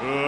Uh, 0.00 0.27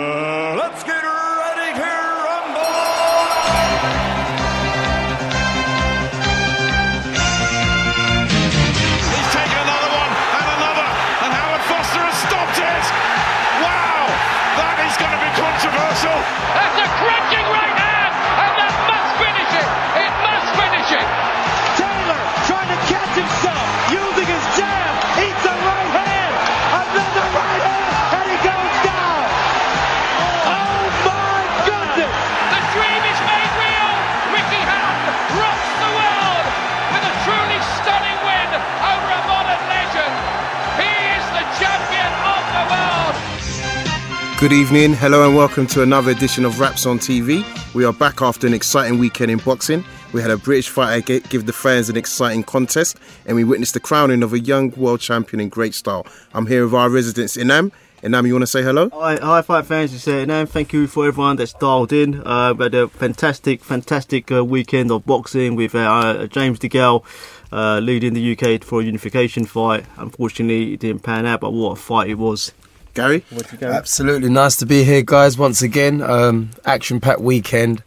Good 44.40 44.54
evening, 44.54 44.94
hello, 44.94 45.26
and 45.26 45.36
welcome 45.36 45.66
to 45.66 45.82
another 45.82 46.12
edition 46.12 46.46
of 46.46 46.60
Raps 46.60 46.86
on 46.86 46.98
TV. 46.98 47.44
We 47.74 47.84
are 47.84 47.92
back 47.92 48.22
after 48.22 48.46
an 48.46 48.54
exciting 48.54 48.98
weekend 48.98 49.30
in 49.30 49.36
boxing. 49.36 49.84
We 50.14 50.22
had 50.22 50.30
a 50.30 50.38
British 50.38 50.70
fighter 50.70 51.02
gi- 51.02 51.28
give 51.28 51.44
the 51.44 51.52
fans 51.52 51.90
an 51.90 51.98
exciting 51.98 52.44
contest, 52.44 52.96
and 53.26 53.36
we 53.36 53.44
witnessed 53.44 53.74
the 53.74 53.80
crowning 53.80 54.22
of 54.22 54.32
a 54.32 54.40
young 54.40 54.70
world 54.78 55.00
champion 55.00 55.40
in 55.40 55.50
great 55.50 55.74
style. 55.74 56.06
I'm 56.32 56.46
here 56.46 56.64
with 56.64 56.72
our 56.72 56.88
residents 56.88 57.36
Inam. 57.36 57.70
Inam, 58.02 58.26
you 58.26 58.32
want 58.32 58.44
to 58.44 58.46
say 58.46 58.62
hello? 58.62 58.88
Hi, 58.94 59.16
hi, 59.16 59.42
fight 59.42 59.66
fans. 59.66 59.92
It's 59.92 60.08
uh, 60.08 60.24
Nan. 60.24 60.46
Thank 60.46 60.72
you 60.72 60.86
for 60.86 61.06
everyone 61.06 61.36
that's 61.36 61.52
dialed 61.52 61.92
in. 61.92 62.26
Uh, 62.26 62.54
we 62.54 62.64
had 62.64 62.74
a 62.74 62.88
fantastic, 62.88 63.62
fantastic 63.62 64.32
uh, 64.32 64.42
weekend 64.42 64.90
of 64.90 65.04
boxing 65.04 65.54
with 65.54 65.74
uh, 65.74 65.80
uh, 65.80 66.26
James 66.28 66.58
DeGale 66.58 67.04
uh, 67.52 67.78
leading 67.80 68.14
the 68.14 68.32
UK 68.32 68.64
for 68.64 68.80
a 68.80 68.84
unification 68.84 69.44
fight. 69.44 69.84
Unfortunately, 69.98 70.72
it 70.72 70.80
didn't 70.80 71.02
pan 71.02 71.26
out, 71.26 71.40
but 71.40 71.52
what 71.52 71.72
a 71.72 71.76
fight 71.76 72.08
it 72.08 72.14
was. 72.14 72.54
Gary? 72.94 73.24
Absolutely 73.62 74.30
nice 74.30 74.56
to 74.56 74.66
be 74.66 74.84
here, 74.84 75.02
guys. 75.02 75.38
Once 75.38 75.62
again, 75.62 76.02
um, 76.02 76.50
action-packed 76.64 77.20
weekend. 77.20 77.80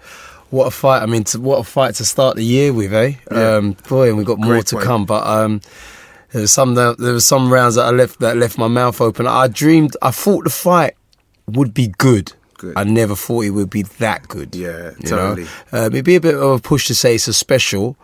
What 0.49 0.67
a 0.67 0.71
fight! 0.71 1.01
I 1.01 1.07
mean, 1.07 1.23
to, 1.25 1.39
what 1.39 1.57
a 1.59 1.63
fight 1.63 1.95
to 1.95 2.05
start 2.05 2.35
the 2.35 2.43
year 2.45 2.71
with, 2.71 2.93
eh? 2.93 3.13
Yeah. 3.31 3.55
Um, 3.55 3.75
boy, 3.89 4.09
and 4.09 4.17
we've 4.17 4.25
got 4.25 4.37
more 4.37 4.53
Great 4.53 4.67
to 4.67 4.75
fight. 4.77 4.85
come. 4.85 5.05
But 5.05 5.25
um, 5.25 5.61
there 6.31 6.41
was 6.41 6.51
some 6.51 6.75
that, 6.75 6.97
there 6.99 7.13
was 7.13 7.25
some 7.25 7.51
rounds 7.51 7.75
that 7.75 7.85
I 7.85 7.89
left 7.89 8.19
that 8.19 8.37
left 8.37 8.57
my 8.57 8.67
mouth 8.67 9.01
open. 9.01 9.25
I 9.25 9.47
dreamed, 9.47 9.97
I 10.01 10.11
thought 10.11 10.43
the 10.43 10.49
fight 10.51 10.95
would 11.47 11.73
be 11.73 11.87
good. 11.97 12.33
Good. 12.57 12.73
I 12.77 12.83
never 12.83 13.15
thought 13.15 13.45
it 13.45 13.49
would 13.49 13.69
be 13.71 13.81
that 13.81 14.27
good. 14.27 14.55
Yeah, 14.55 14.91
you 14.99 15.07
totally. 15.09 15.47
Um, 15.71 15.87
it'd 15.87 16.05
be 16.05 16.15
a 16.15 16.21
bit 16.21 16.35
of 16.35 16.41
a 16.41 16.59
push 16.59 16.87
to 16.87 16.95
say 16.95 17.15
it's 17.15 17.27
a 17.27 17.33
special, 17.33 17.97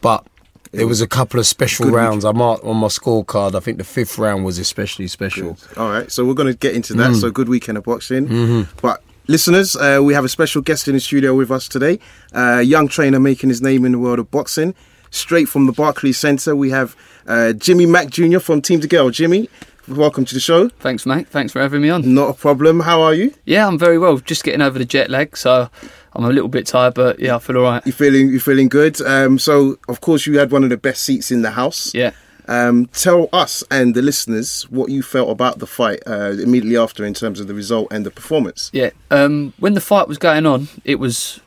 but. 0.00 0.26
There 0.72 0.86
was 0.86 1.02
a 1.02 1.06
couple 1.06 1.38
of 1.38 1.46
special 1.46 1.86
Good 1.86 1.94
rounds 1.94 2.24
I 2.24 2.32
marked 2.32 2.64
on 2.64 2.78
my 2.78 2.86
scorecard. 2.86 3.54
I 3.54 3.60
think 3.60 3.76
the 3.76 3.84
fifth 3.84 4.16
round 4.16 4.44
was 4.46 4.58
especially 4.58 5.06
special. 5.06 5.58
All 5.76 5.90
right, 5.90 6.10
so 6.10 6.24
we're 6.24 6.32
going 6.34 6.50
to 6.50 6.56
get 6.56 6.74
into 6.74 6.94
that. 6.94 7.10
Mm. 7.10 7.20
So, 7.20 7.30
good 7.30 7.48
weekend 7.48 7.76
of 7.76 7.84
boxing. 7.84 8.26
Mm-hmm. 8.26 8.78
But, 8.80 9.02
listeners, 9.26 9.76
uh, 9.76 10.00
we 10.02 10.14
have 10.14 10.24
a 10.24 10.30
special 10.30 10.62
guest 10.62 10.88
in 10.88 10.94
the 10.94 11.00
studio 11.00 11.34
with 11.34 11.50
us 11.50 11.68
today. 11.68 11.98
Uh, 12.34 12.58
young 12.64 12.88
trainer 12.88 13.20
making 13.20 13.50
his 13.50 13.60
name 13.60 13.84
in 13.84 13.92
the 13.92 13.98
world 13.98 14.18
of 14.18 14.30
boxing. 14.30 14.74
Straight 15.10 15.46
from 15.46 15.66
the 15.66 15.72
Barclays 15.72 16.16
Centre, 16.16 16.56
we 16.56 16.70
have 16.70 16.96
uh, 17.26 17.52
Jimmy 17.52 17.84
Mac 17.84 18.08
Jr. 18.08 18.38
from 18.38 18.62
Team 18.62 18.80
DeGale. 18.80 19.12
Jimmy, 19.12 19.50
welcome 19.86 20.24
to 20.24 20.32
the 20.32 20.40
show. 20.40 20.70
Thanks, 20.70 21.04
mate. 21.04 21.28
Thanks 21.28 21.52
for 21.52 21.60
having 21.60 21.82
me 21.82 21.90
on. 21.90 22.14
Not 22.14 22.30
a 22.30 22.32
problem. 22.32 22.80
How 22.80 23.02
are 23.02 23.12
you? 23.12 23.34
Yeah, 23.44 23.66
I'm 23.66 23.78
very 23.78 23.98
well. 23.98 24.16
Just 24.16 24.42
getting 24.42 24.62
over 24.62 24.78
the 24.78 24.86
jet 24.86 25.10
lag, 25.10 25.36
so 25.36 25.68
I'm 26.14 26.24
a 26.24 26.30
little 26.30 26.48
bit 26.48 26.66
tired, 26.66 26.94
but 26.94 27.18
yeah, 27.18 27.36
I 27.36 27.38
feel 27.38 27.56
all 27.58 27.62
right. 27.62 27.86
You 27.86 27.92
feeling 27.92 28.28
you 28.28 28.40
feeling 28.40 28.68
good? 28.68 29.00
Um, 29.00 29.38
so, 29.38 29.78
of 29.88 30.00
course, 30.00 30.26
you 30.26 30.38
had 30.38 30.50
one 30.50 30.62
of 30.64 30.70
the 30.70 30.76
best 30.76 31.04
seats 31.04 31.30
in 31.30 31.42
the 31.42 31.52
house. 31.52 31.94
Yeah. 31.94 32.12
Um, 32.48 32.86
tell 32.86 33.28
us 33.32 33.62
and 33.70 33.94
the 33.94 34.02
listeners 34.02 34.64
what 34.64 34.90
you 34.90 35.02
felt 35.02 35.30
about 35.30 35.58
the 35.60 35.66
fight 35.66 36.02
uh, 36.06 36.32
immediately 36.32 36.76
after, 36.76 37.04
in 37.04 37.14
terms 37.14 37.40
of 37.40 37.46
the 37.46 37.54
result 37.54 37.88
and 37.90 38.04
the 38.04 38.10
performance. 38.10 38.68
Yeah. 38.72 38.90
Um, 39.10 39.54
when 39.58 39.74
the 39.74 39.80
fight 39.80 40.08
was 40.08 40.18
going 40.18 40.44
on, 40.44 40.68
it 40.84 40.96
was 40.96 41.40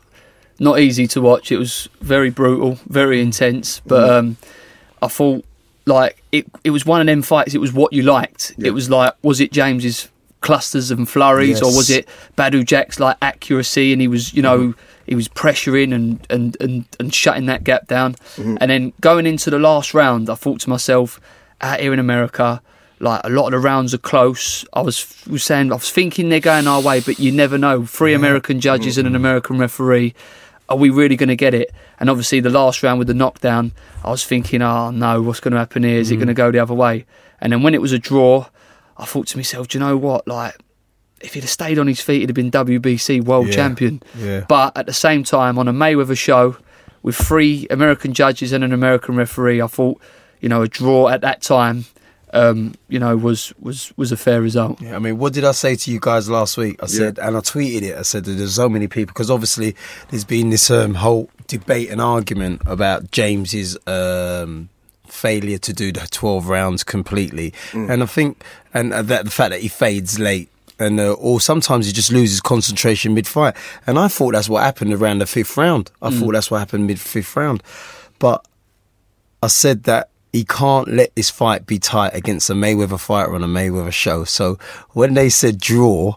not 0.60 0.80
easy 0.80 1.06
to 1.08 1.22
watch. 1.22 1.52
It 1.52 1.58
was 1.58 1.90
very 2.02 2.30
brutal, 2.30 2.80
very 2.88 3.22
intense. 3.22 3.82
But 3.86 4.10
um, 4.10 4.38
I 5.02 5.10
thought 5.10 5.46
like 5.86 6.24
it. 6.32 6.48
It 6.64 6.72
was 6.72 6.86
one 6.86 7.02
of 7.02 7.08
them 7.08 7.22
fights. 7.22 7.54
It 7.54 7.60
was 7.60 7.74
what 7.74 7.94
you 7.94 8.02
liked. 8.02 8.56
Yeah. 8.58 8.70
It 8.70 8.72
was 8.72 8.90
like, 8.90 9.14
was 9.22 9.40
it 9.42 9.52
James's 9.52 10.10
clusters 10.46 10.92
and 10.92 11.10
flurries, 11.10 11.62
or 11.62 11.76
was 11.76 11.90
it 11.90 12.08
Badou 12.38 12.64
Jack's 12.64 13.00
like 13.00 13.18
accuracy? 13.22 13.92
And 13.92 14.00
he 14.00 14.08
was, 14.08 14.34
you 14.34 14.44
know, 14.44 14.60
mm-hmm. 14.60 14.80
he 15.08 15.16
was 15.16 15.28
pressuring 15.28 15.94
and 15.94 16.26
and 16.30 16.56
and 16.62 16.86
and 17.00 17.14
shutting 17.14 17.48
that 17.48 17.64
gap 17.64 17.88
down. 17.88 18.14
Mm-hmm. 18.14 18.58
And 18.62 18.70
then 18.70 18.94
going 19.02 19.26
into 19.26 19.50
the 19.50 19.60
last 19.60 19.94
round, 19.94 20.30
I 20.30 20.36
thought 20.36 20.62
to 20.62 20.70
myself, 20.70 21.20
out 21.62 21.80
here 21.80 21.94
in 21.94 22.00
America. 22.00 22.62
Like 22.98 23.22
a 23.26 23.30
lot 23.30 23.48
of 23.48 23.52
the 23.52 23.60
rounds 23.60 23.94
are 23.94 24.00
close. 24.00 24.64
I 24.72 24.82
was, 24.82 24.98
was 25.28 25.44
saying, 25.44 25.70
I 25.70 25.76
was 25.76 25.92
thinking 25.92 26.30
they're 26.30 26.40
going 26.40 26.66
our 26.66 26.82
way, 26.82 27.02
but 27.02 27.20
you 27.20 27.30
never 27.30 27.58
know. 27.58 27.86
Three 27.86 28.14
American 28.14 28.62
judges 28.62 28.98
and 28.98 29.06
an 29.06 29.12
mm-hmm. 29.12 29.26
American 29.26 29.58
referee. 29.60 30.16
Are 30.70 30.78
we 30.78 30.90
really 30.90 31.18
going 31.18 31.28
to 31.28 31.36
get 31.36 31.54
it? 31.54 31.74
And 32.00 32.10
obviously, 32.10 32.40
the 32.40 32.50
last 32.50 32.84
round 32.84 33.00
with 33.00 33.10
the 33.10 33.14
knockdown, 33.14 33.74
I 34.02 34.12
was 34.12 34.24
thinking, 34.24 34.62
oh 34.62 34.92
no, 34.92 35.22
what's 35.22 35.42
going 35.42 35.52
to 35.52 35.60
happen 35.60 35.84
here? 35.84 36.00
Is 36.00 36.10
it 36.10 36.16
going 36.16 36.30
to 36.30 36.34
go 36.34 36.52
the 36.52 36.60
other 36.60 36.74
way? 36.74 37.06
And 37.42 37.52
then 37.52 37.64
when 37.64 37.74
it 37.74 37.82
was 37.82 37.92
a 37.92 38.00
draw, 38.00 38.48
I 38.98 39.06
thought 39.06 39.28
to 39.28 39.38
myself, 39.38 39.68
do 39.68 39.78
you 39.78 39.84
know 39.84 39.98
what? 39.98 40.28
Like, 40.28 40.56
if 41.22 41.34
he'd 41.34 41.42
have 41.42 41.50
stayed 41.50 41.80
on 41.80 41.88
his 41.88 42.02
feet, 42.02 42.20
he'd 42.22 42.30
have 42.30 42.36
been 42.36 42.52
WBC 42.52 43.24
world 43.24 43.48
Yeah, 43.48 43.54
champion. 43.54 44.02
yeah. 44.18 44.46
But 44.48 44.78
at 44.78 44.86
the 44.86 44.94
same 44.94 45.24
time, 45.24 45.58
on 45.58 45.68
a 45.68 45.74
Mayweather 45.74 46.18
show 46.18 46.58
with 47.04 47.16
three 47.16 47.68
American 47.70 48.14
judges 48.14 48.52
and 48.52 48.64
an 48.64 48.72
American 48.74 49.16
referee, 49.16 49.62
I 49.62 49.68
thought, 49.68 50.02
you 50.42 50.50
know, 50.50 50.62
a 50.62 50.68
draw 50.68 51.08
at 51.10 51.22
that 51.22 51.42
time, 51.42 51.86
um, 52.34 52.74
you 52.90 53.00
know, 53.00 53.16
was 53.16 53.54
was 53.60 53.94
was 53.96 54.12
a 54.12 54.18
fair 54.18 54.42
result. 54.42 54.82
Yeah, 54.82 54.96
I 54.96 55.00
mean, 55.00 55.18
what 55.18 55.32
did 55.34 55.46
I 55.46 55.52
say 55.54 55.76
to 55.76 55.92
you 55.92 56.00
guys 56.02 56.30
last 56.30 56.58
week? 56.58 56.82
I 56.84 56.88
said, 56.88 57.18
and 57.18 57.38
I 57.38 57.40
tweeted 57.40 57.84
it. 57.84 57.96
I 57.98 58.02
said 58.02 58.26
that 58.26 58.32
there's 58.34 58.56
so 58.56 58.68
many 58.68 58.88
people 58.88 59.14
because 59.14 59.32
obviously 59.32 59.76
there's 60.10 60.26
been 60.26 60.50
this 60.50 60.70
um, 60.70 60.96
whole 60.96 61.30
debate 61.48 61.90
and 61.90 62.02
argument 62.02 62.62
about 62.66 63.10
James's 63.12 63.78
um, 63.88 64.68
failure 65.08 65.58
to 65.60 65.74
do 65.74 65.92
the 65.92 66.08
12 66.12 66.48
rounds 66.48 66.84
completely, 66.84 67.54
and 67.74 68.04
I 68.04 68.06
think, 68.06 68.44
and 68.74 68.94
uh, 68.94 69.02
that 69.04 69.26
the 69.26 69.32
fact 69.32 69.52
that 69.52 69.62
he 69.62 69.68
fades 69.68 70.20
late. 70.20 70.50
And 70.78 71.00
uh, 71.00 71.14
or 71.14 71.40
sometimes 71.40 71.86
he 71.86 71.94
just 71.94 72.12
loses 72.12 72.42
concentration 72.42 73.14
mid-fight, 73.14 73.56
and 73.88 73.98
I 73.98 74.10
thought 74.10 74.34
that's 74.34 74.50
what 74.50 74.62
happened 74.62 74.94
around 74.94 75.20
the 75.20 75.26
fifth 75.26 75.56
round. 75.56 75.90
I 76.02 76.10
thought 76.10 76.34
that's 76.34 76.52
what 76.52 76.58
happened 76.60 76.86
mid-fifth 76.86 77.34
round, 77.38 77.64
but 78.20 78.46
I 79.42 79.48
said 79.48 79.84
that 79.84 80.10
he 80.34 80.44
can't 80.44 80.90
let 80.90 81.16
this 81.16 81.30
fight 81.30 81.66
be 81.66 81.80
tight 81.80 82.14
against 82.14 82.50
a 82.50 82.54
Mayweather 82.54 83.00
fighter 83.00 83.36
on 83.36 83.44
a 83.44 83.48
Mayweather 83.48 83.94
show. 83.94 84.24
So 84.26 84.60
when 84.90 85.14
they 85.14 85.30
said 85.30 85.60
draw, 85.60 86.16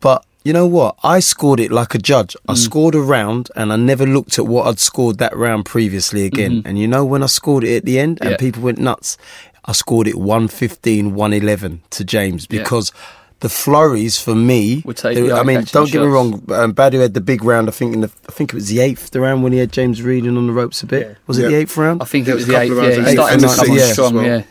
but 0.00 0.24
you 0.46 0.52
know 0.52 0.66
what? 0.66 0.96
I 1.02 1.18
scored 1.20 1.58
it 1.60 1.72
like 1.72 1.94
a 1.94 1.98
judge. 1.98 2.36
I 2.48 2.54
scored 2.54 2.94
a 2.94 3.00
round 3.00 3.50
and 3.56 3.72
I 3.72 3.76
never 3.76 4.06
looked 4.06 4.38
at 4.38 4.46
what 4.46 4.66
I'd 4.68 4.78
scored 4.78 5.18
that 5.18 5.36
round 5.36 5.64
previously 5.64 6.24
again. 6.24 6.62
And 6.64 6.78
you 6.78 6.86
know 6.86 7.04
when 7.04 7.22
I 7.22 7.26
scored 7.26 7.64
it 7.64 7.76
at 7.78 7.84
the 7.84 7.98
end 7.98 8.18
and 8.20 8.30
Yeah. 8.30 8.36
people 8.36 8.62
went 8.62 8.78
nuts, 8.78 9.18
I 9.64 9.72
scored 9.72 10.06
it 10.06 10.16
115, 10.16 11.14
111 11.14 11.80
to 11.90 12.04
James 12.04 12.46
Yeah. 12.48 12.58
because 12.60 12.92
the 13.40 13.48
flurries 13.50 14.18
for 14.18 14.34
me. 14.34 14.82
They- 15.02 15.14
the 15.14 15.32
I 15.34 15.42
mean, 15.42 15.64
don't 15.72 15.90
get 15.92 16.00
me 16.00 16.06
wrong. 16.06 16.42
Um, 16.50 16.72
Badou 16.72 17.00
had 17.02 17.12
the 17.14 17.20
big 17.20 17.44
round. 17.44 17.68
I 17.68 17.72
think 17.72 17.94
in 17.94 18.00
the, 18.00 18.10
I 18.28 18.32
think 18.32 18.52
it 18.52 18.54
was 18.56 18.68
the 18.68 18.80
eighth 18.80 19.14
round 19.14 19.42
when 19.42 19.52
he 19.52 19.58
had 19.58 19.70
James 19.72 20.00
reading 20.00 20.36
on 20.38 20.46
the 20.46 20.52
ropes 20.54 20.82
a 20.82 20.86
bit. 20.86 21.16
Was 21.26 21.38
it 21.38 21.42
Yeah. 21.42 21.48
the 21.48 21.54
eighth 21.56 21.76
round? 21.76 22.00
I 22.02 22.06
think 22.06 22.26
Yeah, 22.26 22.32
it 22.32 22.36
was 22.36 22.46
the 22.46 22.56
eighth. 22.58 22.70
of 22.72 22.78
Yeah, 22.78 22.82
rounds 22.84 22.96
he 23.08 23.12
started 23.12 23.40
to 23.40 23.46
come 23.46 23.58
on 23.60 23.68
nine, 23.68 23.76
yeah. 23.76 23.92
strong. 23.92 24.14
well. 24.14 24.24
Yeah, 24.24 24.42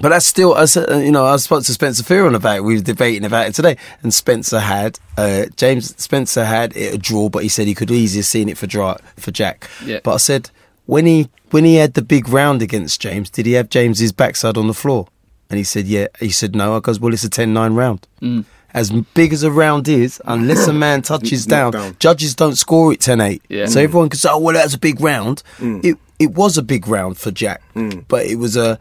But 0.00 0.10
that's 0.10 0.26
still, 0.26 0.54
I 0.54 0.64
said, 0.64 0.90
uh, 0.90 0.96
you 0.96 1.10
know, 1.10 1.24
I 1.26 1.36
spoke 1.36 1.64
to 1.64 1.72
Spencer 1.72 2.02
Fearon 2.02 2.34
about 2.34 2.56
it. 2.56 2.64
We 2.64 2.74
were 2.76 2.80
debating 2.82 3.24
about 3.24 3.48
it 3.48 3.54
today, 3.54 3.76
and 4.02 4.12
Spencer 4.12 4.60
had 4.60 4.98
uh, 5.16 5.46
James 5.56 5.94
Spencer 6.02 6.44
had 6.44 6.76
it 6.76 6.94
a 6.94 6.98
draw, 6.98 7.28
but 7.28 7.42
he 7.42 7.48
said 7.48 7.66
he 7.66 7.74
could 7.74 7.90
easily 7.90 8.20
have 8.20 8.26
seen 8.26 8.48
it 8.48 8.56
for 8.58 8.66
draw 8.66 8.96
for 9.16 9.30
Jack. 9.30 9.68
Yeah. 9.84 10.00
But 10.02 10.14
I 10.14 10.16
said 10.18 10.50
when 10.86 11.06
he 11.06 11.28
when 11.50 11.64
he 11.64 11.76
had 11.76 11.94
the 11.94 12.02
big 12.02 12.28
round 12.28 12.62
against 12.62 13.00
James, 13.00 13.30
did 13.30 13.46
he 13.46 13.52
have 13.52 13.68
James's 13.68 14.12
backside 14.12 14.56
on 14.56 14.66
the 14.66 14.74
floor? 14.74 15.08
And 15.50 15.58
he 15.58 15.64
said, 15.64 15.86
yeah. 15.86 16.06
He 16.18 16.30
said 16.30 16.54
no. 16.54 16.76
I 16.76 16.80
goes, 16.80 17.00
well, 17.00 17.12
it's 17.12 17.24
a 17.24 17.28
10-9 17.28 17.76
round. 17.76 18.06
Mm. 18.22 18.44
As 18.72 18.92
big 18.92 19.32
as 19.32 19.42
a 19.42 19.50
round 19.50 19.88
is, 19.88 20.22
unless 20.26 20.68
a 20.68 20.72
man 20.72 21.02
touches 21.12 21.44
down, 21.44 21.72
down. 21.72 21.96
judges 21.98 22.36
don't 22.36 22.54
score 22.56 22.92
it 22.92 23.00
10-8. 23.00 23.40
Yeah. 23.48 23.66
So 23.66 23.80
everyone 23.80 24.10
can 24.10 24.18
say, 24.20 24.28
oh, 24.30 24.38
well, 24.38 24.54
that's 24.54 24.74
a 24.74 24.78
big 24.78 25.00
round. 25.00 25.42
It 25.60 25.98
it 26.20 26.34
was 26.34 26.56
a 26.56 26.62
big 26.62 26.86
round 26.86 27.18
for 27.18 27.30
Jack, 27.32 27.62
but 28.06 28.26
it 28.26 28.36
was 28.36 28.56
a 28.56 28.78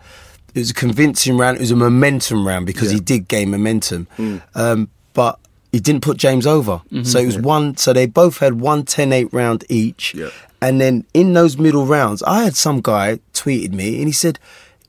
it 0.55 0.59
was 0.59 0.71
a 0.71 0.73
convincing 0.73 1.37
round. 1.37 1.57
It 1.57 1.61
was 1.61 1.71
a 1.71 1.75
momentum 1.75 2.45
round 2.47 2.65
because 2.65 2.91
he 2.91 2.99
did 2.99 3.27
gain 3.27 3.51
momentum. 3.51 4.07
Um, 4.55 4.89
but 5.13 5.39
he 5.71 5.79
didn't 5.79 6.01
put 6.01 6.17
James 6.17 6.47
over. 6.47 6.81
So 7.03 7.19
it 7.19 7.25
was 7.25 7.37
one. 7.37 7.77
So 7.77 7.93
they 7.93 8.05
both 8.07 8.37
had 8.39 8.59
one 8.59 8.83
10-8 8.83 9.31
round 9.33 9.63
each. 9.69 10.13
Yeah. 10.15 10.29
And 10.61 10.81
then 10.81 11.05
in 11.13 11.33
those 11.33 11.57
middle 11.57 11.85
rounds, 11.85 12.21
I 12.23 12.43
had 12.43 12.55
some 12.55 12.81
guy 12.81 13.19
tweeted 13.33 13.71
me 13.73 13.97
and 13.99 14.07
he 14.07 14.11
said 14.11 14.39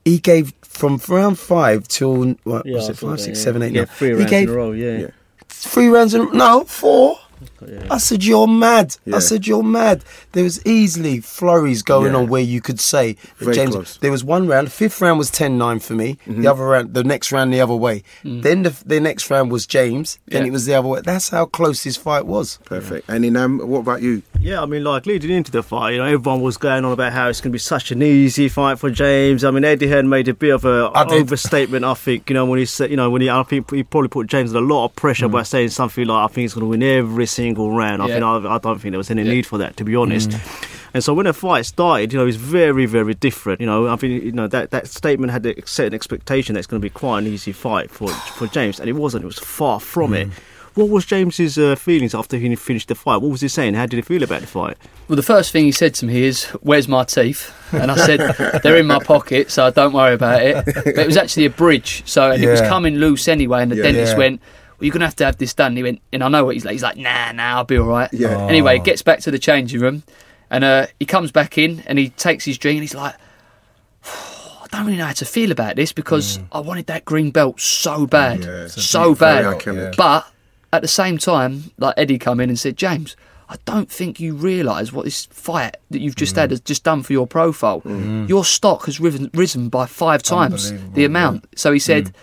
he 0.03 0.17
gave 0.19 0.53
from 0.63 0.99
round 1.07 1.39
five 1.39 1.87
till 1.87 2.33
what 2.43 2.65
Yeah, 2.65 2.75
was 2.75 2.89
it 2.89 2.97
five, 2.97 3.11
that, 3.11 3.19
six, 3.19 3.37
yeah. 3.39 3.43
seven, 3.43 3.61
eight, 3.63 3.71
Yeah, 3.73 3.81
nine. 3.81 3.87
three 3.95 4.07
he 4.09 4.13
rounds 4.15 4.29
gave 4.31 4.47
in 4.49 4.53
a 4.53 4.57
row. 4.57 4.71
Yeah. 4.71 4.97
Yeah. 4.97 5.07
three 5.47 5.87
rounds 5.87 6.13
in 6.13 6.29
no 6.33 6.63
four. 6.65 7.17
I 7.89 7.97
said 7.97 8.23
you're 8.23 8.47
mad. 8.47 8.95
Yeah. 9.05 9.15
I 9.17 9.19
said 9.19 9.45
you're 9.47 9.63
mad. 9.63 10.03
There 10.31 10.43
was 10.43 10.65
easily 10.65 11.19
flurries 11.21 11.81
going 11.83 12.13
Yeah. 12.13 12.19
on 12.19 12.27
where 12.27 12.41
you 12.41 12.61
could 12.61 12.79
say 12.79 13.15
Very 13.37 13.55
James. 13.55 13.71
close. 13.75 13.97
There 13.97 14.11
was 14.11 14.23
one 14.23 14.47
round. 14.47 14.71
Fifth 14.71 15.01
round 15.01 15.17
was 15.19 15.29
10-9 15.31 15.79
for 15.81 15.93
me. 15.93 16.17
Mm-hmm. 16.27 16.41
The 16.41 16.47
other 16.51 16.63
round, 16.63 16.93
the 16.93 17.03
next 17.03 17.31
round, 17.31 17.53
the 17.53 17.61
other 17.61 17.75
way. 17.75 18.03
Then 18.23 18.63
the, 18.63 18.75
the 18.85 18.99
next 18.99 19.29
round 19.29 19.51
was 19.51 19.65
James. 19.67 20.19
Then 20.27 20.45
it 20.45 20.51
was 20.51 20.65
the 20.65 20.73
other 20.75 20.87
way. 20.87 21.01
That's 21.01 21.29
how 21.29 21.45
close 21.45 21.83
this 21.83 21.97
fight 21.97 22.25
was. 22.25 22.59
Perfect. 22.65 23.09
And 23.09 23.25
in 23.25 23.35
um, 23.37 23.59
what 23.59 23.79
about 23.79 24.01
you? 24.01 24.21
Yeah, 24.39 24.61
I 24.61 24.65
mean, 24.65 24.83
like 24.83 25.05
leading 25.05 25.29
into 25.31 25.51
the 25.51 25.61
fight, 25.61 25.91
you 25.91 25.97
know, 25.99 26.05
everyone 26.05 26.41
was 26.41 26.57
going 26.57 26.83
on 26.85 26.91
about 26.93 27.13
how 27.13 27.27
it's 27.29 27.41
going 27.41 27.51
to 27.51 27.55
be 27.55 27.59
such 27.59 27.91
an 27.91 28.01
easy 28.01 28.49
fight 28.49 28.79
for 28.79 28.89
James. 28.89 29.43
I 29.43 29.51
mean, 29.51 29.63
Eddie 29.63 29.87
Hearn 29.87 30.09
made 30.09 30.27
a 30.27 30.33
bit 30.33 30.49
of 30.51 30.65
a 30.65 30.89
I 30.95 31.03
did. 31.05 31.21
overstatement, 31.21 31.85
I 31.85 31.93
think. 31.93 32.29
You 32.29 32.33
know, 32.33 32.45
when 32.45 32.57
he 32.59 32.65
said, 32.65 32.89
you 32.89 32.97
know, 32.97 33.09
when 33.09 33.21
he, 33.21 33.29
I 33.29 33.43
think 33.43 33.69
he 33.71 33.83
probably 33.83 34.07
put 34.09 34.27
James 34.27 34.55
under 34.55 34.65
a 34.65 34.67
lot 34.75 34.85
of 34.85 34.95
pressure 34.95 35.27
Mm. 35.27 35.31
by 35.31 35.43
saying 35.43 35.69
something 35.69 36.07
like, 36.07 36.23
"I 36.23 36.27
think 36.33 36.43
he's 36.43 36.53
going 36.55 36.63
to 36.65 36.69
win 36.69 36.81
every 36.81 37.25
single 37.27 37.50
round." 37.59 38.01
I 38.01 38.07
Yeah. 38.07 38.13
think 38.13 38.23
I, 38.23 38.55
I 38.55 38.57
don't 38.59 38.79
think 38.79 38.91
there 38.91 38.97
was 38.97 39.11
any 39.11 39.23
need 39.23 39.45
for 39.45 39.57
that, 39.57 39.77
to 39.77 39.83
be 39.83 39.95
honest. 39.95 40.29
Mm. 40.31 40.67
And 40.93 41.03
so 41.03 41.13
when 41.13 41.25
the 41.25 41.33
fight 41.33 41.65
started, 41.65 42.11
you 42.11 42.17
know, 42.19 42.23
it 42.23 42.27
was 42.27 42.35
very, 42.35 42.85
very 42.85 43.13
different. 43.13 43.61
You 43.61 43.67
know, 43.67 43.87
I 43.87 43.95
think 43.95 44.23
you 44.23 44.31
know 44.33 44.47
that 44.47 44.71
that 44.71 44.87
statement 44.87 45.31
had 45.31 45.45
a 45.45 45.55
certain 45.65 45.93
expectation 45.93 46.53
that 46.53 46.59
it's 46.59 46.67
going 46.67 46.81
to 46.81 46.85
be 46.85 46.89
quite 46.89 47.19
an 47.19 47.27
easy 47.27 47.51
fight 47.53 47.89
for 47.89 48.09
for 48.09 48.47
James, 48.47 48.79
and 48.79 48.89
it 48.89 48.93
wasn't. 48.93 49.23
It 49.23 49.27
was 49.27 49.39
far 49.39 49.79
from 49.79 50.13
it. 50.13 50.27
What 50.73 50.87
was 50.89 51.05
James's 51.05 51.57
uh, 51.57 51.75
feelings 51.75 52.15
after 52.15 52.37
he 52.37 52.55
finished 52.55 52.87
the 52.87 52.95
fight? 52.95 53.17
What 53.21 53.29
was 53.29 53.41
he 53.41 53.49
saying? 53.49 53.73
How 53.73 53.85
did 53.85 53.97
he 53.97 54.01
feel 54.01 54.23
about 54.23 54.39
the 54.39 54.47
fight? 54.47 54.77
Well, 55.09 55.17
the 55.17 55.21
first 55.23 55.51
thing 55.51 55.65
he 55.65 55.73
said 55.73 55.93
to 55.95 56.05
me 56.05 56.23
is, 56.23 56.45
"Where's 56.61 56.87
my 56.87 57.03
teeth?" 57.03 57.53
And 57.73 57.91
I 57.91 57.95
said, 57.97 58.19
"They're 58.63 58.77
in 58.77 58.87
my 58.87 58.99
pocket, 58.99 59.51
so 59.51 59.69
don't 59.71 59.91
worry 59.93 60.13
about 60.13 60.41
it." 60.41 60.63
But 60.65 60.87
it 60.97 61.07
was 61.07 61.17
actually 61.17 61.45
a 61.45 61.49
bridge, 61.49 62.03
so 62.05 62.31
and 62.31 62.41
it 62.43 62.49
was 62.49 62.61
coming 62.61 62.95
loose 62.95 63.27
anyway. 63.27 63.61
And 63.63 63.71
the 63.71 63.77
Yeah. 63.77 63.83
dentist 63.83 64.13
Yeah. 64.13 64.17
went, 64.17 64.41
"Well, 64.81 64.85
you're 64.87 64.93
gonna 64.93 65.05
have 65.05 65.15
to 65.17 65.25
have 65.25 65.37
this 65.37 65.53
done." 65.53 65.67
And 65.67 65.77
he 65.77 65.83
went, 65.83 66.01
and 66.11 66.23
I 66.23 66.27
know 66.27 66.43
what 66.45 66.55
he's 66.55 66.65
like. 66.65 66.73
He's 66.73 66.83
like, 66.83 66.97
"Nah, 66.97 67.31
nah, 67.31 67.57
I'll 67.57 67.63
be 67.63 67.77
all 67.77 67.85
right." 67.87 68.09
Yeah. 68.11 68.35
Oh. 68.37 68.47
Anyway, 68.47 68.77
he 68.79 68.83
gets 68.83 69.01
back 69.01 69.19
to 69.21 69.31
the 69.31 69.39
changing 69.39 69.79
room, 69.79 70.03
and 70.49 70.63
uh, 70.63 70.87
he 70.99 71.05
comes 71.05 71.31
back 71.31 71.57
in 71.57 71.81
and 71.87 71.97
he 71.97 72.09
takes 72.09 72.43
his 72.45 72.57
drink 72.57 72.75
and 72.77 72.83
he's 72.83 72.95
like. 72.95 73.15
I 74.03 74.77
don't 74.77 74.85
really 74.85 74.97
know 74.99 75.07
how 75.07 75.11
to 75.13 75.25
feel 75.25 75.51
about 75.51 75.75
this 75.75 75.91
because 75.91 76.39
I 76.51 76.59
wanted 76.59 76.87
that 76.87 77.03
green 77.03 77.31
belt 77.31 77.59
so 77.59 78.07
bad, 78.07 78.39
Mm. 78.39 78.45
Yeah, 78.61 78.67
so 78.67 79.13
bad. 79.13 79.43
iconic. 79.43 79.97
But 79.97 80.25
at 80.71 80.81
the 80.81 80.87
same 80.87 81.17
time, 81.17 81.71
like 81.77 81.93
Eddie 81.97 82.17
come 82.17 82.39
in 82.39 82.47
and 82.49 82.57
said, 82.57 82.77
James, 82.77 83.17
I 83.49 83.57
don't 83.65 83.91
think 83.91 84.21
you 84.21 84.33
realise 84.33 84.93
what 84.93 85.03
this 85.03 85.25
fight 85.25 85.75
that 85.89 85.99
you've 85.99 86.15
just 86.15 86.37
had 86.37 86.51
has 86.51 86.61
just 86.61 86.85
done 86.85 87.03
for 87.03 87.11
your 87.11 87.27
profile. 87.27 87.81
Your 88.29 88.45
stock 88.45 88.85
has 88.85 88.99
risen, 89.01 89.29
risen 89.33 89.67
by 89.67 89.87
five 89.87 90.23
times 90.23 90.71
the 90.93 91.03
amount. 91.03 91.45
So 91.59 91.73
he 91.73 91.79
said, 91.79 92.13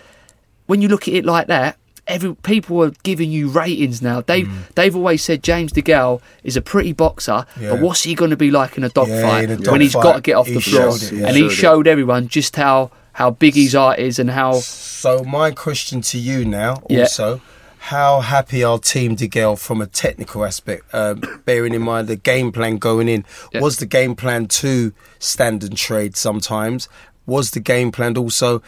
when 0.66 0.80
you 0.80 0.88
look 0.88 1.06
at 1.06 1.12
it 1.12 1.26
like 1.26 1.48
that, 1.48 1.76
every 2.08 2.34
people 2.36 2.82
are 2.82 2.90
giving 3.02 3.30
you 3.30 3.48
ratings 3.48 4.00
now. 4.02 4.20
They 4.22 4.42
Mm. 4.42 4.50
they've 4.74 4.96
always 4.96 5.22
said 5.22 5.42
James 5.42 5.72
DeGale 5.72 6.20
is 6.42 6.56
a 6.56 6.62
pretty 6.62 6.92
boxer, 6.92 7.44
Yeah. 7.60 7.70
but 7.70 7.80
what's 7.80 8.02
he 8.04 8.14
going 8.14 8.30
to 8.30 8.36
be 8.36 8.50
like 8.50 8.76
in 8.76 8.82
a 8.84 8.86
Yeah, 8.88 8.92
dogfight 8.94 9.44
in 9.50 9.66
a 9.66 9.70
when 9.70 9.80
he's 9.80 9.94
got 9.94 10.14
to 10.16 10.20
get 10.22 10.34
off 10.36 10.46
the 10.48 10.60
floor? 10.60 10.96
it, 10.96 11.12
yeah. 11.12 11.26
and 11.28 11.36
he 11.36 11.48
Showed 11.50 11.86
everyone 11.86 12.28
just 12.28 12.56
how 12.56 12.90
how 13.12 13.30
big 13.30 13.54
his 13.54 13.74
art 13.74 13.98
is 13.98 14.18
and 14.18 14.30
how 14.30 14.52
So 14.60 15.24
my 15.24 15.50
question 15.50 16.00
to 16.02 16.18
you 16.18 16.44
now, 16.44 16.82
Yeah. 16.88 17.00
also, 17.02 17.40
how 17.78 18.20
happy 18.20 18.62
are 18.62 18.78
Team 18.78 19.16
DeGale 19.16 19.58
from 19.58 19.80
a 19.82 19.86
technical 19.86 20.44
aspect, 20.44 20.82
um, 20.94 21.20
bearing 21.44 21.74
in 21.74 21.82
mind 21.82 22.06
the 22.08 22.16
game 22.16 22.52
plan 22.52 22.76
going 22.78 23.08
in? 23.08 23.24
Yeah. 23.52 23.60
Was 23.60 23.78
the 23.78 23.86
game 23.86 24.14
plan 24.14 24.46
to 24.62 24.92
stand 25.18 25.64
and 25.64 25.76
trade 25.76 26.16
sometimes? 26.16 26.88
Was 27.26 27.50
the 27.50 27.60
game 27.60 27.90
plan 27.92 28.16
also? 28.16 28.62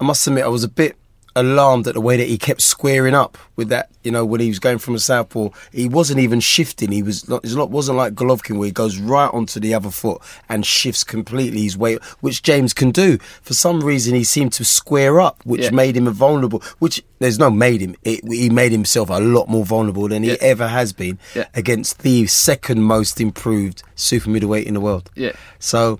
I 0.00 0.04
must 0.04 0.26
admit, 0.26 0.44
I 0.44 0.48
was 0.48 0.64
a 0.64 0.68
bit 0.68 0.96
alarmed 1.40 1.86
at 1.88 1.94
the 1.94 2.00
way 2.00 2.16
that 2.16 2.28
he 2.28 2.38
kept 2.38 2.62
squaring 2.62 3.14
up 3.14 3.36
with 3.56 3.68
that. 3.70 3.90
You 4.02 4.10
know, 4.10 4.24
when 4.24 4.40
he 4.40 4.48
was 4.48 4.58
going 4.58 4.78
from 4.78 4.94
a 4.94 4.98
southpaw, 4.98 5.50
he 5.72 5.88
wasn't 5.88 6.20
even 6.20 6.40
shifting. 6.40 6.90
He 6.92 7.02
was 7.02 7.28
not. 7.28 7.44
It 7.44 7.54
wasn't 7.70 7.98
like 7.98 8.14
Golovkin 8.14 8.58
where 8.58 8.66
he 8.66 8.72
goes 8.72 8.98
right 8.98 9.28
onto 9.32 9.60
the 9.60 9.74
other 9.74 9.90
foot 9.90 10.22
and 10.48 10.64
shifts 10.64 11.04
completely 11.04 11.62
his 11.62 11.76
weight, 11.76 12.02
which 12.20 12.42
James 12.42 12.72
can 12.72 12.90
do. 12.92 13.18
For 13.42 13.52
some 13.54 13.80
reason, 13.80 14.14
he 14.14 14.24
seemed 14.24 14.52
to 14.54 14.64
square 14.64 15.20
up, 15.20 15.40
which 15.44 15.62
Yeah. 15.62 15.70
made 15.70 15.96
him 15.96 16.08
vulnerable. 16.10 16.62
Which 16.78 17.02
there's 17.18 17.38
no 17.38 17.50
made 17.50 17.80
him. 17.82 17.94
It, 18.04 18.24
he 18.26 18.48
made 18.48 18.72
himself 18.72 19.10
a 19.10 19.20
lot 19.20 19.48
more 19.48 19.64
vulnerable 19.66 20.08
than 20.08 20.22
he 20.22 20.30
Yeah. 20.30 20.36
ever 20.40 20.68
has 20.68 20.92
been 20.92 21.18
Yeah. 21.34 21.46
against 21.54 21.98
the 21.98 22.26
second 22.26 22.82
most 22.82 23.20
improved 23.20 23.82
super 23.96 24.30
middleweight 24.30 24.66
in 24.66 24.74
the 24.74 24.80
world. 24.80 25.10
Yeah. 25.14 25.32
So. 25.58 25.98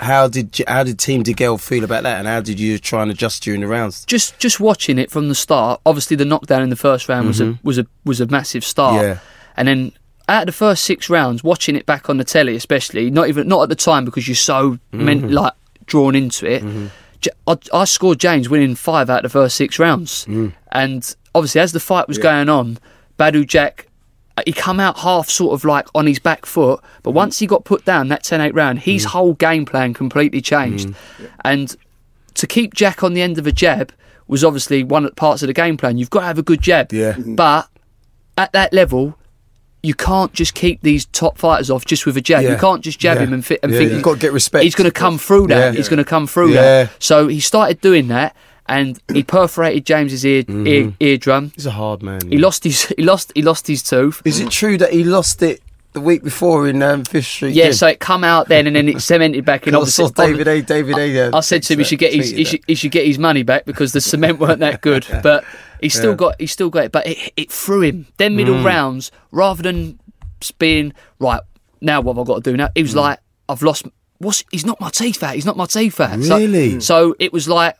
How 0.00 0.28
did 0.28 0.52
J- 0.52 0.64
how 0.66 0.82
did 0.82 0.98
Team 0.98 1.22
DeGale 1.22 1.60
feel 1.60 1.84
about 1.84 2.02
that, 2.04 2.18
and 2.18 2.26
how 2.26 2.40
did 2.40 2.58
you 2.58 2.78
try 2.78 3.02
and 3.02 3.10
adjust 3.10 3.42
during 3.42 3.60
the 3.60 3.66
rounds? 3.68 4.04
just 4.06 4.38
just 4.38 4.58
watching 4.60 4.98
it 4.98 5.10
from 5.10 5.28
the 5.28 5.34
start. 5.34 5.80
Obviously, 5.86 6.16
the 6.16 6.24
knockdown 6.24 6.62
in 6.62 6.70
the 6.70 6.76
first 6.76 7.08
round 7.08 7.26
was 7.28 7.40
a 7.40 7.58
was 7.62 7.78
a 7.78 7.86
was 8.04 8.20
a 8.20 8.26
massive 8.26 8.64
start. 8.64 8.94
Mm-hmm. 8.96 9.04
Yeah. 9.12 9.18
And 9.56 9.68
then 9.68 9.92
out 10.28 10.42
of 10.42 10.46
the 10.46 10.52
first 10.52 10.84
six 10.84 11.10
rounds, 11.10 11.44
watching 11.44 11.76
it 11.76 11.84
back 11.86 12.08
on 12.08 12.16
the 12.16 12.24
telly, 12.24 12.56
especially 12.56 13.10
not 13.10 13.28
even 13.28 13.46
not 13.46 13.62
at 13.64 13.68
the 13.68 13.76
time 13.76 14.04
because 14.04 14.26
you're 14.26 14.34
so 14.34 14.78
Mm-hmm. 14.92 15.04
meant 15.04 15.30
like 15.30 15.52
drawn 15.86 16.14
into 16.14 16.46
it. 16.46 16.64
I 17.72 17.84
scored 17.84 18.18
James 18.18 18.48
winning 18.48 18.74
five 18.76 19.10
out 19.10 19.18
of 19.18 19.22
the 19.24 19.28
first 19.38 19.56
six 19.56 19.78
rounds, 19.78 20.24
Mm. 20.24 20.52
and 20.72 21.14
obviously 21.34 21.60
as 21.60 21.72
the 21.72 21.80
fight 21.80 22.08
was 22.08 22.16
going 22.18 22.48
on, 22.48 22.78
Badou 23.18 23.46
Jack. 23.46 23.86
He 24.46 24.52
come 24.52 24.80
out 24.80 24.98
half 24.98 25.28
sort 25.28 25.54
of 25.54 25.64
like 25.64 25.86
on 25.94 26.06
his 26.06 26.18
back 26.18 26.46
foot, 26.46 26.80
but 27.02 27.10
mm-hmm. 27.10 27.16
once 27.16 27.38
he 27.38 27.46
got 27.46 27.64
put 27.64 27.84
down 27.84 28.08
that 28.08 28.22
10-8 28.24 28.54
round, 28.54 28.80
his 28.80 29.04
mm. 29.04 29.08
whole 29.08 29.34
game 29.34 29.64
plan 29.64 29.94
completely 29.94 30.40
changed. 30.40 30.88
Mm. 30.88 31.30
And 31.44 31.76
to 32.34 32.46
keep 32.46 32.74
Jack 32.74 33.02
on 33.02 33.14
the 33.14 33.22
end 33.22 33.38
of 33.38 33.46
a 33.46 33.52
jab 33.52 33.92
was 34.26 34.44
obviously 34.44 34.84
one 34.84 35.04
of 35.04 35.10
the 35.10 35.16
parts 35.16 35.42
of 35.42 35.48
the 35.48 35.52
game 35.52 35.76
plan. 35.76 35.98
You've 35.98 36.10
got 36.10 36.20
to 36.20 36.26
have 36.26 36.38
a 36.38 36.42
good 36.42 36.62
jab. 36.62 36.92
Yeah. 36.92 37.14
Mm-hmm. 37.14 37.34
But 37.34 37.68
at 38.38 38.52
that 38.52 38.72
level, 38.72 39.18
you 39.82 39.94
can't 39.94 40.32
just 40.32 40.54
keep 40.54 40.82
these 40.82 41.06
top 41.06 41.38
fighters 41.38 41.70
off 41.70 41.84
just 41.84 42.06
with 42.06 42.16
a 42.16 42.20
jab. 42.20 42.42
Yeah. 42.42 42.50
You 42.50 42.56
can't 42.56 42.82
just 42.82 42.98
jab 42.98 43.16
Yeah. 43.16 43.24
him 43.24 43.32
and, 43.32 43.44
fi- 43.44 43.58
and 43.62 43.72
Yeah, 43.72 43.78
think 43.78 43.92
you've 43.92 44.02
got 44.02 44.14
to 44.14 44.20
get 44.20 44.32
respect. 44.32 44.64
He's 44.64 44.74
going 44.74 44.90
to 44.90 44.92
come 44.92 45.18
through 45.18 45.48
that. 45.48 45.72
Yeah. 45.72 45.76
He's 45.76 45.88
going 45.88 45.98
to 45.98 46.04
come 46.04 46.26
through 46.26 46.52
Yeah. 46.52 46.62
that. 46.84 46.90
So 46.98 47.28
he 47.28 47.40
started 47.40 47.80
doing 47.80 48.08
that, 48.08 48.36
and 48.70 48.98
he 49.12 49.22
perforated 49.22 49.84
James's 49.84 50.24
ear, 50.24 50.42
Mm-hmm. 50.44 50.66
ear 50.66 50.92
eardrum. 51.00 51.52
He's 51.54 51.66
a 51.66 51.70
hard 51.72 52.02
man. 52.02 52.20
He 52.30 52.38
lost 52.38 52.64
his 52.64 52.86
he 52.96 53.02
lost 53.02 53.32
he 53.34 53.42
lost 53.42 53.66
his 53.66 53.82
tooth. 53.82 54.22
Is 54.24 54.40
it 54.40 54.50
true 54.50 54.78
that 54.78 54.92
he 54.92 55.04
lost 55.04 55.42
it 55.42 55.60
the 55.92 56.00
week 56.00 56.22
before 56.22 56.68
in 56.68 56.82
um, 56.82 57.04
Fifth 57.04 57.26
Street? 57.26 57.52
Yeah, 57.54 57.64
Gym? 57.64 57.72
so 57.74 57.86
it 57.88 57.98
come 58.00 58.22
out 58.24 58.46
then, 58.48 58.66
and 58.68 58.74
then 58.76 58.88
it 58.88 59.00
cemented 59.02 59.44
back 59.44 59.66
in. 59.66 59.74
'Cause 59.74 59.98
I 60.00 60.06
saw 60.06 60.08
David 60.08 60.46
A. 60.48 60.62
David 60.62 60.96
A. 60.98 61.28
uh, 61.28 61.36
I 61.36 61.40
said 61.40 61.62
to 61.64 61.72
him, 61.74 61.80
he 61.80 61.84
should 61.84 61.98
get 61.98 62.14
his, 62.14 62.30
he 62.30 62.44
should, 62.44 62.60
he 62.66 62.74
should 62.76 62.92
get 62.92 63.04
his 63.06 63.18
money 63.18 63.42
back 63.42 63.64
because 63.66 63.92
the 63.92 64.00
cement 64.00 64.38
weren't 64.38 64.60
that 64.60 64.80
good. 64.88 65.04
But 65.22 65.44
he's 65.80 65.94
still 65.94 66.10
Yeah. 66.12 66.16
got, 66.16 66.34
he's 66.40 66.52
still 66.52 66.70
got 66.70 66.84
it. 66.84 66.92
But 66.92 67.06
it, 67.08 67.32
it 67.36 67.50
threw 67.52 67.82
him. 67.82 68.06
Then 68.18 68.36
middle 68.36 68.54
Mm. 68.56 68.64
rounds, 68.64 69.10
rather 69.32 69.62
than 69.62 69.98
being 70.58 70.92
right 71.18 71.40
now, 71.80 72.00
what 72.00 72.16
have 72.16 72.24
I 72.24 72.26
got 72.26 72.44
to 72.44 72.50
do 72.52 72.56
now? 72.56 72.68
He 72.74 72.82
was 72.82 72.94
like, 72.94 73.18
I've 73.48 73.62
lost. 73.62 73.86
What's? 74.18 74.44
He's 74.52 74.64
not 74.66 74.80
my 74.80 74.90
teeth 74.90 75.22
out. 75.22 75.34
He's 75.34 75.46
not 75.46 75.56
my 75.56 75.66
teeth 75.66 75.98
out. 76.00 76.22
So- 76.22 76.38
Really? 76.38 76.78
So, 76.80 77.16
it 77.18 77.32
was 77.32 77.48
like. 77.48 77.74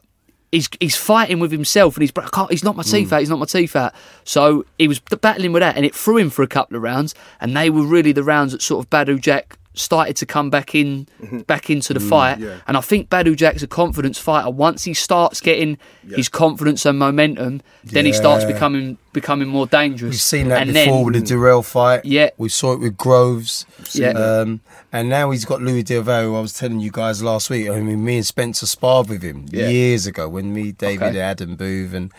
He's, 0.52 0.68
he's 0.80 0.96
fighting 0.96 1.38
with 1.38 1.52
himself 1.52 1.94
and 1.96 2.02
he's 2.02 2.10
I 2.16 2.28
can't, 2.28 2.50
he's 2.50 2.64
not 2.64 2.74
my 2.74 2.82
Mm. 2.82 2.90
teeth 2.90 3.12
out 3.12 3.20
he's 3.20 3.30
not 3.30 3.38
my 3.38 3.44
teeth 3.46 3.76
out 3.76 3.94
so 4.24 4.64
he 4.78 4.88
was 4.88 4.98
battling 4.98 5.52
with 5.52 5.60
that 5.60 5.76
and 5.76 5.86
it 5.86 5.94
threw 5.94 6.16
him 6.16 6.28
for 6.28 6.42
a 6.42 6.48
couple 6.48 6.76
of 6.76 6.82
rounds 6.82 7.14
and 7.40 7.56
they 7.56 7.70
were 7.70 7.84
really 7.84 8.10
the 8.10 8.24
rounds 8.24 8.50
that 8.50 8.60
sort 8.60 8.84
of 8.84 8.90
Badou 8.90 9.20
Jack 9.20 9.56
started 9.80 10.16
to 10.16 10.26
come 10.26 10.50
back 10.50 10.74
in 10.74 11.06
back 11.46 11.70
into 11.70 11.94
the 11.94 12.00
fight 12.00 12.38
yeah. 12.38 12.60
and 12.66 12.76
I 12.76 12.80
think 12.80 13.08
Badou 13.08 13.34
Jack's 13.36 13.62
a 13.62 13.66
confidence 13.66 14.18
fighter. 14.18 14.50
Once 14.50 14.84
he 14.84 14.94
starts 14.94 15.40
getting 15.40 15.78
his 16.08 16.28
confidence 16.28 16.84
and 16.86 16.98
momentum, 16.98 17.62
then 17.84 18.04
he 18.06 18.12
starts 18.12 18.44
becoming 18.44 18.98
becoming 19.12 19.48
more 19.48 19.66
dangerous. 19.66 20.12
We've 20.12 20.20
seen 20.20 20.48
that 20.48 20.62
and 20.62 20.72
before 20.72 20.84
then, 20.84 21.04
with 21.04 21.28
the 21.28 21.34
Dirrell 21.34 21.64
fight. 21.64 22.04
Yeah. 22.04 22.30
We 22.38 22.48
saw 22.48 22.72
it 22.74 22.80
with 22.80 22.96
Groves. 22.96 23.66
Yeah. 23.92 24.10
Um, 24.10 24.60
and 24.92 25.08
now 25.08 25.30
he's 25.30 25.44
got 25.44 25.60
Louis 25.60 25.82
Del 25.82 26.02
Valle, 26.02 26.24
who 26.24 26.36
I 26.36 26.40
was 26.40 26.52
telling 26.52 26.80
you 26.80 26.90
guys 26.90 27.22
last 27.22 27.50
week. 27.50 27.68
I 27.68 27.80
mean, 27.80 28.04
me 28.04 28.16
and 28.18 28.26
Spencer 28.26 28.66
sparred 28.66 29.08
with 29.08 29.22
him 29.22 29.46
Yeah. 29.50 29.68
years 29.68 30.06
ago 30.06 30.28
when 30.28 30.52
me, 30.52 30.72
David, 30.72 31.08
Okay. 31.08 31.20
Adam 31.20 31.56
Booth, 31.56 31.92
and, 31.94 32.12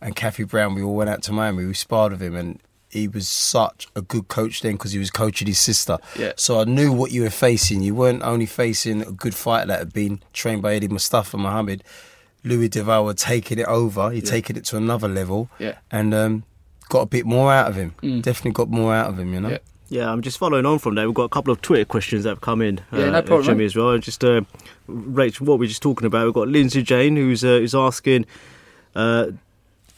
and 0.00 0.14
Kathy 0.16 0.44
Brown, 0.44 0.74
we 0.74 0.82
all 0.82 0.94
went 0.94 1.10
out 1.10 1.22
to 1.24 1.32
Miami. 1.32 1.64
We 1.66 1.74
sparred 1.74 2.12
with 2.12 2.22
him, 2.22 2.34
and 2.34 2.60
he 2.90 3.08
was 3.08 3.28
such 3.28 3.88
a 3.94 4.02
good 4.02 4.28
coach 4.28 4.62
then 4.62 4.72
because 4.72 4.92
he 4.92 4.98
was 4.98 5.10
coaching 5.10 5.46
his 5.46 5.58
sister. 5.58 5.98
Yeah. 6.18 6.32
So 6.36 6.60
I 6.60 6.64
knew 6.64 6.92
what 6.92 7.10
you 7.12 7.22
were 7.22 7.30
facing. 7.30 7.82
You 7.82 7.94
weren't 7.94 8.22
only 8.22 8.46
facing 8.46 9.02
a 9.02 9.12
good 9.12 9.34
fighter 9.34 9.66
that 9.68 9.78
had 9.78 9.92
been 9.92 10.20
trained 10.32 10.62
by 10.62 10.74
Eddie 10.74 10.88
Mustafa 10.88 11.36
Muhammad. 11.36 11.84
Louis 12.44 12.68
Del 12.68 12.84
Valle 12.84 13.12
taking 13.14 13.58
it 13.58 13.66
over. 13.66 14.10
He'd 14.10 14.24
taken 14.26 14.56
it 14.56 14.64
to 14.66 14.76
another 14.76 15.08
level. 15.08 15.50
Yeah. 15.58 15.74
And 15.90 16.14
um, 16.14 16.44
got 16.88 17.00
a 17.00 17.06
bit 17.06 17.26
more 17.26 17.52
out 17.52 17.68
of 17.68 17.76
him. 17.76 17.94
Definitely 18.22 18.52
got 18.52 18.68
more 18.70 18.94
out 18.94 19.10
of 19.10 19.18
him, 19.18 19.34
you 19.34 19.40
know? 19.40 19.50
Yeah. 19.50 19.58
Yeah, 19.90 20.12
I'm 20.12 20.20
just 20.20 20.36
following 20.36 20.66
on 20.66 20.78
from 20.78 20.96
that. 20.96 21.06
We've 21.06 21.14
got 21.14 21.22
a 21.24 21.28
couple 21.30 21.50
of 21.50 21.62
Twitter 21.62 21.86
questions 21.86 22.24
that 22.24 22.28
have 22.30 22.42
come 22.42 22.60
in. 22.60 22.80
Yeah, 22.92 23.08
no 23.08 23.22
problem, 23.22 23.44
Jimmy 23.44 23.58
mate. 23.60 23.64
as 23.64 23.76
well. 23.76 23.90
And 23.92 24.02
Just 24.02 24.22
uh, 24.22 24.42
Rachel, 24.86 25.46
what 25.46 25.58
we 25.58 25.64
are 25.64 25.68
just 25.68 25.80
talking 25.80 26.06
about. 26.06 26.26
We've 26.26 26.34
got 26.34 26.48
Lindsay 26.48 26.82
Jane 26.82 27.16
who's 27.16 27.42
uh, 27.42 27.58
who's 27.58 27.74
asking, 27.74 28.26
uh, 28.94 29.28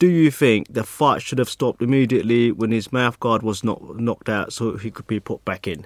do 0.01 0.07
you 0.09 0.31
think 0.31 0.73
the 0.73 0.83
fight 0.83 1.21
should 1.21 1.37
have 1.37 1.47
stopped 1.47 1.79
immediately 1.83 2.51
when 2.51 2.71
his 2.71 2.91
mouth 2.91 3.19
guard 3.19 3.43
was 3.43 3.63
not 3.63 3.99
knocked 3.99 4.29
out, 4.29 4.51
so 4.51 4.75
he 4.75 4.89
could 4.89 5.05
be 5.05 5.19
put 5.19 5.45
back 5.45 5.67
in? 5.67 5.85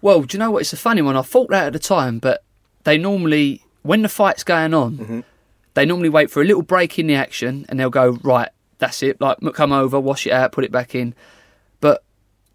Well, 0.00 0.22
do 0.22 0.36
you 0.36 0.38
know 0.38 0.52
what? 0.52 0.60
It's 0.60 0.72
a 0.72 0.76
funny 0.76 1.02
one. 1.02 1.16
I 1.16 1.22
thought 1.22 1.50
that 1.50 1.66
at 1.66 1.72
the 1.72 1.80
time, 1.80 2.20
but 2.20 2.44
they 2.84 2.96
normally, 2.96 3.62
when 3.82 4.02
the 4.02 4.08
fight's 4.08 4.44
going 4.44 4.72
on, 4.74 4.98
Mm-hmm. 4.98 5.20
they 5.74 5.84
normally 5.84 6.08
wait 6.08 6.30
for 6.30 6.40
a 6.40 6.44
little 6.44 6.62
break 6.62 7.00
in 7.00 7.08
the 7.08 7.16
action 7.16 7.66
and 7.68 7.80
they'll 7.80 7.90
go, 7.90 8.10
right, 8.22 8.50
that's 8.78 9.02
it. 9.02 9.20
Like 9.20 9.38
come 9.54 9.72
over, 9.72 9.98
wash 9.98 10.24
it 10.28 10.32
out, 10.32 10.52
put 10.52 10.62
it 10.62 10.70
back 10.70 10.94
in. 10.94 11.12
But 11.80 12.04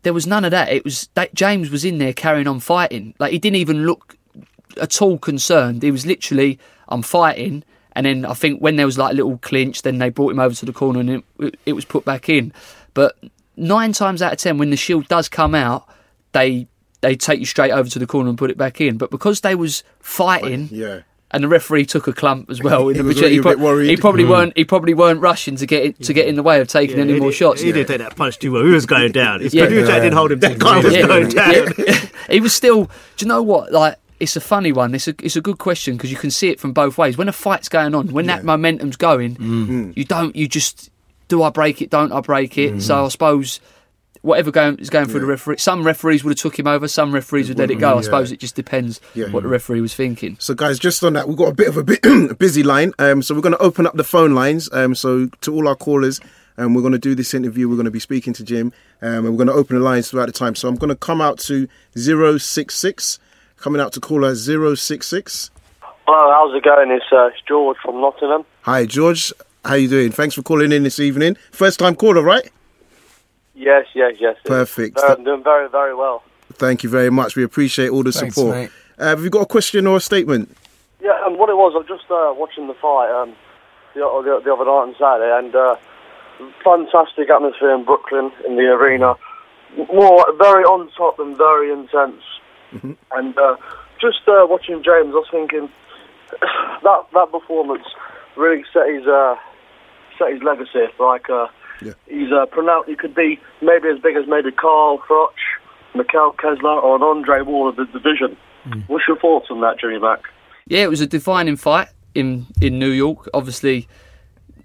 there 0.04 0.14
was 0.14 0.26
none 0.26 0.46
of 0.46 0.52
that. 0.52 0.72
It 0.72 0.86
was 0.86 1.10
that 1.16 1.34
James 1.34 1.70
was 1.70 1.84
in 1.84 1.98
there 1.98 2.14
carrying 2.14 2.48
on 2.48 2.62
fighting. 2.62 3.14
Like 3.20 3.34
he 3.34 3.40
didn't 3.40 3.58
even 3.58 3.86
look 3.86 4.16
at 4.82 5.02
all 5.02 5.18
concerned. 5.18 5.84
He 5.84 5.92
was 5.92 6.06
literally, 6.06 6.58
I'm 6.88 7.02
fighting. 7.02 7.66
And 7.94 8.06
then 8.06 8.26
I 8.26 8.34
think 8.34 8.62
when 8.62 8.76
there 8.78 8.86
was 8.86 8.98
like 8.98 9.12
a 9.12 9.16
little 9.16 9.38
clinch, 9.40 9.82
then 9.82 9.98
they 9.98 10.10
brought 10.10 10.32
him 10.32 10.40
over 10.40 10.56
to 10.56 10.66
the 10.66 10.74
corner 10.74 11.00
and 11.02 11.24
it, 11.40 11.56
it 11.66 11.74
was 11.74 11.84
put 11.86 12.06
back 12.06 12.30
in. 12.30 12.54
But 12.94 13.18
nine 13.58 13.92
times 13.94 14.22
out 14.22 14.34
of 14.34 14.40
ten, 14.40 14.58
when 14.58 14.70
the 14.70 14.78
shield 14.78 15.08
does 15.08 15.28
come 15.30 15.54
out, 15.56 15.88
they 16.32 16.68
they 17.02 17.16
take 17.16 17.40
you 17.40 17.46
straight 17.46 17.72
over 17.72 17.90
to 17.90 18.00
the 18.00 18.06
corner 18.08 18.30
and 18.30 18.38
put 18.38 18.52
it 18.52 18.58
back 18.58 18.80
in. 18.80 18.98
But 18.98 19.10
because 19.12 19.42
they 19.42 19.56
was 19.56 19.84
fighting, 20.00 20.70
Yeah. 20.72 21.00
and 21.32 21.44
the 21.44 21.48
referee 21.48 21.86
took 21.88 22.08
a 22.08 22.14
clump 22.14 22.50
as 22.50 22.62
well. 22.62 22.90
in 22.90 22.96
He 22.96 23.02
the 23.02 23.08
was 23.08 23.16
between. 23.16 23.24
already 23.34 23.38
a 23.40 23.44
bit 23.56 23.60
worried. 23.60 23.90
he 23.90 23.98
probably 23.98 24.24
Hmm. 24.24 24.30
weren't. 24.30 24.54
He 24.58 24.66
probably 24.66 24.94
weren't 24.94 25.20
rushing 25.20 25.56
to 25.58 25.66
get 25.66 25.84
it, 25.84 26.00
to 26.04 26.14
get 26.14 26.28
in 26.28 26.36
the 26.36 26.44
way 26.44 26.62
of 26.62 26.68
taking 26.68 27.00
any 27.00 27.20
more 27.20 27.30
did- 27.32 27.38
shots. 27.38 27.62
He 27.62 27.72
didn't 27.72 27.88
take 27.88 27.98
that 28.00 28.16
punch 28.16 28.38
too 28.40 28.52
well. 28.52 28.64
He 28.64 28.72
was 28.72 28.86
going 28.86 29.12
down. 29.12 29.42
His 29.42 29.54
Yeah. 29.54 29.66
producer 29.66 29.92
Yeah. 29.92 30.00
didn't 30.00 30.14
hold 30.14 30.32
him 30.32 30.40
down. 30.40 30.58
Guy 30.60 30.80
was 30.80 30.94
Yeah, 30.94 31.08
going 31.08 31.30
down. 31.30 31.54
yeah. 31.78 32.06
he 32.30 32.40
was 32.40 32.54
still. 32.54 32.86
Do 33.18 33.26
you 33.26 33.28
know 33.28 33.42
what? 33.42 33.72
Like, 33.72 33.96
it's 34.22 34.36
a 34.36 34.42
funny 34.42 34.72
one. 34.72 34.94
It's 34.96 35.08
a 35.08 35.16
it's 35.22 35.36
a 35.36 35.42
good 35.42 35.58
question 35.58 35.98
because 35.98 36.12
you 36.12 36.18
can 36.18 36.32
see 36.32 36.50
it 36.50 36.60
from 36.60 36.72
both 36.74 36.98
ways. 36.98 37.18
When 37.18 37.28
a 37.28 37.34
fight's 37.34 37.68
going 37.70 37.94
on, 37.96 38.12
when 38.14 38.28
that 38.28 38.44
momentum's 38.44 38.96
going, 38.98 39.36
Mm. 39.36 39.98
you 39.98 40.06
don't. 40.06 40.36
You 40.36 40.48
just 40.48 40.90
do 41.28 41.44
I 41.44 41.50
break 41.50 41.82
it? 41.82 41.90
Don't 41.90 42.12
I 42.12 42.22
break 42.22 42.58
it? 42.58 42.72
Mm-hmm. 42.72 42.80
So 42.80 43.06
I 43.06 43.08
suppose. 43.10 43.60
Whatever 44.24 44.52
going, 44.52 44.78
is 44.78 44.92
going 44.92 45.08
through 45.08 45.22
the 45.22 45.26
referee. 45.26 45.58
Some 45.58 45.84
referees 45.84 46.24
would 46.24 46.30
have 46.30 46.38
took 46.38 46.60
him 46.60 46.68
over. 46.68 46.88
Some 46.88 47.12
referees 47.12 47.50
would 47.50 47.58
let 47.58 47.72
it 47.72 47.80
go. 47.80 47.94
I 47.94 47.96
yeah. 47.96 48.02
suppose 48.02 48.32
it 48.32 48.40
just 48.40 48.54
depends 48.54 49.02
Yeah. 49.16 49.32
what 49.32 49.42
the 49.42 49.50
referee 49.50 49.82
was 49.82 49.96
thinking. 49.96 50.38
So, 50.40 50.54
guys, 50.54 50.78
just 50.78 51.04
on 51.04 51.14
that, 51.14 51.28
we've 51.28 51.36
got 51.36 51.48
a 51.48 51.56
bit 51.56 51.68
of 51.70 51.76
a 51.76 51.84
bit 51.84 52.06
a 52.06 52.36
busy 52.40 52.62
line. 52.62 52.94
Um, 53.00 53.24
so 53.24 53.34
we're 53.34 53.42
going 53.42 53.56
to 53.56 53.62
open 53.64 53.88
up 53.88 53.96
the 53.96 54.04
phone 54.04 54.36
lines. 54.36 54.70
Um, 54.72 54.94
so 54.94 55.26
to 55.26 55.52
all 55.56 55.68
our 55.68 55.76
callers, 55.76 56.20
um, 56.60 56.76
we're 56.76 56.82
going 56.82 56.94
to 56.94 57.00
do 57.00 57.16
this 57.16 57.34
interview. 57.34 57.68
We're 57.68 57.78
going 57.78 57.86
to 57.86 57.90
be 57.90 58.00
speaking 58.00 58.34
to 58.34 58.44
Jim, 58.44 58.72
um, 59.02 59.26
and 59.26 59.30
we're 59.32 59.44
going 59.44 59.48
to 59.48 59.54
open 59.54 59.76
the 59.76 59.82
lines 59.84 60.12
throughout 60.12 60.28
the 60.28 60.34
time. 60.34 60.54
So 60.54 60.68
I'm 60.68 60.76
going 60.76 60.90
to 60.90 60.96
come 60.96 61.20
out 61.20 61.40
to 61.40 61.68
066, 61.96 63.18
coming 63.62 63.80
out 63.80 63.94
to 63.94 64.00
caller 64.00 64.36
066. 64.36 65.52
Hello, 66.08 66.32
how's 66.32 66.56
it 66.58 66.64
going? 66.64 66.92
It's, 66.92 67.06
uh, 67.12 67.28
it's 67.28 67.38
George 67.48 67.78
from 67.84 68.02
Nottingham. 68.02 68.44
Hi, 68.64 68.86
George. 68.86 69.32
How 69.64 69.76
you 69.76 69.88
doing? 69.88 70.12
Thanks 70.12 70.36
for 70.36 70.42
calling 70.42 70.72
in 70.72 70.84
this 70.84 71.00
evening. 71.00 71.38
First 71.52 71.80
time 71.80 71.96
caller, 71.96 72.24
right? 72.24 72.50
Yes, 73.54 73.86
yes, 73.94 74.16
yes. 74.20 74.36
Perfect. 74.44 74.98
Uh, 74.98 75.16
I'm 75.18 75.24
doing 75.24 75.44
very, 75.44 75.70
very 75.70 75.94
well. 75.94 76.24
Thank 76.54 76.84
you 76.84 76.90
very 76.90 77.12
much. 77.12 77.36
We 77.36 77.44
appreciate 77.44 77.90
all 77.90 78.04
the 78.04 78.12
Thanks, 78.12 78.36
support. 78.36 78.56
mate. 78.56 78.72
Uh, 78.98 79.10
have 79.10 79.24
you 79.24 79.30
got 79.30 79.42
a 79.42 79.46
question 79.46 79.86
or 79.88 79.98
a 79.98 80.02
statement? 80.02 80.56
Yeah, 81.00 81.26
and 81.26 81.38
what 81.38 81.50
it 81.50 81.56
was, 81.56 81.74
I 81.76 81.80
was 81.80 81.88
just 81.88 82.10
uh, 82.12 82.34
watching 82.36 82.68
the 82.68 82.74
fight 82.74 83.10
um, 83.12 83.36
the, 83.94 84.02
the, 84.02 84.42
the 84.44 84.54
other 84.54 84.66
night 84.66 84.90
on 84.90 84.96
Saturday, 84.98 85.32
and 85.38 85.56
uh, 85.56 85.76
fantastic 86.64 87.30
atmosphere 87.30 87.74
in 87.74 87.86
Brooklyn 87.86 88.32
in 88.48 88.56
the 88.56 88.64
arena. 88.64 89.16
More 89.94 90.26
very 90.38 90.64
on 90.64 90.90
top 90.98 91.20
and 91.20 91.38
very 91.38 91.72
intense. 91.72 92.22
And 93.12 93.38
uh, 93.38 93.56
just 94.00 94.20
uh, 94.28 94.46
watching 94.48 94.78
James, 94.84 95.12
I 95.14 95.20
was 95.20 95.28
thinking 95.32 95.70
that 96.84 97.02
that 97.14 97.32
performance 97.32 97.84
really 98.38 98.64
set 98.74 98.88
his 98.90 99.06
uh, 99.08 99.36
set 100.18 100.32
his 100.34 100.42
legacy. 100.44 100.88
Like 101.00 101.30
uh, 101.30 101.48
Yeah. 101.82 101.94
he's 102.08 102.32
uh, 102.32 102.46
pronounced, 102.46 102.90
he 102.90 102.96
could 102.96 103.14
be 103.16 103.40
maybe 103.62 103.90
as 103.90 104.00
big 104.00 104.16
as 104.16 104.26
maybe 104.28 104.52
Carl 104.52 105.00
Froch, 105.08 105.34
Mikkel 105.96 106.38
Kessler, 106.38 106.80
or 106.80 106.96
an 106.96 107.02
Andre 107.04 107.42
Ward 107.42 107.78
of 107.78 107.88
the 107.88 108.00
division. 108.00 108.38
What's 108.88 109.08
your 109.08 109.18
thoughts 109.18 109.48
on 109.50 109.60
that, 109.62 109.80
Jimmy 109.80 109.98
Mack? 110.00 110.20
Yeah, 110.68 110.84
it 110.84 110.90
was 110.90 111.02
a 111.02 111.08
defining 111.08 111.56
fight 111.58 111.88
in 112.14 112.46
in 112.62 112.78
New 112.80 112.92
York. 112.92 113.28
Obviously, 113.34 113.88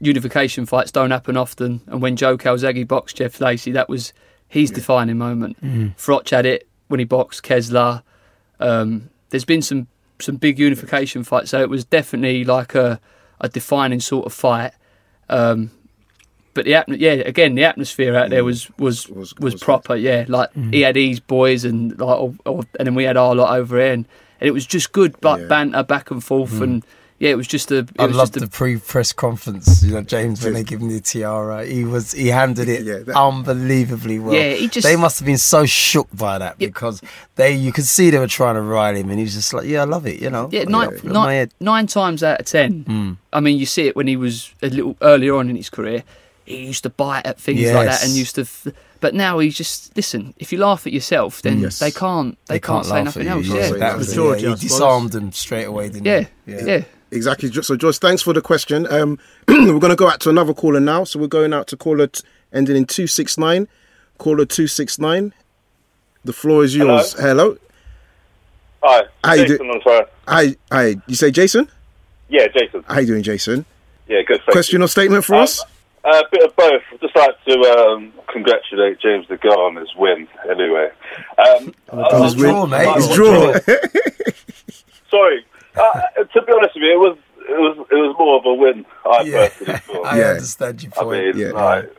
unification 0.00 0.66
fights 0.66 0.92
don't 0.92 1.10
happen 1.10 1.36
often, 1.36 1.80
and 1.86 2.02
when 2.02 2.16
Joe 2.16 2.36
Calzaghe 2.36 2.86
boxed 2.86 3.16
Jeff 3.16 3.40
Lacy, 3.40 3.72
that 3.72 3.88
was 3.88 4.12
his 4.48 4.70
defining 4.70 5.18
moment. 5.18 5.56
Froch 5.96 6.28
had 6.30 6.46
it 6.46 6.68
when 6.88 7.00
he 7.00 7.04
boxed 7.04 7.42
Kessler. 7.42 8.02
Um, 8.60 9.10
there's 9.30 9.44
been 9.44 9.62
some 9.62 9.86
some 10.18 10.36
big 10.36 10.58
unification 10.58 11.24
fights, 11.24 11.50
so 11.50 11.60
it 11.60 11.68
was 11.68 11.84
definitely 11.84 12.44
like 12.44 12.74
a 12.74 13.00
a 13.40 13.48
defining 13.48 14.00
sort 14.00 14.26
of 14.26 14.32
fight. 14.32 14.72
Um, 15.28 15.70
but 16.54 16.64
the 16.64 16.72
atmo- 16.72 16.98
yeah, 16.98 17.12
again, 17.12 17.54
the 17.54 17.64
atmosphere 17.64 18.16
out 18.16 18.30
there 18.30 18.44
was 18.44 18.70
was 18.78 19.08
Was- 19.08 19.34
was, 19.34 19.52
was 19.54 19.62
proper. 19.62 19.94
Yeah, 19.94 20.24
like 20.28 20.50
he 20.54 20.80
had 20.80 20.96
his 20.96 21.20
boys 21.20 21.64
and 21.64 21.98
like, 21.98 22.18
or, 22.18 22.34
or, 22.46 22.64
and 22.78 22.86
then 22.86 22.94
we 22.94 23.04
had 23.04 23.16
our 23.18 23.34
lot 23.34 23.56
over 23.58 23.78
here, 23.78 23.92
and, 23.92 24.06
and 24.40 24.48
it 24.48 24.52
was 24.52 24.64
just 24.64 24.92
good, 24.92 25.22
like 25.22 25.42
Yeah. 25.42 25.48
banter 25.48 25.82
back 25.82 26.10
and 26.10 26.24
forth, 26.24 26.60
and 26.62 26.82
yeah, 27.18 27.30
it 27.30 27.36
was 27.36 27.46
just 27.46 27.70
a. 27.70 27.78
It 27.78 27.90
I 27.98 28.06
was 28.06 28.16
loved 28.16 28.34
just 28.34 28.44
the 28.44 28.50
pre-press 28.50 29.12
conference. 29.12 29.82
You 29.82 29.94
know, 29.94 30.02
James 30.02 30.44
when 30.44 30.52
they 30.54 30.62
give 30.64 30.80
him 30.80 30.88
the 30.88 31.00
tiara, 31.00 31.64
he 31.64 31.84
was 31.84 32.12
he 32.12 32.28
handled 32.28 32.68
it 32.68 32.82
Yeah, 32.84 32.98
that- 32.98 33.16
unbelievably 33.16 34.18
well. 34.18 34.34
Yeah, 34.34 34.52
he 34.54 34.68
just- 34.68 34.86
they 34.86 34.96
must 34.96 35.18
have 35.18 35.26
been 35.26 35.38
so 35.38 35.64
shook 35.66 36.08
by 36.14 36.38
that 36.38 36.56
Yeah. 36.58 36.68
because 36.68 37.00
they 37.36 37.54
you 37.54 37.72
could 37.72 37.86
see 37.86 38.10
they 38.10 38.18
were 38.18 38.26
trying 38.26 38.54
to 38.56 38.60
ride 38.62 38.96
him, 38.96 39.08
and 39.10 39.18
he 39.18 39.24
was 39.24 39.34
just 39.34 39.52
like, 39.54 39.66
"Yeah, 39.66 39.82
I 39.82 39.84
love 39.84 40.06
it," 40.06 40.20
you 40.20 40.30
know. 40.30 40.48
Yeah, 40.52 40.64
nine, 40.64 40.88
over 40.88 41.06
my 41.06 41.12
nine, 41.12 41.50
nine 41.60 41.86
times 41.86 42.22
out 42.22 42.40
of 42.40 42.46
ten. 42.46 42.84
Mm. 42.84 43.16
I 43.32 43.40
mean, 43.40 43.58
you 43.58 43.66
see 43.66 43.86
it 43.86 43.96
when 43.96 44.06
he 44.06 44.16
was 44.16 44.52
a 44.62 44.68
little 44.68 44.96
earlier 45.02 45.34
on 45.36 45.48
in 45.50 45.56
his 45.56 45.70
career. 45.70 46.02
He 46.44 46.64
used 46.66 46.84
to 46.84 46.90
bite 46.90 47.26
at 47.26 47.40
things 47.40 47.60
like 47.72 47.86
that, 47.88 48.02
and 48.02 48.10
Yes. 48.12 48.18
used 48.18 48.34
to. 48.36 48.42
F- 48.42 48.68
but 49.00 49.14
now 49.14 49.40
he's 49.40 49.56
just 49.56 49.94
listen. 49.96 50.32
If 50.38 50.52
you 50.52 50.58
laugh 50.58 50.86
at 50.86 50.92
yourself, 50.92 51.42
then 51.42 51.60
Yes. 51.60 51.80
they 51.80 51.90
can't. 51.90 52.38
They, 52.46 52.54
They 52.54 52.60
can't, 52.60 52.84
say 52.86 52.92
laugh 52.92 53.04
nothing 53.06 53.26
at 53.28 53.44
you. 53.44 53.52
else. 53.52 53.60
Yeah, 53.70 53.72
Yeah, 53.74 53.78
that 53.80 53.98
was 53.98 54.14
George, 54.14 54.42
Yeah, 54.42 54.50
he 54.50 54.54
disarmed 54.54 55.10
them 55.12 55.32
straight 55.32 55.64
away, 55.64 55.88
didn't 55.88 56.06
yeah, 56.06 56.24
he? 56.46 56.52
yeah. 56.52 56.82
Exactly. 57.16 57.50
So, 57.50 57.76
Joyce, 57.76 57.98
thanks 57.98 58.22
for 58.22 58.32
the 58.32 58.40
question. 58.42 58.86
Um, 58.92 59.18
we're 59.48 59.78
going 59.80 59.90
to 59.90 59.96
go 59.96 60.08
out 60.08 60.20
to 60.20 60.30
another 60.30 60.54
caller 60.54 60.78
now. 60.80 61.04
So, 61.04 61.18
we're 61.18 61.26
going 61.26 61.52
out 61.52 61.66
to 61.68 61.76
caller 61.76 62.06
t- 62.06 62.22
ending 62.52 62.76
in 62.76 62.84
269. 62.84 63.66
Caller 64.18 64.44
269. 64.46 65.32
The 66.24 66.32
floor 66.32 66.64
is 66.64 66.76
yours. 66.76 67.14
Hello. 67.18 67.56
Hi, 68.82 69.02
How 69.24 69.32
you 69.34 69.42
Jason 69.48 69.66
do- 69.66 69.72
on 69.72 69.80
fire. 69.80 70.06
Hi. 70.28 70.56
Hi. 70.70 70.96
You 71.06 71.14
say 71.16 71.30
Jason? 71.30 71.68
Yeah, 72.28 72.46
Jason. 72.48 72.84
How 72.86 73.00
you 73.00 73.06
doing, 73.06 73.22
Jason? 73.22 73.64
Yeah, 74.08 74.22
good. 74.22 74.38
Thank 74.38 74.52
Question 74.52 74.80
you. 74.80 74.84
or 74.84 74.88
statement 74.88 75.24
for 75.24 75.34
Um, 75.36 75.42
us? 75.42 75.64
A 76.04 76.22
bit 76.30 76.44
of 76.44 76.54
both. 76.54 76.82
I'd 76.92 77.00
just 77.00 77.16
like 77.16 77.44
to 77.46 77.58
um, 77.60 78.12
congratulate 78.32 79.00
James 79.00 79.26
DeGale 79.26 79.56
on 79.58 79.74
his 79.76 79.88
win. 79.96 80.28
Anyway, 80.48 80.88
um, 81.38 81.74
On 81.90 82.22
his 82.22 82.34
uh, 82.34 82.36
win. 82.38 82.48
draw, 82.50 82.66
mate. 82.66 82.94
His 82.94 83.06
It's 83.06 83.12
a 83.12 83.16
draw. 83.16 83.52
Sorry. 85.10 85.44
Uh, 85.76 86.24
to 86.32 86.42
be 86.42 86.52
honest 86.52 86.74
with 86.74 86.82
you, 86.84 86.92
it 86.92 86.98
was 86.98 87.18
it 87.48 87.58
was 87.60 87.86
it 87.90 87.94
was 87.94 88.16
more 88.18 88.38
of 88.38 88.44
a 88.46 88.54
win. 88.54 88.84
I 89.04 89.22
Yeah, 89.22 89.48
personally 89.48 89.80
thought. 89.86 90.06
I 90.06 90.18
Yeah. 90.18 90.24
understand 90.30 90.82
your 90.82 90.92
I 90.98 91.04
mean, 91.04 91.38
Yeah. 91.38 91.50
like, 91.52 91.96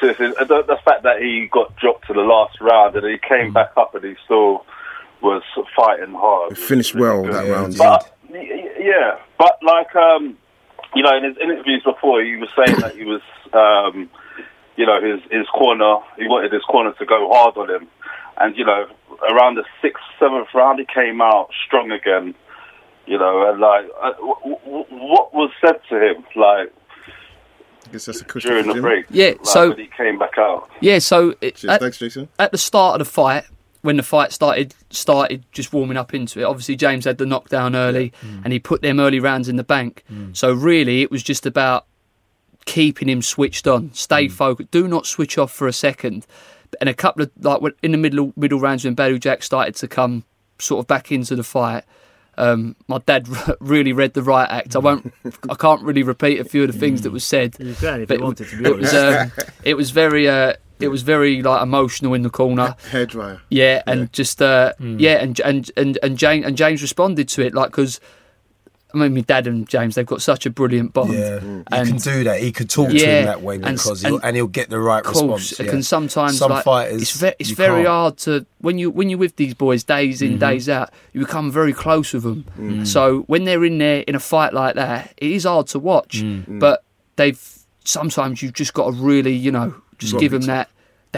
seriously, 0.00 0.28
the, 0.38 0.62
the 0.66 0.78
fact 0.84 1.02
that 1.02 1.20
he 1.20 1.48
got 1.52 1.76
dropped 1.76 2.06
to 2.06 2.12
the 2.14 2.20
last 2.20 2.60
round 2.60 2.96
and 2.96 3.06
he 3.06 3.18
came 3.18 3.52
back 3.52 3.72
up 3.76 3.94
and 3.94 4.04
he 4.04 4.14
still 4.24 4.64
was 5.22 5.42
fighting 5.76 6.14
hard. 6.14 6.50
was 6.50 6.58
Finished 6.58 6.94
well 6.94 7.22
good. 7.24 7.32
that 7.34 7.48
round. 7.50 7.76
But 7.78 8.10
yeah, 8.30 9.18
but 9.38 9.58
like 9.62 9.94
um, 9.96 10.36
you 10.94 11.02
know, 11.02 11.16
in 11.16 11.24
his 11.24 11.36
interviews 11.38 11.82
before, 11.84 12.22
he 12.22 12.36
was 12.36 12.48
saying 12.56 12.80
that 12.80 12.94
he 12.96 13.04
was, 13.04 13.20
um, 13.52 14.08
you 14.76 14.86
know, 14.86 15.00
his 15.02 15.20
his 15.30 15.46
corner. 15.48 15.98
He 16.16 16.26
wanted 16.28 16.52
his 16.52 16.62
corner 16.62 16.92
to 16.92 17.04
go 17.06 17.28
hard 17.32 17.56
on 17.56 17.68
him, 17.70 17.88
and 18.38 18.56
you 18.56 18.64
know, 18.64 18.86
around 19.30 19.56
the 19.56 19.64
sixth, 19.82 20.02
seventh 20.18 20.48
round, 20.54 20.78
he 20.78 20.86
came 20.86 21.20
out 21.20 21.50
strong 21.66 21.90
again. 21.90 22.34
You 23.06 23.18
know, 23.18 23.50
and 23.50 23.60
like, 23.60 23.86
uh, 24.02 24.12
w- 24.12 24.58
w- 24.64 24.84
what 24.90 25.32
was 25.32 25.50
said 25.60 25.80
to 25.88 26.10
him, 26.10 26.24
like 26.34 26.72
I 27.86 27.92
guess 27.92 28.08
a 28.08 28.24
question 28.24 28.50
during 28.50 28.66
the 28.66 28.74
Jim. 28.74 28.82
break? 28.82 29.06
Yeah, 29.10 29.28
like, 29.28 29.46
so- 29.46 29.68
when 29.70 29.78
he 29.78 29.90
came 29.96 30.18
back 30.18 30.38
out. 30.38 30.68
Yeah, 30.80 30.98
so 30.98 31.34
it, 31.40 31.56
Cheers. 31.56 31.70
at, 31.70 31.80
Thanks, 31.80 31.98
Jason. 31.98 32.28
at 32.38 32.52
the 32.52 32.58
start 32.58 33.00
of 33.00 33.06
the 33.06 33.10
fight, 33.10 33.44
when 33.82 33.96
the 33.96 34.02
fight 34.02 34.32
started, 34.32 34.74
started 34.90 35.44
just 35.52 35.72
warming 35.72 35.96
up 35.96 36.12
into 36.12 36.40
it. 36.40 36.44
Obviously, 36.44 36.74
James 36.74 37.04
had 37.04 37.18
the 37.18 37.26
knockdown 37.26 37.76
early, 37.76 38.12
mm. 38.20 38.42
and 38.42 38.52
he 38.52 38.58
put 38.58 38.82
them 38.82 38.98
early 38.98 39.20
rounds 39.20 39.48
in 39.48 39.54
the 39.56 39.64
bank. 39.64 40.02
Mm. 40.12 40.36
So 40.36 40.52
really, 40.52 41.02
it 41.02 41.10
was 41.10 41.22
just 41.22 41.46
about 41.46 41.86
keeping 42.64 43.08
him 43.08 43.22
switched 43.22 43.68
on, 43.68 43.92
stay 43.92 44.26
mm. 44.26 44.32
focused, 44.32 44.72
do 44.72 44.88
not 44.88 45.06
switch 45.06 45.38
off 45.38 45.52
for 45.52 45.68
a 45.68 45.72
second. 45.72 46.26
And 46.80 46.88
a 46.88 46.94
couple 46.94 47.22
of 47.22 47.30
like 47.40 47.62
in 47.82 47.92
the 47.92 47.98
middle 47.98 48.32
middle 48.36 48.58
rounds 48.58 48.84
when 48.84 48.96
Badou 48.96 49.20
Jack 49.20 49.44
started 49.44 49.76
to 49.76 49.86
come 49.86 50.24
sort 50.58 50.80
of 50.80 50.88
back 50.88 51.12
into 51.12 51.36
the 51.36 51.44
fight. 51.44 51.84
Um, 52.38 52.76
my 52.88 52.98
dad 53.06 53.28
really 53.60 53.92
read 53.92 54.14
the 54.14 54.22
riot 54.22 54.50
act. 54.50 54.76
I 54.76 54.78
won't. 54.80 55.12
I 55.48 55.54
can't 55.54 55.82
really 55.82 56.02
repeat 56.02 56.38
a 56.40 56.44
few 56.44 56.62
of 56.64 56.72
the 56.72 56.78
things 56.78 57.02
that 57.02 57.10
was 57.10 57.24
said. 57.24 57.56
You 57.58 57.74
can 57.74 58.02
if 58.02 58.08
But 58.08 58.18
you 58.18 58.24
wanted 58.24 58.48
to 58.48 58.56
be 58.62 58.68
it 58.68 58.76
was. 58.76 58.94
honest. 58.94 59.38
Um, 59.38 59.46
it 59.64 59.74
was 59.74 59.90
very. 59.90 60.28
Uh, 60.28 60.54
it 60.78 60.88
was 60.88 61.00
very 61.02 61.40
like 61.42 61.62
emotional 61.62 62.12
in 62.12 62.20
the 62.22 62.28
corner. 62.30 62.76
Hairdryer. 62.90 63.40
Yeah, 63.48 63.82
and 63.86 64.12
just 64.12 64.42
uh, 64.42 64.74
Hmm. 64.78 64.98
yeah, 64.98 65.14
and 65.22 65.40
and 65.40 65.70
and 65.76 65.98
and 66.02 66.18
James 66.18 66.44
and 66.44 66.56
James 66.56 66.82
responded 66.82 67.28
to 67.30 67.42
it 67.46 67.54
like 67.54 67.70
because 67.70 67.98
I 68.94 68.98
mean, 68.98 69.14
my 69.14 69.20
dad 69.20 69.46
and 69.46 69.68
James 69.68 69.94
they've 69.96 70.06
got 70.06 70.22
such 70.22 70.46
a 70.46 70.50
brilliant 70.50 70.92
bond. 70.92 71.12
Yeah, 71.12 71.38
mm. 71.38 71.58
you 71.58 71.64
And- 71.72 71.88
can 71.88 71.96
do 71.98 72.24
that. 72.24 72.40
He 72.40 72.52
could 72.52 72.70
talk 72.70 72.90
to 72.90 72.94
him 72.96 73.24
that 73.26 73.42
way 73.42 73.56
and- 73.56 73.64
because 73.64 74.02
he'll, 74.02 74.16
and- 74.16 74.24
and 74.24 74.36
he'll 74.36 74.46
get 74.46 74.70
the 74.70 74.78
right 74.78 75.02
course, 75.02 75.20
response. 75.20 75.52
it 75.60 75.64
yeah. 75.66 75.70
can 75.70 75.82
sometimes 75.82 76.38
Some 76.38 76.50
like, 76.52 76.64
fighters. 76.64 77.02
It's, 77.02 77.20
ve- 77.20 77.34
it's 77.38 77.50
very 77.50 77.78
can't. 77.82 77.88
hard 77.88 78.16
to 78.18 78.46
when 78.60 78.78
you 78.78 78.90
when 78.90 79.10
you're 79.10 79.18
with 79.18 79.36
these 79.36 79.54
boys 79.54 79.84
days 79.84 80.22
in 80.22 80.30
mm-hmm. 80.30 80.38
days 80.38 80.68
out. 80.68 80.90
You 81.12 81.20
become 81.20 81.50
very 81.50 81.72
close 81.72 82.12
with 82.12 82.22
them. 82.22 82.44
Mm. 82.58 82.86
So 82.86 83.22
when 83.26 83.44
they're 83.44 83.64
in 83.64 83.78
there 83.78 84.00
in 84.00 84.14
a 84.14 84.20
fight 84.20 84.54
like 84.54 84.76
that, 84.76 85.12
it 85.16 85.32
is 85.32 85.44
hard 85.44 85.66
to 85.68 85.78
watch. 85.78 86.22
Mm. 86.22 86.60
But 86.60 86.84
they've 87.16 87.40
sometimes 87.84 88.42
you've 88.42 88.52
just 88.54 88.74
got 88.74 88.86
to 88.86 88.92
really, 88.92 89.32
you 89.32 89.50
know, 89.50 89.74
just 89.98 90.12
Got 90.12 90.20
give 90.20 90.32
them 90.32 90.42
that 90.42 90.68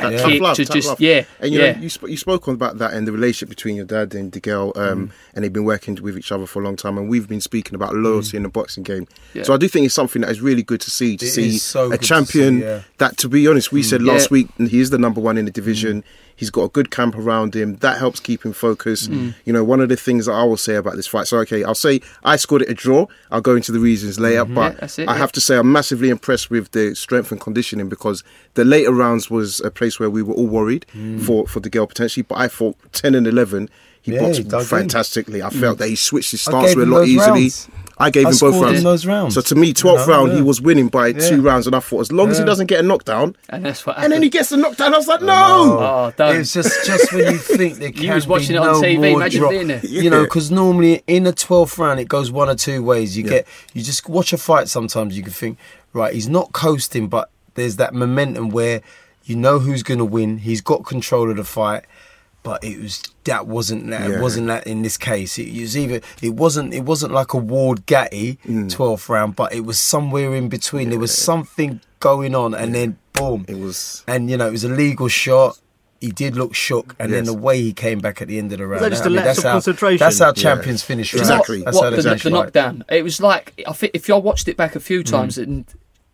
that 0.03 0.19
Tough 0.21 0.31
kick 0.31 0.43
love, 0.43 0.57
to 0.57 0.65
tough 0.65 0.75
just 0.77 0.89
love. 0.89 1.01
yeah, 1.01 1.25
And 1.41 1.53
you 1.53 1.61
yeah. 1.61 1.73
know, 1.73 1.81
you, 1.81 1.89
sp- 1.91 2.09
you 2.09 2.17
spoke 2.17 2.49
on 2.49 2.55
about 2.55 2.79
that 2.79 2.93
and 2.93 3.07
the 3.07 3.13
relationship 3.13 3.49
between 3.49 3.77
your 3.77 3.85
dad 3.85 4.15
and 4.15 4.33
DeGale, 4.33 4.77
um, 4.77 5.09
mm-hmm. 5.09 5.13
and 5.35 5.45
they've 5.45 5.53
been 5.53 5.65
working 5.65 5.95
with 5.97 6.17
each 6.19 6.33
other 6.33 6.47
for 6.47 6.61
a 6.61 6.65
long 6.65 6.77
time. 6.77 6.99
And 6.99 7.09
we've 7.09 7.29
been 7.29 7.41
speaking 7.41 7.75
about 7.75 7.91
mm-hmm. 7.91 8.05
loyalty 8.05 8.37
in 8.37 8.43
the 8.43 8.49
boxing 8.49 8.83
game. 8.83 9.07
Yeah. 9.35 9.43
So 9.43 9.55
I 9.55 9.57
do 9.57 9.69
think 9.69 9.87
it's 9.87 9.95
something 9.95 10.23
that 10.23 10.31
is 10.31 10.41
really 10.41 10.63
good 10.63 10.81
to 10.83 10.91
see. 10.91 11.17
To 11.17 11.27
It 11.27 11.31
see 11.31 11.59
so 11.59 11.87
a 11.87 11.91
good 11.91 12.01
to 12.03 12.07
champion 12.07 12.61
see, 12.61 12.67
yeah. 12.67 12.83
that, 12.99 13.17
to 13.19 13.29
be 13.29 13.47
honest, 13.47 13.73
we 13.73 13.81
mm-hmm. 13.81 13.89
said 13.89 14.03
last 14.03 14.31
Yeah. 14.31 14.35
week 14.35 14.49
he 14.57 14.81
is 14.81 14.91
the 14.91 14.99
number 14.99 15.21
one 15.21 15.39
in 15.39 15.45
the 15.45 15.51
division. 15.51 16.05
He's 16.39 16.51
got 16.51 16.63
a 16.63 16.69
good 16.69 16.91
camp 16.91 17.17
around 17.17 17.55
him. 17.55 17.77
That 17.77 17.99
helps 17.99 18.21
keep 18.21 18.45
him 18.45 18.53
focused. 18.53 19.11
Mm. 19.11 19.35
You 19.45 19.53
know, 19.53 19.65
one 19.65 19.81
of 19.81 19.89
the 19.89 19.97
things 19.97 20.27
that 20.27 20.33
I 20.33 20.45
will 20.45 20.57
say 20.57 20.77
about 20.77 20.95
this 20.97 21.07
fight. 21.09 21.27
So, 21.27 21.39
okay, 21.41 21.65
I'll 21.65 21.75
say 21.75 22.01
I 22.25 22.37
scored 22.37 22.63
it 22.63 22.71
a 22.71 22.75
draw. 22.75 23.07
I'll 23.33 23.41
go 23.41 23.57
into 23.57 23.73
the 23.73 23.81
reasons 23.81 24.19
later, 24.21 24.45
but 24.45 24.77
Mm-hmm. 24.77 25.01
Yeah, 25.01 25.05
it, 25.05 25.09
I 25.09 25.15
yeah. 25.15 25.19
have 25.19 25.33
to 25.33 25.41
say 25.41 25.57
I'm 25.59 25.71
massively 25.73 26.09
impressed 26.11 26.49
with 26.49 26.71
the 26.71 26.95
strength 26.95 27.33
and 27.33 27.41
conditioning 27.41 27.89
because 27.89 28.23
the 28.55 28.65
later 28.65 28.93
rounds 28.93 29.29
was 29.31 29.61
a 29.61 29.71
place 29.71 29.99
where 30.01 30.09
we 30.11 30.23
were 30.23 30.35
all 30.35 30.47
worried 30.47 30.87
for 31.25 31.47
for 31.49 31.61
DeGale 31.61 31.89
potentially. 31.89 32.23
But 32.29 32.39
I 32.39 32.49
thought 32.49 32.77
10 32.93 33.15
and 33.17 33.27
11, 33.27 33.69
he 34.01 34.13
Yeah, 34.15 34.21
boxed 34.21 34.39
he 34.39 34.45
dug 34.45 34.61
in. 34.63 34.67
fantastically. 34.67 35.43
I 35.43 35.51
felt 35.51 35.79
that 35.79 35.89
he 35.89 35.97
switched 35.97 36.31
his 36.31 36.47
I 36.47 36.51
stance 36.53 36.75
a 36.75 36.87
lot 36.87 37.07
easily. 37.09 37.41
rounds. 37.43 37.69
I 38.01 38.11
gave 38.11 38.27
I 38.27 38.31
him 38.31 38.37
both 38.41 38.63
rounds. 38.63 38.79
in 38.79 38.85
those 38.85 39.07
rounds. 39.07 39.35
So 39.35 39.41
to 39.41 39.55
me, 39.57 39.75
12th 39.75 39.83
You 40.01 40.07
know, 40.07 40.07
round, 40.07 40.33
he 40.33 40.43
was 40.43 40.61
winning 40.61 40.89
by 40.89 41.09
Yeah. 41.09 41.29
two 41.29 41.43
rounds, 41.43 41.67
and 41.67 41.75
I 41.75 41.81
thought 41.81 42.01
as 42.01 42.13
long 42.13 42.31
as 42.31 42.39
he 42.39 42.45
doesn't 42.45 42.67
get 42.67 42.79
a 42.79 42.83
knockdown, 42.83 43.35
and 43.49 43.65
that's 43.65 43.85
what. 43.85 43.99
and 43.99 44.13
then 44.13 44.23
he 44.23 44.29
gets 44.29 44.51
the 44.51 44.57
knockdown, 44.57 44.95
I 44.95 44.97
was 44.99 45.09
like, 45.09 45.21
oh, 45.23 45.27
no. 45.27 45.79
Oh, 45.81 46.13
don't. 46.17 46.37
It's 46.37 46.53
just 46.53 46.87
just 46.87 47.13
when 47.13 47.33
you 47.33 47.39
think 47.39 47.79
there 47.79 47.91
can 47.93 48.03
You 48.05 48.15
was 48.15 48.27
watching 48.29 48.51
be 48.51 48.55
it 48.55 48.59
on 48.61 48.67
no 48.67 48.81
TV, 48.83 48.97
more 49.11 49.21
imagine 49.21 49.41
drop. 49.41 49.51
being 49.51 49.67
there. 49.69 49.81
You 49.85 50.11
know, 50.11 50.23
because 50.23 50.51
normally 50.51 51.03
in 51.09 51.27
a 51.27 51.33
twelfth 51.33 51.77
round 51.79 51.99
it 51.99 52.09
goes 52.09 52.31
one 52.31 52.49
or 52.49 52.55
two 52.55 52.83
ways. 52.85 53.17
You 53.17 53.25
Yeah. 53.25 53.31
get 53.31 53.47
you 53.75 53.83
just 53.83 54.09
watch 54.09 54.33
a 54.33 54.39
fight. 54.39 54.69
Sometimes 54.69 55.17
you 55.17 55.23
can 55.25 55.33
think, 55.33 55.59
right, 55.93 56.15
he's 56.15 56.29
not 56.29 56.53
coasting, 56.53 57.09
but 57.09 57.31
there's 57.55 57.77
that 57.77 57.95
momentum 57.95 58.51
where 58.51 58.81
you 59.25 59.35
know 59.35 59.59
who's 59.59 59.83
going 59.83 59.99
to 59.99 60.05
win. 60.05 60.39
He's 60.39 60.61
got 60.61 60.85
control 60.87 61.31
of 61.31 61.37
the 61.37 61.45
fight. 61.45 61.85
But 62.43 62.63
it 62.65 62.81
was 62.81 63.03
that 63.25 63.47
wasn't 63.47 63.89
that 63.91 64.09
Yeah. 64.09 64.17
it 64.17 64.21
wasn't 64.23 64.47
that 64.47 64.67
in 64.67 64.83
this 64.83 64.97
case. 64.97 65.39
It 65.39 65.53
was 65.61 65.77
either 65.77 66.01
it 66.23 66.35
wasn't 66.35 66.73
it 66.73 66.85
wasn't 66.85 67.13
like 67.13 67.35
a 67.35 67.37
Ward 67.39 67.85
Gatti 67.87 68.39
Mm. 68.49 68.71
twelfth 68.71 69.09
round, 69.09 69.37
but 69.37 69.53
it 69.53 69.65
was 69.65 69.79
somewhere 69.79 70.35
in 70.35 70.49
between. 70.49 70.91
There 70.91 70.99
was 70.99 71.17
something 71.17 71.81
going 72.01 72.35
on, 72.35 72.55
and 72.55 72.75
then 72.75 72.97
boom, 73.13 73.45
It 73.49 73.59
was. 73.59 74.05
and 74.07 74.31
you 74.31 74.37
know 74.37 74.47
it 74.49 74.53
was 74.53 74.65
a 74.65 74.69
legal 74.69 75.09
shot. 75.09 75.59
He 76.01 76.09
did 76.13 76.37
look 76.37 76.55
shook, 76.55 76.95
and 77.01 77.13
then 77.13 77.25
the 77.25 77.35
way 77.35 77.61
he 77.61 77.73
came 77.73 77.99
back 77.99 78.23
at 78.23 78.29
the 78.29 78.39
end 78.39 78.53
of 78.53 78.59
the 78.59 78.67
round. 78.69 78.85
that 78.85 78.91
just 78.91 79.03
I 79.03 79.07
a 79.07 79.11
mean, 79.11 79.17
that's 79.25 79.39
of 79.39 79.45
how, 79.45 79.53
concentration? 79.55 79.99
That's 79.99 80.21
how 80.21 80.29
Yeah. 80.29 80.33
champions 80.35 80.83
finish. 80.85 81.11
Do 81.11 81.17
you 81.17 81.23
rounds. 81.23 81.29
know 81.31 81.35
Exactly. 81.35 81.63
That's 81.65 81.77
What, 81.77 81.83
how 81.85 81.91
the, 81.91 81.97
they 81.97 82.03
the 82.03 82.09
finish 82.11 82.25
right. 82.27 82.33
knockdown. 82.33 82.85
It 82.89 83.03
was 83.03 83.21
like 83.21 83.61
I 83.67 83.73
think 83.73 83.91
if 83.95 84.09
I 84.09 84.15
watched 84.15 84.47
it 84.47 84.57
back 84.57 84.77
a 84.77 84.81
few 84.81 85.03
times, 85.03 85.37
and 85.39 85.65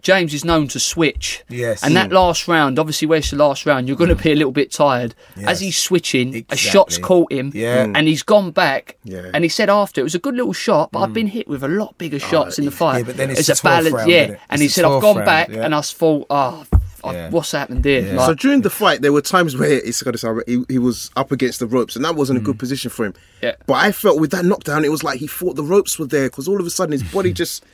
James 0.04 0.34
is 0.34 0.44
known 0.44 0.68
to 0.68 0.78
switch. 0.78 1.42
Yes. 1.48 1.82
And 1.82 1.96
that 1.96 2.08
hmm. 2.08 2.14
last 2.14 2.46
round, 2.46 2.78
obviously, 2.78 3.08
where's 3.08 3.30
the 3.30 3.36
last 3.36 3.64
round? 3.64 3.88
You're 3.88 3.96
going 3.96 4.10
to 4.10 4.14
hmm. 4.14 4.22
be 4.22 4.32
a 4.32 4.36
little 4.36 4.52
bit 4.52 4.70
tired 4.70 5.14
Yes. 5.34 5.48
as 5.48 5.60
he's 5.60 5.78
switching. 5.78 6.44
A 6.50 6.56
shot's 6.56 6.98
caught 6.98 7.32
him, 7.32 7.50
Yeah. 7.54 7.90
and 7.92 8.06
he's 8.06 8.22
gone 8.22 8.50
back. 8.50 8.98
Yeah. 9.02 9.30
And 9.32 9.42
he 9.44 9.48
said 9.48 9.70
after 9.70 10.02
it 10.02 10.04
was 10.04 10.14
a 10.14 10.18
good 10.18 10.36
little 10.36 10.52
shot, 10.52 10.92
but 10.92 11.00
I've 11.00 11.08
hmm. 11.08 11.14
been 11.14 11.26
hit 11.28 11.48
with 11.48 11.64
a 11.64 11.68
lot 11.68 11.96
bigger 11.96 12.16
oh, 12.16 12.30
shots 12.30 12.58
in 12.58 12.66
the 12.66 12.70
fight. 12.70 12.98
yeah, 12.98 13.04
but 13.04 13.16
then 13.16 13.30
it's 13.30 13.48
a 13.48 13.52
the 13.52 13.52
12th 13.54 13.62
balance, 13.62 13.94
round, 13.94 14.10
yeah. 14.10 14.22
it? 14.22 14.40
And 14.50 14.60
he 14.60 14.68
said 14.68 14.84
I've 14.84 15.00
gone 15.00 15.16
round, 15.16 15.26
back, 15.26 15.48
yeah. 15.48 15.64
and 15.64 15.74
I 15.74 15.80
thought, 15.80 16.26
oh, 16.28 16.66
Yeah. 17.02 17.30
what's 17.30 17.52
happened 17.52 17.82
there? 17.82 18.00
Yeah. 18.02 18.16
Like, 18.16 18.26
So 18.26 18.34
during 18.34 18.60
the 18.60 18.70
fight, 18.70 19.00
there 19.00 19.12
were 19.12 19.22
times 19.22 19.56
where 19.56 19.70
it's 19.70 20.02
got 20.02 20.10
to 20.10 20.18
say 20.18 20.28
he, 20.46 20.64
he 20.68 20.78
was 20.78 21.10
up 21.16 21.32
against 21.32 21.60
the 21.60 21.66
ropes, 21.66 21.96
and 21.96 22.04
that 22.04 22.14
wasn't 22.14 22.38
a 22.38 22.42
good 22.42 22.58
position 22.58 22.90
for 22.90 23.06
him. 23.06 23.14
Yeah. 23.42 23.54
But 23.66 23.74
I 23.74 23.90
felt 23.90 24.20
with 24.20 24.32
that 24.32 24.44
knockdown, 24.44 24.84
it 24.84 24.90
was 24.90 25.02
like 25.02 25.20
he 25.20 25.26
thought 25.26 25.56
the 25.56 25.62
ropes 25.62 25.98
were 25.98 26.06
there 26.06 26.28
because 26.28 26.46
all 26.46 26.60
of 26.60 26.66
a 26.66 26.70
sudden 26.70 26.92
his 26.92 27.02
body 27.02 27.32
just 27.42 27.64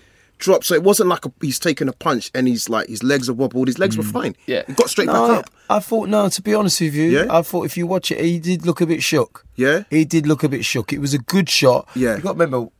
dropped. 0.40 0.66
So 0.66 0.74
it 0.74 0.82
wasn't 0.82 1.08
like 1.08 1.24
a, 1.24 1.32
he's 1.40 1.58
taken 1.58 1.88
a 1.88 1.92
punch 1.92 2.30
and 2.34 2.48
he's 2.48 2.68
like 2.68 2.88
his 2.88 3.02
legs 3.02 3.28
are 3.28 3.34
wobbled. 3.34 3.68
His 3.68 3.78
legs 3.78 3.96
were 3.96 4.02
mm. 4.02 4.12
fine. 4.12 4.36
Yeah. 4.46 4.62
he 4.66 4.72
got 4.72 4.90
straight 4.90 5.06
No, 5.06 5.28
back 5.28 5.38
up. 5.46 5.50
I 5.68 5.78
thought 5.78 6.08
no. 6.08 6.28
To 6.28 6.42
be 6.42 6.54
honest 6.54 6.80
with 6.80 6.94
you, 6.94 7.04
Yeah? 7.04 7.26
I 7.30 7.42
thought 7.42 7.64
if 7.66 7.76
you 7.76 7.86
watch 7.86 8.10
it, 8.10 8.20
he 8.24 8.38
did 8.40 8.66
look 8.66 8.80
a 8.80 8.86
bit 8.86 9.02
shook. 9.02 9.46
Yeah? 9.54 9.84
he 9.90 10.04
did 10.04 10.26
look 10.26 10.42
a 10.42 10.48
bit 10.48 10.64
shook. 10.64 10.92
It 10.92 10.98
was 10.98 11.14
a 11.14 11.18
good 11.18 11.48
shot. 11.48 11.88
Yeah. 11.94 12.16
you 12.16 12.22
got 12.22 12.32
to 12.32 12.38
remember, 12.38 12.70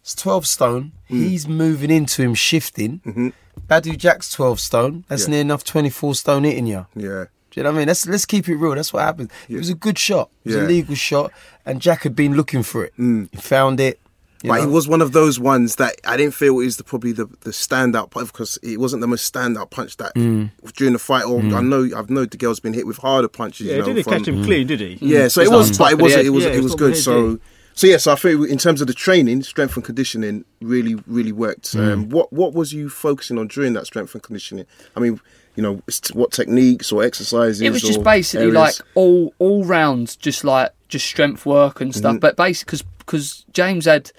it's 0.00 0.14
twelve 0.14 0.46
stone. 0.46 0.92
Mm. 1.10 1.16
He's 1.28 1.46
moving 1.46 1.90
into 1.90 2.22
him, 2.22 2.34
shifting. 2.34 3.00
Mm-hmm. 3.06 3.28
Badou 3.68 3.96
Jack's 3.96 4.32
twelve 4.32 4.58
stone. 4.58 5.04
That's 5.08 5.24
Yeah. 5.24 5.30
near 5.30 5.40
enough 5.42 5.64
twenty 5.64 5.90
four 5.90 6.14
stone 6.14 6.44
hitting 6.44 6.66
you. 6.66 6.86
Yeah. 6.96 7.26
Do 7.50 7.58
you 7.58 7.64
know 7.64 7.70
what 7.70 7.76
I 7.76 7.78
mean? 7.80 7.88
Let's 7.88 8.06
let's 8.06 8.24
keep 8.26 8.48
it 8.48 8.54
real. 8.56 8.74
That's 8.76 8.92
what 8.92 9.02
happened. 9.02 9.30
It 9.48 9.56
was 9.56 9.68
a 9.68 9.74
good 9.74 9.98
shot. 9.98 10.30
It 10.44 10.50
was 10.50 10.56
Yeah. 10.56 10.62
a 10.62 10.66
legal 10.68 10.94
shot, 10.94 11.32
and 11.66 11.80
Jack 11.80 12.04
had 12.04 12.14
been 12.14 12.34
looking 12.34 12.62
for 12.62 12.84
it. 12.84 12.92
Mm. 12.98 13.28
He 13.32 13.36
found 13.38 13.80
it. 13.80 13.98
You 14.42 14.48
But 14.50 14.56
know. 14.56 14.60
he 14.62 14.66
was 14.72 14.88
one 14.88 15.02
of 15.02 15.12
those 15.12 15.38
ones 15.38 15.76
that 15.76 15.96
I 16.04 16.16
didn't 16.16 16.34
feel 16.34 16.60
is 16.60 16.76
the, 16.78 16.84
probably 16.84 17.12
the, 17.12 17.26
the 17.42 17.50
standout 17.50 18.10
punch 18.10 18.32
because 18.32 18.58
it 18.62 18.80
wasn't 18.80 19.02
the 19.02 19.06
most 19.06 19.30
standout 19.32 19.70
punch 19.70 19.96
that 19.98 20.14
Mm. 20.14 20.50
during 20.76 20.94
the 20.94 20.98
fight. 20.98 21.24
Or 21.24 21.40
I 21.40 21.60
know 21.60 21.88
I've 21.96 22.08
know 22.10 22.24
DeGale's 22.26 22.58
been 22.60 22.72
hit 22.72 22.86
with 22.86 22.96
harder 22.98 23.28
punches. 23.28 23.66
Yeah, 23.66 23.72
you 23.74 23.78
know, 23.80 23.84
didn't 23.86 24.04
from- 24.04 24.12
catch 24.14 24.28
him 24.28 24.42
clean, 24.44 24.66
did 24.66 24.80
he? 24.80 24.98
Yeah, 25.02 25.28
so 25.28 25.42
it 25.42 25.50
was, 25.50 25.70
but 25.76 25.84
top 25.90 25.92
it 25.92 26.02
was 26.02 26.14
head. 26.14 26.24
it 26.26 26.30
was 26.30 26.44
Yeah, 26.44 26.50
it 26.52 26.62
was 26.62 26.72
top 26.72 26.80
of 26.80 26.86
good. 26.86 26.94
head, 26.94 27.02
So 27.02 27.28
yeah. 27.30 27.36
so 27.74 27.86
yeah, 27.86 27.96
so 27.98 28.12
I 28.12 28.16
think 28.16 28.48
in 28.48 28.58
terms 28.58 28.80
of 28.80 28.86
the 28.86 28.94
training, 28.94 29.42
strength 29.42 29.76
and 29.76 29.84
conditioning 29.84 30.44
really 30.62 30.96
really 31.06 31.32
worked. 31.32 31.72
Mm. 31.74 31.92
Um, 31.92 32.08
what 32.08 32.32
what 32.32 32.54
was 32.54 32.72
you 32.72 32.88
focusing 32.88 33.36
on 33.38 33.48
during 33.48 33.74
that 33.74 33.86
strength 33.86 34.14
and 34.14 34.22
conditioning? 34.22 34.64
I 34.96 35.00
mean, 35.00 35.20
you 35.56 35.62
know, 35.62 35.82
what 36.14 36.32
techniques 36.32 36.90
or 36.92 37.02
exercises? 37.02 37.60
it 37.60 37.70
was 37.70 37.82
just 37.82 37.98
or 37.98 38.04
basically 38.04 38.46
areas? 38.46 38.56
like 38.56 38.74
all 38.94 39.34
all 39.38 39.64
round, 39.64 40.16
just 40.18 40.44
like 40.44 40.70
just 40.88 41.04
strength 41.06 41.44
work 41.44 41.80
and 41.82 41.90
Mm-hmm. 41.92 41.98
stuff. 41.98 42.20
But 42.20 42.36
basically, 42.36 42.78
because 42.98 43.44
James 43.52 43.84
had, 43.84 44.10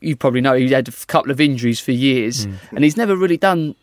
you 0.00 0.16
probably 0.16 0.40
know, 0.40 0.54
he 0.54 0.68
had 0.70 0.88
a 0.88 0.92
couple 1.06 1.30
of 1.30 1.40
injuries 1.40 1.80
for 1.80 1.92
years, 1.92 2.46
Mm. 2.46 2.54
and 2.74 2.84
he's 2.84 2.96
never 2.96 3.14
really 3.16 3.36
done 3.36 3.74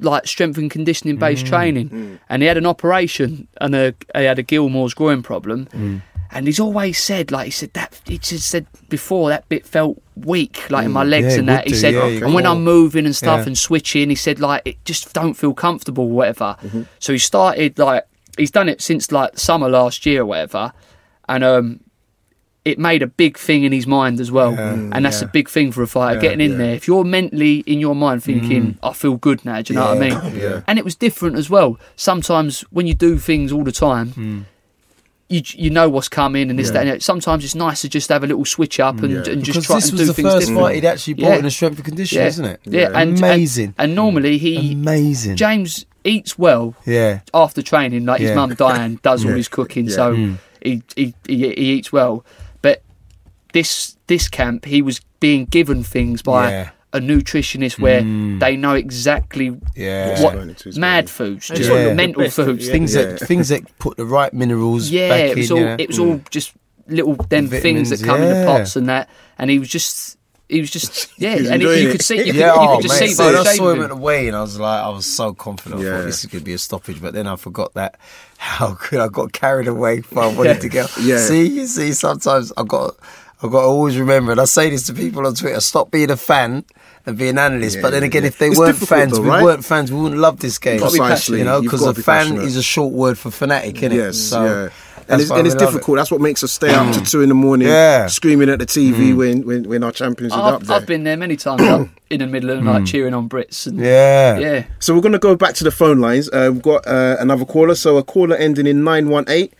like 0.00 0.26
strength 0.26 0.58
and 0.58 0.70
conditioning 0.70 1.16
based 1.16 1.46
training. 1.46 1.88
Mm. 1.90 2.18
And 2.28 2.42
he 2.42 2.48
had 2.48 2.56
an 2.56 2.66
operation 2.66 3.46
and 3.60 3.74
a 3.74 3.94
he 4.16 4.24
had 4.24 4.38
a 4.38 4.42
Gilmore's 4.42 4.94
groin 4.94 5.22
problem. 5.22 5.66
Mm. 5.66 6.02
And 6.34 6.46
he's 6.46 6.58
always 6.58 6.98
said, 6.98 7.30
like 7.30 7.44
he 7.44 7.50
said 7.50 7.72
that 7.74 8.00
he 8.06 8.18
just 8.18 8.48
said 8.48 8.66
before 8.88 9.28
that 9.28 9.48
bit 9.50 9.66
felt 9.66 10.02
weak, 10.16 10.68
like 10.70 10.86
in 10.86 10.92
my 10.92 11.04
legs 11.04 11.26
Mm. 11.26 11.30
Yeah, 11.34 11.38
and 11.40 11.48
that. 11.50 11.64
He 11.66 11.72
do, 11.74 11.78
said, 11.78 11.94
yeah, 11.94 12.24
and 12.24 12.34
when 12.34 12.46
I'm 12.46 12.64
moving 12.64 13.04
and 13.04 13.14
stuff 13.14 13.40
Yeah. 13.40 13.46
and 13.48 13.58
switching, 13.58 14.08
he 14.08 14.16
said 14.16 14.40
like 14.40 14.62
it 14.64 14.82
just 14.84 15.12
don't 15.12 15.34
feel 15.34 15.54
comfortable, 15.54 16.04
or 16.04 16.10
whatever. 16.10 16.56
Mm-hmm. 16.62 16.82
So 16.98 17.12
he 17.12 17.18
started 17.18 17.78
like 17.78 18.04
he's 18.38 18.50
done 18.50 18.68
it 18.68 18.80
since 18.80 19.12
like 19.12 19.38
summer 19.38 19.68
last 19.68 20.04
year, 20.06 20.22
or 20.22 20.26
whatever, 20.26 20.72
and 21.28 21.44
um, 21.44 21.80
it 22.64 22.78
made 22.78 23.02
a 23.02 23.06
big 23.08 23.36
thing 23.38 23.64
in 23.64 23.72
his 23.72 23.86
mind 23.86 24.20
as 24.20 24.30
well, 24.30 24.52
mm, 24.52 24.90
and 24.92 25.04
that's 25.04 25.20
a 25.20 25.26
big 25.26 25.48
thing 25.48 25.72
for 25.72 25.82
a 25.82 25.86
fighter 25.88 26.20
getting 26.20 26.40
in 26.40 26.58
there. 26.58 26.74
If 26.74 26.86
you're 26.86 27.02
mentally 27.04 27.58
in 27.66 27.80
your 27.80 27.94
mind 27.96 28.22
thinking, 28.22 28.74
mm. 28.74 28.78
"I 28.82 28.92
feel 28.92 29.16
good 29.16 29.44
now," 29.44 29.62
do 29.62 29.72
you 29.74 29.80
know 29.80 29.94
what 29.94 30.02
I 30.02 30.08
mean? 30.30 30.36
yeah. 30.40 30.60
And 30.68 30.78
it 30.78 30.84
was 30.84 30.94
different 30.94 31.36
as 31.36 31.50
well. 31.50 31.78
Sometimes 31.96 32.60
when 32.70 32.86
you 32.86 32.94
do 32.94 33.18
things 33.18 33.50
all 33.52 33.64
the 33.64 33.72
time. 33.72 34.08
Mm. 34.10 34.44
You, 35.28 35.40
you 35.54 35.70
know 35.70 35.88
what's 35.88 36.10
coming 36.10 36.50
and 36.50 36.58
this 36.58 36.66
Yeah. 36.66 36.72
that 36.74 36.80
and 36.82 36.90
that. 36.90 37.02
Sometimes 37.02 37.42
it's 37.42 37.54
nice 37.54 37.80
to 37.80 37.88
just 37.88 38.10
have 38.10 38.22
a 38.22 38.26
little 38.26 38.44
switch 38.44 38.78
up 38.78 39.02
and, 39.02 39.10
Yeah. 39.12 39.16
and 39.32 39.40
because 39.40 39.54
just 39.54 39.66
try 39.66 39.76
this 39.76 39.88
and 39.88 39.92
was 39.98 40.00
do 40.02 40.06
the 40.08 40.12
things 40.12 40.28
first 40.28 40.46
different. 40.48 40.60
fight 40.66 40.74
he'd 40.74 40.84
actually 40.84 41.14
brought 41.14 41.28
Yeah. 41.30 41.38
in 41.38 41.44
a 41.46 41.50
strength 41.50 41.76
and 41.76 41.84
conditioning, 41.86 42.22
Yeah. 42.22 42.28
isn't 42.28 42.44
it? 42.44 42.60
Yeah, 42.66 42.90
and 42.94 43.16
amazing, 43.16 43.64
And, 43.68 43.74
and 43.78 43.94
normally 43.94 44.36
he 44.36 44.72
amazing. 44.72 45.36
James 45.36 45.86
eats 46.04 46.38
well 46.38 46.74
yeah, 46.84 47.20
after 47.32 47.62
training. 47.62 48.04
Like 48.04 48.20
his 48.20 48.32
mum 48.36 48.52
Diane 48.54 48.98
does 49.02 49.24
all 49.24 49.32
his 49.32 49.48
cooking, 49.48 49.86
Yeah. 49.86 49.94
so 49.94 50.14
Mm. 50.14 50.36
he, 50.62 50.82
he 50.96 51.14
he 51.26 51.36
he 51.54 51.72
eats 51.78 51.90
well. 51.90 52.26
But 53.52 53.58
this 53.58 53.96
this 54.06 54.28
camp, 54.28 54.64
he 54.64 54.82
was 54.82 55.00
being 55.20 55.44
given 55.46 55.82
things 55.84 56.22
by 56.22 56.50
Yeah. 56.50 56.70
a 56.92 57.00
nutritionist 57.00 57.78
where 57.78 58.02
mm. 58.02 58.40
they 58.40 58.56
know 58.56 58.74
exactly 58.74 59.56
yeah. 59.74 60.22
what 60.22 60.34
going 60.34 60.54
mad 60.76 61.08
foods, 61.08 61.48
Yeah. 61.48 61.56
just 61.56 61.70
Yeah. 61.70 61.94
mental 61.94 62.22
The 62.22 62.26
best 62.26 62.36
foods. 62.36 62.66
yeah. 62.66 62.72
things 62.72 62.94
Yeah. 62.94 63.02
that 63.02 63.20
things 63.20 63.48
that 63.48 63.78
put 63.78 63.96
the 63.96 64.04
right 64.04 64.32
minerals. 64.32 64.90
Yeah, 64.90 65.08
back 65.08 65.20
it 65.30 65.36
was 65.36 65.50
in, 65.50 65.56
all 65.56 65.62
yeah. 65.62 65.76
it 65.78 65.88
was 65.88 65.98
all 65.98 66.18
mm. 66.18 66.30
just 66.30 66.52
little 66.88 67.14
them 67.14 67.48
things 67.48 67.90
that 67.90 68.02
come 68.02 68.22
in 68.22 68.28
the 68.28 68.46
pots 68.46 68.76
and 68.76 68.88
that, 68.88 69.08
and 69.38 69.50
he 69.50 69.58
was 69.58 69.68
just. 69.68 70.18
He 70.48 70.60
was 70.60 70.70
just 70.70 71.10
yeah, 71.18 71.36
was 71.36 71.48
and 71.48 71.62
you 71.62 71.90
could 71.90 72.02
see 72.02 72.18
you 72.18 72.24
could, 72.24 72.34
yeah, 72.34 72.52
you 72.52 72.60
oh, 72.60 72.76
could 72.76 72.82
just 72.82 73.00
mate. 73.00 73.08
see 73.08 73.14
So 73.14 73.24
by 73.24 73.32
when 73.32 73.42
the 73.42 73.50
I 73.50 73.56
saw 73.56 73.70
him 73.70 73.78
him. 73.78 73.84
at 73.84 73.88
the 73.88 73.96
weigh 73.96 74.28
and 74.28 74.36
I 74.36 74.42
was 74.42 74.60
like, 74.60 74.82
I 74.82 74.90
was 74.90 75.06
so 75.06 75.32
confident. 75.32 75.80
I 75.80 75.84
thought 75.84 76.04
this 76.04 76.24
is 76.24 76.26
going 76.26 76.40
to 76.40 76.44
be 76.44 76.52
a 76.52 76.58
stoppage, 76.58 77.00
but 77.00 77.14
then 77.14 77.26
I 77.26 77.36
forgot 77.36 77.72
that 77.72 77.98
how 78.36 78.76
good 78.90 79.00
I 79.00 79.08
got 79.08 79.32
carried 79.32 79.66
away. 79.66 80.02
I 80.14 80.26
wanted 80.26 80.60
to 80.60 80.68
go. 80.68 80.84
Yeah. 81.00 81.20
See, 81.20 81.46
you 81.46 81.66
see, 81.66 81.92
sometimes 81.92 82.52
I 82.58 82.64
got. 82.64 82.96
I 83.42 83.48
got 83.48 83.62
to 83.62 83.66
always 83.66 83.96
remember, 83.98 84.32
and 84.32 84.40
I 84.40 84.44
say 84.44 84.70
this 84.70 84.86
to 84.86 84.94
people 84.94 85.26
on 85.26 85.34
Twitter: 85.34 85.60
stop 85.60 85.90
being 85.90 86.10
a 86.10 86.16
fan 86.16 86.64
and 87.06 87.18
be 87.18 87.28
an 87.28 87.38
analyst. 87.38 87.76
Yeah, 87.76 87.82
but 87.82 87.90
then 87.90 88.02
again, 88.04 88.22
yeah. 88.22 88.28
if 88.28 88.38
they 88.38 88.48
It's 88.48 88.58
weren't 88.58 88.76
fans, 88.76 89.12
though, 89.12 89.22
we 89.22 89.28
weren't 89.30 89.64
fans, 89.64 89.90
we 89.92 90.00
wouldn't 90.00 90.20
love 90.20 90.38
this 90.38 90.58
game. 90.58 90.78
Gotta 90.78 90.92
be 90.92 90.98
passionate. 91.00 91.38
You 91.38 91.44
know, 91.44 91.60
because 91.60 91.84
a 91.84 91.92
be 91.92 92.02
fan 92.02 92.26
passionate. 92.26 92.44
is 92.44 92.56
a 92.56 92.62
short 92.62 92.92
word 92.92 93.18
for 93.18 93.30
fanatic, 93.32 93.76
isn't 93.78 93.92
it? 93.92 93.96
Yes, 93.96 94.18
So 94.18 94.44
yeah. 94.44 94.68
And 95.08 95.20
it's, 95.20 95.30
and 95.32 95.44
it's 95.46 95.56
love 95.56 95.62
it. 95.64 95.66
difficult. 95.72 95.96
That's 95.96 96.12
what 96.12 96.20
makes 96.20 96.44
us 96.44 96.52
stay 96.52 96.72
up 96.72 96.94
to 96.94 97.02
two 97.04 97.22
in 97.22 97.28
the 97.28 97.34
morning, 97.34 97.66
Yeah. 97.66 98.06
screaming 98.06 98.48
at 98.48 98.60
the 98.60 98.66
TV 98.66 99.14
when, 99.16 99.44
when 99.44 99.64
when 99.68 99.82
our 99.82 99.90
champions 99.90 100.32
are 100.32 100.54
up 100.54 100.60
I've, 100.60 100.66
there. 100.68 100.76
I've 100.76 100.86
been 100.86 101.02
there 101.02 101.16
many 101.16 101.34
times, 101.36 101.60
up 101.62 101.88
in 102.10 102.20
the 102.20 102.26
middle 102.28 102.50
of 102.50 102.58
the 102.58 102.62
night, 102.62 102.86
cheering 102.86 103.12
on 103.12 103.28
Brits. 103.28 103.66
And, 103.66 103.80
Yeah. 103.80 104.38
yeah. 104.38 104.64
So 104.78 104.94
we're 104.94 105.00
going 105.00 105.12
to 105.12 105.18
go 105.18 105.34
back 105.34 105.54
to 105.56 105.64
the 105.64 105.72
phone 105.72 105.98
lines. 105.98 106.30
Uh, 106.32 106.50
we've 106.52 106.62
got 106.62 106.86
uh, 106.86 107.16
another 107.18 107.44
caller. 107.44 107.74
So 107.74 107.96
a 107.96 108.04
caller 108.04 108.36
ending 108.36 108.68
in 108.68 108.84
918. 108.84 109.50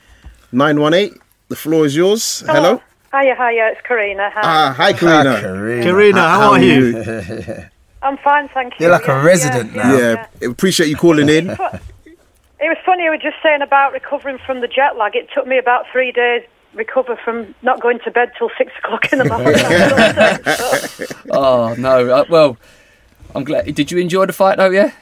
918, 0.53 1.19
the 1.49 1.57
floor 1.57 1.87
is 1.87 1.97
yours. 1.97 2.45
Hello. 2.47 2.81
Hiya, 3.13 3.37
hiya, 3.37 3.69
it's 3.73 3.81
Karina. 3.87 4.31
Hi. 4.31 4.41
Ah, 4.43 4.73
hi, 4.73 4.93
Karina. 4.95 5.39
Karina. 5.39 5.83
Karina, 5.83 6.21
how, 6.21 6.53
are 6.53 6.63
you? 6.63 6.97
I'm 8.03 8.17
fine, 8.17 8.49
thank 8.49 8.73
you. 8.79 8.87
You're 8.87 8.93
like 8.93 9.07
a 9.07 9.23
resident 9.23 9.75
yeah, 9.75 9.83
now. 9.83 9.99
Yeah, 10.41 10.49
appreciate 10.49 10.89
you 10.89 10.97
calling 10.97 11.29
in. 11.29 11.51
It 11.51 12.69
was 12.69 12.79
funny 12.87 13.05
you 13.05 13.11
were 13.11 13.19
just 13.19 13.37
saying 13.43 13.61
about 13.61 13.93
recovering 13.93 14.39
from 14.39 14.61
the 14.61 14.69
jet 14.69 14.97
lag. 14.97 15.15
It 15.15 15.29
took 15.35 15.47
me 15.47 15.59
about 15.59 15.85
three 15.93 16.11
days 16.11 16.43
recover 16.75 17.17
from 17.23 17.55
not 17.61 17.81
going 17.81 17.99
to 18.05 18.11
bed 18.11 18.33
till 18.39 18.51
six 18.57 18.73
o'clock 18.79 19.13
in 19.13 19.19
the 19.19 19.25
morning. 19.29 21.13
Oh 21.31 21.75
no. 21.79 22.11
Uh, 22.11 22.25
well, 22.29 22.57
I'm 23.35 23.45
glad. 23.45 23.75
Did 23.75 23.91
you 23.91 23.99
enjoy 23.99 24.27
the 24.27 24.33
fight 24.33 24.59
though? 24.59 24.71
Yeah. 24.71 24.93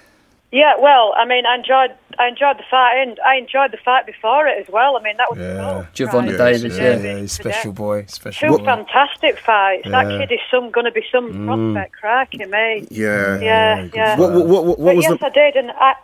yeah, 0.53 0.75
well, 0.79 1.13
I 1.17 1.27
mean, 1.27 1.45
I 1.47 1.57
enjoyed 1.57 1.97
I 2.21 2.29
enjoyed 2.29 2.59
the 2.59 2.65
fight, 2.71 2.95
and 3.03 3.19
I 3.27 3.37
enjoyed 3.37 3.73
the 3.73 3.79
fight 3.79 4.05
before 4.05 4.47
it 4.47 4.57
as 4.63 4.69
well. 4.73 4.97
I 4.99 5.03
mean, 5.03 5.17
that 5.17 5.31
was 5.31 5.39
Yeah. 5.39 5.87
Gervonta 5.95 6.39
Right. 6.39 6.53
Davis. 6.53 6.77
Yeah. 6.77 6.85
Yeah. 6.85 6.97
Yeah, 6.99 7.19
he's 7.21 7.33
special 7.33 7.73
boy. 7.73 8.05
Special 8.09 8.49
two 8.49 8.59
boy. 8.59 8.65
fantastic 8.65 9.39
fights. 9.39 9.89
That 9.89 10.11
Yeah. 10.11 10.19
kid 10.19 10.33
is 10.35 10.41
some 10.51 10.71
going 10.71 10.85
to 10.85 10.93
be 10.93 11.05
some 11.11 11.27
prospect. 11.47 11.93
Crikey, 12.01 12.45
me. 12.45 12.87
Yeah. 12.91 13.39
Yeah, 13.41 13.89
yeah. 13.95 14.19
What, 14.19 14.33
what, 14.33 14.47
what, 14.47 14.65
what 14.67 14.79
But 14.79 14.97
was 14.97 15.05
yes, 15.09 15.19
the? 15.19 15.27
I 15.27 15.31
did, 15.31 15.57
and 15.57 15.71
I, 15.73 15.95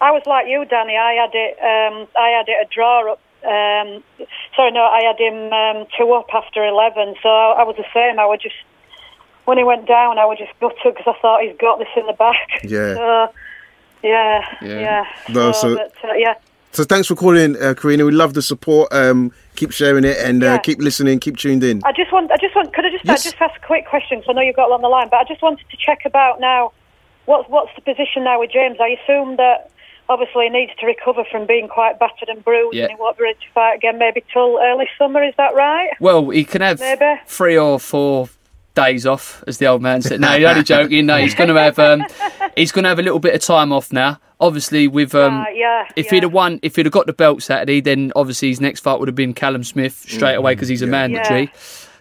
I 0.00 0.10
was 0.12 0.22
like 0.26 0.46
you, 0.48 0.64
Danny. 0.66 0.96
I 0.96 1.12
had 1.14 1.30
it. 1.34 1.54
Um, 1.58 2.06
I 2.16 2.28
had 2.36 2.46
it 2.48 2.58
a 2.64 2.66
draw 2.72 3.12
up. 3.12 3.20
Um, 3.44 4.02
sorry, 4.54 4.72
no, 4.72 4.82
I 4.82 5.00
had 5.08 5.18
him 5.18 5.52
um, 5.52 5.86
two 5.96 6.12
up 6.12 6.28
after 6.34 6.64
eleven. 6.64 7.14
So 7.22 7.28
I 7.30 7.62
was 7.64 7.76
the 7.76 7.86
same. 7.94 8.18
I 8.18 8.26
was 8.26 8.40
just 8.42 8.56
when 9.46 9.56
he 9.56 9.64
went 9.64 9.86
down, 9.86 10.18
I 10.18 10.26
was 10.26 10.36
just 10.38 10.52
gutted 10.60 10.76
because 10.94 11.06
I 11.06 11.18
thought 11.22 11.40
he's 11.42 11.56
got 11.56 11.78
this 11.78 11.88
in 11.96 12.04
the 12.06 12.12
back. 12.12 12.60
Yeah. 12.64 12.94
So, 12.98 13.32
yeah, 14.02 14.44
Yeah. 14.62 14.80
yeah. 14.80 15.04
No, 15.28 15.52
so- 15.52 15.76
but, 15.76 15.92
uh, 16.04 16.14
yeah. 16.14 16.34
So 16.72 16.84
thanks 16.84 17.08
for 17.08 17.14
calling, 17.16 17.56
uh, 17.60 17.74
Karina. 17.74 18.04
We 18.04 18.12
love 18.12 18.34
the 18.34 18.42
support. 18.42 18.92
Um, 18.92 19.32
keep 19.56 19.72
sharing 19.72 20.04
it 20.04 20.18
and 20.18 20.44
uh, 20.44 20.46
Yeah. 20.46 20.58
keep 20.58 20.78
listening. 20.80 21.18
Keep 21.18 21.38
tuned 21.38 21.64
in. 21.64 21.80
I 21.84 21.92
just 21.92 22.12
want, 22.12 22.30
I 22.30 22.36
just 22.36 22.54
want, 22.54 22.72
could 22.74 22.84
I 22.84 22.90
just, 22.90 23.04
Yes. 23.06 23.26
I 23.26 23.30
just 23.30 23.40
ask 23.40 23.56
a 23.60 23.66
quick 23.66 23.86
question? 23.86 24.20
'cause 24.20 24.26
I 24.28 24.32
know 24.34 24.42
you've 24.42 24.54
got 24.54 24.66
a 24.66 24.70
lot 24.70 24.76
on 24.76 24.82
the 24.82 24.88
line, 24.88 25.08
but 25.10 25.16
I 25.16 25.24
just 25.24 25.40
wanted 25.42 25.64
to 25.70 25.76
check 25.78 26.00
about 26.04 26.40
now. 26.40 26.72
What's 27.24 27.48
what's 27.48 27.70
the 27.74 27.80
position 27.80 28.24
now 28.24 28.38
with 28.40 28.50
James? 28.52 28.76
I 28.80 28.96
assume 29.02 29.36
that 29.36 29.70
obviously 30.10 30.44
he 30.44 30.50
needs 30.50 30.72
to 30.80 30.86
recover 30.86 31.24
from 31.30 31.46
being 31.46 31.68
quite 31.68 31.98
battered 31.98 32.28
and 32.28 32.44
bruised, 32.44 32.74
Yeah. 32.76 32.84
and 32.84 32.92
he 32.92 32.96
won't 32.98 33.16
be 33.18 33.24
ready 33.24 33.38
to 33.40 33.52
fight 33.54 33.74
again 33.74 33.98
maybe 33.98 34.22
till 34.32 34.58
early 34.62 34.88
summer. 34.98 35.22
Is 35.24 35.34
that 35.36 35.54
right? 35.54 35.90
Well, 36.00 36.28
he 36.30 36.44
can 36.44 36.60
have 36.62 36.80
Maybe. 36.80 37.20
three 37.26 37.56
or 37.58 37.78
four 37.80 38.28
days 38.84 39.06
off, 39.06 39.42
as 39.46 39.58
the 39.58 39.66
old 39.66 39.82
man 39.82 40.02
said. 40.02 40.20
No, 40.20 40.34
you're 40.34 40.50
only 40.50 40.62
joking. 40.76 41.06
No, 41.06 41.16
he's 41.16 41.34
going 41.34 41.48
to 41.48 41.54
have 41.60 41.78
um, 41.78 42.04
he's 42.56 42.72
going 42.72 42.82
to 42.84 42.88
have 42.88 42.98
a 42.98 43.02
little 43.02 43.18
bit 43.18 43.34
of 43.34 43.40
time 43.40 43.72
off 43.72 43.92
now. 43.92 44.18
Obviously, 44.40 44.86
with 44.86 45.14
um, 45.16 45.38
Right, 45.38 45.56
yeah, 45.56 45.88
if 45.96 46.06
yeah. 46.06 46.10
he'd 46.12 46.22
have 46.22 46.32
won, 46.32 46.60
if 46.62 46.76
he'd 46.76 46.86
have 46.86 46.92
got 46.92 47.06
the 47.06 47.12
belt 47.12 47.42
Saturday, 47.42 47.80
then 47.80 48.12
obviously 48.14 48.48
his 48.48 48.60
next 48.60 48.80
fight 48.80 48.98
would 49.00 49.08
have 49.08 49.16
been 49.16 49.34
Callum 49.34 49.64
Smith 49.64 50.04
straight 50.08 50.36
away 50.36 50.54
because 50.54 50.68
he's 50.68 50.82
a 50.82 50.86
mandatory. 50.86 51.50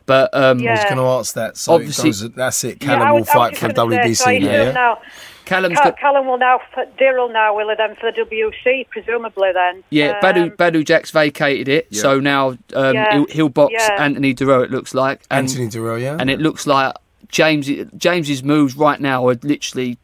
But 0.05 0.33
um, 0.33 0.59
Yeah. 0.59 0.69
I 0.69 0.73
was 0.75 0.83
going 0.83 0.97
to 0.97 1.03
ask 1.03 1.33
that. 1.35 1.57
So 1.57 1.73
Obviously- 1.73 2.11
goes, 2.11 2.29
that's 2.31 2.63
it. 2.63 2.79
Callum 2.79 3.01
I 3.01 3.11
will 3.11 3.19
was- 3.21 3.29
I 3.29 3.37
was 3.37 3.49
fight 3.49 3.57
for 3.57 3.67
just 3.67 3.75
gonna 3.75 4.13
say, 4.15 4.39
WBC 4.39 4.45
so 4.45 4.69
I 4.69 4.71
now. 4.71 5.01
assume 5.47 5.63
Yeah? 5.63 5.69
now 5.69 5.71
Callum's 5.71 5.79
Cal- 5.79 5.91
got 5.91 5.99
Callum 5.99 6.27
will 6.27 6.37
now, 6.37 6.59
Daryl 6.99 7.31
now 7.31 7.55
will 7.55 7.75
then 7.75 7.95
for 7.95 8.11
the 8.11 8.21
WC 8.21 8.87
presumably 8.89 9.51
then. 9.53 9.83
yeah. 9.89 10.11
Um, 10.11 10.21
Badou 10.21 10.55
Badou 10.55 10.85
Jack's 10.85 11.11
vacated 11.11 11.67
it, 11.67 11.87
Yeah. 11.89 12.01
so 12.01 12.19
now 12.19 12.49
um, 12.73 12.93
Yeah. 12.95 13.13
he'll, 13.13 13.25
he'll 13.27 13.49
box 13.49 13.73
Yeah. 13.77 13.95
Anthony 14.03 14.33
Dirrell. 14.33 14.63
It 14.63 14.71
looks 14.71 14.93
like 14.93 15.21
and, 15.31 15.47
Anthony 15.47 15.67
Dirrell, 15.67 16.01
yeah. 16.01 16.17
and 16.19 16.29
it 16.29 16.39
looks 16.39 16.67
like 16.67 16.93
James 17.29 17.69
James's 17.97 18.43
moves 18.43 18.75
right 18.75 18.99
now 19.01 19.27
are 19.27 19.35
literally 19.43 19.97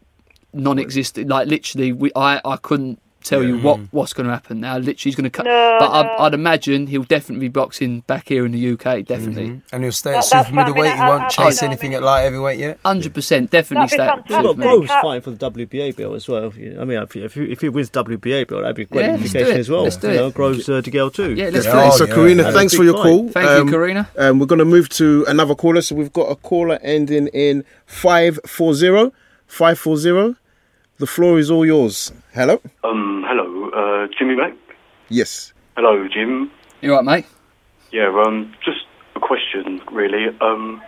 non-existent. 0.54 1.28
Like 1.30 1.48
literally, 1.48 1.92
we 1.94 2.12
I 2.16 2.42
I 2.46 2.58
couldn't 2.58 3.00
tell 3.24 3.44
you 3.44 3.58
what 3.60 3.80
what's 3.92 4.14
going 4.14 4.28
to 4.28 4.34
happen 4.34 4.60
now. 4.60 4.76
Literally, 4.78 4.96
he's 5.02 5.16
going 5.16 5.24
to 5.24 5.30
cut. 5.30 5.46
No, 5.46 5.78
but 5.80 5.88
no. 5.88 5.94
I'd, 5.94 6.26
I'd 6.28 6.34
imagine 6.34 6.88
he'll 6.88 7.04
definitely 7.04 7.48
be 7.48 7.52
boxing 7.52 8.02
back 8.02 8.28
here 8.30 8.46
in 8.46 8.52
the 8.52 8.72
UK. 8.74 9.06
Definitely, 9.06 9.62
and 9.72 9.84
he'll 9.84 9.92
stay 9.92 10.12
at 10.12 10.16
that's 10.16 10.30
super 10.30 10.38
what 10.40 10.48
I 10.48 10.50
mean, 10.52 10.66
middleweight. 10.66 10.94
He 10.96 11.00
won't 11.02 11.30
chase 11.32 11.64
I 11.64 11.66
anything 11.66 11.94
I 11.94 11.98
at 11.98 12.04
light 12.04 12.22
heavyweight 12.24 12.60
yet. 12.60 12.80
hundred 12.86 13.14
percent, 13.14 13.52
definitely 13.52 13.98
That'd 13.98 14.24
be 14.26 14.34
stay. 14.34 14.38
fantastic. 14.38 14.38
We've 14.38 14.44
got 14.44 14.56
Fantastic. 14.58 14.88
Groves 14.90 15.02
fighting 15.02 15.22
for 15.22 15.32
the 15.32 15.66
WBA 15.68 15.96
belt 15.96 16.16
as 16.16 16.28
well. 16.28 16.46
I 16.54 16.86
mean, 16.86 17.02
if, 17.02 17.16
if, 17.16 17.34
he, 17.34 17.52
if 17.52 17.62
he 17.62 17.70
wins 17.70 17.90
WBA 17.90 18.48
belt, 18.48 18.62
that'd 18.62 18.76
be 18.76 18.84
a 18.84 18.86
great 18.86 19.06
Yeah, 19.06 19.12
let's 19.12 19.24
indication 19.26 19.56
it. 19.56 19.60
as 19.60 19.70
well. 19.70 19.84
Let's 19.84 19.98
do 19.98 20.08
you 20.08 20.14
it. 20.14 20.18
know, 20.18 20.32
Groves 20.32 20.68
uh, 20.70 20.82
DeGale 20.82 21.14
too. 21.14 21.34
Yeah, 21.34 21.50
let's 21.50 21.66
Yeah. 21.66 21.72
do 21.74 21.80
it. 21.80 21.84
Oh, 21.94 21.98
so. 21.98 22.08
Karina, 22.08 22.44
Had 22.44 22.54
a 22.54 22.58
thanks 22.58 22.74
for 22.76 22.84
your 22.84 22.94
call. 22.94 23.30
Thank 23.30 23.48
Um, 23.50 23.68
you, 23.68 23.74
Karina. 23.74 24.10
Um, 24.18 24.40
we're 24.40 24.46
going 24.46 24.60
to 24.60 24.66
move 24.66 24.90
to 24.90 25.26
another 25.28 25.56
caller. 25.56 25.82
So 25.82 25.96
we've 25.96 26.14
got 26.14 26.30
a 26.32 26.36
caller 26.36 26.80
ending 26.82 27.28
in 27.28 27.64
540. 27.86 29.12
540. 29.48 30.36
The 31.00 31.08
floor 31.08 31.40
is 31.40 31.50
all 31.52 31.66
yours. 31.66 32.12
Hello? 32.34 32.60
Um, 32.84 33.24
hello, 33.28 33.70
uh, 33.70 34.08
Jimmy 34.18 34.36
Mac. 34.36 34.54
Yes. 35.08 35.54
Hello, 35.76 36.08
Jim. 36.08 36.50
You 36.82 36.94
all 36.94 37.04
right, 37.04 37.06
mate? 37.06 37.26
Yeah, 37.92 38.08
um, 38.26 38.52
just 38.66 38.88
a 39.16 39.20
question, 39.20 39.80
really. 39.92 40.36
Um, 40.42 40.82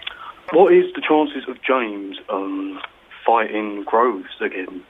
what 0.54 0.74
is 0.74 0.86
the 0.96 1.02
chances 1.08 1.48
of 1.48 1.58
James 1.62 2.18
um 2.30 2.80
fighting 3.24 3.84
Groves 3.84 4.30
again? 4.42 4.84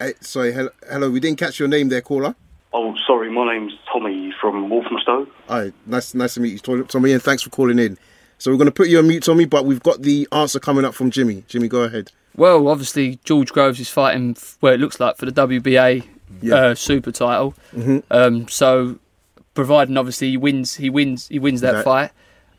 Hey, 0.00 0.14
sorry, 0.20 0.52
hello, 0.52 0.70
hello. 0.88 1.10
We 1.10 1.20
didn't 1.20 1.38
catch 1.38 1.60
your 1.60 1.68
name 1.68 1.88
there, 1.90 2.00
caller. 2.00 2.34
Oh, 2.72 2.96
sorry, 3.06 3.30
my 3.30 3.54
name's 3.54 3.74
Tommy 3.92 4.32
from 4.40 4.68
Walthamstow. 4.68 5.28
Hi, 5.48 5.72
nice, 5.86 6.12
nice 6.14 6.34
to 6.34 6.40
meet 6.40 6.66
you, 6.66 6.84
Tommy, 6.84 7.12
and 7.12 7.22
thanks 7.22 7.44
for 7.44 7.50
calling 7.50 7.78
in. 7.78 7.96
So 8.38 8.50
we're 8.50 8.56
going 8.56 8.66
to 8.66 8.72
put 8.72 8.88
you 8.88 8.98
on 8.98 9.06
mute, 9.06 9.22
Tommy, 9.22 9.44
but 9.44 9.64
we've 9.64 9.82
got 9.82 10.02
the 10.02 10.26
answer 10.32 10.58
coming 10.58 10.84
up 10.84 10.94
from 10.94 11.12
Jimmy. 11.12 11.44
Jimmy, 11.46 11.68
go 11.68 11.82
ahead. 11.82 12.10
Well, 12.40 12.68
obviously 12.68 13.18
George 13.22 13.52
Groves 13.52 13.78
is 13.80 13.90
fighting. 13.90 14.34
where 14.60 14.70
Well, 14.72 14.74
it 14.74 14.80
looks 14.80 14.98
like 14.98 15.18
for 15.18 15.26
the 15.26 15.32
WBA 15.32 16.04
Yeah. 16.40 16.54
uh, 16.54 16.74
Super 16.74 17.12
title. 17.12 17.52
Mhm. 17.76 18.02
Um, 18.10 18.48
so, 18.48 18.96
providing 19.52 19.98
obviously 19.98 20.30
he 20.30 20.36
wins, 20.38 20.76
he 20.76 20.88
wins, 20.88 21.28
he 21.28 21.38
wins 21.38 21.60
that 21.60 21.72
That- 21.72 21.84
fight. 21.84 22.10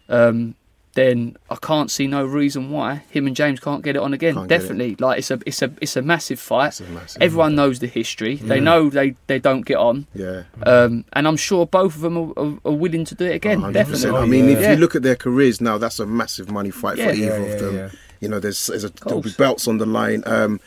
Um, 0.08 0.54
then 0.94 1.36
I 1.50 1.56
can't 1.56 1.89
see 1.89 2.06
no 2.06 2.24
reason 2.24 2.70
why 2.70 3.02
him 3.10 3.26
and 3.26 3.36
James 3.36 3.60
can't 3.60 3.82
get 3.82 3.96
it 3.96 4.02
on 4.04 4.13
again. 4.13 4.36
Can't 4.36 4.48
get 4.48 4.56
it. 4.56 4.60
Definitely, 4.60 4.98
like 5.00 5.17
it's 5.20 5.32
a 5.32 5.39
it's 5.48 5.62
a 5.63 5.72
it's 5.82 5.96
a 5.96 6.02
massive 6.04 6.38
fight. 6.39 6.80
A 6.80 6.84
massive 6.84 7.22
Everyone 7.22 7.56
knows 7.56 7.80
the 7.80 7.88
history. 7.88 8.36
They 8.36 8.60
know 8.60 8.89
they, 8.89 9.15
they 9.28 9.39
don't 9.39 9.65
get 9.65 9.78
on. 9.78 10.06
Yeah. 10.13 10.44
Um, 10.63 11.06
and 11.13 11.28
I'm 11.30 11.38
sure 11.38 11.65
both 11.65 11.96
of 11.96 12.02
them 12.02 12.17
are, 12.17 12.34
are, 12.38 12.54
are 12.65 12.74
willing 12.84 13.06
to 13.06 13.15
do 13.15 13.26
it 13.26 13.34
again. 13.36 13.62
100%. 13.62 13.74
Definitely. 13.74 14.20
I 14.20 14.26
mean, 14.26 14.50
if 14.50 14.60
you 14.70 14.76
look 14.76 14.94
at 14.94 15.02
their 15.02 15.15
careers 15.15 15.60
now, 15.62 15.78
that's 15.80 15.98
a 16.00 16.06
massive 16.06 16.52
money 16.52 16.70
fight 16.72 16.98
Yeah. 16.98 17.06
for 17.08 17.12
either 17.13 17.26
Yeah, 17.26 17.32
of 17.56 17.62
yeah, 17.74 17.82
them. 17.88 17.91
Yeah. 18.22 18.26
You 18.26 18.30
know, 18.30 18.40
there's, 18.40 18.68
there's 18.68 18.84
a, 18.86 18.90
there'll 18.90 19.22
be 19.22 19.32
belts 19.38 19.68
on 19.68 19.78
the 19.80 19.86
line. 19.86 20.24
Um, 20.26 20.60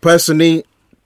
personally, 0.00 0.64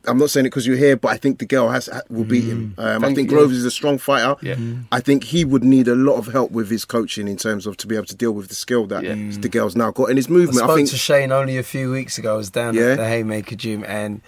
I'm 0.08 0.18
not 0.18 0.30
saying 0.30 0.46
it 0.46 0.50
because 0.50 0.66
you're 0.66 0.76
here, 0.76 0.96
but 0.96 1.08
I 1.08 1.16
think 1.16 1.38
DeGale 1.38 1.72
has 1.72 1.88
will 2.08 2.24
beat 2.24 2.44
him. 2.44 2.74
Um, 2.78 3.04
I 3.04 3.08
Mm. 3.10 3.14
Think. 3.16 3.28
Groves 3.28 3.56
is 3.56 3.64
a 3.64 3.70
strong 3.72 3.98
fighter. 3.98 4.36
Yeah. 4.40 4.54
I 4.92 5.00
think 5.00 5.24
he 5.24 5.44
would 5.44 5.64
need 5.64 5.88
a 5.88 5.96
lot 5.96 6.14
of 6.14 6.28
help 6.28 6.52
with 6.52 6.70
his 6.70 6.84
coaching 6.84 7.26
in 7.28 7.36
terms 7.36 7.66
of 7.66 7.76
to 7.78 7.86
be 7.88 7.96
able 7.96 8.06
to 8.06 8.14
deal 8.16 8.30
with 8.32 8.48
the 8.48 8.54
skill 8.54 8.86
that 8.86 9.02
Yeah. 9.02 9.14
DeGale's 9.14 9.74
now 9.76 9.90
got 9.90 10.08
and 10.10 10.16
his 10.18 10.28
I 10.28 10.30
movement. 10.30 10.58
spoke 10.58 10.70
I, 10.70 10.74
think 10.76 10.90
to 10.90 10.96
Shane 10.96 11.32
only 11.32 11.58
a 11.58 11.62
few 11.64 11.90
weeks 11.90 12.18
ago. 12.18 12.34
I 12.34 12.36
was 12.36 12.50
down 12.50 12.74
Yeah. 12.74 12.92
at 12.92 12.96
the 12.98 13.02
Hayemaker 13.02 13.56
gym, 13.56 13.84
and 13.86 14.20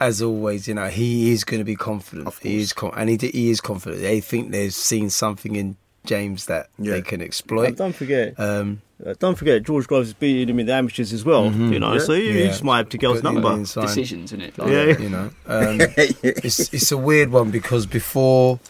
as 0.00 0.20
always, 0.20 0.66
you 0.66 0.74
know, 0.74 0.88
he 0.88 1.30
is 1.30 1.44
going 1.44 1.60
to 1.60 1.64
be 1.64 1.76
confident. 1.76 2.26
Of 2.26 2.38
He 2.38 2.60
is, 2.60 2.72
com- 2.72 2.92
and 2.96 3.08
he, 3.08 3.16
he 3.16 3.50
is 3.50 3.60
confident. 3.60 4.02
They 4.02 4.20
think 4.20 4.50
they've 4.50 4.74
seen 4.74 5.10
something 5.10 5.54
in 5.54 5.76
James 6.04 6.46
that 6.46 6.68
Yeah. 6.78 6.92
they 6.92 7.02
can 7.02 7.20
And 7.20 7.22
exploit. 7.28 7.76
don't 7.76 7.94
forget, 7.94 8.34
Um, 8.38 8.80
uh, 9.04 9.14
don't 9.18 9.36
forget, 9.36 9.62
George 9.62 9.86
Groves 9.86 10.08
is 10.08 10.14
beating 10.14 10.48
him 10.48 10.58
in 10.60 10.66
the 10.66 10.72
amateurs 10.74 11.12
as 11.12 11.24
well. 11.24 11.50
You 11.50 11.78
know, 11.80 11.94
Yeah. 11.94 11.98
so 12.00 12.12
he, 12.12 12.32
he 12.32 12.40
yeah. 12.40 12.46
just 12.48 12.62
might 12.64 12.78
have 12.78 12.88
DeGale's 12.88 13.20
Good 13.22 13.24
number. 13.24 13.52
inside, 13.52 13.82
Decisions 13.86 14.32
in 14.32 14.40
it. 14.42 14.56
Like, 14.58 14.70
Yeah, 14.70 14.84
yeah. 14.84 14.98
You 14.98 15.08
know, 15.08 15.30
um, 15.46 15.78
it's 16.22 16.72
it's 16.72 16.92
a 16.92 16.98
weird 16.98 17.30
one 17.30 17.50
because 17.50 17.86
before 17.86 18.60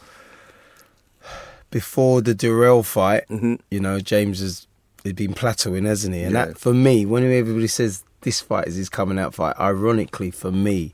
before 1.70 2.20
the 2.22 2.34
Dirrell 2.34 2.84
fight, 2.84 3.24
you 3.28 3.80
know, 3.80 3.98
James 4.00 4.40
has 4.40 4.66
he's 5.02 5.12
been 5.12 5.34
plateauing, 5.34 5.86
hasn't 5.86 6.14
he? 6.14 6.22
And 6.22 6.32
Yeah. 6.32 6.46
that 6.46 6.58
for 6.58 6.72
me, 6.72 7.04
when 7.04 7.24
everybody 7.24 7.66
says 7.66 8.04
this 8.22 8.40
fight 8.40 8.68
is 8.68 8.76
his 8.76 8.88
coming 8.88 9.18
out 9.18 9.34
fight, 9.34 9.56
ironically 9.58 10.30
for 10.30 10.50
me, 10.52 10.92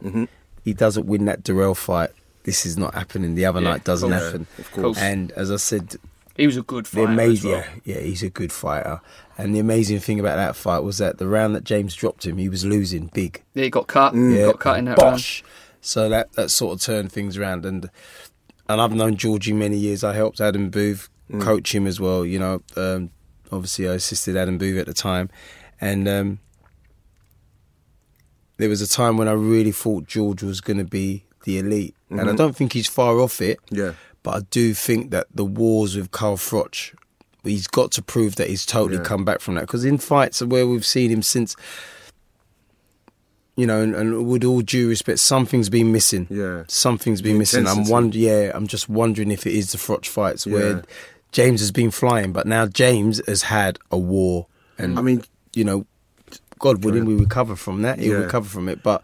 he 0.64 0.72
doesn't 0.72 1.06
win 1.06 1.26
that 1.26 1.42
Dirrell 1.44 1.76
fight. 1.76 2.10
This 2.44 2.64
is 2.64 2.78
not 2.78 2.94
happening. 2.94 3.34
The 3.34 3.44
other 3.44 3.60
Yeah, 3.60 3.70
night 3.72 3.84
doesn't 3.84 4.10
course. 4.10 4.22
happen. 4.24 4.46
of 4.58 4.72
course. 4.72 4.98
And 4.98 5.30
as 5.32 5.50
I 5.50 5.56
said, 5.56 5.96
He 6.40 6.46
was 6.46 6.56
a 6.56 6.62
good 6.62 6.86
the 6.86 6.90
fighter. 6.90 7.08
as 7.08 7.12
amazing, 7.12 7.50
well. 7.52 7.64
yeah, 7.84 7.96
yeah, 7.96 8.00
he's 8.00 8.22
a 8.22 8.30
good 8.30 8.52
fighter. 8.52 9.00
And 9.36 9.54
the 9.54 9.58
amazing 9.58 10.00
thing 10.00 10.18
about 10.18 10.36
that 10.36 10.56
fight 10.56 10.80
was 10.80 10.98
that 10.98 11.18
the 11.18 11.28
round 11.28 11.54
that 11.54 11.64
James 11.64 11.94
dropped 11.94 12.26
him, 12.26 12.38
he 12.38 12.48
was 12.48 12.64
losing 12.64 13.06
big. 13.12 13.42
Yeah, 13.54 13.64
he 13.64 13.70
got 13.70 13.86
cut. 13.86 14.14
Mm. 14.14 14.32
He 14.36 14.38
got 14.42 14.58
cut 14.58 14.78
in 14.78 14.84
that 14.86 14.98
round. 14.98 15.42
So 15.80 16.08
that 16.08 16.32
that 16.32 16.50
sort 16.50 16.74
of 16.74 16.82
turned 16.82 17.12
things 17.12 17.36
around, 17.36 17.64
and 17.66 17.88
and 18.68 18.80
I've 18.80 18.94
known 18.94 19.16
Georgie 19.16 19.52
many 19.52 19.76
years. 19.76 20.02
I 20.02 20.14
helped 20.14 20.40
Adam 20.40 20.70
Booth 20.70 21.08
Mm. 21.30 21.40
coach 21.42 21.72
him 21.74 21.86
as 21.86 22.00
well. 22.00 22.26
You 22.26 22.38
know, 22.40 22.62
um, 22.76 23.10
obviously 23.52 23.88
I 23.88 23.92
assisted 23.94 24.36
Adam 24.36 24.58
Booth 24.58 24.78
at 24.78 24.86
the 24.86 24.92
time, 24.92 25.30
and 25.80 26.08
um, 26.08 26.38
there 28.56 28.68
was 28.68 28.82
a 28.82 28.88
time 28.88 29.16
when 29.16 29.28
I 29.28 29.32
really 29.32 29.72
thought 29.72 30.06
George 30.06 30.42
was 30.42 30.60
going 30.60 30.78
to 30.78 30.84
be 30.84 31.24
the 31.44 31.58
elite, 31.58 31.94
and 32.10 32.28
I 32.28 32.34
don't 32.34 32.54
think 32.56 32.72
he's 32.72 32.88
far 32.88 33.20
off 33.20 33.40
it. 33.40 33.58
Mm-hmm. 33.66 33.76
Yeah. 33.76 33.92
But 34.22 34.34
I 34.34 34.40
do 34.50 34.74
think 34.74 35.10
that 35.10 35.26
the 35.34 35.44
wars 35.44 35.96
with 35.96 36.10
Carl 36.10 36.36
Froch, 36.36 36.94
he's 37.42 37.66
got 37.66 37.90
to 37.92 38.02
prove 38.02 38.36
that 38.36 38.48
he's 38.48 38.66
totally 38.66 38.98
Yeah. 38.98 39.04
come 39.04 39.24
back 39.24 39.40
from 39.40 39.54
that. 39.54 39.62
Because 39.62 39.84
in 39.84 39.98
fights 39.98 40.42
where 40.42 40.66
we've 40.66 40.84
seen 40.84 41.10
him 41.10 41.22
since, 41.22 41.56
you 43.56 43.66
know, 43.66 43.80
and, 43.82 43.94
and 43.94 44.26
with 44.26 44.44
all 44.44 44.60
due 44.60 44.88
respect, 44.88 45.18
something's 45.20 45.68
been 45.68 45.92
missing. 45.92 46.26
Yeah. 46.30 46.64
something's 46.68 47.20
been 47.22 47.34
The 47.34 47.38
missing. 47.40 47.60
I'm 47.66 47.70
intensity. 47.70 47.92
wonder, 47.92 48.18
yeah, 48.18 48.52
I'm 48.54 48.66
just 48.66 48.88
wondering 48.88 49.30
if 49.30 49.46
it 49.46 49.54
is 49.54 49.72
the 49.72 49.78
Froch 49.78 50.06
fights 50.06 50.46
Yeah. 50.46 50.52
where 50.52 50.82
James 51.32 51.60
has 51.60 51.70
been 51.72 51.90
flying, 51.90 52.32
but 52.32 52.46
now 52.46 52.66
James 52.66 53.20
has 53.26 53.42
had 53.42 53.78
a 53.90 53.98
war, 53.98 54.46
and 54.78 54.98
I 54.98 55.02
mean, 55.02 55.22
you 55.54 55.64
know, 55.64 55.86
God 56.58 56.84
willing, 56.84 57.04
we 57.06 57.14
recover 57.14 57.56
from 57.56 57.82
that. 57.82 57.98
He'll 58.00 58.18
Yeah. 58.18 58.24
recover 58.24 58.48
from 58.48 58.68
it. 58.68 58.82
But 58.82 59.02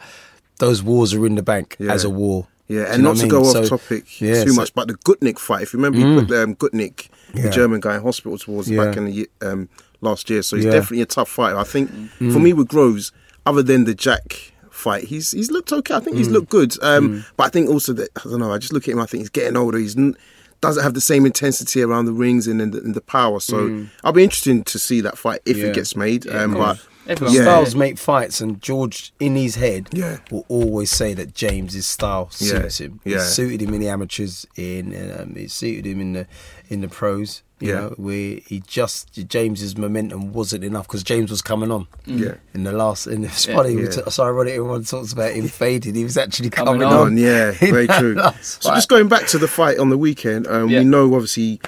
those 0.59 0.83
wars 0.83 1.15
are 1.15 1.25
in 1.25 1.37
the 1.37 1.43
bank 1.43 1.77
Yeah. 1.79 1.93
as 1.93 2.05
a 2.05 2.11
war. 2.11 2.49
Yeah, 2.69 2.93
and 2.93 3.03
not 3.03 3.17
to 3.19 3.27
I 3.27 3.29
go 3.29 3.41
mean? 3.41 3.47
off 3.47 3.53
So- 3.67 3.77
topic 3.77 4.21
yeah, 4.21 4.43
too 4.45 4.51
so- 4.51 4.57
much, 4.57 4.75
but 4.75 4.89
the 4.89 4.95
Gutknecht 4.95 5.39
fight. 5.39 5.63
If 5.63 5.73
you 5.73 5.79
remember, 5.79 5.99
Mm. 5.99 6.21
he 6.21 6.27
put 6.27 6.37
um, 6.37 6.55
Gutknecht, 6.57 7.09
the 7.35 7.51
German 7.51 7.81
guy, 7.81 7.97
in 7.97 8.03
hospital 8.03 8.39
towards 8.39 8.69
Yeah. 8.69 8.85
back 8.85 8.97
in 8.97 9.05
the 9.07 9.29
um, 9.43 9.69
last 10.01 10.29
year. 10.31 10.43
So 10.43 10.57
he's 10.57 10.65
Yeah. 10.65 10.73
definitely 10.73 11.03
a 11.03 11.07
tough 11.07 11.29
fighter. 11.29 11.57
I 11.57 11.65
think 11.65 11.91
Mm. 12.21 12.33
for 12.33 12.39
me 12.41 12.53
with 12.53 12.69
Groves, 12.69 13.13
other 13.45 13.63
than 13.63 13.85
the 13.85 13.95
Jack 13.95 14.53
fight, 14.71 15.05
he's 15.05 15.31
he's 15.31 15.51
looked 15.51 15.73
okay. 15.73 15.95
I 15.95 16.01
think 16.01 16.17
he's 16.17 16.29
Mm. 16.29 16.33
looked 16.33 16.51
good. 16.51 16.75
Um, 16.83 17.09
Mm. 17.09 17.25
But 17.37 17.45
I 17.45 17.49
think 17.51 17.71
also 17.71 17.93
that 17.95 18.11
I 18.17 18.29
don't 18.29 18.41
know. 18.41 18.53
I 18.53 18.59
just 18.59 18.73
look 18.73 18.89
at 18.89 18.93
him. 18.93 19.01
I 19.01 19.07
think 19.07 19.21
he's 19.23 19.31
getting 19.31 19.57
older. 19.57 19.79
He's 19.79 19.97
n- 19.97 20.17
doesn't 20.61 20.83
have 20.83 20.95
the 20.95 21.01
same 21.03 21.25
intensity 21.27 21.83
around 21.83 22.07
the 22.07 22.13
rings 22.13 22.47
and, 22.49 22.61
and, 22.63 22.73
the, 22.73 22.79
and 22.79 22.95
the 22.95 23.01
power. 23.03 23.39
So 23.41 23.69
Mm. 23.69 23.89
I'll 24.03 24.13
be 24.13 24.25
interested 24.25 24.65
to 24.67 24.79
see 24.79 25.01
that 25.03 25.17
fight 25.19 25.41
if 25.45 25.57
Yeah. 25.59 25.67
it 25.67 25.75
gets 25.75 25.95
made. 25.95 26.27
Um, 26.29 26.55
but 26.55 26.79
Because 27.07 27.35
yeah, 27.35 27.43
styles 27.43 27.75
make 27.75 27.99
fights, 27.99 28.41
and 28.41 28.61
George, 28.61 29.13
in 29.21 29.37
his 29.37 29.55
head, 29.55 29.89
Yeah. 29.93 30.19
will 30.31 30.45
always 30.49 30.91
say 30.91 31.15
that 31.15 31.35
James's 31.35 31.87
style 31.87 32.31
Yeah. 32.39 32.69
him. 32.69 33.01
Yeah. 33.05 33.19
It 33.19 33.21
suited 33.31 33.63
him 33.63 33.75
in 33.75 33.81
the 33.81 33.89
amateurs, 33.89 34.47
in 34.57 34.93
um, 35.19 35.35
it 35.37 35.51
suited 35.51 35.87
him 35.87 36.01
in 36.01 36.13
the 36.15 36.27
in 36.69 36.81
the 36.81 36.89
pros. 36.89 37.43
You 37.59 37.69
Yeah. 37.69 37.75
know, 37.81 37.95
where 37.97 38.39
he 38.47 38.63
just 38.67 39.13
James's 39.29 39.79
momentum 39.79 40.33
wasn't 40.35 40.63
enough 40.63 40.87
because 40.89 41.03
James 41.03 41.31
was 41.31 41.41
coming 41.41 41.71
on. 41.71 41.87
Yeah. 42.05 42.35
In 42.53 42.65
the 42.65 42.73
last, 42.73 43.07
and 43.07 43.25
it's 43.25 43.47
Yeah. 43.49 43.55
funny. 43.55 43.77
we 43.77 43.85
Yeah. 43.85 43.91
t- 43.91 44.11
so 44.11 44.25
ironic. 44.25 44.53
Everyone 44.55 44.85
talks 44.85 45.13
about 45.13 45.33
him 45.33 45.49
fading. 45.49 45.95
He 45.95 46.05
was 46.05 46.19
actually 46.19 46.51
Coming 46.51 46.81
coming, 46.83 46.89
on. 46.99 47.07
on. 47.07 47.17
Yeah, 47.17 47.49
in 47.61 47.73
very 47.73 47.87
true. 47.87 48.17
So 48.43 48.75
just 48.75 48.89
going 48.91 49.09
back 49.09 49.27
to 49.29 49.39
the 49.39 49.49
fight 49.49 49.79
on 49.79 49.89
the 49.89 49.97
weekend, 49.97 50.47
um, 50.49 50.69
Yeah. 50.69 50.81
we 50.81 50.85
know 50.85 51.15
obviously 51.15 51.61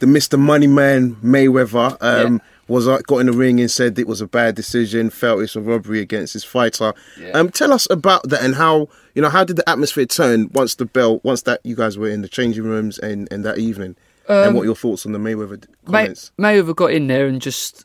the 0.00 0.06
Mr. 0.06 0.36
Money 0.38 0.66
Man 0.66 1.16
Mayweather 1.24 1.96
um, 2.00 2.40
was 2.68 2.88
uh, 2.88 2.98
got 3.06 3.18
in 3.18 3.26
the 3.26 3.32
ring 3.32 3.60
and 3.60 3.70
said 3.70 3.98
it 3.98 4.06
was 4.08 4.20
a 4.20 4.26
bad 4.26 4.54
decision, 4.56 5.10
felt 5.10 5.40
it's 5.42 5.54
a 5.56 5.60
robbery 5.60 6.00
against 6.00 6.32
his 6.32 6.44
fighter. 6.44 6.92
Yeah. 7.20 7.30
Um, 7.30 7.50
tell 7.50 7.72
us 7.72 7.86
about 7.90 8.28
that 8.28 8.42
and 8.42 8.54
how 8.56 8.88
you 9.14 9.22
know 9.22 9.28
how 9.28 9.44
did 9.44 9.56
the 9.56 9.68
atmosphere 9.68 10.06
turn 10.06 10.50
once 10.52 10.74
the 10.74 10.84
bell, 10.86 11.20
once 11.22 11.42
that 11.42 11.60
you 11.64 11.76
guys 11.76 11.96
were 11.96 12.08
in 12.10 12.22
the 12.22 12.28
changing 12.28 12.64
rooms 12.64 12.98
and, 12.98 13.28
and 13.30 13.44
that 13.44 13.58
evening, 13.58 13.94
and 14.28 14.48
Um, 14.48 14.54
what 14.54 14.64
your 14.64 14.74
thoughts 14.76 15.06
on 15.06 15.12
the 15.12 15.18
Mayweather 15.18 15.60
d- 15.60 15.68
May- 15.86 15.92
comments? 16.02 16.32
Mayweather 16.38 16.74
got 16.74 16.90
in 16.92 17.06
there 17.06 17.26
and 17.26 17.40
just 17.40 17.84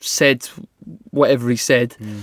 said 0.00 0.46
whatever 1.10 1.48
he 1.50 1.56
said. 1.56 1.96
Mm. 2.00 2.22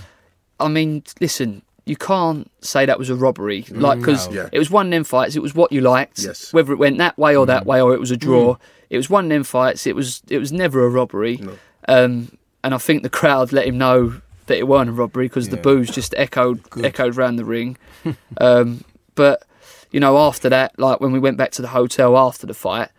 I 0.59 0.67
mean, 0.69 1.03
listen, 1.21 1.61
you 1.85 1.95
can't 1.95 2.49
say 2.61 2.85
that 2.85 2.97
was 2.97 3.09
a 3.09 3.15
robbery, 3.15 3.65
like 3.69 3.99
because 3.99 4.27
Mm, 4.27 4.33
no. 4.33 4.41
Yeah. 4.43 4.49
it 4.51 4.59
was 4.59 4.71
one 4.71 4.87
of 4.87 4.91
them 4.91 5.03
fights. 5.03 5.35
It 5.35 5.41
was 5.41 5.53
what 5.53 5.71
you 5.71 5.81
liked, 5.81 6.19
Yes. 6.19 6.45
Mm. 6.49 6.53
whether 6.53 6.71
it 6.73 6.77
went 6.79 6.97
that 6.97 7.17
way 7.17 7.35
or 7.35 7.45
that 7.45 7.65
way, 7.65 7.81
or 7.81 7.93
it 7.93 7.99
was 7.99 8.11
a 8.11 8.17
draw. 8.17 8.57
It 8.89 8.97
was 8.97 9.09
one 9.09 9.25
of 9.25 9.29
them 9.29 9.43
fights. 9.43 9.85
It 9.85 9.95
was 9.95 10.21
it 10.29 10.39
was 10.39 10.51
never 10.51 10.83
a 10.85 10.89
robbery, 10.89 11.37
No. 11.41 11.57
Um, 11.87 12.37
and 12.63 12.73
I 12.73 12.77
think 12.77 13.03
the 13.03 13.09
crowd 13.09 13.51
let 13.53 13.65
him 13.67 13.77
know 13.77 14.21
that 14.47 14.57
it 14.57 14.67
weren't 14.67 14.89
a 14.89 14.93
robbery 14.93 15.25
because 15.25 15.49
the 15.49 15.57
Yeah. 15.57 15.61
boos 15.63 15.89
just 15.89 16.13
echoed 16.17 16.69
Good. 16.69 16.85
echoed 16.85 17.15
round 17.15 17.37
the 17.37 17.45
ring. 17.45 17.77
um, 18.37 18.83
but 19.15 19.43
you 19.91 19.99
know, 19.99 20.17
after 20.17 20.49
that, 20.49 20.77
like 20.77 20.99
when 20.99 21.11
we 21.11 21.19
went 21.19 21.37
back 21.37 21.51
to 21.51 21.61
the 21.61 21.69
hotel 21.69 22.17
after 22.17 22.45
the 22.47 22.53
fight, 22.53 22.89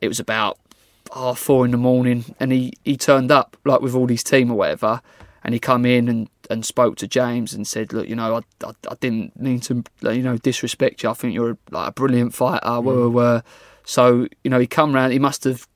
it 0.00 0.08
was 0.08 0.20
about 0.20 0.58
half 1.14 1.38
four 1.38 1.64
in 1.64 1.70
the 1.70 1.76
morning, 1.78 2.34
and 2.40 2.52
he, 2.52 2.72
he 2.84 2.96
turned 2.96 3.30
up 3.30 3.56
like 3.64 3.80
with 3.80 3.94
all 3.94 4.08
his 4.08 4.22
team 4.22 4.50
or 4.50 4.54
whatever, 4.54 5.00
and 5.44 5.54
he 5.54 5.60
come 5.60 5.84
in 5.86 6.08
and, 6.08 6.28
and 6.50 6.64
spoke 6.64 6.96
to 6.96 7.06
James 7.06 7.54
and 7.54 7.66
said, 7.66 7.92
look, 7.92 8.08
you 8.08 8.16
know, 8.16 8.36
I, 8.36 8.66
I, 8.66 8.72
I 8.90 8.94
didn't 9.00 9.38
mean 9.40 9.60
to 9.60 9.84
you 10.02 10.22
know 10.22 10.36
disrespect 10.38 11.02
you. 11.02 11.10
I 11.10 11.14
think 11.14 11.34
you're 11.34 11.56
like 11.70 11.88
a 11.88 11.92
brilliant 11.92 12.34
fighter. 12.34 12.64
Mm. 12.66 12.84
Wah, 12.84 13.08
wah. 13.08 13.40
So 13.84 14.26
you 14.44 14.50
know, 14.50 14.58
he 14.58 14.66
come 14.66 14.94
round. 14.94 15.12
He 15.12 15.18
must 15.18 15.44
have 15.44 15.66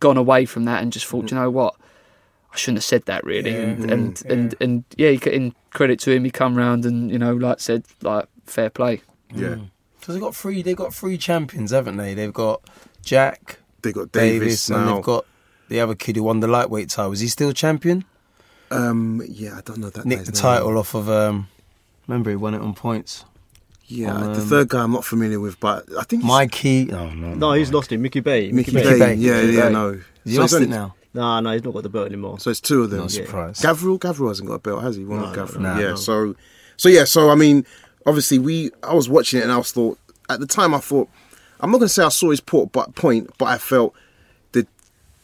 gone 0.00 0.16
away 0.18 0.44
from 0.44 0.64
that 0.64 0.82
and 0.82 0.92
just 0.92 1.06
thought, 1.06 1.30
you 1.30 1.36
know 1.36 1.50
what. 1.50 1.74
I 2.56 2.58
shouldn't 2.58 2.78
have 2.78 2.84
said 2.84 3.04
that 3.04 3.22
really, 3.24 3.50
Yeah. 3.52 3.58
and, 3.58 3.78
Mm. 3.78 3.90
and, 3.92 4.24
and 4.30 4.54
and 4.60 4.84
yeah, 4.96 5.10
he, 5.10 5.30
in 5.30 5.54
credit 5.70 6.00
to 6.00 6.10
him, 6.10 6.24
he 6.24 6.30
come 6.30 6.56
round 6.56 6.84
and 6.86 7.10
you 7.10 7.18
know, 7.18 7.34
like 7.34 7.60
said, 7.60 7.84
like 8.02 8.26
fair 8.46 8.70
play. 8.70 9.02
Yeah, 9.34 9.56
Because 10.00 10.14
they've 10.14 10.22
got 10.22 10.34
three. 10.34 10.62
They've 10.62 10.76
got 10.76 10.94
three 10.94 11.18
champions, 11.18 11.70
haven't 11.70 11.96
they? 11.98 12.14
They've 12.14 12.32
got 12.32 12.62
Jack 13.04 13.58
they 13.82 13.92
got 13.92 14.10
Davis, 14.10 14.40
Davis, 14.40 14.70
and 14.70 14.86
now. 14.86 14.94
they've 14.96 15.04
got 15.04 15.26
the 15.68 15.80
other 15.80 15.94
kid 15.94 16.16
who 16.16 16.22
won 16.24 16.40
the 16.40 16.48
lightweight 16.48 16.88
title. 16.90 17.12
Is 17.12 17.20
he 17.20 17.28
still 17.28 17.52
champion? 17.52 18.04
um, 18.70 19.22
yeah, 19.28 19.58
I 19.58 19.60
don't 19.60 19.78
know 19.78 19.90
that. 19.90 20.04
Nicked 20.04 20.20
guy's 20.20 20.26
the 20.26 20.32
name. 20.32 20.40
title 20.42 20.78
off 20.78 20.94
of. 20.94 21.08
Um, 21.10 21.48
remember, 22.08 22.30
he 22.30 22.36
won 22.36 22.54
it 22.54 22.60
on 22.60 22.74
points. 22.74 23.24
Yeah, 23.88 24.12
Um, 24.14 24.34
the 24.34 24.40
third 24.40 24.68
guy 24.68 24.82
I'm 24.82 24.90
not 24.90 25.04
familiar 25.04 25.38
with, 25.38 25.60
but 25.60 25.84
I 25.96 26.02
think 26.02 26.22
he's- 26.22 26.28
Mikey. 26.32 26.92
Oh 26.92 27.10
no, 27.10 27.34
No, 27.34 27.52
he's 27.52 27.72
lost 27.72 27.92
it. 27.92 27.98
Mickey 27.98 28.18
Bey. 28.20 28.50
Mickey, 28.50 28.72
Mickey 28.72 28.90
Bey. 28.90 28.98
Bey. 28.98 29.14
Yeah, 29.14 29.40
Mickey 29.42 29.52
yeah, 29.56 29.66
Bey. 29.66 29.72
no. 29.72 30.00
He 30.24 30.34
So 30.34 30.40
lost 30.40 30.54
it's 30.54 30.62
it 30.64 30.68
now. 30.70 30.94
No, 31.16 31.40
no, 31.40 31.52
he's 31.52 31.64
not 31.64 31.72
got 31.74 31.82
the 31.82 31.88
belt 31.88 32.06
anymore. 32.06 32.38
So 32.38 32.50
it's 32.50 32.60
two 32.60 32.82
of 32.84 32.90
them. 32.90 33.00
Not 33.00 33.10
surprised. 33.10 33.62
Gavril, 33.64 33.98
Gavril 33.98 34.28
hasn't 34.28 34.48
got 34.48 34.54
a 34.54 34.58
belt, 34.60 34.82
has 34.82 34.96
he? 34.96 35.04
One 35.04 35.20
No, 35.20 35.26
of 35.26 35.34
Gavril. 35.36 35.60
no, 35.60 35.74
yeah. 35.78 35.88
no. 35.90 35.96
So, 35.96 36.36
so 36.76 36.88
yeah. 36.88 37.04
So 37.04 37.30
I 37.30 37.34
mean, 37.34 37.64
obviously, 38.06 38.38
we. 38.38 38.70
I 38.82 38.94
was 38.94 39.08
watching 39.08 39.40
it 39.40 39.42
and 39.42 39.50
I 39.52 39.56
was 39.56 39.72
thought 39.72 39.98
at 40.28 40.40
the 40.40 40.46
time 40.46 40.74
I 40.74 40.78
thought 40.78 41.08
I'm 41.60 41.70
not 41.70 41.78
going 41.78 41.88
to 41.88 41.92
say 41.94 42.04
I 42.04 42.10
saw 42.10 42.30
his 42.30 42.40
port, 42.40 42.70
but 42.72 42.94
point, 42.94 43.30
but 43.38 43.46
I 43.46 43.58
felt 43.58 43.94
that 44.52 44.66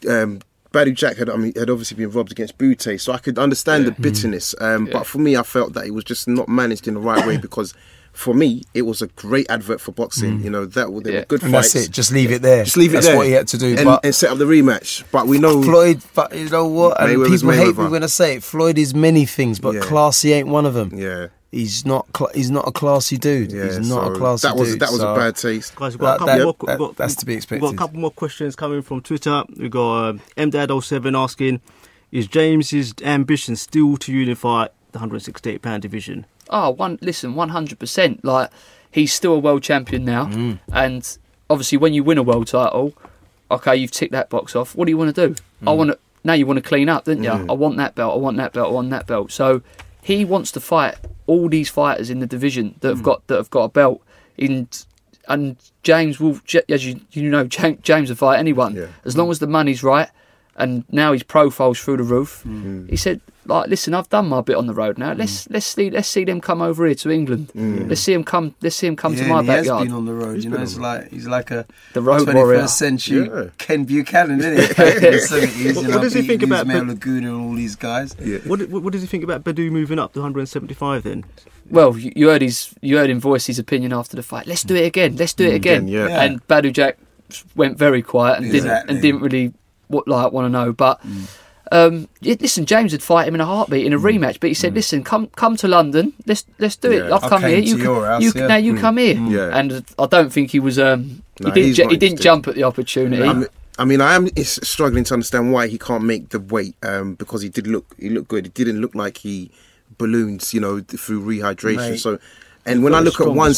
um, 0.09 0.39
Badou 0.73 0.95
Jack 0.95 1.17
had. 1.17 1.29
I 1.29 1.35
mean, 1.37 1.53
had 1.55 1.69
obviously 1.69 1.97
been 1.97 2.09
robbed 2.11 2.31
against 2.31 2.57
Bute, 2.57 2.99
so 2.99 3.13
I 3.13 3.19
could 3.19 3.37
understand 3.37 3.85
the 3.85 3.91
bitterness. 3.91 4.55
Um, 4.59 4.87
Yeah. 4.87 4.93
But 4.93 5.07
for 5.07 5.19
me, 5.19 5.37
I 5.37 5.43
felt 5.43 5.73
that 5.73 5.85
it 5.85 5.91
was 5.91 6.03
just 6.03 6.27
not 6.27 6.49
managed 6.49 6.87
in 6.87 6.95
the 6.95 6.99
right 6.99 7.25
way 7.27 7.37
because. 7.47 7.73
For 8.13 8.33
me, 8.35 8.61
it 8.75 8.83
was 8.83 9.01
a 9.01 9.07
great 9.07 9.49
advert 9.49 9.81
for 9.81 9.91
boxing. 9.91 10.43
You 10.43 10.49
know 10.51 10.65
that 10.65 11.03
they 11.03 11.11
Yeah. 11.11 11.19
were 11.21 11.25
good 11.25 11.41
And 11.43 11.51
fights. 11.51 11.73
that's 11.73 11.87
it. 11.87 11.91
Just 11.91 12.11
leave 12.11 12.31
it 12.31 12.43
there. 12.43 12.63
Just 12.63 12.77
leave 12.77 12.91
it 12.91 12.93
that's 12.93 13.07
there. 13.07 13.15
That's 13.15 13.17
what 13.17 13.25
he 13.27 13.33
had 13.33 13.47
to 13.47 13.57
do. 13.57 13.75
and, 13.75 13.85
but 13.85 14.05
and 14.05 14.13
set 14.13 14.29
up 14.31 14.37
the 14.37 14.45
rematch. 14.45 15.03
But 15.11 15.25
we 15.27 15.39
know 15.39 15.63
Floyd, 15.63 16.01
but 16.13 16.35
you 16.37 16.47
know 16.49 16.67
what? 16.67 17.01
And 17.01 17.09
Mayweather's 17.17 17.41
people 17.41 17.55
hate 17.55 17.77
me 17.77 17.87
when 17.87 18.03
I 18.03 18.07
say 18.07 18.35
it. 18.35 18.43
Floyd 18.43 18.77
is 18.77 18.93
many 18.93 19.25
things, 19.25 19.59
but 19.59 19.73
Yeah. 19.73 19.81
classy 19.81 20.31
ain't 20.31 20.47
one 20.47 20.65
of 20.67 20.73
them. 20.75 20.91
Yeah, 20.95 21.27
He's 21.51 21.85
not. 21.85 22.05
Cl- 22.17 22.31
he's 22.33 22.49
not 22.51 22.67
a 22.67 22.71
classy 22.71 23.17
dude. 23.17 23.51
yeah. 23.51 23.65
he's 23.65 23.79
not 23.89 24.07
so 24.07 24.13
a 24.13 24.15
classy 24.17 24.47
that 24.47 24.57
was 24.57 24.69
dude. 24.69 24.79
that 24.79 24.91
was 24.91 25.01
so- 25.01 25.13
a 25.13 25.15
bad 25.15 25.35
taste. 25.35 25.75
Guys, 25.75 25.93
we've 25.93 25.99
got 25.99 26.21
a 26.21 26.25
That- 26.25 26.37
couple 26.37 26.37
that- 26.37 26.43
more. 26.43 26.55
that- 26.67 26.77
got, 26.79 26.95
that's 26.97 27.15
to 27.15 27.25
be 27.25 27.35
We've 27.49 27.61
got 27.61 27.73
a 27.73 27.77
couple 27.77 27.99
more 27.99 28.11
questions 28.11 28.55
coming 28.55 28.81
from 28.83 29.01
Twitter. 29.01 29.43
We've 29.57 29.69
got 29.71 30.09
uh, 30.09 30.13
MDad07 30.37 31.15
asking, 31.15 31.61
"Is 32.11 32.27
James's 32.27 32.93
ambition 33.03 33.55
still 33.55 33.97
to 33.97 34.11
unify 34.11 34.67
the 34.91 34.99
168 34.99 35.61
pound 35.63 35.81
division?" 35.81 36.25
Oh, 36.53 36.69
one. 36.69 36.97
Listen, 37.01 37.35
one 37.35 37.49
hundred 37.49 37.79
percent. 37.79 38.23
Like 38.23 38.49
he's 38.91 39.11
still 39.11 39.33
a 39.33 39.39
world 39.39 39.63
champion 39.63 40.05
now, 40.05 40.25
Mm. 40.27 40.59
and 40.71 41.17
obviously, 41.49 41.77
when 41.79 41.93
you 41.93 42.03
win 42.03 42.17
a 42.17 42.23
world 42.23 42.47
title, 42.47 42.93
okay, 43.51 43.75
you've 43.75 43.91
ticked 43.91 44.11
that 44.13 44.29
box 44.29 44.55
off. 44.55 44.75
What 44.75 44.85
do 44.85 44.91
you 44.91 44.97
want 44.97 45.13
to 45.15 45.27
do? 45.27 45.35
I 45.63 45.71
Mm. 45.71 45.77
want 45.77 45.89
to. 45.91 45.97
Now 46.23 46.33
you 46.33 46.45
want 46.45 46.57
to 46.57 46.61
clean 46.61 46.87
up, 46.87 47.03
don't 47.05 47.21
you? 47.23 47.29
I 47.31 47.51
want 47.53 47.75
that 47.77 47.95
belt. 47.95 48.13
I 48.13 48.17
want 48.17 48.37
that 48.37 48.53
belt. 48.53 48.69
I 48.69 48.71
want 48.71 48.89
that 48.91 49.07
belt. 49.07 49.31
So 49.31 49.61
he 50.01 50.23
wants 50.23 50.51
to 50.53 50.59
fight 50.61 50.95
all 51.27 51.49
these 51.49 51.69
fighters 51.69 52.09
in 52.09 52.19
the 52.19 52.27
division 52.27 52.75
that 52.81 52.87
have 52.89 52.99
Mm. 52.99 53.03
got 53.03 53.27
that 53.27 53.35
have 53.37 53.49
got 53.49 53.63
a 53.65 53.69
belt. 53.69 54.01
In 54.37 54.67
and 55.27 55.55
James 55.83 56.19
will, 56.19 56.39
as 56.69 56.85
you 56.85 56.99
you 57.11 57.29
know, 57.29 57.45
James, 57.45 57.79
James 57.81 58.09
will 58.09 58.15
fight 58.17 58.39
anyone 58.39 58.75
Yeah. 58.75 58.87
as 59.05 59.17
long 59.17 59.31
as 59.31 59.39
the 59.39 59.47
money's 59.47 59.81
right. 59.83 60.09
And 60.55 60.83
now 60.91 61.13
his 61.13 61.23
profile's 61.23 61.79
through 61.79 61.97
the 61.97 62.03
roof. 62.03 62.43
Mm. 62.45 62.63
mm. 62.63 62.89
He 62.89 62.95
said, 62.95 63.21
"Like, 63.45 63.69
listen, 63.69 63.95
I've 63.95 64.07
done 64.09 64.29
my 64.29 64.41
bit 64.41 64.55
on 64.55 64.67
the 64.67 64.73
road 64.75 64.99
now. 64.99 65.13
Let's 65.13 65.45
mm. 65.47 65.53
let's 65.53 65.65
see 65.65 65.89
let's 65.89 66.07
see 66.07 66.25
them 66.25 66.39
come 66.41 66.61
over 66.61 66.85
here 66.85 66.93
to 66.93 67.09
England. 67.09 67.51
Mm. 67.55 67.89
Let's 67.89 68.01
see 68.01 68.13
him 68.13 68.23
come. 68.23 68.53
Let's 68.61 68.75
see 68.75 68.85
him 68.85 68.95
come 68.95 69.15
to 69.15 69.23
Yeah, 69.23 69.29
my 69.29 69.39
and 69.39 69.47
he 69.47 69.51
has 69.55 69.65
backyard. 69.65 69.87
been 69.87 69.95
on 69.95 70.05
the 70.05 70.13
road. 70.13 70.35
He's 70.35 70.43
you 70.45 70.51
know, 70.51 70.57
on 70.57 70.63
it's 70.63 70.77
like 70.77 71.09
he's 71.09 71.27
like 71.27 71.49
a 71.49 71.65
The 71.93 72.01
road 72.03 72.27
21st 72.27 72.33
warrior. 72.35 72.67
century 72.67 73.27
Yeah. 73.33 73.45
Ken 73.57 73.83
Buchanan, 73.85 74.39
isn't 74.41 74.53
it? 74.59 74.77
Back 74.77 74.95
in 74.97 75.01
the 75.01 75.17
70s, 75.17 75.57
you 75.57 75.73
What- 75.73 75.83
know, 75.85 75.89
what 75.95 76.01
does 76.03 76.13
he 76.13 76.21
think 76.21 76.41
beating 76.41 76.49
about 76.53 76.67
Ismael 76.67 76.81
Pe- 76.81 76.87
Laguna 76.87 77.35
and 77.35 77.45
all 77.49 77.53
these 77.55 77.75
guys? 77.75 78.15
Yeah. 78.23 78.37
What, 78.45 78.59
what, 78.69 78.83
what 78.83 78.93
does 78.93 79.01
he 79.01 79.07
think 79.07 79.23
about 79.23 79.43
Badou 79.43 79.71
moving 79.71 79.97
up 79.97 80.13
to 80.13 80.19
175 80.19 81.01
then? 81.01 81.25
Well, 81.71 81.97
you, 81.97 82.13
you 82.15 82.29
heard 82.29 82.43
his 82.43 82.75
you 82.81 82.97
heard 82.97 83.09
him 83.09 83.19
voice 83.19 83.47
his 83.47 83.57
opinion 83.57 83.91
after 83.91 84.15
the 84.15 84.21
fight. 84.23 84.45
Let's 84.45 84.61
do 84.61 84.75
it 84.75 84.85
again. 84.85 85.15
Let's 85.15 85.33
do 85.33 85.45
it 85.47 85.55
again. 85.55 85.83
Again, 85.83 85.87
yeah. 85.87 86.07
Yeah. 86.09 86.21
And 86.21 86.47
Badou 86.47 86.71
Jack 86.71 86.99
went 87.55 87.79
very 87.79 88.03
quiet 88.03 88.43
and 88.43 88.51
didn't 88.51 88.89
and 88.89 89.01
didn't 89.01 89.21
really 89.21 89.53
what 89.93 90.07
like 90.07 90.31
want 90.31 90.45
to 90.45 90.49
know. 90.49 90.73
But 90.73 90.99
um, 91.71 92.07
listen, 92.21 92.65
James 92.65 92.91
would 92.91 93.01
fight 93.01 93.27
him 93.27 93.35
in 93.35 93.41
a 93.41 93.45
heartbeat 93.45 93.85
in 93.85 93.93
a 93.93 93.99
rematch. 93.99 94.39
But 94.39 94.49
he 94.49 94.53
said, 94.53 94.73
"Listen, 94.73 95.03
come 95.03 95.27
come 95.27 95.55
to 95.57 95.67
London. 95.67 96.13
Let's 96.25 96.45
let's 96.59 96.75
do 96.75 96.91
it. 96.91 97.07
Yeah. 97.07 97.15
I've 97.15 97.23
I 97.23 97.29
come 97.29 97.41
here. 97.43 97.59
You, 97.59 97.77
can, 97.77 97.85
house, 97.85 98.21
you 98.21 98.31
yeah. 98.35 98.47
now 98.47 98.55
you 98.57 98.75
come 98.77 98.97
here." 98.97 99.15
Yeah. 99.15 99.57
And 99.57 99.85
I 99.97 100.05
don't 100.07 100.31
think 100.31 100.51
he 100.51 100.59
was. 100.59 100.77
Um, 100.77 101.23
No, 101.39 101.49
he 101.49 101.61
didn't. 101.61 101.75
Ju- 101.75 101.87
he 101.89 101.97
didn't 101.97 102.21
jump 102.21 102.47
at 102.47 102.55
the 102.55 102.63
opportunity. 102.63 103.23
I 103.23 103.33
mean, 103.33 103.47
I 103.79 103.85
mean, 103.85 104.01
I 104.01 104.15
am 104.15 104.27
struggling 104.37 105.03
to 105.05 105.13
understand 105.15 105.51
why 105.51 105.67
he 105.67 105.79
can't 105.79 106.03
make 106.03 106.29
the 106.29 106.39
weight 106.39 106.75
um, 106.83 107.15
because 107.15 107.41
he 107.41 107.49
did 107.49 107.65
look 107.65 107.95
he 107.97 108.09
looked 108.09 108.27
good. 108.27 108.45
It 108.45 108.53
didn't 108.53 108.81
look 108.81 108.93
like 108.93 109.17
he 109.17 109.49
balloons, 109.97 110.53
you 110.53 110.59
know, 110.59 110.79
through 110.81 111.25
rehydration. 111.25 111.91
Mate, 111.91 111.97
so, 111.97 112.19
and 112.65 112.83
when 112.83 112.95
I 112.95 112.99
look 112.99 113.15
at 113.15 113.23
strong 113.23 113.31
as 113.31 113.37
one 113.37 113.47
well. 113.47 113.53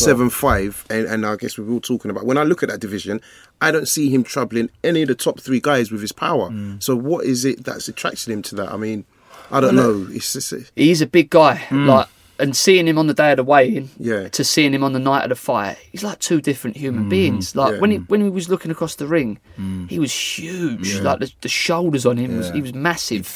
and, 0.89 1.05
and 1.05 1.25
I 1.25 1.35
guess 1.35 1.57
we 1.57 1.63
were 1.63 1.73
all 1.73 1.81
talking 1.81 2.11
about 2.11 2.25
when 2.25 2.37
I 2.37 2.43
look 2.43 2.63
at 2.63 2.69
that 2.69 2.79
division, 2.79 3.21
I 3.61 3.71
don't 3.71 3.87
see 3.87 4.09
him 4.09 4.23
troubling 4.23 4.69
any 4.83 5.03
of 5.03 5.07
the 5.07 5.15
top 5.15 5.39
three 5.39 5.59
guys 5.59 5.91
with 5.91 6.01
his 6.01 6.11
power. 6.11 6.49
Mm. 6.49 6.81
So, 6.81 6.95
what 6.95 7.25
is 7.25 7.45
it 7.45 7.63
that's 7.63 7.87
attracting 7.87 8.33
him 8.33 8.41
to 8.43 8.55
that? 8.55 8.71
I 8.71 8.77
mean, 8.77 9.05
I 9.51 9.59
don't 9.59 9.75
know. 9.75 10.07
It's 10.09 10.33
just, 10.33 10.53
He's 10.75 11.01
a 11.01 11.07
big 11.07 11.29
guy, 11.29 11.57
mm. 11.69 11.85
like, 11.85 12.07
and 12.39 12.55
seeing 12.55 12.87
him 12.87 12.97
on 12.97 13.07
the 13.07 13.13
day 13.13 13.31
of 13.31 13.37
the 13.37 13.43
weigh-in, 13.43 13.89
Yeah. 13.97 14.27
to 14.29 14.43
seeing 14.43 14.73
him 14.73 14.83
on 14.83 14.93
the 14.93 14.99
night 14.99 15.23
of 15.23 15.29
the 15.29 15.35
fight, 15.35 15.77
he's 15.91 16.03
like 16.03 16.19
two 16.19 16.41
different 16.41 16.75
human 16.75 17.05
mm. 17.05 17.09
beings. 17.09 17.55
Like 17.55 17.75
Yeah. 17.75 17.79
when 17.79 17.91
he 17.91 17.97
when 17.97 18.21
he 18.21 18.29
was 18.29 18.49
looking 18.49 18.71
across 18.71 18.95
the 18.95 19.07
ring, 19.07 19.39
mm. 19.57 19.89
he 19.89 19.99
was 19.99 20.11
huge. 20.11 20.99
Like 20.99 21.19
the, 21.19 21.31
the 21.41 21.49
shoulders 21.49 22.05
on 22.05 22.17
him 22.17 22.37
was 22.37 22.49
he 22.49 22.61
was 22.61 22.73
massive. 22.73 23.27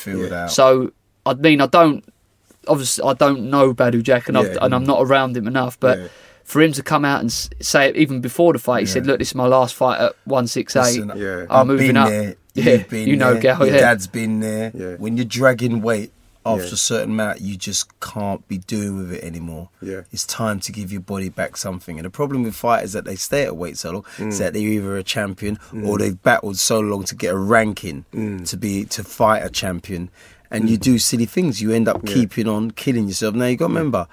So 0.47 0.91
I 1.25 1.33
mean, 1.35 1.61
I 1.61 1.67
don't. 1.67 2.03
Obviously 2.69 3.03
I 3.03 3.13
don't 3.13 3.49
know 3.49 3.73
Badou 3.73 4.01
Jack 4.03 4.27
and, 4.29 4.37
I've, 4.37 4.53
Yeah. 4.53 4.59
and 4.61 4.73
I'm 4.75 4.83
not 4.85 5.01
around 5.01 5.35
him 5.35 5.47
enough, 5.47 5.79
but. 5.79 5.97
Yeah. 5.99 6.07
For 6.45 6.63
him 6.63 6.71
to 6.73 6.81
come 6.81 7.05
out 7.05 7.21
and 7.21 7.31
say 7.31 7.89
it 7.89 7.95
even 7.95 8.21
before 8.21 8.53
the 8.53 8.57
fight, 8.57 8.79
he 8.79 8.85
said, 8.87 9.05
"Look, 9.05 9.19
this 9.19 9.27
is 9.27 9.35
my 9.35 9.45
last 9.45 9.75
fight 9.75 9.99
at 10.01 10.15
168. 10.25 10.81
Listen, 10.81 11.11
Yeah. 11.15 11.41
I'm 11.47 11.47
I've 11.51 11.67
moving 11.67 11.87
been 11.89 11.97
up." 11.97 12.09
there. 12.09 12.35
Yeah, 12.55 12.71
You've 12.73 12.89
been 12.89 13.07
you 13.07 13.15
know, 13.17 13.33
there. 13.33 13.41
Gal, 13.43 13.65
Your 13.67 13.75
yeah. 13.75 13.81
dad's 13.81 14.07
been 14.07 14.39
there. 14.39 14.71
Yeah. 14.73 14.95
When 14.95 15.15
you're 15.15 15.27
dragging 15.27 15.83
weight 15.83 16.11
after 16.43 16.65
Yeah. 16.65 16.73
a 16.73 16.75
certain 16.77 17.11
amount, 17.11 17.41
you 17.41 17.55
just 17.55 17.99
can't 17.99 18.47
be 18.47 18.57
doing 18.57 18.97
with 18.97 19.11
it 19.13 19.23
anymore. 19.23 19.69
Yeah. 19.79 20.01
It's 20.11 20.25
time 20.25 20.59
to 20.61 20.71
give 20.71 20.91
your 20.91 21.01
body 21.01 21.29
back 21.29 21.55
something. 21.55 21.99
And 21.99 22.05
the 22.05 22.09
problem 22.09 22.41
with 22.41 22.55
fighters 22.55 22.93
that 22.93 23.05
they 23.05 23.15
stay 23.15 23.43
at 23.43 23.55
weight 23.55 23.77
so 23.77 23.91
long 23.91 24.05
Mm. 24.17 24.29
is 24.29 24.39
that 24.39 24.53
they're 24.53 24.63
either 24.63 24.97
a 24.97 25.03
champion 25.03 25.59
or 25.85 25.99
they've 25.99 26.19
battled 26.23 26.57
so 26.57 26.79
long 26.79 27.03
to 27.03 27.13
get 27.15 27.31
a 27.31 27.37
ranking 27.37 28.05
Mm. 28.11 28.49
to 28.49 28.57
be 28.57 28.85
to 28.85 29.03
fight 29.03 29.45
a 29.45 29.49
champion. 29.51 30.09
And 30.51 30.69
you 30.69 30.77
do 30.77 30.97
silly 30.97 31.25
things. 31.25 31.61
You 31.61 31.71
end 31.71 31.87
up 31.87 32.05
keeping 32.05 32.47
on 32.47 32.71
killing 32.71 33.07
yourself. 33.07 33.35
Now 33.35 33.45
you 33.45 33.55
got 33.57 33.67
to 33.67 33.73
remember. 33.73 34.07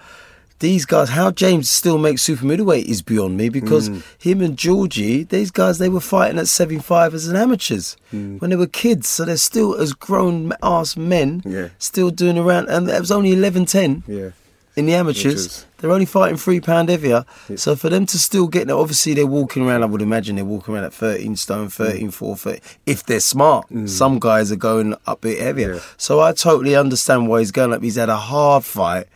These 0.59 0.87
guys, 0.87 1.11
how 1.11 1.31
James 1.33 1.68
still 1.68 1.99
makes 1.99 2.22
super 2.22 2.46
middleweight 2.46 2.87
is 2.87 3.03
beyond 3.03 3.37
me 3.37 3.51
because 3.51 3.90
Mm. 3.90 4.03
him 4.18 4.40
and 4.40 4.57
Georgie, 4.57 5.25
these 5.25 5.51
guys, 5.51 5.77
they 5.77 5.90
were 5.90 6.01
fighting 6.01 6.38
at 6.38 6.49
75 6.49 7.12
as 7.12 7.29
an 7.29 7.37
amateurs 7.37 7.96
Mm. 8.11 8.40
when 8.40 8.49
they 8.51 8.57
were 8.57 8.66
kids. 8.66 9.07
So 9.09 9.27
they're 9.27 9.37
still 9.37 9.75
as 9.75 9.92
grown 9.92 10.53
ass 10.62 10.96
men, 10.96 11.42
Yeah. 11.44 11.68
still 11.79 12.09
doing 12.11 12.38
around. 12.38 12.68
And 12.68 12.88
it 12.88 13.01
was 13.01 13.11
only 13.11 13.33
11 13.33 13.66
10 13.66 14.03
Yeah. 14.09 14.31
In 14.77 14.87
the 14.87 14.95
amateurs. 14.95 15.67
They're 15.79 15.91
only 15.91 16.07
fighting 16.07 16.37
three 16.37 16.61
pound 16.61 16.89
heavier. 16.89 17.25
So 17.57 17.77
for 17.77 17.89
them 17.89 18.07
to 18.07 18.19
still 18.19 18.47
get 18.47 18.67
there, 18.67 18.77
obviously 18.77 19.15
they're 19.15 19.27
walking 19.27 19.67
around. 19.67 19.83
I 19.83 19.87
would 19.87 20.03
imagine 20.03 20.37
they're 20.37 20.45
walking 20.45 20.75
around 20.75 20.85
at 20.85 20.93
13 20.95 21.37
stone, 21.37 21.69
mm. 21.69 21.73
13, 21.73 22.11
4, 22.11 22.37
30, 22.37 22.61
if 22.87 23.05
they're 23.05 23.21
smart. 23.21 23.69
Mm. 23.71 23.89
Some 23.89 24.19
guys 24.19 24.53
are 24.53 24.57
going 24.57 24.95
up 25.07 25.19
a 25.19 25.29
bit 25.29 25.41
heavier. 25.41 25.75
Yeah. 25.75 25.81
So 25.97 26.21
I 26.21 26.33
totally 26.33 26.77
understand 26.77 27.29
why 27.29 27.41
he's 27.41 27.51
going 27.51 27.73
up. 27.73 27.83
He's 27.83 27.97
had 27.97 28.09
a 28.09 28.17
hard 28.17 28.65
fight. 28.65 29.07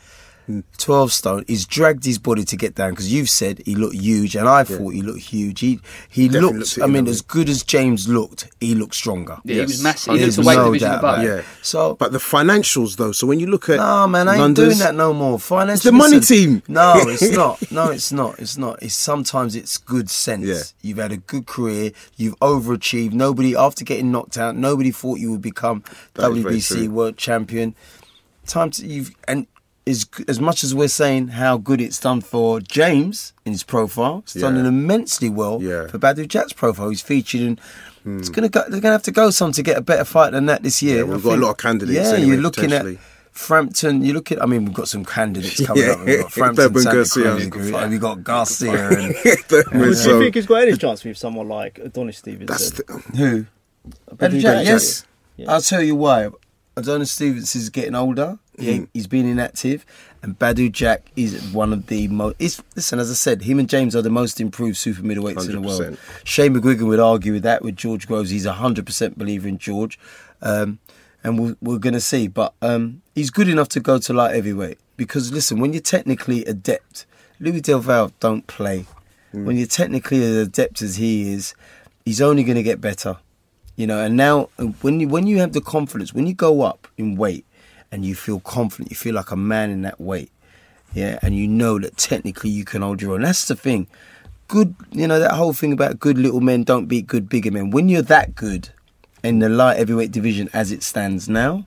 12 0.79 1.13
stone. 1.13 1.45
He's 1.47 1.65
dragged 1.65 2.05
his 2.05 2.19
body 2.19 2.45
to 2.45 2.57
get 2.57 2.75
down 2.75 2.91
because 2.91 3.13
you've 3.13 3.31
said 3.31 3.63
he 3.65 3.75
looked 3.77 3.95
huge, 3.97 4.35
and 4.35 4.49
I 4.49 4.65
thought 4.65 4.91
he 4.91 5.01
looked 5.03 5.21
huge. 5.21 5.61
He 5.61 5.81
he 6.09 6.27
Definitely 6.29 6.59
looked. 6.59 6.77
looked 6.79 6.83
I 6.83 6.93
mean, 6.93 7.07
as 7.07 7.21
good 7.23 7.49
as 7.49 7.63
James 7.63 8.09
looked, 8.09 8.49
he 8.61 8.75
looked 8.75 8.95
stronger. 8.95 9.39
Yeah, 9.45 9.55
he 9.57 9.61
was 9.63 9.83
massive. 9.83 10.15
He 10.15 10.21
There's 10.21 10.39
looked 10.39 10.47
a 10.47 10.49
weight 10.49 10.57
no 10.57 10.65
division 10.67 10.89
doubt 10.89 10.99
above. 10.99 11.23
Yeah. 11.25 11.43
So 11.63 11.95
But 11.95 12.13
the 12.13 12.19
financials, 12.19 12.97
though. 12.97 13.13
So 13.13 13.27
when 13.27 13.39
you 13.39 13.47
look 13.47 13.69
at 13.69 13.77
no, 13.77 14.09
man, 14.09 14.27
I 14.29 14.33
ain't 14.33 14.41
numbers- 14.41 14.67
doing 14.67 14.79
that 14.79 14.95
no 14.95 15.13
more. 15.13 15.39
Finance. 15.39 15.79
It's 15.79 15.85
the 15.85 15.93
money 15.93 16.19
team. 16.21 16.63
No, 16.69 16.95
it's 16.99 17.31
not. 17.31 17.71
No, 17.71 17.91
it's 17.91 18.11
not. 18.13 18.39
It's 18.41 18.57
not. 18.57 18.83
It's 18.83 18.95
sometimes 18.95 19.55
it's 19.55 19.79
good 19.79 20.11
sense. 20.11 20.47
Yeah. 20.47 20.63
You've 20.83 20.99
had 20.99 21.13
a 21.13 21.17
good 21.19 21.47
career. 21.47 21.93
You've 22.17 22.39
overachieved. 22.41 23.13
Nobody 23.13 23.55
after 23.55 23.85
getting 23.85 24.11
knocked 24.11 24.37
out. 24.37 24.57
Nobody 24.57 24.91
thought 24.91 25.19
you 25.21 25.31
would 25.31 25.43
become 25.43 25.85
That 26.15 26.33
is 26.33 26.39
very 26.43 26.57
WBC 26.57 26.89
world 26.89 27.17
champion. 27.17 27.75
Time 28.47 28.71
to 28.73 28.87
you've 28.87 29.15
and. 29.29 29.47
As, 29.91 30.07
as 30.29 30.41
much 30.41 30.63
as 30.65 30.75
we're 30.75 30.89
saying 30.89 31.29
how 31.29 31.59
good 31.59 31.81
it's 31.81 31.99
done 32.01 32.21
for 32.21 32.61
James 32.61 33.33
in 33.45 33.53
his 33.53 33.63
profile, 33.65 34.19
it's 34.25 34.35
done 34.35 34.55
Yeah. 34.55 34.61
an 34.61 34.67
immensely 34.67 35.29
well 35.29 35.59
Yeah. 35.63 35.87
for 35.89 35.99
Badou 35.99 36.27
Jack's 36.29 36.53
profile. 36.53 36.89
He's 36.91 37.03
featured 37.03 37.41
in. 37.41 37.59
It's 38.07 38.31
gonna 38.31 38.49
go, 38.49 38.63
they're 38.69 38.81
gonna 38.81 38.93
have 38.95 39.03
to 39.03 39.11
go 39.11 39.29
some 39.31 39.53
to 39.53 39.63
get 39.63 39.77
a 39.77 39.83
better 39.83 40.05
fight 40.05 40.31
than 40.33 40.47
that 40.47 40.63
this 40.63 40.81
year. 40.83 41.05
Hmm. 41.05 41.11
Yeah, 41.11 41.17
we've 41.17 41.27
I 41.27 41.29
got 41.31 41.39
a 41.39 41.43
lot 41.43 41.51
of 41.51 41.57
candidates 41.59 41.99
Yeah, 42.09 42.15
anyway, 42.15 42.29
you're 42.33 42.41
looking 42.43 42.73
at. 42.73 42.87
Frampton, 43.33 44.05
you 44.05 44.13
look 44.13 44.33
at. 44.33 44.43
I 44.43 44.47
mean, 44.47 44.65
we've 44.65 44.75
got 44.75 44.89
some 44.89 45.05
candidates 45.05 45.65
coming 45.67 45.85
Yeah. 45.85 45.91
up. 45.93 46.05
We've 46.07 46.21
got 46.21 46.33
Frampton, 46.57 46.75
Santa 46.81 46.97
Garcia. 46.97 47.49
Cruz, 47.51 47.73
we've- 47.73 47.87
we've 47.89 48.01
got 48.01 48.25
Garcia, 48.25 48.89
and 48.91 49.15
Durban, 49.49 49.81
Do 49.81 49.87
you 49.87 49.95
so- 49.95 50.19
think 50.21 50.35
he's 50.35 50.47
got 50.47 50.63
any 50.63 50.77
chance 50.77 51.05
with 51.05 51.17
someone 51.17 51.49
like 51.49 51.79
Adonis 51.79 52.19
Stevenson? 52.19 52.77
the, 52.87 53.17
who? 53.17 53.47
Badou 54.17 54.41
Jack, 54.41 54.57
Jack. 54.57 54.67
yes. 54.67 55.05
Yeah. 55.37 55.53
I'll 55.53 55.63
tell 55.63 55.83
you 55.83 55.95
why. 55.95 56.29
Adonis 56.77 57.13
Stevens 57.13 57.55
is 57.57 57.69
getting 57.71 57.95
older. 57.95 58.39
He, 58.61 58.87
he's 58.93 59.07
been 59.07 59.27
inactive, 59.27 59.85
and 60.23 60.39
Badou 60.39 60.71
Jack 60.71 61.11
is 61.17 61.53
one 61.53 61.73
of 61.73 61.87
the 61.87 62.09
most. 62.09 62.63
Listen, 62.77 62.99
as 62.99 63.11
I 63.11 63.15
said, 63.15 63.43
him 63.43 63.59
and 63.59 63.69
James 63.69 63.97
are 63.97 64.03
the 64.03 64.11
most 64.11 64.41
improved 64.41 64.77
super 64.77 65.03
middleweights 65.03 65.47
in 65.49 65.53
the 65.53 65.61
world. 65.61 65.83
100%. 65.83 65.99
Shane 66.25 66.55
McGuigan 66.55 66.87
would 66.87 67.01
argue 67.01 67.33
with 67.33 67.43
that 67.43 67.63
with 67.63 67.77
George 67.77 68.07
Groves. 68.07 68.31
He's 68.31 68.47
a 68.47 68.53
hundred 68.53 68.87
percent 68.87 69.19
believer 69.19 69.49
in 69.49 69.59
George, 69.59 69.99
um, 70.43 70.79
and 71.25 71.39
we're, 71.39 71.57
we're 71.61 71.79
going 71.79 71.95
to 71.95 72.01
see. 72.01 72.29
But 72.29 72.55
um, 72.63 73.03
he's 73.15 73.31
good 73.31 73.49
enough 73.49 73.69
to 73.71 73.81
go 73.81 73.99
to 73.99 74.13
light 74.13 74.35
heavyweight 74.35 74.79
because 74.97 75.33
listen, 75.33 75.61
when 75.61 75.73
you're 75.73 75.83
technically 75.83 76.45
adept, 76.45 77.07
Louis 77.39 77.61
Del 77.61 77.81
Valle 77.81 78.13
don't 78.21 78.47
play. 78.47 78.87
When 79.33 79.57
you're 79.57 79.69
technically 79.69 80.23
as 80.25 80.49
adept 80.49 80.83
as 80.83 80.97
he 80.97 81.33
is, 81.33 81.55
he's 82.05 82.21
only 82.21 82.43
going 82.43 82.57
to 82.57 82.65
get 82.65 82.81
better. 82.81 83.19
You 83.77 83.87
know, 83.87 84.01
and 84.01 84.17
now 84.17 84.51
when 84.83 85.01
you 85.01 85.09
when 85.09 85.27
you 85.27 85.39
have 85.39 85.53
the 85.53 85.61
confidence, 85.61 86.13
when 86.13 86.27
you 86.27 86.35
go 86.35 86.63
up 86.63 86.89
in 86.99 87.17
weight 87.17 87.47
and 87.93 88.05
you 88.05 88.15
feel 88.15 88.41
confident, 88.41 88.91
you 88.91 88.97
feel 88.97 89.15
like 89.15 89.31
a 89.31 89.37
man 89.37 89.71
in 89.71 89.83
that 89.83 90.01
weight, 90.01 90.31
yeah, 90.95 91.19
and 91.23 91.37
you 91.37 91.47
know 91.49 91.79
that 91.79 91.97
technically 91.97 92.51
you 92.51 92.65
can 92.65 92.83
hold 92.83 93.03
your 93.03 93.15
own. 93.15 93.23
That's 93.23 93.47
the 93.47 93.57
thing. 93.57 93.87
Good, 94.49 94.75
you 94.91 95.07
know 95.07 95.19
that 95.21 95.33
whole 95.33 95.53
thing 95.53 95.73
about 95.73 96.01
good 96.01 96.19
little 96.19 96.41
men 96.41 96.65
don't 96.65 96.87
beat 96.87 97.07
good 97.07 97.29
bigger 97.29 97.51
men. 97.51 97.71
When 97.71 97.89
you're 97.89 98.03
that 98.03 98.35
good 98.35 98.71
in 99.23 99.39
the 99.39 99.49
light 99.49 99.77
heavyweight 99.79 100.11
division 100.11 100.49
as 100.53 100.73
it 100.73 100.83
stands 100.83 101.29
now, 101.29 101.67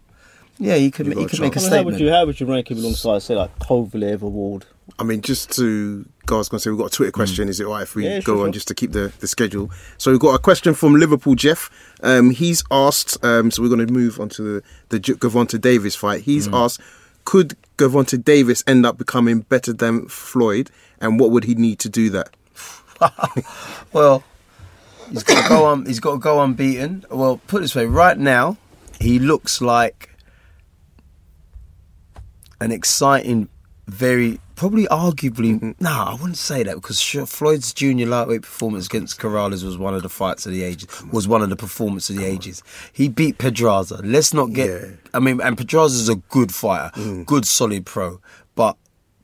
yeah, 0.60 0.76
you 0.76 0.92
can 0.92 1.08
You've 1.08 1.16
you 1.16 1.22
got 1.22 1.34
a 1.34 1.36
can 1.36 1.42
make 1.42 1.56
a 1.56 1.60
I 1.60 1.62
mean, 1.64 1.72
how 1.72 1.84
would 1.84 1.94
statement. 1.96 2.00
you 2.00 2.12
how 2.12 2.26
would 2.26 2.40
you 2.40 2.46
rank 2.46 2.72
him 2.72 2.78
alongside 2.78 3.22
say 3.22 3.36
like 3.36 3.58
Kovalev 3.60 4.22
Award? 4.22 4.66
I 5.00 5.04
mean, 5.04 5.22
just 5.22 5.52
to 5.54 6.06
was 6.32 6.50
going 6.50 6.60
to 6.60 6.64
say, 6.64 6.70
we've 6.70 6.80
got 6.80 6.88
a 6.94 6.96
Twitter 6.96 7.12
question. 7.12 7.50
Is 7.50 7.60
it 7.60 7.66
all 7.66 7.74
right 7.74 7.84
if 7.84 7.96
we 7.96 8.06
Yeah, 8.06 8.20
go 8.22 8.36
sure, 8.36 8.40
on 8.42 8.46
sure. 8.48 8.52
just 8.54 8.68
to 8.70 8.76
keep 8.76 8.92
the, 8.94 9.12
the 9.20 9.28
schedule? 9.28 9.70
So 9.98 10.12
we've 10.12 10.20
got 10.20 10.34
a 10.36 10.40
question 10.40 10.74
from 10.74 10.96
Liverpool 10.96 11.36
Jeff. 11.36 11.70
Um, 12.02 12.32
he's 12.32 12.64
asked, 12.72 13.24
um, 13.24 13.52
so 13.52 13.62
we're 13.62 13.70
going 13.70 13.86
to 13.86 13.92
move 13.94 14.20
on 14.20 14.30
to 14.30 14.42
the, 14.42 14.64
the 14.90 15.00
Gervonta 15.00 15.60
Davis 15.60 15.96
fight. 15.96 16.22
He's 16.24 16.48
asked, 16.48 16.80
could 17.26 17.56
Gervonta 17.78 18.22
Davis 18.24 18.64
end 18.68 18.86
up 18.86 18.98
becoming 18.98 19.42
better 19.42 19.74
than 19.74 20.08
Floyd? 20.08 20.70
And 21.00 21.20
what 21.20 21.32
would 21.32 21.44
he 21.44 21.56
need 21.56 21.80
to 21.80 21.90
do 21.90 22.10
that? 22.12 22.30
Well, 23.92 24.24
he's 25.12 25.24
got 25.24 25.44
to 25.44 25.50
go 25.50 25.66
on. 25.66 25.86
He's 25.86 26.00
got 26.00 26.14
to 26.14 26.18
go 26.20 26.42
unbeaten. 26.42 27.06
Well, 27.12 27.42
put 27.48 27.58
it 27.58 27.62
this 27.62 27.76
way: 27.76 27.86
right 27.86 28.18
now, 28.18 28.58
he 29.00 29.20
looks 29.20 29.62
like 29.62 30.10
an 32.62 32.72
exciting, 32.72 33.50
very 33.88 34.40
probably 34.64 34.86
arguably. 34.86 35.76
No, 35.82 35.90
I 35.90 36.14
wouldn't 36.14 36.38
say 36.38 36.64
that 36.64 36.76
because 36.76 37.02
Floyd's 37.02 37.74
junior 37.74 38.06
lightweight 38.06 38.44
performance 38.44 38.86
against 38.86 39.20
Corrales 39.20 39.62
was 39.62 39.78
one 39.78 39.94
of 39.94 40.04
the 40.04 40.10
fights 40.10 40.46
of 40.46 40.54
the 40.54 40.64
ages. 40.64 40.88
Was 41.12 41.28
one 41.28 41.42
of 41.42 41.50
the 41.50 41.58
performance 41.58 42.10
of 42.10 42.16
the 42.16 42.24
ages. 42.24 42.64
He 42.94 43.10
beat 43.10 43.40
Pedraza. 43.40 44.00
Let's 44.02 44.34
not 44.34 44.54
get. 44.54 44.70
Yeah. 44.70 44.88
I 45.14 45.20
mean, 45.20 45.42
and 45.42 45.58
Pedraza's 45.58 46.08
a 46.08 46.16
good 46.16 46.54
fighter, 46.54 46.92
mm. 46.96 47.26
good 47.26 47.46
solid 47.46 47.86
pro, 47.86 48.22
but 48.56 48.78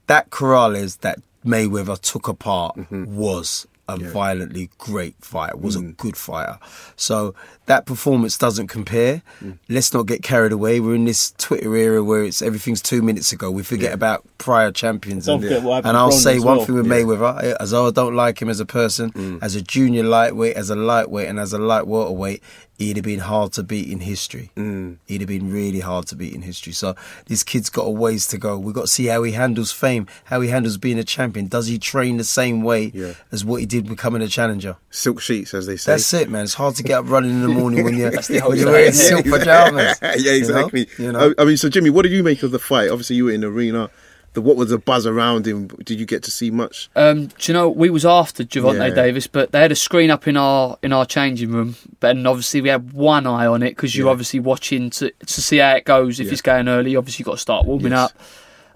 that 0.07 0.29
Corrales 0.29 0.99
that 0.99 1.19
Mayweather 1.45 1.97
took 1.97 2.27
apart 2.27 2.75
mm-hmm. 2.75 3.05
was 3.15 3.65
a 3.93 3.97
violently 3.97 4.69
great 4.77 5.15
fighter, 5.21 5.57
was 5.57 5.75
a 5.75 5.79
mm. 5.79 5.97
good 5.97 6.15
fighter. 6.15 6.59
So 6.95 7.33
that 7.65 7.85
performance 7.85 8.37
doesn't 8.37 8.67
compare. 8.67 9.21
Mm. 9.41 9.57
Let's 9.67 9.93
not 9.93 10.05
get 10.05 10.23
carried 10.23 10.51
away. 10.51 10.79
We're 10.79 10.95
in 10.95 11.05
this 11.05 11.31
Twitter 11.37 11.75
era 11.75 12.03
where 12.03 12.23
it's 12.23 12.41
everything's 12.41 12.81
two 12.81 13.01
minutes 13.01 13.31
ago. 13.31 13.51
We 13.51 13.63
forget 13.63 13.93
about 13.93 14.25
prior 14.37 14.71
champions. 14.71 15.25
Don't 15.25 15.35
and, 15.35 15.43
forget 15.43 15.63
what 15.63 15.75
happened 15.75 15.89
and 15.89 15.97
I'll 15.97 16.11
say 16.11 16.39
one 16.39 16.57
well. 16.57 16.65
thing 16.65 16.75
with 16.75 16.85
Mayweather, 16.85 17.55
as 17.59 17.71
though 17.71 17.87
I 17.87 17.91
don't 17.91 18.15
like 18.15 18.41
him 18.41 18.49
as 18.49 18.59
a 18.59 18.65
person, 18.65 19.11
mm. 19.11 19.39
as 19.41 19.55
a 19.55 19.61
junior 19.61 20.03
lightweight, 20.03 20.55
as 20.55 20.69
a 20.69 20.75
lightweight, 20.75 21.27
and 21.27 21.39
as 21.39 21.53
a 21.53 21.57
light 21.59 21.87
welterweight, 21.87 22.43
he'd 22.79 22.95
have 22.95 23.05
been 23.05 23.19
hard 23.19 23.51
to 23.53 23.61
beat 23.61 23.89
in 23.89 23.99
history. 23.99 24.49
Mm. 24.55 24.97
He'd 25.05 25.21
have 25.21 25.27
been 25.27 25.51
really 25.51 25.81
hard 25.81 26.07
to 26.07 26.15
beat 26.15 26.33
in 26.33 26.41
history. 26.41 26.73
So 26.73 26.95
this 27.27 27.43
kid's 27.43 27.69
got 27.69 27.83
a 27.83 27.89
ways 27.91 28.25
to 28.27 28.37
go. 28.37 28.57
We've 28.57 28.73
got 28.73 28.83
to 28.83 28.87
see 28.87 29.05
how 29.07 29.21
he 29.23 29.33
handles 29.33 29.71
fame, 29.71 30.07
how 30.23 30.39
he 30.41 30.49
handles 30.49 30.77
being 30.77 30.97
a 30.97 31.03
champion. 31.03 31.47
Does 31.47 31.67
he 31.67 31.77
train 31.77 32.17
the 32.17 32.23
same 32.23 32.63
way 32.63 32.91
Yeah. 32.95 33.13
as 33.31 33.43
what 33.45 33.59
he 33.59 33.65
did 33.65 33.87
becoming 33.87 34.21
a 34.21 34.27
challenger? 34.27 34.77
Silk 34.89 35.19
sheets, 35.19 35.53
as 35.53 35.67
they 35.67 35.75
say. 35.75 35.91
That's 35.91 36.11
it, 36.13 36.29
man. 36.29 36.45
It's 36.45 36.53
hard 36.53 36.75
to 36.75 36.83
get 36.83 36.99
up 36.99 37.09
running 37.09 37.31
in 37.31 37.41
the 37.41 37.49
morning 37.49 37.83
when 37.83 37.97
you're, 37.97 38.11
the 38.11 38.39
whole 38.39 38.49
when 38.51 38.59
you're 38.59 38.71
wearing 38.71 38.93
silk 38.93 39.25
pajamas. 39.25 39.99
yeah, 40.01 40.15
you 40.15 40.23
know? 40.25 40.37
exactly. 40.37 40.87
You 40.97 41.11
know? 41.11 41.33
I, 41.37 41.41
I 41.41 41.45
mean, 41.45 41.57
so 41.57 41.69
Jimmy, 41.69 41.89
what 41.89 42.03
did 42.03 42.13
you 42.13 42.23
make 42.23 42.41
of 42.43 42.51
the 42.51 42.59
fight? 42.59 42.89
Obviously, 42.89 43.17
you 43.17 43.25
were 43.25 43.31
in 43.31 43.41
the 43.41 43.47
arena. 43.47 43.89
The, 44.33 44.41
what 44.41 44.57
was 44.57 44.69
the 44.69 44.77
buzz 44.77 45.07
around 45.07 45.47
him? 45.47 45.67
Did 45.83 45.99
you 45.99 46.05
get 46.05 46.21
to 46.23 46.31
see 46.31 46.51
much? 46.51 46.89
Um, 46.95 47.27
do 47.27 47.33
you 47.51 47.53
know 47.53 47.67
we 47.67 47.89
was 47.89 48.05
after 48.05 48.43
Gervonta 48.43 48.89
Yeah. 48.89 48.93
Davis, 48.95 49.25
but 49.25 49.51
they 49.51 49.59
had 49.59 49.71
a 49.71 49.75
screen 49.75 50.11
up 50.11 50.27
in 50.27 50.37
our 50.37 50.77
in 50.83 50.93
our 50.93 51.05
changing 51.05 51.51
room, 51.51 51.75
but 51.99 52.11
and 52.15 52.27
obviously 52.27 52.61
we 52.61 52.69
had 52.69 52.93
one 52.93 53.25
eye 53.25 53.47
on 53.47 53.63
it 53.63 53.71
because 53.71 53.95
you're 53.95 54.05
Yeah. 54.07 54.11
obviously 54.11 54.39
watching 54.39 54.91
to 54.91 55.11
to 55.25 55.41
see 55.41 55.57
how 55.57 55.75
it 55.75 55.85
goes. 55.85 56.19
If 56.19 56.27
Yeah. 56.27 56.33
it's 56.33 56.41
going 56.43 56.67
early, 56.67 56.95
obviously 56.95 57.23
you've 57.23 57.27
got 57.27 57.33
to 57.33 57.37
start 57.39 57.65
warming 57.65 57.91
Yes. 57.91 57.99
up. 58.11 58.11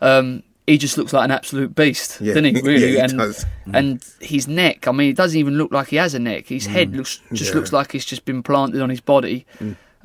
Um, 0.01 0.43
he 0.65 0.77
just 0.77 0.97
looks 0.97 1.13
like 1.13 1.25
an 1.25 1.31
absolute 1.31 1.75
beast, 1.75 2.19
Yeah. 2.21 2.33
doesn't 2.33 2.55
he? 2.55 2.61
Really, 2.63 2.91
he 2.93 2.97
and 2.99 3.17
does. 3.17 3.45
and 3.73 4.03
his 4.21 4.47
neck. 4.47 4.87
I 4.87 4.91
mean, 4.91 5.09
it 5.11 5.15
doesn't 5.17 5.37
even 5.37 5.57
look 5.57 5.71
like 5.71 5.89
he 5.89 5.97
has 5.97 6.13
a 6.13 6.19
neck. 6.19 6.47
His 6.47 6.65
head 6.65 6.95
looks 6.95 7.19
just 7.33 7.51
Mm. 7.51 7.53
Mm. 7.53 7.55
looks 7.57 7.73
like 7.73 7.93
it's 7.95 8.05
just 8.05 8.25
been 8.25 8.41
planted 8.41 8.81
on 8.81 8.89
his 8.89 9.01
body. 9.01 9.45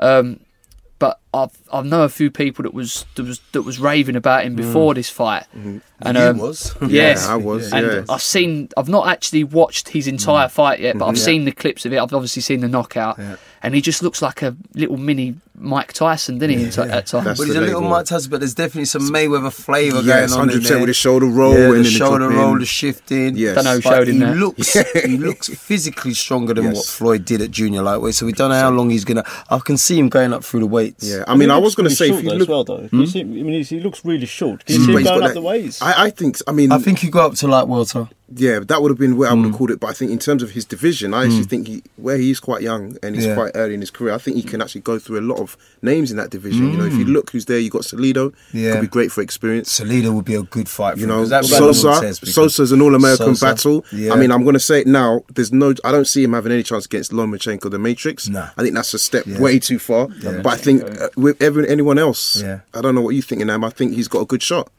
Um, 0.00 0.40
but 0.98 1.20
I've 1.32 1.56
I 1.72 1.82
know 1.82 2.02
a 2.02 2.08
few 2.08 2.30
people 2.30 2.64
that 2.64 2.74
was 2.74 3.04
that 3.14 3.22
was 3.22 3.40
that 3.52 3.62
was 3.62 3.78
raving 3.78 4.16
about 4.16 4.44
him 4.44 4.54
mm. 4.54 4.56
before 4.56 4.94
this 4.94 5.08
fight, 5.08 5.44
mm-hmm. 5.56 5.78
and 6.00 6.16
You 6.16 6.24
um, 6.24 6.38
was. 6.38 6.74
yes, 6.88 7.26
Yeah, 7.26 7.34
I 7.34 7.36
was, 7.36 7.72
and 7.72 7.86
yeah. 7.86 8.04
I've 8.08 8.22
seen 8.22 8.68
I've 8.76 8.88
not 8.88 9.08
actually 9.08 9.44
watched 9.44 9.90
his 9.90 10.08
entire 10.08 10.48
mm. 10.48 10.50
fight 10.50 10.80
yet, 10.80 10.98
but 10.98 11.06
I've 11.06 11.14
mm-hmm. 11.14 11.18
Yeah. 11.18 11.24
seen 11.24 11.44
the 11.44 11.52
clips 11.52 11.86
of 11.86 11.92
it. 11.92 11.98
I've 11.98 12.12
obviously 12.12 12.42
seen 12.42 12.60
the 12.60 12.68
knockout, 12.68 13.18
Yeah. 13.18 13.36
and 13.62 13.74
he 13.74 13.80
just 13.80 14.02
looks 14.02 14.20
like 14.22 14.42
a 14.42 14.56
little 14.74 14.96
mini 14.96 15.36
Mike 15.60 15.92
Tyson, 15.92 16.38
didn't 16.38 16.58
he? 16.58 16.64
in 16.64 16.70
ti- 16.70 16.80
At 16.82 17.06
times. 17.06 17.24
That's 17.24 17.38
But 17.40 17.46
he's 17.46 17.56
a 17.56 17.60
little. 17.60 17.80
Mike 17.82 18.06
Tyson, 18.06 18.30
but 18.30 18.40
there's 18.40 18.54
definitely 18.54 18.86
some 18.86 19.02
Mayweather 19.10 19.52
flavour 19.52 20.00
Yes, 20.02 20.30
going 20.34 20.48
on. 20.48 20.50
in 20.50 20.60
100% 20.60 20.68
there. 20.68 20.78
with 20.78 20.86
the 20.88 20.94
shoulder 20.94 21.26
roll 21.26 21.52
yeah, 21.54 21.58
and 21.58 21.68
the 21.70 21.74
then 21.74 21.82
the 21.84 21.90
shoulder 21.90 22.28
roll, 22.28 22.58
the 22.58 22.66
shifting. 22.66 23.36
Yes. 23.36 23.54
Don't 23.56 23.64
know 23.64 23.74
who 23.74 23.80
showed 23.80 24.08
him 24.08 24.14
he 24.16 24.20
that. 24.20 24.36
looks 24.36 24.72
he 25.04 25.16
looks 25.16 25.48
physically 25.48 26.14
stronger 26.14 26.54
than 26.54 26.64
Yes. 26.64 26.76
what 26.76 26.86
Floyd 26.86 27.24
did 27.24 27.40
at 27.42 27.50
junior 27.50 27.82
lightweight. 27.82 28.14
So 28.14 28.26
we 28.26 28.32
don't 28.32 28.50
know 28.50 28.58
how 28.60 28.70
long 28.70 28.90
he's 28.90 29.04
gonna. 29.04 29.24
I 29.50 29.58
can 29.58 29.76
see 29.76 29.98
him 29.98 30.08
going 30.08 30.32
up 30.32 30.44
through 30.44 30.60
the 30.60 30.66
weights. 30.66 31.04
Yeah, 31.08 31.24
I 31.26 31.34
mean, 31.36 31.50
I 31.50 31.58
was 31.58 31.74
going 31.74 31.88
to 31.88 31.94
say 31.94 32.10
if 32.10 32.22
you 32.22 32.30
though, 32.30 32.36
look, 32.36 32.42
as 32.42 32.48
well 32.48 32.64
though. 32.64 32.80
You 32.82 32.88
hmm? 32.88 33.04
see, 33.04 33.20
I 33.20 33.24
mean, 33.24 33.64
he 33.64 33.80
looks 33.80 34.04
really 34.04 34.26
short. 34.26 34.64
Can 34.64 34.74
you 34.76 34.80
Mm. 34.80 34.84
see 34.86 34.92
him 34.92 34.98
he's 34.98 35.06
going 35.08 35.22
up 35.22 35.28
that- 35.28 35.34
the 35.34 35.40
weights? 35.42 35.82
I, 35.82 36.04
I 36.06 36.10
think. 36.10 36.38
I 36.46 36.52
mean, 36.52 36.72
I 36.72 36.78
think 36.78 37.02
you 37.02 37.10
go 37.10 37.20
up 37.26 37.34
to 37.34 37.48
light 37.48 37.68
welter. 37.68 38.08
Yeah, 38.34 38.58
that 38.58 38.82
would 38.82 38.90
have 38.90 38.98
been 38.98 39.16
where 39.16 39.30
I 39.30 39.32
would 39.32 39.44
have 39.46 39.54
mm. 39.54 39.56
called 39.56 39.70
it. 39.70 39.80
But 39.80 39.86
I 39.88 39.92
think 39.94 40.10
in 40.10 40.18
terms 40.18 40.42
of 40.42 40.50
his 40.50 40.66
division, 40.66 41.14
I 41.14 41.24
actually 41.24 41.44
mm. 41.44 41.48
think 41.48 41.66
he, 41.68 41.82
where 41.96 42.18
he's 42.18 42.40
quite 42.40 42.60
young 42.60 42.94
and 43.02 43.14
he's 43.16 43.24
Yeah. 43.24 43.34
quite 43.34 43.52
early 43.54 43.72
in 43.72 43.80
his 43.80 43.90
career, 43.90 44.12
I 44.12 44.18
think 44.18 44.36
he 44.36 44.42
can 44.42 44.60
actually 44.60 44.82
go 44.82 44.98
through 44.98 45.18
a 45.20 45.22
lot 45.24 45.38
of 45.38 45.47
names 45.82 46.10
in 46.10 46.16
that 46.16 46.30
division. 46.30 46.70
You 46.72 46.76
know, 46.78 46.84
if 46.84 46.94
you 46.94 47.04
look 47.04 47.30
who's 47.30 47.44
there, 47.46 47.58
you 47.58 47.70
got 47.70 47.82
Salido. 47.82 48.34
Yeah. 48.52 48.72
could 48.72 48.80
be 48.82 48.86
great 48.88 49.12
for 49.12 49.22
experience. 49.22 49.78
Salido 49.78 50.12
would 50.14 50.24
be 50.24 50.34
a 50.34 50.42
good 50.42 50.68
fight. 50.68 50.94
For 50.94 50.98
You 51.00 51.04
him, 51.04 51.08
know, 51.10 51.18
'cause 51.20 51.30
that's 51.30 51.48
Sosa. 51.50 51.88
everyone 51.88 52.14
Sosa's 52.14 52.72
an 52.72 52.80
all-American 52.82 53.34
Sosa, 53.36 53.44
battle. 53.44 53.84
Yeah. 53.92 54.12
I 54.12 54.16
mean, 54.16 54.30
I'm 54.32 54.42
going 54.42 54.54
to 54.54 54.60
say 54.60 54.80
it 54.80 54.86
now. 54.86 55.22
There's 55.34 55.52
no. 55.52 55.74
I 55.84 55.92
don't 55.92 56.06
see 56.06 56.22
him 56.24 56.32
having 56.32 56.52
any 56.52 56.62
chance 56.62 56.86
against 56.86 57.12
Lomachenko, 57.12 57.70
the 57.70 57.78
Matrix. 57.78 58.28
Nah. 58.28 58.48
I 58.56 58.62
think 58.62 58.74
that's 58.74 58.92
a 58.94 58.98
step 58.98 59.24
Yeah. 59.26 59.40
way 59.40 59.58
too 59.58 59.78
far. 59.78 60.08
Yeah. 60.20 60.40
But 60.42 60.52
I 60.54 60.56
think 60.56 60.82
uh, 61.00 61.08
with 61.16 61.40
every, 61.42 61.68
anyone 61.68 61.98
else, 61.98 62.40
Yeah. 62.42 62.60
I 62.74 62.80
don't 62.80 62.94
know 62.94 63.00
what 63.02 63.14
you 63.14 63.22
think, 63.22 63.44
Nam. 63.44 63.64
I 63.64 63.70
think 63.70 63.94
he's 63.94 64.08
got 64.08 64.20
a 64.20 64.26
good 64.26 64.42
shot. 64.42 64.70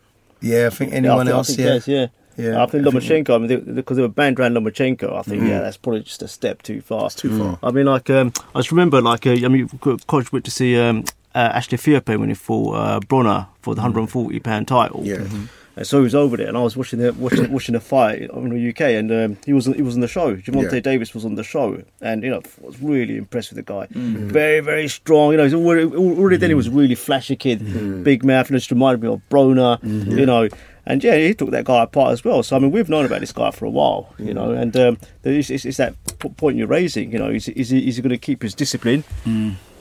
yeah, 0.42 0.68
I 0.68 0.70
think 0.70 0.92
Yeah, 0.92 0.96
I 0.96 0.98
anyone 1.00 1.26
think- 1.26 1.34
I 1.34 1.38
else. 1.38 1.48
think 1.48 1.60
yeah. 1.60 1.74
yes, 1.74 1.88
yeah. 1.88 2.06
Yeah, 2.40 2.64
I 2.64 2.66
think 2.68 2.88
I 2.88 2.92
think- 2.92 3.04
Lomachenko, 3.28 3.36
I 3.36 3.38
mean, 3.38 3.76
because 3.76 3.98
they, 3.98 4.02
were 4.04 4.08
banned 4.08 4.40
around 4.40 4.54
Lomachenko, 4.56 5.14
I 5.16 5.22
think, 5.24 5.44
Mm. 5.44 5.50
yeah, 5.50 5.60
that's 5.62 5.78
probably 5.78 6.02
just 6.02 6.22
a 6.24 6.28
step 6.28 6.62
too 6.62 6.82
far. 6.82 7.10
too 7.10 7.38
far. 7.38 7.60
I 7.62 7.72
mean, 7.72 7.86
like, 7.86 8.10
um, 8.10 8.32
I 8.56 8.60
just 8.60 8.72
remember, 8.72 9.02
like, 9.02 9.28
uh, 9.28 9.32
I 9.32 9.48
mean, 9.48 9.68
College 10.08 10.32
went 10.32 10.46
to 10.46 10.52
see 10.52 10.80
um, 10.80 11.04
uh, 11.36 11.52
Ashley 11.54 11.78
Theophane 11.78 12.20
when 12.20 12.30
he 12.30 12.36
fought 12.36 12.74
uh, 12.76 13.00
Broner 13.02 13.48
for 13.62 13.76
the 13.76 13.82
140 13.82 14.40
pound 14.40 14.68
title. 14.68 15.02
Mm. 15.02 15.06
Yeah. 15.06 15.28
And 15.76 15.88
so 15.88 16.00
he 16.00 16.04
was 16.04 16.16
over 16.16 16.36
there, 16.36 16.48
and 16.48 16.58
I 16.58 16.62
was 16.62 16.76
watching 16.76 17.00
the 17.00 17.14
watching, 17.14 17.50
watching 17.54 17.72
the 17.74 17.80
fight 17.80 18.24
in 18.24 18.50
the 18.50 18.70
UK, 18.70 18.82
and 19.00 19.10
um, 19.14 19.38
he 19.46 19.54
was 19.54 19.66
he 19.68 19.82
was 19.82 19.96
on 19.96 20.02
the 20.02 20.10
show. 20.10 20.36
Gervonta 20.36 20.74
Yeah. 20.74 20.80
Davis 20.82 21.14
was 21.14 21.24
on 21.24 21.36
the 21.36 21.44
show, 21.44 21.82
and 22.02 22.22
you 22.22 22.30
know, 22.32 22.42
I 22.64 22.66
was 22.66 22.82
really 22.82 23.16
impressed 23.16 23.52
with 23.54 23.66
the 23.66 23.74
guy. 23.74 23.88
Mm. 23.94 24.30
Very 24.30 24.60
very 24.60 24.90
strong. 24.90 25.32
You 25.32 25.38
know, 25.38 25.44
he's 25.46 25.54
already 25.54 25.86
already 25.96 26.36
then 26.36 26.50
he 26.50 26.54
was 26.56 26.68
a 26.68 26.72
really 26.72 26.96
flashy 26.96 27.38
kid, 27.38 27.62
Mm. 27.62 28.04
big 28.04 28.26
mouth, 28.26 28.50
and 28.50 28.58
just 28.58 28.72
reminded 28.72 29.02
me 29.04 29.08
of 29.08 29.22
Broner. 29.30 29.80
You 29.84 30.26
know, 30.26 30.50
and 30.90 31.02
yeah, 31.04 31.16
he 31.16 31.34
took 31.34 31.52
that 31.52 31.64
guy 31.64 31.84
apart 31.84 32.12
as 32.12 32.26
well. 32.26 32.44
So 32.44 32.58
I 32.58 32.60
mean, 32.60 32.72
we've 32.72 32.90
known 32.90 33.06
about 33.06 33.22
this 33.22 33.32
guy 33.32 33.52
for 33.52 33.64
a 33.66 33.70
while, 33.70 34.14
you 34.18 34.34
know, 34.34 34.52
and 34.52 34.76
um, 34.76 34.98
it's, 35.24 35.50
it's, 35.50 35.64
it's 35.64 35.78
that 35.78 35.94
p- 36.20 36.28
point 36.30 36.58
you're 36.58 36.68
raising. 36.68 37.14
You 37.14 37.20
know, 37.20 37.30
is, 37.30 37.48
is 37.48 37.70
he, 37.70 37.88
is 37.88 37.96
he 37.96 38.02
going 38.02 38.10
to 38.10 38.18
keep 38.18 38.42
his 38.42 38.54
discipline? 38.54 39.04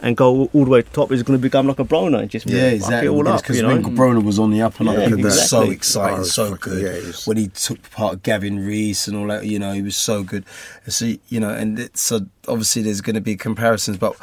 And 0.01 0.17
go 0.17 0.49
all 0.55 0.65
the 0.65 0.71
way 0.71 0.83
to 0.83 0.89
the 0.89 0.95
top. 0.95 1.11
Is 1.11 1.19
he 1.19 1.25
going 1.25 1.37
to 1.41 1.43
become 1.43 1.67
like 1.67 1.81
a 1.81 1.85
Broner 1.85 2.21
and 2.21 2.31
just 2.31 2.47
Yeah, 2.47 2.67
exactly. 2.69 3.09
it 3.09 3.11
all 3.11 3.27
up? 3.27 3.43
Because 3.43 3.57
You 3.57 3.65
know? 3.65 3.79
Broner 3.81 4.23
was 4.23 4.39
on 4.39 4.53
the 4.53 4.63
up 4.63 4.79
and 4.79 4.89
up. 4.91 4.97
Yeah, 4.97 5.09
he 5.09 5.15
was 5.17 5.35
so 5.51 5.63
exactly. 5.63 5.75
exciting, 5.75 6.19
Oh, 6.21 6.23
so 6.23 6.55
good. 6.55 6.83
yeah, 6.85 7.05
was- 7.05 7.27
When 7.27 7.37
he 7.37 7.49
took 7.49 7.91
part 7.91 8.15
of 8.15 8.23
Gavin 8.23 8.65
Rees 8.65 9.09
and 9.09 9.17
all 9.17 9.27
that, 9.27 9.45
you 9.47 9.59
know, 9.59 9.73
he 9.73 9.83
was 9.83 9.97
so 9.97 10.23
good. 10.23 10.45
So 10.87 11.05
you 11.31 11.41
know, 11.41 11.51
and 11.51 11.81
it's, 11.81 12.01
so 12.01 12.21
obviously 12.47 12.83
there's 12.83 13.01
going 13.01 13.15
to 13.17 13.21
be 13.21 13.35
comparisons. 13.35 13.97
But 13.97 14.15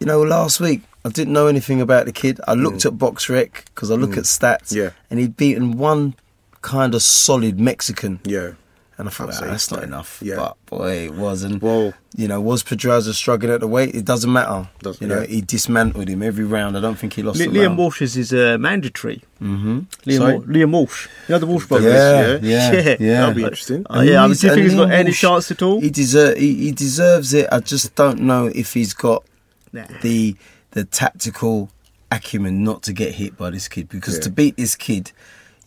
you 0.00 0.06
know, 0.06 0.20
last 0.22 0.58
week 0.58 0.80
I 1.04 1.10
didn't 1.10 1.34
know 1.34 1.46
anything 1.46 1.80
about 1.80 2.06
the 2.06 2.12
kid. 2.12 2.40
I 2.48 2.54
looked 2.54 2.84
at 2.84 2.94
BoxRec 2.94 3.66
because 3.66 3.92
I 3.92 3.94
look 3.94 4.16
at 4.16 4.24
stats. 4.24 4.72
Mm. 4.72 4.76
Yeah. 4.76 4.90
and 5.08 5.20
he'd 5.20 5.36
beaten 5.36 5.78
one 5.78 6.16
kind 6.62 6.94
of 6.94 7.02
solid 7.02 7.60
Mexican. 7.60 8.20
Yeah. 8.24 8.52
And 8.98 9.08
I 9.08 9.10
thought, 9.10 9.30
I'd 9.30 9.42
"Ah, 9.42 9.46
that's 9.46 9.64
so. 9.64 9.76
not 9.76 9.84
enough. 9.84 10.20
Yeah. 10.22 10.36
But 10.36 10.56
boy, 10.66 10.92
it 11.06 11.14
was. 11.14 11.42
And, 11.42 11.60
Well- 11.62 11.94
you 12.14 12.28
know, 12.28 12.40
was 12.42 12.62
Pedraza 12.62 13.14
struggling 13.14 13.50
at 13.52 13.60
the 13.60 13.66
weight? 13.66 13.94
It 13.94 14.04
doesn't 14.04 14.30
matter. 14.30 14.68
Doesn't- 14.80 15.00
you 15.02 15.08
know, 15.12 15.22
yeah. 15.22 15.26
he 15.26 15.40
dismantled 15.40 16.08
him 16.08 16.22
every 16.22 16.44
round. 16.44 16.76
I 16.76 16.80
don't 16.80 16.96
think 16.98 17.14
he 17.14 17.22
lost 17.22 17.38
Li- 17.38 17.46
a 17.46 17.48
Liam 17.48 17.66
round. 17.68 17.78
Walsh's 17.78 18.16
is 18.18 18.32
uh, 18.34 18.58
mandatory. 18.60 19.22
Mm-hmm. 19.42 19.78
Liam, 20.06 20.16
Sorry? 20.18 20.34
Wa- 20.38 20.44
Liam 20.44 20.70
Walsh. 20.72 21.08
You 21.26 21.32
know 21.34 21.38
the 21.38 21.46
Walsh 21.46 21.66
brothers? 21.66 21.92
Yeah, 21.94 22.38
yeah, 22.42 22.96
yeah. 23.00 23.20
That'll 23.20 23.34
be 23.34 23.42
interesting. 23.44 23.86
Oh, 23.88 24.02
yeah, 24.02 24.18
I 24.18 24.22
mean, 24.22 24.30
he's- 24.30 24.40
do 24.40 24.46
you 24.48 24.52
think 24.54 24.62
he's 24.64 24.72
and 24.74 24.80
got 24.82 24.88
Liam 24.88 24.92
any 24.92 25.08
Walsh, 25.08 25.20
chance 25.20 25.50
at 25.50 25.62
all? 25.62 25.80
He, 25.80 25.90
deser- 25.90 26.36
he, 26.36 26.54
he 26.66 26.72
deserves 26.72 27.32
it. 27.32 27.48
I 27.50 27.60
just 27.60 27.94
don't 27.94 28.20
know 28.20 28.52
if 28.54 28.74
he's 28.74 28.92
got 28.94 29.24
Nah. 29.72 29.86
the 30.02 30.36
the 30.72 30.84
tactical 30.84 31.70
acumen 32.10 32.62
not 32.62 32.82
to 32.82 32.92
get 32.92 33.14
hit 33.14 33.36
by 33.38 33.48
this 33.50 33.68
kid. 33.68 33.88
Because 33.88 34.16
Yeah. 34.16 34.20
to 34.24 34.30
beat 34.30 34.56
this 34.58 34.76
kid, 34.76 35.12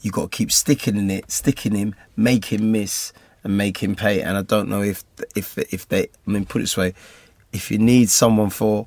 you 0.06 0.12
got 0.12 0.32
to 0.32 0.38
keep 0.38 0.52
sticking 0.52 0.98
in 0.98 1.10
it, 1.10 1.32
sticking 1.32 1.74
him, 1.74 1.96
make 2.16 2.46
him 2.46 2.72
miss, 2.72 3.12
and 3.44 3.58
make 3.58 3.80
him 3.80 3.96
pay. 3.96 4.22
And 4.22 4.38
I 4.38 4.44
don't 4.44 4.70
know 4.70 4.84
if 4.84 5.04
if 5.36 5.58
if 5.58 5.90
they. 5.90 6.04
I 6.04 6.32
mean, 6.32 6.46
put 6.46 6.60
it 6.62 6.66
this 6.66 6.78
way: 6.78 6.94
if 7.52 7.72
you 7.72 7.80
need 7.80 8.12
someone 8.12 8.52
for 8.52 8.86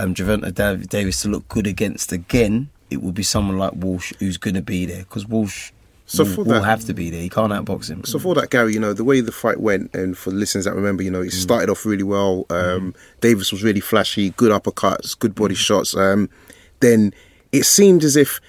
um, 0.00 0.12
Gervonta 0.12 0.52
Dav- 0.52 0.88
Davis 0.88 1.22
to 1.22 1.28
look 1.28 1.46
good 1.48 1.68
against 1.68 2.10
again, 2.10 2.68
it 2.90 3.00
will 3.00 3.12
be 3.12 3.22
someone 3.22 3.58
like 3.58 3.74
Walsh 3.74 4.12
who's 4.18 4.38
going 4.38 4.54
to 4.54 4.62
be 4.62 4.86
there 4.86 5.04
because 5.04 5.24
Walsh. 5.26 5.70
So 6.08 6.22
will, 6.24 6.34
for 6.34 6.44
will 6.44 6.62
have 6.62 6.84
to 6.84 6.94
be 6.94 7.10
there. 7.10 7.20
He 7.20 7.28
can't 7.28 7.52
outbox 7.52 7.88
him. 7.90 8.04
So 8.04 8.18
for 8.20 8.34
that, 8.36 8.50
Gary, 8.50 8.72
you 8.74 8.78
know 8.80 8.92
the 8.92 9.02
way 9.04 9.20
the 9.20 9.32
fight 9.32 9.58
went, 9.60 9.92
and 9.94 10.16
for 10.18 10.30
the 10.30 10.36
listeners 10.36 10.64
that 10.64 10.74
remember, 10.74 11.02
you 11.04 11.10
know, 11.10 11.20
Mm. 11.22 11.24
he 11.24 11.30
started 11.30 11.68
off 11.70 11.84
really 11.86 12.04
well. 12.04 12.46
Um, 12.50 12.94
Davis 13.20 13.50
was 13.52 13.62
really 13.64 13.80
flashy, 13.80 14.30
good 14.30 14.52
uppercuts, 14.52 15.16
good 15.18 15.34
body 15.34 15.54
Mm. 15.56 15.58
shots. 15.58 15.96
Um, 15.96 16.28
then 16.80 17.12
it 17.50 17.64
seemed 17.66 18.04
as 18.04 18.14
if 18.16 18.40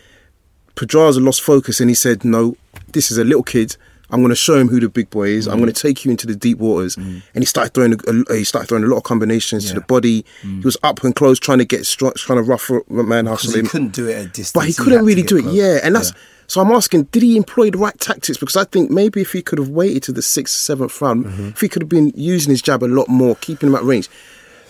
Pedraza 0.78 1.20
lost 1.20 1.42
focus, 1.42 1.82
and 1.82 1.90
he 1.90 1.96
said, 1.96 2.24
"No, 2.24 2.56
this 2.94 3.12
is 3.12 3.18
a 3.18 3.24
little 3.26 3.44
kid. 3.44 3.76
I'm 4.10 4.22
going 4.22 4.30
to 4.30 4.36
show 4.38 4.56
him 4.58 4.70
who 4.70 4.80
the 4.80 4.88
big 4.88 5.10
boy 5.10 5.28
is. 5.30 5.48
I'm 5.48 5.56
Mm. 5.58 5.64
going 5.64 5.74
to 5.74 5.82
take 5.82 6.06
you 6.06 6.12
into 6.12 6.26
the 6.28 6.36
deep 6.36 6.60
waters." 6.60 6.96
And 6.96 7.22
he 7.40 7.46
started 7.46 7.74
throwing, 7.74 7.94
a, 8.30 8.36
he 8.36 8.46
started 8.46 8.68
throwing 8.70 8.86
a 8.86 8.88
lot 8.88 8.98
of 8.98 9.04
combinations 9.04 9.64
to 9.66 9.68
Yeah. 9.70 9.74
Mm. 9.74 9.76
the 9.82 9.86
body. 9.96 10.26
He 10.44 10.60
was 10.64 10.78
up 10.84 11.04
and 11.04 11.14
close, 11.14 11.40
trying 11.40 11.58
to 11.58 11.66
get 11.66 11.86
strong, 11.86 12.14
trying 12.16 12.38
to 12.38 12.44
rough 12.44 12.70
man 12.90 13.26
hustle 13.26 13.52
Because 13.52 13.62
he 13.64 13.68
couldn't 13.68 13.92
do 13.94 14.08
it 14.08 14.14
at 14.18 14.34
distance. 14.34 14.52
But 14.54 14.62
he 14.68 14.72
had 14.72 14.78
couldn't 14.84 15.06
really 15.06 15.24
do 15.24 15.38
it, 15.38 15.42
close. 15.42 15.54
yeah. 15.56 15.80
And 15.84 15.96
that's 15.96 16.14
so 16.50 16.62
I'm 16.62 16.72
asking, 16.72 17.04
did 17.12 17.24
he 17.24 17.36
employ 17.36 17.72
the 17.72 17.78
right 17.78 18.00
tactics? 18.00 18.38
Because 18.38 18.56
I 18.56 18.64
think 18.64 18.90
maybe 18.90 19.20
if 19.20 19.34
he 19.34 19.42
could 19.42 19.60
have 19.60 19.68
waited 19.68 20.04
to 20.04 20.14
the 20.14 20.22
sixth, 20.22 20.56
seventh 20.56 21.02
round, 21.02 21.26
Mm-hmm. 21.26 21.48
if 21.50 21.60
he 21.60 21.68
could 21.68 21.82
have 21.82 21.90
been 21.90 22.14
using 22.16 22.52
his 22.52 22.62
jab 22.62 22.84
a 22.84 22.86
lot 22.86 23.10
more, 23.10 23.36
keeping 23.36 23.68
him 23.68 23.76
at 23.76 23.84
range. 23.84 24.08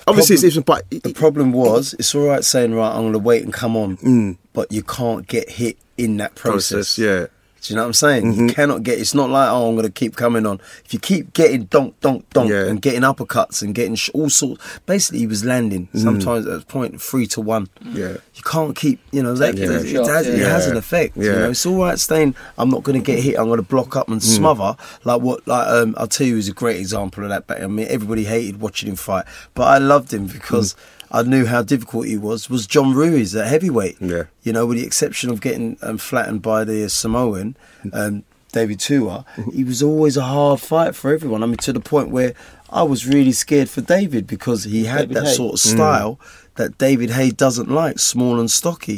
Obviously, 0.08 0.34
it's 0.36 0.42
different, 0.42 0.66
but 0.66 0.90
The 0.90 1.14
problem 1.14 1.52
was, 1.52 1.94
it's 2.00 2.16
all 2.16 2.26
right 2.26 2.44
saying, 2.44 2.74
right, 2.74 2.90
I'm 2.96 3.02
going 3.02 3.14
to 3.14 3.20
wait 3.20 3.44
and 3.44 3.54
come 3.54 3.76
on, 3.78 4.38
but 4.54 4.72
you 4.72 4.82
can't 4.82 5.28
get 5.28 5.50
hit 5.52 5.78
in 5.98 6.18
that 6.18 6.36
process. 6.36 6.96
process, 6.96 6.98
yeah. 6.98 7.28
Do 7.68 7.74
you 7.74 7.76
know 7.76 7.84
what 7.84 7.88
I'm 7.88 7.94
saying? 7.94 8.26
You 8.26 8.32
mm-hmm. 8.32 8.48
cannot 8.50 8.84
get. 8.84 9.00
It's 9.00 9.14
not 9.14 9.30
like 9.30 9.50
oh, 9.50 9.68
I'm 9.68 9.76
going 9.76 9.86
to 9.86 9.92
keep 9.92 10.16
coming 10.16 10.46
on. 10.46 10.62
If 10.86 10.94
you 10.94 11.00
keep 11.00 11.34
getting 11.34 11.66
donk, 11.66 12.00
donk, 12.00 12.30
donk, 12.30 12.50
Yeah. 12.50 12.66
and 12.66 12.82
getting 12.82 13.02
uppercuts 13.02 13.62
and 13.62 13.76
getting 13.76 13.96
sh- 13.96 14.10
all 14.14 14.30
sorts. 14.30 14.64
Basically, 14.86 15.20
he 15.20 15.28
was 15.28 15.44
landing. 15.44 15.90
Mm. 15.94 16.00
Sometimes 16.00 16.48
at 16.48 16.62
a 16.62 16.66
point 16.66 17.02
three 17.02 17.26
to 17.28 17.42
one. 17.42 17.68
Yeah. 17.84 18.18
You 18.36 18.44
can't 18.46 18.76
keep. 18.76 19.02
You 19.12 19.24
know 19.24 19.34
that. 19.34 19.56
Taking 19.56 19.64
it, 19.64 19.74
them 19.74 19.86
it 19.86 19.90
shots, 19.90 20.10
has, 20.10 20.28
it 20.28 20.40
has 20.40 20.68
an 20.68 20.78
effect. 20.78 21.18
You 21.18 21.24
Yeah. 21.24 21.40
know, 21.40 21.50
it's 21.50 21.66
all 21.66 21.78
right 21.78 22.00
saying 22.00 22.36
I'm 22.58 22.70
not 22.70 22.84
going 22.84 23.00
to 23.02 23.06
get 23.06 23.22
hit. 23.22 23.38
I'm 23.38 23.48
going 23.48 23.58
to 23.58 23.64
block 23.64 23.96
up 23.96 24.08
and 24.08 24.22
mm. 24.22 24.24
smother. 24.24 24.78
Like 25.04 25.22
what? 25.22 25.46
Like 25.48 25.68
um, 25.68 25.96
I'll 25.98 26.08
tell 26.08 26.28
you, 26.28 26.38
is 26.38 26.48
a 26.48 26.54
great 26.54 26.78
example 26.78 27.24
of 27.24 27.30
that. 27.32 27.48
But 27.48 27.62
I 27.62 27.68
mean, 27.68 27.88
everybody 27.90 28.24
hated 28.24 28.62
watching 28.62 28.90
him 28.90 28.96
fight, 28.96 29.26
but 29.56 29.64
I 29.64 29.80
loved 29.80 30.14
him 30.14 30.30
mm. 30.30 30.32
because. 30.32 30.76
I 31.12 31.24
knew 31.24 31.46
how 31.46 31.64
difficult 31.64 32.08
he 32.08 32.18
was. 32.18 32.50
Was 32.50 32.68
John 32.68 32.94
Ruiz 32.94 33.36
at 33.36 33.48
heavyweight? 33.48 33.98
Yeah. 34.00 34.24
You 34.44 34.54
know, 34.54 34.66
with 34.66 34.78
the 34.78 34.86
exception 34.86 35.30
of 35.30 35.42
getting 35.42 35.78
um, 35.82 35.98
flattened 35.98 36.42
by 36.42 36.64
the 36.64 36.90
Samoan, 36.90 37.56
um, 37.94 38.24
David 38.52 38.80
Tua, 38.80 39.26
he 39.54 39.64
was 39.64 39.84
always 39.84 40.18
a 40.18 40.24
hard 40.24 40.60
fight 40.60 40.96
for 40.96 41.14
everyone. 41.14 41.44
I 41.44 41.46
mean, 41.46 41.58
to 41.58 41.74
the 41.74 41.80
point 41.80 42.10
where 42.10 42.34
I 42.70 42.84
was 42.84 43.08
really 43.08 43.32
scared 43.32 43.70
for 43.70 43.82
David 43.82 44.28
because 44.28 44.64
he 44.66 44.86
had 44.86 45.10
David 45.10 45.16
that 45.16 45.26
Haye. 45.26 45.34
sort 45.34 45.54
of 45.54 45.60
style 45.60 46.20
that 46.56 46.78
David 46.78 47.12
Haye 47.12 47.32
doesn't 47.32 47.70
like, 47.70 48.00
small 48.00 48.40
and 48.40 48.50
stocky, 48.50 48.96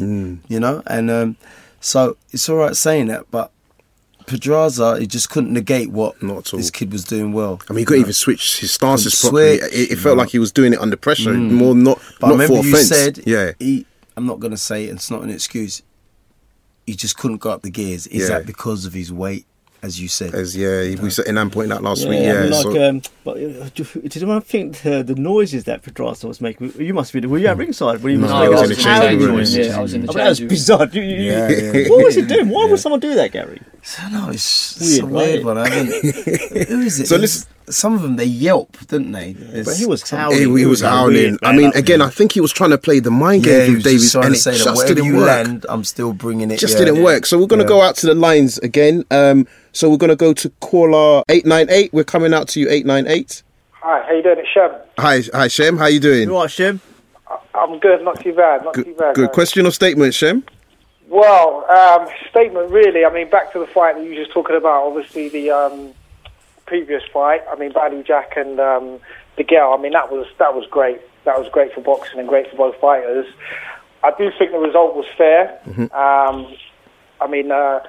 you 0.47 0.59
know? 0.59 0.81
And 0.87 1.11
um, 1.11 1.35
so 1.79 2.17
it's 2.31 2.47
all 2.49 2.57
right 2.57 2.75
saying 2.75 3.07
that, 3.07 3.29
but 3.31 3.51
Pedraza, 4.29 4.97
he 4.99 5.07
just 5.07 5.29
couldn't 5.29 5.51
negate 5.51 5.89
what 5.91 6.21
Not 6.23 6.37
at 6.37 6.53
all. 6.53 6.57
this 6.59 6.71
kid 6.71 6.91
was 6.91 7.03
doing 7.03 7.33
well. 7.33 7.59
I 7.69 7.73
mean, 7.73 7.79
he 7.79 7.85
couldn't 7.85 8.01
even 8.01 8.13
switch 8.13 8.59
his 8.59 8.71
stances 8.71 9.19
Couldn't 9.19 9.31
properly. 9.31 9.57
switch, 9.59 9.73
It, 9.73 9.91
it 9.91 9.95
felt 9.97 10.15
know. 10.15 10.23
like 10.23 10.29
he 10.29 10.39
was 10.39 10.51
doing 10.51 10.73
it 10.73 10.79
under 10.79 10.95
pressure, 10.95 11.33
more 11.33 11.75
not 11.75 11.99
But 12.19 12.27
I 12.27 12.29
not 12.29 12.33
remember 12.39 12.55
for 12.61 12.65
you 12.67 12.73
offense. 12.73 12.87
said, 12.87 13.19
yeah, 13.25 13.51
he, 13.59 13.85
I'm 14.15 14.25
not 14.25 14.39
going 14.39 14.51
to 14.51 14.57
say 14.57 14.85
it, 14.85 14.91
it's 14.91 15.11
not 15.11 15.23
an 15.23 15.29
excuse. 15.31 15.81
He 16.85 16.95
just 16.95 17.17
couldn't 17.17 17.37
go 17.37 17.51
up 17.51 17.61
the 17.61 17.69
gears. 17.69 18.07
Is 18.07 18.23
Yeah. 18.29 18.37
that 18.39 18.45
because 18.47 18.85
of 18.85 18.93
his 18.93 19.11
weight, 19.13 19.45
as 19.83 20.01
you 20.01 20.07
said? 20.09 20.33
as 20.35 20.57
yeah, 20.57 20.95
we 21.01 21.09
said 21.09 21.25
in 21.27 21.37
Am 21.37 21.49
pointing 21.51 21.71
out 21.71 21.83
last 21.83 22.01
Yeah, 22.03 22.09
week. 22.09 22.19
I 22.19 22.23
Yeah, 22.23 22.41
mean, 22.41 22.51
like, 22.51 22.61
so, 22.63 22.89
um, 22.89 23.01
but 23.23 23.37
uh, 23.37 23.69
do- 23.75 24.01
did 24.01 24.17
anyone 24.17 24.41
think 24.41 24.81
the, 24.81 25.03
the 25.03 25.15
noises 25.15 25.63
that 25.65 25.83
Pedraza 25.83 26.27
was 26.27 26.41
making? 26.41 26.73
You 26.79 26.93
must 26.93 27.13
be. 27.13 27.21
Were 27.25 27.37
you 27.37 27.47
at 27.47 27.57
ringside? 27.57 28.01
When 28.03 28.11
he 28.15 28.17
was 28.17 28.29
No, 28.31 28.39
making 28.39 28.57
I 28.57 28.61
was 28.61 28.71
in 28.71 28.77
the 28.77 28.83
howling 28.83 29.09
changing 29.19 29.27
room. 29.27 29.45
Yeah, 29.69 29.77
I 29.77 29.81
was 29.81 29.93
in 29.93 30.01
the 30.05 30.11
I 30.11 30.15
mean, 30.15 30.17
that 30.17 30.29
was 30.29 30.37
changing 30.39 30.43
room. 30.45 30.49
bizarre. 30.49 30.89
You- 30.91 31.01
you- 31.01 31.31
Yeah, 31.31 31.49
yeah, 31.49 31.89
what 31.89 32.03
was 32.05 32.15
he 32.15 32.21
doing? 32.33 32.49
Why 32.49 32.65
Yeah. 32.65 32.71
would 32.71 32.79
someone 32.79 32.99
do 32.99 33.13
that, 33.15 33.31
Gary? 33.31 33.61
So 33.83 34.07
no, 34.09 34.29
it's, 34.29 34.79
Weird, 34.79 34.91
it's 34.91 34.99
a 34.99 35.05
weird 35.05 35.45
right? 35.45 35.45
one. 35.45 35.57
I 35.57 35.69
haven't. 35.69 35.93
Who 36.69 36.79
is 36.81 36.99
it? 36.99 37.07
So 37.07 37.15
It 37.15 37.21
listen- 37.21 37.49
some 37.69 37.93
of 37.93 38.01
them 38.01 38.15
they 38.15 38.25
yelp, 38.25 38.77
didn't 38.87 39.11
they? 39.11 39.33
But 39.63 39.75
he 39.77 39.85
was 39.85 40.01
Some- 40.01 40.17
howling. 40.19 40.37
He, 40.39 40.43
he 40.59 40.65
was 40.65 40.81
Weird, 40.81 40.91
howling. 40.91 41.37
I 41.43 41.51
mean, 41.55 41.71
again. 41.75 42.01
I 42.01 42.09
think 42.09 42.31
he 42.31 42.41
was 42.41 42.51
trying 42.51 42.71
to 42.71 42.77
play 42.79 42.99
the 42.99 43.11
mind 43.11 43.43
game 43.43 43.61
he 43.65 43.75
with 43.75 43.77
was 43.77 43.83
Davis, 43.83 44.13
just 44.13 44.25
and 44.25 44.35
it 44.35 44.39
say 44.39 44.51
that 44.51 44.63
just 44.63 44.87
didn't 44.87 45.05
you 45.05 45.17
work. 45.17 45.27
land, 45.27 45.65
I'm 45.69 45.83
still 45.83 46.11
bringing 46.13 46.49
it. 46.49 46.57
just 46.59 46.79
yeah. 46.79 46.85
didn't 46.85 47.03
work. 47.03 47.25
So 47.27 47.37
we're 47.39 47.45
going 47.47 47.59
to 47.59 47.65
Yeah. 47.65 47.69
go 47.79 47.81
out 47.81 47.95
to 47.97 48.07
the 48.07 48.15
lines 48.15 48.57
again. 48.59 49.05
Um, 49.11 49.47
so 49.71 49.87
we're 49.89 49.97
going 49.97 50.09
to 50.09 50.15
go 50.15 50.33
to 50.33 50.49
caller 50.61 51.23
eight 51.29 51.45
nine 51.45 51.67
eight. 51.69 51.93
We're 51.93 52.03
coming 52.03 52.33
out 52.33 52.47
to 52.49 52.59
you 52.59 52.67
eight 52.69 52.85
nine 52.87 53.05
eight. 53.07 53.43
Hi, 53.73 54.03
how 54.07 54.13
you 54.13 54.23
doing? 54.23 54.39
It's 54.39 54.49
Shem. 54.49 54.71
Hi, 54.97 55.21
hi, 55.33 55.47
Shem. 55.47 55.77
How 55.77 55.85
you 55.85 55.99
doing? 55.99 56.23
You 56.27 56.35
all 56.35 56.41
right, 56.41 56.51
Shem? 56.51 56.81
I'm 57.53 57.77
good, 57.79 58.03
not 58.03 58.19
too 58.21 58.33
bad, 58.33 58.63
not 58.63 58.73
too 58.73 58.95
bad. 58.97 59.13
Good 59.15 59.27
guys. 59.27 59.33
question 59.35 59.65
or 59.65 59.71
statement, 59.71 60.13
Shem? 60.15 60.43
Well, 61.09 61.65
um, 61.71 62.07
statement 62.29 62.69
really. 62.69 63.03
I 63.03 63.11
mean, 63.11 63.31
back 63.31 63.51
to 63.53 63.59
the 63.59 63.65
fight 63.65 63.95
that 63.95 64.03
you 64.03 64.11
were 64.11 64.15
just 64.15 64.31
talking 64.31 64.55
about. 64.55 64.85
Obviously, 64.85 65.27
the 65.27 65.49
um, 65.49 65.93
previous 66.67 67.01
fight. 67.11 67.41
I 67.51 67.55
mean, 67.55 67.71
Badou 67.71 68.05
Jack 68.05 68.37
and 68.37 68.59
um, 68.59 68.99
DeGale. 69.35 69.77
I 69.77 69.81
mean, 69.81 69.93
that 69.93 70.11
was 70.11 70.27
that 70.37 70.53
was 70.53 70.67
great. 70.69 71.01
That 71.25 71.39
was 71.39 71.49
great 71.51 71.73
for 71.73 71.81
boxing 71.81 72.19
and 72.19 72.29
great 72.29 72.49
for 72.51 72.57
both 72.57 72.79
fighters. 72.79 73.25
I 74.03 74.11
do 74.17 74.31
think 74.37 74.51
the 74.51 74.59
result 74.59 74.95
was 74.95 75.05
fair. 75.17 75.59
Um, 75.93 76.55
I 77.19 77.27
mean, 77.27 77.51
uh, 77.51 77.79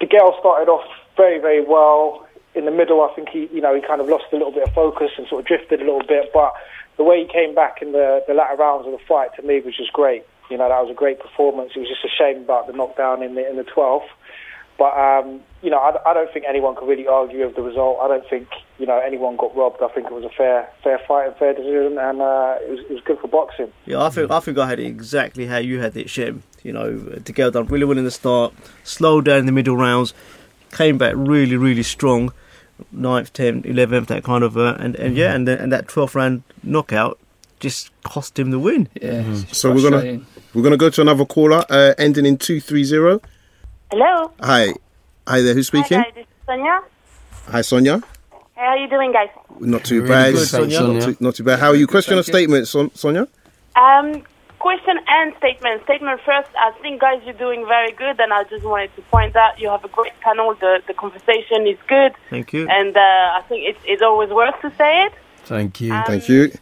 DeGale 0.00 0.38
started 0.38 0.70
off 0.70 0.86
very, 1.16 1.40
very 1.40 1.64
well. 1.64 2.26
In 2.54 2.64
the 2.64 2.70
middle, 2.70 3.00
I 3.00 3.14
think 3.14 3.30
he, 3.30 3.48
you 3.52 3.60
know, 3.60 3.74
he 3.74 3.80
kind 3.80 4.00
of 4.00 4.08
lost 4.08 4.24
a 4.32 4.36
little 4.36 4.52
bit 4.52 4.68
of 4.68 4.74
focus 4.74 5.10
and 5.16 5.26
sort 5.28 5.40
of 5.40 5.46
drifted 5.46 5.80
a 5.80 5.84
little 5.84 6.04
bit. 6.06 6.30
But 6.34 6.52
the 6.96 7.02
way 7.02 7.24
he 7.24 7.32
came 7.32 7.54
back 7.54 7.80
in 7.80 7.92
the, 7.92 8.22
the 8.28 8.34
latter 8.34 8.56
rounds 8.56 8.86
of 8.86 8.92
the 8.92 8.98
fight 9.08 9.34
to 9.36 9.42
me 9.42 9.60
was 9.60 9.76
just 9.76 9.92
great. 9.92 10.24
You 10.50 10.58
know, 10.58 10.68
that 10.68 10.82
was 10.82 10.90
a 10.90 10.94
great 10.94 11.20
performance. 11.20 11.72
It 11.74 11.78
was 11.78 11.88
just 11.88 12.04
a 12.04 12.08
shame 12.08 12.42
about 12.42 12.66
the 12.66 12.72
knockdown 12.72 13.22
in 13.22 13.34
the 13.34 13.48
in 13.48 13.56
the 13.56 13.64
twelfth. 13.64 14.08
But 14.80 14.96
um, 14.96 15.40
you 15.62 15.68
know, 15.68 15.78
I, 15.78 16.10
I 16.10 16.14
don't 16.14 16.32
think 16.32 16.46
anyone 16.48 16.74
could 16.74 16.88
really 16.88 17.06
argue 17.06 17.44
with 17.46 17.54
the 17.54 17.60
result. 17.60 17.98
I 18.00 18.08
don't 18.08 18.26
think 18.30 18.48
you 18.78 18.86
know 18.86 18.98
anyone 18.98 19.36
got 19.36 19.54
robbed. 19.54 19.82
I 19.82 19.88
think 19.88 20.06
it 20.06 20.12
was 20.12 20.24
a 20.24 20.30
fair 20.30 20.70
fair 20.82 20.98
fight 21.06 21.28
and 21.28 21.36
fair 21.36 21.52
decision, 21.52 21.98
and 21.98 22.22
uh, 22.22 22.56
it 22.62 22.70
was 22.70 22.80
it 22.80 22.90
was 22.90 23.02
good 23.04 23.18
for 23.18 23.28
boxing. 23.28 23.70
Yeah, 23.84 24.02
I 24.02 24.08
think 24.08 24.30
I 24.30 24.40
think 24.40 24.56
I 24.56 24.66
had 24.66 24.80
it 24.80 24.86
exactly 24.86 25.46
how 25.46 25.58
you 25.58 25.80
had 25.80 25.94
it, 25.98 26.08
Shem. 26.08 26.42
You 26.62 26.72
know, 26.72 26.92
DeGale 26.92 27.52
done 27.52 27.66
really 27.66 27.84
well 27.84 27.98
in 27.98 28.04
the 28.04 28.10
start, 28.10 28.54
slowed 28.82 29.26
down 29.26 29.40
in 29.40 29.46
the 29.46 29.52
middle 29.52 29.76
rounds, 29.76 30.14
came 30.72 30.96
back 30.96 31.12
really, 31.16 31.56
really 31.56 31.82
strong. 31.82 32.32
9th, 32.94 33.32
10th, 33.32 33.66
11th, 33.66 34.06
that 34.06 34.24
kind 34.24 34.42
of, 34.42 34.56
uh, 34.56 34.74
and, 34.78 34.96
and 34.96 35.14
yeah, 35.14 35.34
and, 35.34 35.46
and 35.46 35.70
that 35.70 35.86
12th 35.86 36.14
round 36.14 36.42
knockout 36.62 37.18
just 37.60 37.90
cost 38.02 38.38
him 38.38 38.50
the 38.50 38.58
win. 38.58 38.88
Yeah. 39.00 39.34
So 39.52 39.72
we're 39.72 39.88
gonna 39.88 40.20
we're 40.54 40.62
gonna 40.62 40.76
go 40.76 40.90
to 40.90 41.00
another 41.00 41.24
caller 41.24 41.64
uh, 41.70 41.94
ending 41.98 42.26
in 42.26 42.36
two 42.38 42.60
three 42.60 42.84
zero. 42.84 43.20
Hello. 43.90 44.32
Hi, 44.40 44.72
hi 45.26 45.40
there. 45.42 45.54
Who's 45.54 45.68
speaking? 45.68 45.98
Hi, 45.98 46.04
guys. 46.04 46.14
This 46.14 46.24
is 46.24 46.46
Sonia. 46.46 46.80
Hi, 47.48 47.60
Sonia. 47.60 47.98
Hey, 48.56 48.66
how 48.66 48.74
you 48.74 48.88
doing, 48.88 49.12
guys? 49.12 49.28
Not 49.60 49.84
too 49.84 50.02
Really 50.02 50.08
bad. 50.08 50.34
good, 50.34 50.48
thanks, 50.48 50.74
not, 50.78 51.02
too, 51.02 51.16
not 51.20 51.34
too 51.34 51.44
bad. 51.44 51.58
How 51.58 51.68
are 51.68 51.74
you? 51.76 51.86
Question 51.86 52.18
or 52.18 52.22
statement, 52.22 52.68
Son- 52.68 52.90
Sonia? 52.94 53.26
Um, 53.76 54.22
question 54.58 54.98
and 55.08 55.34
statement. 55.38 55.82
Statement 55.84 56.20
first. 56.24 56.48
I 56.58 56.70
think, 56.82 57.00
guys, 57.00 57.20
you're 57.24 57.34
doing 57.34 57.64
very 57.66 57.92
good, 57.92 58.20
and 58.20 58.32
I 58.32 58.44
just 58.44 58.64
wanted 58.64 58.94
to 58.96 59.02
point 59.02 59.34
out 59.36 59.58
you 59.60 59.68
have 59.70 59.84
a 59.84 59.88
great 59.88 60.18
panel. 60.20 60.54
The 60.54 60.82
the 60.86 60.94
conversation 60.94 61.66
is 61.66 61.78
good, 61.88 62.12
Thank 62.30 62.52
you. 62.52 62.68
and 62.68 62.96
uh, 62.96 63.00
I 63.00 63.42
think 63.48 63.64
it's 63.66 63.80
it's 63.84 64.02
always 64.02 64.30
worth 64.30 64.60
to 64.62 64.70
say 64.76 65.04
it. 65.06 65.12
Thank 65.44 65.80
you. 65.80 65.92
Um, 65.92 66.04
Thank 66.06 66.28
you. 66.28 66.52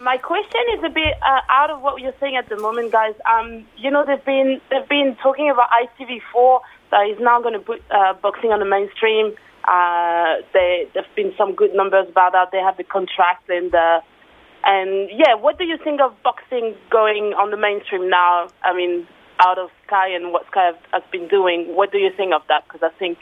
My 0.00 0.16
question 0.16 0.60
is 0.76 0.84
a 0.84 0.90
bit 0.90 1.14
uh, 1.26 1.40
out 1.48 1.70
of 1.70 1.82
what 1.82 2.00
you're 2.00 2.14
saying 2.20 2.36
at 2.36 2.48
the 2.48 2.56
moment, 2.56 2.92
guys. 2.92 3.14
Um, 3.26 3.66
you 3.76 3.90
know, 3.90 4.04
they've 4.06 4.24
been 4.24 4.60
they've 4.70 4.88
been 4.88 5.16
talking 5.20 5.50
about 5.50 5.68
ITV4 5.74 6.60
that 6.92 7.02
is 7.10 7.18
now 7.20 7.42
going 7.42 7.54
to 7.54 7.60
put 7.60 7.82
uh, 7.90 8.14
boxing 8.14 8.52
on 8.52 8.60
the 8.60 8.64
mainstream. 8.64 9.34
Uh, 9.66 10.36
they, 10.54 10.86
there've 10.94 11.14
been 11.16 11.34
some 11.36 11.54
good 11.54 11.74
numbers 11.74 12.06
about 12.08 12.32
that. 12.32 12.50
They 12.52 12.58
have 12.58 12.76
the 12.76 12.84
contract 12.84 13.50
and 13.50 13.74
uh, 13.74 14.00
and 14.62 15.10
yeah. 15.10 15.34
What 15.34 15.58
do 15.58 15.64
you 15.64 15.76
think 15.82 16.00
of 16.00 16.14
boxing 16.22 16.76
going 16.90 17.34
on 17.34 17.50
the 17.50 17.56
mainstream 17.56 18.08
now? 18.08 18.46
I 18.62 18.76
mean, 18.76 19.04
out 19.40 19.58
of 19.58 19.70
Sky 19.88 20.14
and 20.14 20.32
what 20.32 20.46
Sky 20.46 20.66
have, 20.66 20.78
has 20.92 21.02
been 21.10 21.26
doing. 21.26 21.74
What 21.74 21.90
do 21.90 21.98
you 21.98 22.10
think 22.16 22.32
of 22.32 22.42
that? 22.46 22.62
Because 22.68 22.86
I 22.86 22.96
think 23.00 23.18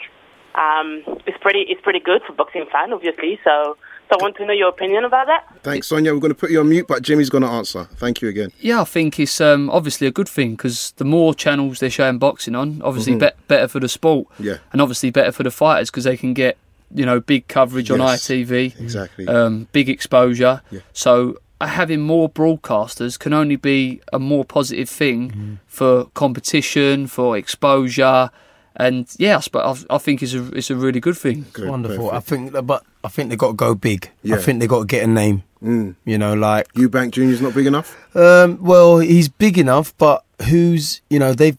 um, 0.55 1.05
it's 1.27 1.39
pretty 1.41 1.65
it's 1.71 1.81
pretty 1.81 2.01
good 2.01 2.21
for 2.27 2.35
boxing 2.35 2.67
fan, 2.71 2.93
obviously. 2.93 3.41
So. 3.45 3.79
So 4.09 4.17
I 4.19 4.23
want 4.23 4.37
to 4.37 4.47
know 4.47 4.53
your 4.53 4.69
opinion 4.69 5.05
about 5.05 5.27
that. 5.27 5.45
Thanks, 5.65 5.89
Sonia. 5.89 6.15
We're 6.15 6.21
going 6.21 6.33
to 6.33 6.39
put 6.39 6.51
you 6.53 6.61
on 6.61 6.69
mute, 6.69 6.87
but 6.87 7.03
Jimmy's 7.03 7.29
going 7.29 7.43
to 7.43 7.49
answer. 7.51 7.85
Thank 7.97 8.23
you 8.23 8.29
again. 8.29 8.51
Yeah, 8.61 8.81
I 8.81 8.85
think 8.85 9.19
it's 9.19 9.41
um, 9.41 9.69
obviously 9.71 10.07
a 10.07 10.13
good 10.13 10.29
thing 10.29 10.53
because 10.53 10.93
the 10.97 11.05
more 11.05 11.35
channels 11.35 11.81
they're 11.81 11.91
showing 11.91 12.19
boxing 12.19 12.55
on, 12.55 12.81
obviously 12.85 13.15
Mhm. 13.15 13.19
bet 13.21 13.49
better 13.49 13.67
for 13.67 13.81
the 13.81 13.89
sport, 13.89 14.29
Yeah. 14.39 14.59
and 14.73 14.81
obviously 14.81 15.11
better 15.11 15.33
for 15.33 15.43
the 15.43 15.51
fighters 15.51 15.91
because 15.91 16.05
they 16.05 16.17
can 16.17 16.35
get 16.35 16.57
you 16.95 17.05
know 17.05 17.19
big 17.19 17.49
coverage 17.49 17.91
on 17.91 17.99
ITV, 18.01 18.75
exactly. 18.79 19.27
um, 19.27 19.67
big 19.73 19.89
exposure. 19.89 20.63
Yeah. 20.71 20.81
So 20.93 21.39
uh, 21.61 21.67
having 21.67 22.01
more 22.03 22.31
broadcasters 22.31 23.19
can 23.19 23.33
only 23.33 23.57
be 23.57 24.01
a 24.13 24.21
more 24.21 24.45
positive 24.45 24.89
thing 24.89 25.31
Mm-hmm. 25.31 25.55
for 25.67 26.05
competition, 26.15 27.09
for 27.09 27.37
exposure, 27.37 28.31
and 28.77 29.07
yeah, 29.19 29.37
I, 29.37 29.41
sp- 29.41 29.57
I, 29.57 29.75
I 29.91 29.99
think 29.99 30.23
it's 30.23 30.35
a 30.35 30.47
it's 30.55 30.71
a 30.71 30.77
really 30.77 31.01
good 31.01 31.17
thing. 31.17 31.47
Wonderful. 31.59 32.11
I 32.11 32.21
think, 32.21 32.53
but 32.67 32.85
I 33.05 33.09
think 33.09 33.31
they 33.31 33.37
got 33.37 33.49
to 33.49 33.55
go 33.55 33.75
big. 33.75 34.11
Yeah. 34.23 34.37
I 34.37 34.39
think 34.39 34.61
they 34.61 34.67
got 34.67 34.81
to 34.81 34.87
get 34.87 35.05
a 35.05 35.07
name. 35.07 35.43
Mm. 35.63 35.95
You 36.05 36.19
know, 36.19 36.35
like 36.35 36.71
Eubank 36.75 37.13
Junior's 37.13 37.41
not 37.41 37.55
big 37.55 37.67
enough. 37.67 37.97
Um, 38.17 38.59
well, 38.63 38.99
he's 38.99 39.29
big 39.29 39.59
enough, 39.59 39.97
but 39.99 40.25
who's 40.49 41.01
you 41.11 41.19
know 41.19 41.33
they've. 41.33 41.59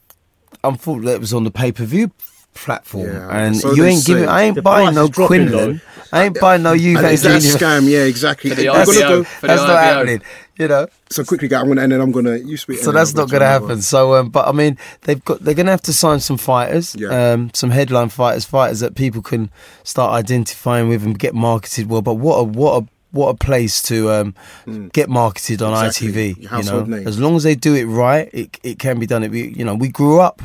Unfortunately, 0.63 1.13
it 1.13 1.20
was 1.20 1.34
on 1.34 1.43
the 1.43 1.51
pay 1.51 1.72
per 1.72 1.86
view 1.86 2.11
platform, 2.53 3.05
Yeah, 3.07 3.30
and 3.30 3.55
so 3.55 3.74
you 3.74 3.86
ain't 3.86 4.05
giving. 4.05 4.28
I 4.28 4.43
ain't 4.43 4.63
buying 4.63 4.95
no 4.95 5.07
Quinlan. 5.09 5.82
I 6.11 6.26
ain't 6.26 6.39
buying 6.39 6.63
no 6.63 6.72
And 6.74 6.82
Eubank 6.82 7.13
it's 7.13 7.22
that 7.24 7.41
Junior. 7.41 7.57
scam, 7.57 7.89
yeah, 7.89 8.03
exactly. 8.03 8.49
For 8.49 8.55
the 8.55 8.70
I'm 8.70 8.86
gonna 8.86 8.97
IPO, 8.99 9.07
go- 9.09 9.24
for 9.24 9.41
the 9.41 9.47
That's 9.47 9.61
not 9.61 9.70
IPO. 9.78 9.84
happening. 9.84 10.22
You 10.57 10.67
know. 10.67 10.87
So 11.09 11.23
quickly, 11.23 11.53
I'm 11.53 11.73
to, 11.75 11.81
and 11.81 11.91
then 11.91 12.01
I'm 12.01 12.11
going 12.11 12.25
to. 12.25 12.39
You 12.39 12.57
speak. 12.57 12.79
So 12.79 12.91
that's 12.91 13.13
not 13.13 13.29
going 13.29 13.41
to 13.41 13.45
another 13.47 13.65
happen. 13.67 13.81
So, 13.81 14.15
um, 14.15 14.29
but 14.29 14.47
I 14.47 14.51
mean, 14.51 14.77
they've 15.01 15.23
got 15.23 15.39
they're 15.41 15.53
going 15.53 15.67
to 15.67 15.71
have 15.71 15.81
to 15.83 15.93
sign 15.93 16.19
some 16.19 16.37
fighters, 16.37 16.95
Yeah. 16.95 17.33
um, 17.33 17.51
some 17.53 17.69
headline 17.69 18.09
fighters, 18.09 18.45
fighters 18.45 18.79
that 18.79 18.95
people 18.95 19.21
can 19.21 19.51
start 19.83 20.13
identifying 20.13 20.89
with 20.89 21.03
and 21.03 21.17
get 21.17 21.35
marketed 21.35 21.89
well. 21.89 22.01
But 22.01 22.15
what 22.15 22.37
a 22.37 22.43
what 22.43 22.83
a 22.83 22.87
what 23.11 23.29
a 23.29 23.33
place 23.35 23.81
to 23.83 24.11
um, 24.11 24.89
get 24.93 25.09
marketed 25.09 25.61
on. 25.61 25.73
Exactly. 25.85 26.33
ITV. 26.35 26.57
You 26.65 26.71
know, 26.71 26.83
name. 26.83 27.07
as 27.07 27.19
long 27.19 27.35
as 27.35 27.43
they 27.43 27.55
do 27.55 27.75
it 27.75 27.85
right, 27.85 28.29
it 28.33 28.59
it 28.63 28.79
can 28.79 28.99
be 28.99 29.05
done. 29.05 29.23
It 29.23 29.31
we, 29.31 29.49
you 29.49 29.63
know 29.63 29.75
we 29.75 29.89
grew 29.89 30.19
up 30.19 30.41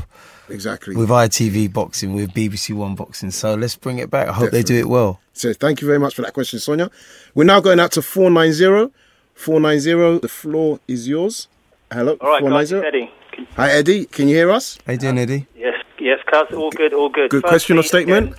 Exactly. 0.49 0.95
with 0.95 1.09
ITV 1.09 1.71
boxing, 1.73 2.13
with 2.13 2.33
BBC 2.33 2.75
One 2.75 2.95
boxing. 2.95 3.31
So 3.31 3.55
let's 3.55 3.75
bring 3.75 3.97
it 3.97 4.09
back. 4.09 4.27
I 4.27 4.33
hope 4.33 4.51
they 4.51 4.63
do 4.63 4.75
it 4.77 4.87
well. 4.87 5.19
So 5.33 5.53
thank 5.53 5.81
you 5.81 5.87
very 5.87 5.99
much 5.99 6.13
for 6.15 6.21
that 6.21 6.33
question, 6.33 6.59
Sonia. 6.59 6.91
We're 7.33 7.45
now 7.45 7.59
going 7.59 7.79
out 7.79 7.91
to 7.93 8.01
490. 8.01 8.93
490, 9.35 10.19
the 10.19 10.27
floor 10.27 10.79
is 10.87 11.07
yours. 11.07 11.47
Hello, 11.91 12.17
All 12.21 12.29
right, 12.29 12.41
guys, 12.41 12.69
490. 12.71 12.75
it's 12.75 12.85
Eddie. 12.87 13.11
Can- 13.31 13.47
Hi, 13.55 13.69
Eddie. 13.71 14.05
Can 14.05 14.27
you 14.27 14.35
hear 14.35 14.51
us? 14.51 14.77
How 14.85 14.93
you 14.93 14.99
doing, 14.99 15.17
Eddie? 15.17 15.47
Yes, 15.55 15.75
yes, 15.99 16.19
cuz. 16.31 16.55
All 16.55 16.69
good, 16.71 16.93
all 16.93 17.09
good. 17.09 17.29
Good 17.31 17.43
question 17.43 17.77
or 17.77 17.83
statement? 17.83 18.35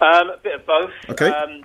Um, 0.00 0.30
a 0.30 0.36
bit 0.42 0.54
of 0.56 0.66
both. 0.66 0.90
Okay. 1.10 1.28
Um, 1.28 1.62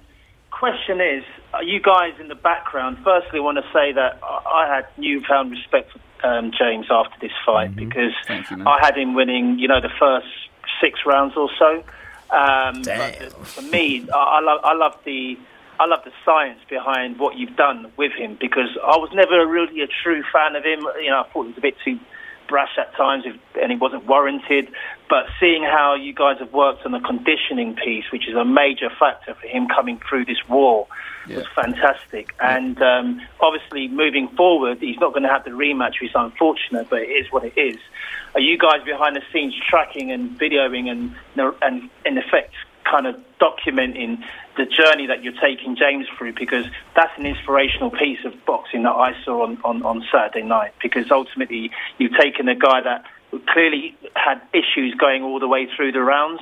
question 0.52 1.02
is, 1.02 1.24
are 1.54 1.64
you 1.64 1.80
guys 1.82 2.14
in 2.20 2.28
the 2.28 2.36
background? 2.36 2.98
Firstly, 3.04 3.40
I 3.40 3.42
want 3.42 3.58
to 3.58 3.66
say 3.74 3.92
that 3.94 4.20
I 4.24 4.64
I 4.70 4.76
had 4.76 4.86
newfound 4.98 5.52
respect 5.52 5.92
for 5.92 6.28
um, 6.28 6.52
James 6.58 6.88
after 6.92 7.16
this 7.22 7.32
fight 7.46 7.72
Mm-hmm. 7.76 7.88
because 7.90 8.14
I 8.68 8.78
had 8.82 8.98
him 8.98 9.14
winning, 9.16 9.58
you 9.60 9.68
know, 9.68 9.82
the 9.82 9.90
first 9.98 10.28
six 10.82 11.00
rounds 11.06 11.36
or 11.38 11.50
so. 11.58 11.84
Um, 12.32 12.84
but 12.84 13.34
for 13.48 13.62
me, 13.64 14.06
I, 14.14 14.18
I 14.18 14.40
love, 14.42 14.60
I 14.64 14.74
love 14.74 14.98
the. 15.06 15.38
I 15.80 15.86
love 15.86 16.04
the 16.04 16.12
science 16.26 16.60
behind 16.70 17.20
what 17.20 17.38
you've 17.38 17.56
done 17.56 17.92
with 17.96 18.12
him 18.12 18.38
because 18.40 18.70
I 18.84 18.98
was 18.98 19.12
never 19.14 19.48
really 19.48 19.82
a 19.82 19.88
true 19.88 20.24
fan 20.32 20.56
of 20.58 20.66
him. 20.66 20.86
You 21.02 21.10
know, 21.10 21.22
I 21.22 21.30
thought 21.32 21.44
he 21.44 21.50
was 21.50 21.58
a 21.58 21.62
bit 21.62 21.76
too 21.84 22.00
brash 22.50 22.78
at 22.78 22.94
times 22.96 23.24
if, 23.26 23.36
and 23.62 23.72
he 23.72 23.78
wasn't 23.78 24.06
warranted. 24.06 24.68
But 25.10 25.28
seeing 25.40 25.64
how 25.64 25.96
you 25.96 26.14
guys 26.14 26.40
have 26.40 26.52
worked 26.52 26.86
on 26.86 26.92
the 26.92 27.00
conditioning 27.00 27.76
piece, 27.76 28.04
which 28.12 28.28
is 28.28 28.36
a 28.36 28.44
major 28.44 28.90
factor 29.00 29.36
for 29.36 29.48
him 29.48 29.68
coming 29.68 30.02
through 30.10 30.26
this 30.26 30.38
war, 30.50 30.88
was 31.38 31.48
fantastic. 31.56 32.36
And 32.42 32.82
um, 32.82 33.22
obviously, 33.40 33.88
moving 33.88 34.28
forward, 34.30 34.80
he's 34.80 35.00
not 35.00 35.14
going 35.14 35.24
to 35.24 35.30
have 35.30 35.46
the 35.46 35.52
rematch, 35.52 36.02
which 36.02 36.10
is 36.10 36.16
unfortunate, 36.16 36.90
but 36.90 37.04
it 37.04 37.10
is 37.10 37.32
what 37.32 37.46
it 37.46 37.54
is. 37.56 37.78
Are 38.36 38.42
you 38.42 38.58
guys 38.58 38.84
behind 38.84 39.16
the 39.16 39.22
scenes 39.32 39.56
tracking 39.70 40.12
and 40.12 40.38
videoing 40.38 40.90
and, 40.90 41.16
and 41.62 41.90
in 42.06 42.18
effect, 42.18 42.54
kind 42.84 43.08
of 43.08 43.16
documenting 43.40 44.24
the 44.60 44.66
journey 44.66 45.08
that 45.08 45.24
you're 45.24 45.40
taking 45.40 45.78
James 45.78 46.06
through 46.18 46.34
because 46.34 46.66
that's 46.94 47.18
an 47.18 47.26
inspirational 47.26 47.92
piece 47.92 48.20
of 48.26 48.34
boxing 48.46 48.84
that 48.84 48.92
I 48.92 49.16
saw 49.24 49.44
on, 49.44 49.58
on, 49.64 49.82
on 49.84 50.04
Saturday 50.12 50.46
night 50.46 50.74
because 50.84 51.10
ultimately 51.10 51.72
you've 51.98 52.18
taken 52.20 52.50
a 52.50 52.56
guy 52.56 52.82
that 52.82 53.06
clearly 53.48 53.96
had 54.16 54.42
issues 54.54 54.94
going 55.00 55.24
all 55.24 55.40
the 55.40 55.48
way 55.48 55.68
through 55.76 55.94
the 55.94 56.02
rounds 56.02 56.42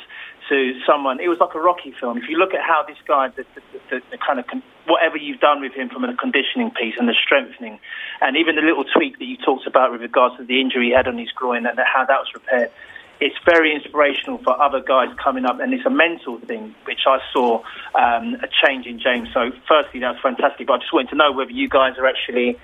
to 0.50 0.80
someone 0.88 1.20
it 1.20 1.28
was 1.28 1.38
like 1.40 1.54
a 1.54 1.60
Rocky 1.60 1.94
film. 2.00 2.18
If 2.18 2.28
you 2.28 2.38
look 2.38 2.56
at 2.56 2.62
how 2.62 2.84
this 2.88 2.98
guy 3.08 3.28
the, 3.28 3.46
the, 3.54 3.62
the, 3.90 4.02
the 4.12 4.18
kind 4.18 4.40
of 4.40 4.48
con- 4.48 4.64
whatever 4.88 5.18
you've 5.18 5.40
done 5.40 5.62
with 5.62 5.74
him 5.74 5.90
from 5.90 6.04
a 6.04 6.16
conditioning 6.16 6.72
piece 6.72 6.96
and 6.98 7.08
the 7.08 7.14
strengthening 7.22 7.80
and 8.22 8.36
even 8.36 8.56
the 8.56 8.64
little 8.64 8.86
tweak 8.86 9.20
that 9.20 9.26
you 9.26 9.38
talked 9.38 9.68
about 9.68 9.92
with 9.92 10.02
regards 10.02 10.38
to 10.38 10.44
the 10.44 10.60
injury 10.60 10.88
he 10.88 10.94
had 10.94 11.08
on 11.08 11.20
his 11.20 11.30
groin 11.32 11.68
and 11.68 11.78
how 11.78 12.06
that 12.06 12.18
was 12.18 12.34
repaired 12.34 12.72
it's 13.20 13.36
very 13.46 13.74
inspirational 13.74 14.38
for 14.40 14.60
other 14.62 14.82
guys 14.82 15.10
coming 15.22 15.46
up, 15.46 15.60
and 15.60 15.74
it's 15.74 15.86
a 15.86 15.90
mental 15.90 16.40
thing, 16.40 16.76
which 16.86 17.02
I 17.08 17.20
saw 17.34 17.64
um, 17.96 18.36
a 18.36 18.48
change 18.64 18.86
in 18.86 19.00
James. 19.00 19.30
So, 19.34 19.52
firstly, 19.68 20.00
that's 20.00 20.20
fantastic. 20.22 20.68
But 20.68 20.74
I 20.74 20.78
just 20.78 20.94
wanted 20.94 21.10
to 21.10 21.16
know 21.16 21.32
whether 21.32 21.52
you 21.52 21.68
guys 21.68 21.98
are 21.98 22.06
actually 22.06 22.58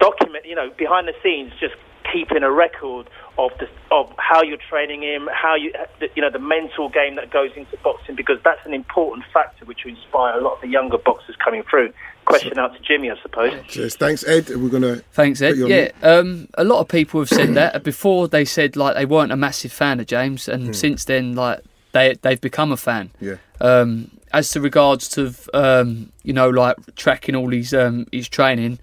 document, 0.00 0.44
you 0.44 0.54
know, 0.54 0.70
behind 0.76 1.08
the 1.08 1.14
scenes, 1.22 1.52
just 1.60 1.74
keeping 2.12 2.42
a 2.42 2.50
record 2.50 3.08
of 3.38 3.50
the 3.58 3.68
of 3.90 4.12
how 4.18 4.42
you're 4.42 4.58
training 4.68 5.02
him, 5.02 5.28
how 5.32 5.54
you 5.54 5.72
you 6.14 6.22
know 6.22 6.30
the 6.30 6.38
mental 6.38 6.88
game 6.88 7.16
that 7.16 7.30
goes 7.30 7.50
into 7.56 7.76
boxing 7.78 8.16
because 8.16 8.38
that's 8.44 8.64
an 8.64 8.74
important 8.74 9.24
factor 9.32 9.64
which 9.64 9.84
will 9.84 9.92
inspire 9.92 10.38
a 10.38 10.40
lot 10.40 10.54
of 10.54 10.60
the 10.60 10.68
younger 10.68 10.98
boxers 10.98 11.36
coming 11.42 11.62
through. 11.68 11.92
Question 12.26 12.58
out 12.58 12.74
to 12.74 12.80
Jimmy, 12.82 13.10
I 13.10 13.16
suppose. 13.22 13.52
Cheers. 13.68 13.96
Thanks, 13.96 14.24
Ed. 14.26 14.48
We're 14.50 14.68
gonna. 14.68 14.96
Thanks, 15.12 15.40
Ed. 15.40 15.50
put 15.52 15.56
you 15.58 15.64
on 15.64 15.70
Yeah, 15.70 15.88
um, 16.02 16.48
a 16.54 16.64
lot 16.64 16.80
of 16.80 16.88
people 16.88 17.20
have 17.20 17.28
said 17.28 17.54
that 17.54 17.82
before. 17.84 18.26
They 18.28 18.44
said 18.44 18.76
like 18.76 18.94
they 18.96 19.06
weren't 19.06 19.32
a 19.32 19.36
massive 19.36 19.72
fan 19.72 20.00
of 20.00 20.06
James, 20.06 20.48
and 20.48 20.66
Hmm. 20.68 20.72
since 20.72 21.04
then, 21.04 21.34
like 21.36 21.60
they 21.92 22.16
they've 22.22 22.40
become 22.40 22.72
a 22.72 22.76
fan. 22.76 23.10
Yeah. 23.20 23.36
Um, 23.60 24.10
as 24.32 24.50
to 24.50 24.60
regards 24.60 25.08
to 25.10 25.32
um, 25.54 26.10
you 26.24 26.32
know 26.32 26.50
like 26.50 26.76
tracking 26.96 27.36
all 27.36 27.50
his 27.50 27.72
um, 27.72 28.06
his 28.12 28.28
training, 28.28 28.80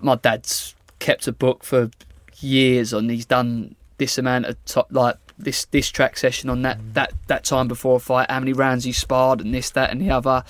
my 0.00 0.14
dad's 0.14 0.74
kept 1.00 1.26
a 1.26 1.32
book 1.32 1.64
for 1.64 1.90
years 2.38 2.94
on. 2.94 3.08
He's 3.08 3.26
done 3.26 3.74
this 3.98 4.18
amount 4.18 4.46
of 4.46 4.64
to- 4.66 4.86
like 4.90 5.16
this 5.36 5.64
this 5.66 5.88
track 5.90 6.16
session 6.16 6.48
on 6.48 6.62
that 6.62 6.78
that 6.94 7.12
that 7.26 7.42
time 7.44 7.66
before 7.66 7.96
a 7.96 8.00
fight. 8.00 8.30
How 8.30 8.38
many 8.38 8.52
rounds 8.52 8.84
he 8.84 8.92
sparred 8.92 9.40
and 9.40 9.52
this 9.52 9.70
that 9.70 9.90
and 9.90 10.00
the 10.00 10.10
other. 10.10 10.44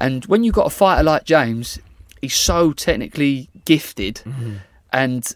And 0.00 0.24
when 0.26 0.44
you've 0.44 0.54
got 0.54 0.66
a 0.66 0.70
fighter 0.70 1.02
like 1.02 1.24
James, 1.24 1.78
he's 2.22 2.34
so 2.34 2.72
technically 2.72 3.48
gifted. 3.64 4.22
And 4.92 5.26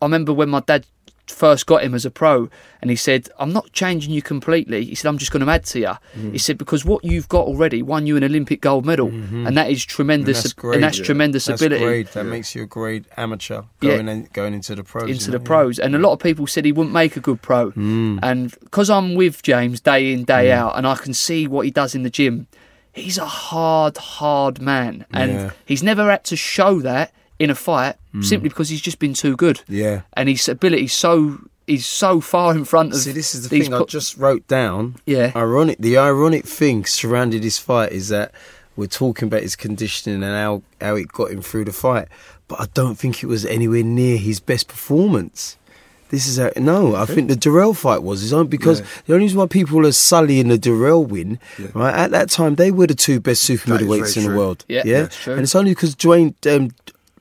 I 0.00 0.04
remember 0.06 0.32
when 0.32 0.48
my 0.48 0.60
dad 0.60 0.86
first 1.26 1.64
got 1.66 1.84
him 1.84 1.94
as 1.94 2.04
a 2.04 2.10
pro, 2.10 2.48
and 2.82 2.90
he 2.90 2.96
said, 2.96 3.28
"I'm 3.38 3.52
not 3.52 3.70
changing 3.72 4.10
you 4.12 4.20
completely." 4.20 4.84
He 4.84 4.96
said, 4.96 5.08
"I'm 5.08 5.18
just 5.18 5.30
going 5.30 5.44
to 5.46 5.52
add 5.52 5.64
to 5.66 5.78
you." 5.78 5.92
Mm. 6.18 6.32
He 6.32 6.38
said, 6.38 6.58
"Because 6.58 6.84
what 6.84 7.04
you've 7.04 7.28
got 7.28 7.46
already 7.46 7.82
won 7.82 8.04
you 8.06 8.16
an 8.16 8.24
Olympic 8.24 8.60
gold 8.60 8.84
medal, 8.84 9.08
and 9.08 9.56
that 9.56 9.70
is 9.70 9.84
tremendous, 9.84 10.38
And 10.38 10.44
that's 10.44 10.52
and 10.52 10.56
great. 10.56 10.80
that's 10.80 10.98
tremendous 10.98 11.44
That's 11.44 11.62
ability." 11.62 11.84
great. 11.84 12.12
That 12.14 12.24
makes 12.24 12.54
you 12.56 12.62
a 12.64 12.66
great 12.66 13.04
amateur 13.16 13.62
Yeah. 13.80 13.92
going 13.96 14.08
in, 14.08 14.28
going 14.32 14.54
into 14.54 14.74
the 14.74 14.82
pros. 14.82 15.08
into 15.08 15.30
the 15.30 15.38
pros. 15.38 15.78
And 15.78 15.94
a 15.94 15.98
lot 15.98 16.12
of 16.14 16.18
people 16.18 16.48
said 16.48 16.64
he 16.64 16.72
wouldn't 16.72 16.94
make 16.94 17.16
a 17.16 17.20
good 17.20 17.42
pro. 17.42 17.70
Mm. 17.72 18.18
And 18.24 18.50
because 18.60 18.90
I'm 18.90 19.14
with 19.14 19.42
James 19.42 19.80
day 19.80 20.12
in, 20.12 20.24
day 20.24 20.46
Mm. 20.48 20.52
out, 20.54 20.76
and 20.78 20.84
I 20.86 20.96
can 20.96 21.14
see 21.14 21.46
what 21.46 21.64
he 21.64 21.70
does 21.70 21.94
in 21.94 22.02
the 22.02 22.10
gym, 22.10 22.48
he's 22.94 23.18
a 23.18 23.26
hard, 23.26 23.96
hard 23.96 24.60
man. 24.60 25.04
And 25.12 25.32
Yeah. 25.32 25.50
he's 25.66 25.82
never 25.82 26.10
had 26.10 26.24
to 26.24 26.36
show 26.36 26.80
that 26.80 27.12
in 27.38 27.50
a 27.50 27.54
fight 27.54 27.96
Mm. 28.14 28.24
simply 28.24 28.48
because 28.48 28.68
he's 28.68 28.80
just 28.80 28.98
been 28.98 29.14
too 29.14 29.36
good. 29.36 29.62
Yeah. 29.68 30.02
And 30.14 30.28
his 30.28 30.48
ability 30.48 30.88
so 30.88 31.38
is 31.66 31.86
so 31.86 32.20
far 32.20 32.52
in 32.56 32.64
front 32.64 32.92
of. 32.92 32.98
See, 32.98 33.12
this 33.12 33.34
is 33.34 33.42
the 33.42 33.48
thing 33.48 33.72
I 33.72 33.82
just 33.84 34.16
wrote 34.16 34.46
down. 34.48 34.96
Yeah. 35.06 35.30
Ironic. 35.36 35.76
The 35.78 35.96
ironic 35.98 36.44
thing 36.44 36.84
surrounded 36.84 37.42
this 37.42 37.58
fight 37.58 37.92
is 37.92 38.08
that 38.08 38.32
we're 38.76 38.86
talking 38.88 39.28
about 39.28 39.42
his 39.42 39.54
conditioning 39.56 40.22
and 40.24 40.34
how 40.34 40.62
how 40.80 40.96
it 40.96 41.08
got 41.12 41.30
him 41.30 41.42
through 41.42 41.66
the 41.66 41.72
fight, 41.72 42.08
but 42.48 42.60
I 42.60 42.66
don't 42.74 42.96
think 42.98 43.22
it 43.22 43.26
was 43.26 43.44
anywhere 43.46 43.84
near 43.84 44.16
his 44.16 44.40
best 44.40 44.66
performance. 44.66 45.56
This 46.10 46.26
is 46.26 46.38
how, 46.38 46.50
no. 46.56 46.94
I 46.96 47.06
think 47.06 47.28
the 47.28 47.36
Dirrell 47.36 47.74
fight 47.76 48.02
was 48.02 48.20
his 48.20 48.32
own 48.32 48.48
because 48.48 48.80
Yeah. 48.80 48.86
the 49.06 49.14
only 49.14 49.24
reason 49.26 49.38
why 49.38 49.46
people 49.46 49.86
are 49.86 49.92
sullying 49.92 50.48
the 50.48 50.58
Dirrell 50.58 51.06
win, 51.06 51.38
right? 51.72 51.94
At 51.94 52.10
that 52.10 52.28
time, 52.30 52.56
they 52.56 52.70
were 52.70 52.86
the 52.88 52.94
two 52.94 53.20
best 53.20 53.42
super 53.42 53.70
That 53.70 53.80
is 53.82 53.86
middleweights 53.88 54.14
very 54.14 54.26
in 54.26 54.32
the 54.32 54.36
world. 54.38 54.64
Yeah, 54.68 54.82
yeah. 54.84 55.00
that's 55.02 55.16
true. 55.22 55.34
And 55.34 55.42
it's 55.42 55.54
only 55.54 55.70
because 55.72 55.94
Dwayne. 55.96 56.34
Um, 56.52 56.70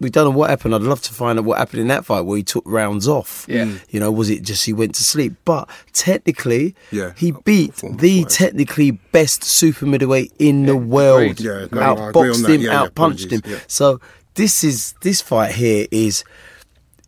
we 0.02 0.10
don't 0.10 0.24
know 0.24 0.38
what 0.38 0.50
happened. 0.50 0.74
I'd 0.74 0.82
love 0.82 1.02
to 1.02 1.14
find 1.14 1.38
out 1.38 1.44
what 1.44 1.58
happened 1.58 1.82
in 1.82 1.90
that 1.90 2.06
fight 2.06 2.22
where 2.22 2.38
he 2.38 2.42
took 2.44 2.64
rounds 2.66 3.06
off. 3.06 3.46
Yeah. 3.50 3.70
You 3.90 4.00
know, 4.00 4.10
was 4.14 4.30
it 4.30 4.44
just 4.44 4.66
he 4.66 4.72
went 4.72 4.96
to 4.96 5.04
sleep? 5.04 5.34
But 5.44 5.68
technically, 5.92 6.74
Yeah. 6.90 7.12
he 7.18 7.34
beat 7.44 7.76
the 7.84 8.24
technically 8.24 8.92
best 8.92 9.44
super 9.44 9.86
middleweight 9.86 10.32
in 10.40 10.68
the 10.68 10.78
world. 10.78 11.42
Yeah, 11.42 11.68
no, 11.72 11.82
I 11.82 11.92
agree 11.92 12.02
on 12.02 12.14
Outboxed 12.14 12.42
that. 12.44 12.52
him, 12.52 12.62
Yeah, 12.62 12.72
yeah, 12.72 12.88
outpunched 12.88 13.32
him. 13.32 13.42
yeah. 13.46 13.58
So 13.68 14.00
this 14.36 14.64
is 14.64 14.94
this 15.02 15.20
fight 15.22 15.52
here 15.56 15.86
is. 15.92 16.24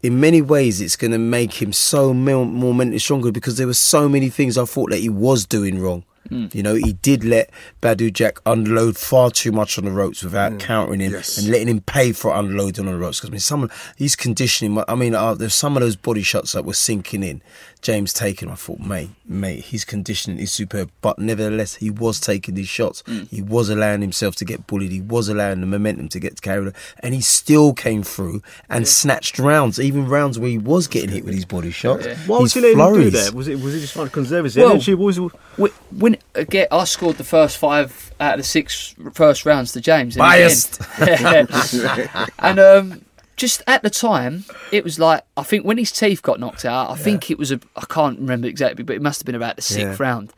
In 0.03 0.19
many 0.19 0.41
ways, 0.41 0.81
it's 0.81 0.95
going 0.95 1.11
to 1.11 1.19
make 1.19 1.61
him 1.61 1.71
so 1.73 2.13
mil- 2.13 2.45
more 2.45 2.73
mentally 2.73 2.99
stronger 2.99 3.31
because 3.31 3.57
there 3.57 3.67
were 3.67 3.73
so 3.73 4.09
many 4.09 4.29
things 4.29 4.57
I 4.57 4.65
thought 4.65 4.89
that 4.89 4.99
he 4.99 5.09
was 5.09 5.45
doing 5.45 5.79
wrong. 5.79 6.03
Mm. 6.29 6.53
You 6.55 6.63
know, 6.63 6.75
he 6.75 6.93
did 6.93 7.23
let 7.23 7.49
Badou 7.81 8.13
Jack 8.13 8.39
unload 8.45 8.95
far 8.97 9.31
too 9.31 9.51
much 9.51 9.77
on 9.77 9.85
the 9.85 9.91
ropes 9.91 10.21
Mm. 10.21 10.23
without 10.25 10.59
countering 10.59 11.01
him 11.01 11.11
Yes. 11.11 11.37
and 11.37 11.49
letting 11.49 11.67
him 11.67 11.81
pay 11.81 12.13
for 12.13 12.33
unloading 12.33 12.87
on 12.87 12.93
the 12.93 12.97
ropes. 12.97 13.19
Because 13.19 13.29
I 13.29 13.33
mean, 13.33 13.39
some 13.39 13.63
of 13.63 13.93
his 13.97 14.15
conditioning. 14.15 14.81
I 14.87 14.95
mean, 14.95 15.13
uh, 15.13 15.33
there's 15.33 15.53
some 15.55 15.75
of 15.75 15.81
those 15.81 15.95
body 15.95 16.21
shots 16.23 16.53
that 16.53 16.63
were 16.63 16.73
sinking 16.75 17.23
in. 17.23 17.41
James 17.81 18.13
taking, 18.13 18.49
I 18.49 18.55
thought, 18.55 18.79
mate, 18.79 19.09
mate, 19.25 19.65
his 19.65 19.85
conditioning 19.85 20.37
is 20.37 20.51
superb. 20.51 20.91
But 21.01 21.17
nevertheless, 21.17 21.75
he 21.75 21.89
was 21.89 22.19
taking 22.19 22.53
these 22.53 22.67
shots. 22.69 23.01
Mm. 23.03 23.27
He 23.29 23.41
was 23.41 23.69
allowing 23.69 24.01
himself 24.01 24.35
to 24.35 24.45
get 24.45 24.67
bullied. 24.67 24.91
He 24.91 25.01
was 25.01 25.29
allowing 25.29 25.61
the 25.61 25.67
momentum 25.67 26.07
to 26.09 26.19
get 26.19 26.39
carried, 26.41 26.67
away. 26.67 26.75
and 26.99 27.15
he 27.15 27.21
still 27.21 27.73
came 27.73 28.03
through 28.03 28.43
and 28.69 28.87
snatched 28.87 29.39
rounds, 29.39 29.79
even 29.79 30.07
rounds 30.07 30.37
where 30.37 30.49
he 30.49 30.59
was 30.59 30.87
getting 30.87 31.09
hit 31.09 31.25
with 31.25 31.33
his 31.33 31.45
body 31.45 31.71
shots. 31.71 32.05
Why 32.27 32.39
was 32.39 32.53
he 32.53 32.61
letting 32.61 32.77
him 32.79 32.85
do 32.93 32.93
flurries. 32.93 33.25
that? 33.25 33.33
Was 33.33 33.47
it 33.47 33.59
was 33.59 33.73
he 33.73 33.79
just 33.79 33.93
trying 33.93 34.07
to 34.07 34.11
conserve 34.11 34.43
his 34.43 34.55
Well, 34.55 34.71
energy? 34.71 34.93
What 34.93 35.17
was 35.17 35.31
When, 35.57 35.71
when 35.91 36.17
again, 36.35 36.67
I 36.71 36.83
scored 36.83 37.17
the 37.17 37.23
first 37.23 37.57
five 37.57 38.11
out 38.19 38.35
of 38.35 38.39
the 38.39 38.43
six 38.43 38.93
first 39.13 39.45
rounds 39.45 39.71
to 39.71 39.81
James. 39.81 40.15
Biased. 40.15 40.79
and 42.39 42.59
um, 42.59 43.01
just 43.37 43.63
at 43.67 43.81
the 43.83 43.89
time, 43.89 44.45
it 44.71 44.83
was 44.83 44.99
like 44.99 45.23
I 45.37 45.43
think 45.43 45.65
when 45.65 45.77
his 45.77 45.91
teeth 45.91 46.21
got 46.21 46.39
knocked 46.39 46.65
out, 46.65 46.89
I 46.89 46.95
think 46.95 47.31
it 47.31 47.37
was 47.39 47.51
a 47.51 47.59
I 47.75 47.85
can't 47.89 48.19
remember 48.19 48.47
exactly, 48.47 48.83
but 48.83 48.95
it 48.95 49.01
must 49.01 49.21
have 49.21 49.25
been 49.25 49.35
about 49.35 49.55
the 49.55 49.61
sixth 49.61 49.99
Yeah. 49.99 50.05
round. 50.07 50.33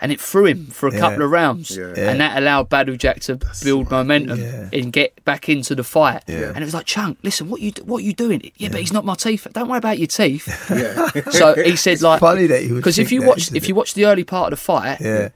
And 0.00 0.12
it 0.12 0.20
threw 0.20 0.46
him 0.46 0.66
for 0.66 0.88
a 0.88 0.92
Yeah. 0.92 1.00
couple 1.00 1.22
of 1.24 1.30
rounds, 1.32 1.76
Yeah. 1.76 1.92
and 1.96 2.20
that 2.20 2.38
allowed 2.38 2.70
Badou 2.70 2.96
Jack 2.96 3.18
to 3.22 3.36
build 3.64 3.90
momentum 3.90 4.40
Yeah. 4.40 4.68
and 4.72 4.92
get 4.92 5.24
back 5.24 5.48
into 5.48 5.74
the 5.74 5.82
fight. 5.82 6.22
Yeah. 6.28 6.52
And 6.54 6.58
it 6.58 6.64
was 6.64 6.72
like, 6.74 6.86
Chunk, 6.86 7.18
listen, 7.24 7.48
what 7.50 7.60
you 7.60 7.72
what 7.82 8.04
you 8.04 8.12
doing? 8.12 8.52
Yeah, 8.58 8.68
but 8.68 8.78
he's 8.78 8.92
not 8.92 9.04
my 9.04 9.16
teeth. 9.16 9.48
Don't 9.52 9.68
worry 9.68 9.78
about 9.78 9.98
your 9.98 10.06
teeth. 10.06 10.46
So 11.32 11.54
he 11.60 11.74
said, 11.74 12.00
like, 12.00 12.20
funny 12.20 12.46
that 12.46 12.62
he 12.62 12.68
because 12.68 12.98
if 13.00 13.10
you 13.10 13.20
that, 13.22 13.28
watch 13.28 13.48
if 13.52 13.64
it? 13.64 13.68
you 13.68 13.74
watch 13.74 13.94
the 13.94 14.06
early 14.06 14.22
part 14.24 14.52
of 14.52 14.58
the 14.58 14.62
fight, 14.64 15.00
Yeah. 15.00 15.30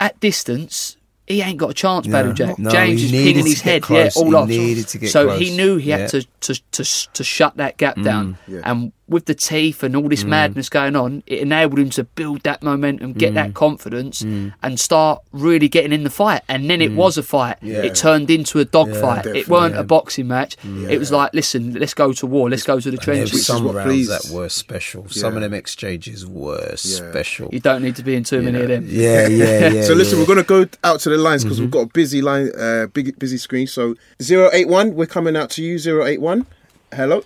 at 0.00 0.18
distance, 0.20 0.96
he 1.32 1.42
ain't 1.42 1.58
got 1.58 1.70
a 1.70 1.74
chance, 1.74 2.06
No. 2.06 2.16
Badou 2.24 2.34
Jack. 2.34 2.58
No, 2.58 2.70
James 2.70 3.02
is 3.02 3.12
needed 3.12 3.34
pinging 3.34 3.46
his 3.46 3.60
head, 3.60 3.82
close. 3.82 4.16
yeah, 4.16 4.22
all 4.22 4.28
He 4.30 4.34
off. 4.36 4.48
needed 4.48 4.88
to 4.88 4.98
get 4.98 5.10
so 5.10 5.26
close. 5.26 5.40
he 5.40 5.56
knew 5.56 5.76
he 5.76 5.90
had 5.90 6.00
Yeah. 6.00 6.06
to, 6.08 6.22
to 6.40 6.62
to 6.72 6.84
to 7.14 7.24
shut 7.24 7.56
that 7.56 7.76
gap 7.78 8.00
down. 8.00 8.34
Mm. 8.48 8.54
Yeah. 8.54 8.60
And 8.70 8.92
with 9.12 9.26
the 9.26 9.34
teeth 9.34 9.82
and 9.82 9.94
all 9.94 10.08
this 10.08 10.24
mm. 10.24 10.28
madness 10.28 10.68
going 10.68 10.96
on, 10.96 11.22
it 11.26 11.40
enabled 11.40 11.78
him 11.78 11.90
to 11.90 12.04
build 12.04 12.42
that 12.42 12.62
momentum, 12.62 13.12
get 13.12 13.34
that 13.34 13.50
mm. 13.50 13.54
confidence, 13.54 14.22
mm. 14.22 14.52
and 14.62 14.80
start 14.80 15.22
really 15.32 15.68
getting 15.68 15.92
in 15.92 16.02
the 16.02 16.10
fight. 16.10 16.42
And 16.48 16.68
then 16.68 16.82
it 16.82 16.92
was 16.92 17.16
a 17.18 17.22
fight. 17.22 17.58
Yeah. 17.62 17.82
It 17.82 17.94
turned 17.94 18.30
into 18.30 18.58
a 18.58 18.64
dogfight. 18.64 19.18
definitely. 19.18 19.40
it 19.40 19.48
weren't 19.48 19.74
Yeah. 19.74 19.80
a 19.80 19.84
boxing 19.84 20.28
match. 20.28 20.56
It 20.64 20.98
was 20.98 21.12
like, 21.12 21.32
listen, 21.34 21.74
let's 21.74 21.94
go 21.94 22.12
to 22.12 22.26
war. 22.26 22.50
Let's 22.50 22.64
go 22.64 22.80
to 22.80 22.90
the 22.90 22.96
And 22.96 23.06
there 23.06 23.14
were 23.14 23.26
trenches. 23.28 23.46
some 23.46 23.68
rounds 23.68 23.86
pleased- 23.86 24.10
that 24.10 24.34
were 24.34 24.48
special. 24.48 25.08
Some 25.08 25.36
of 25.36 25.42
them 25.42 25.54
exchanges 25.54 26.26
were 26.26 26.76
special. 26.76 27.50
You 27.52 27.60
don't 27.60 27.82
need 27.82 27.96
to 27.96 28.02
be 28.02 28.14
in 28.14 28.24
too 28.24 28.42
many 28.42 28.60
of 28.60 28.68
them. 28.68 28.86
Yeah, 28.88 29.28
yeah, 29.28 29.68
yeah. 29.68 29.82
so 29.88 29.94
listen, 29.94 30.18
yeah. 30.18 30.22
we're 30.22 30.34
going 30.34 30.38
to 30.38 30.44
go 30.44 30.66
out 30.82 31.00
to 31.00 31.10
the 31.10 31.18
lines 31.18 31.44
because 31.44 31.60
we've 31.60 31.68
mm-hmm. 31.68 31.78
got 31.78 31.88
a 31.88 31.92
busy 31.92 32.22
line, 32.22 32.50
uh, 32.58 32.86
big 32.86 33.18
busy 33.18 33.38
screen. 33.38 33.66
So 33.66 33.94
081, 34.20 34.94
we're 34.94 35.06
coming 35.06 35.36
out 35.36 35.50
to 35.50 35.62
you. 35.62 35.78
081. 35.78 36.46
Hello. 36.92 37.24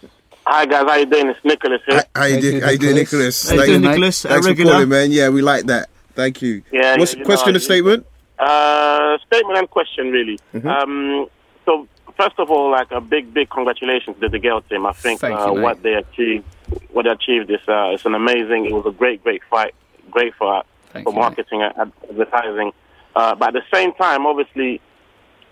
Hi 0.49 0.65
guys, 0.65 0.85
how 0.87 0.95
you 0.95 1.07
doing? 1.07 1.29
It's 1.29 1.45
Nicholas 1.45 1.81
here. 1.89 2.05
How 2.15 2.25
you 2.27 2.41
doing, 2.41 2.61
how 2.63 2.71
you 2.71 2.79
doing, 2.79 2.95
Nicholas? 2.95 3.49
How 3.49 3.55
you 3.55 3.61
Thank- 3.61 3.71
doing, 3.71 3.81
Nicholas? 3.83 4.23
Thanks 4.23 4.47
A 4.47 4.55
for 4.55 4.63
calling, 4.63 4.89
man. 4.89 5.11
Yeah, 5.11 5.29
we 5.29 5.43
like 5.43 5.65
that. 5.67 5.89
Thank 6.15 6.41
you. 6.41 6.63
Yeah, 6.71 6.97
What's 6.97 7.15
yeah, 7.15 7.19
you 7.21 7.25
question 7.25 7.53
know, 7.53 7.57
or 7.57 7.61
statement? 7.61 8.07
Uh, 8.39 9.19
statement 9.27 9.59
and 9.59 9.69
question, 9.69 10.13
really. 10.13 10.39
Mm-hmm. 10.55 10.69
Um, 10.69 11.27
so, 11.65 11.89
first 12.17 12.39
of 12.39 12.49
all, 12.51 12.71
like 12.71 12.93
a 12.93 13.01
big, 13.01 13.35
big 13.35 13.51
congratulations 13.51 14.19
to 14.21 14.29
DeGale 14.29 14.67
team. 14.69 14.87
I 14.87 14.93
think 14.93 15.25
uh, 15.25 15.53
you, 15.53 15.61
what 15.61 15.83
they 15.83 15.95
achieved, 15.95 16.45
what 16.93 17.05
they 17.07 17.11
achieved 17.11 17.51
is 17.51 17.61
uh, 17.67 17.91
it's 17.93 18.07
an 18.07 18.15
amazing. 18.15 18.67
It 18.67 18.73
was 18.73 18.87
a 18.87 18.93
great, 18.93 19.25
great 19.25 19.43
fight. 19.51 19.75
Great 20.13 20.33
for 20.37 20.63
Thank 20.93 21.07
for 21.07 21.11
you, 21.11 21.17
mate. 21.17 21.23
marketing 21.23 21.63
and 21.63 21.93
advertising. 22.09 22.73
Uh, 23.17 23.35
but 23.35 23.49
at 23.49 23.55
the 23.55 23.77
same 23.77 23.93
time, 23.95 24.27
obviously, 24.27 24.81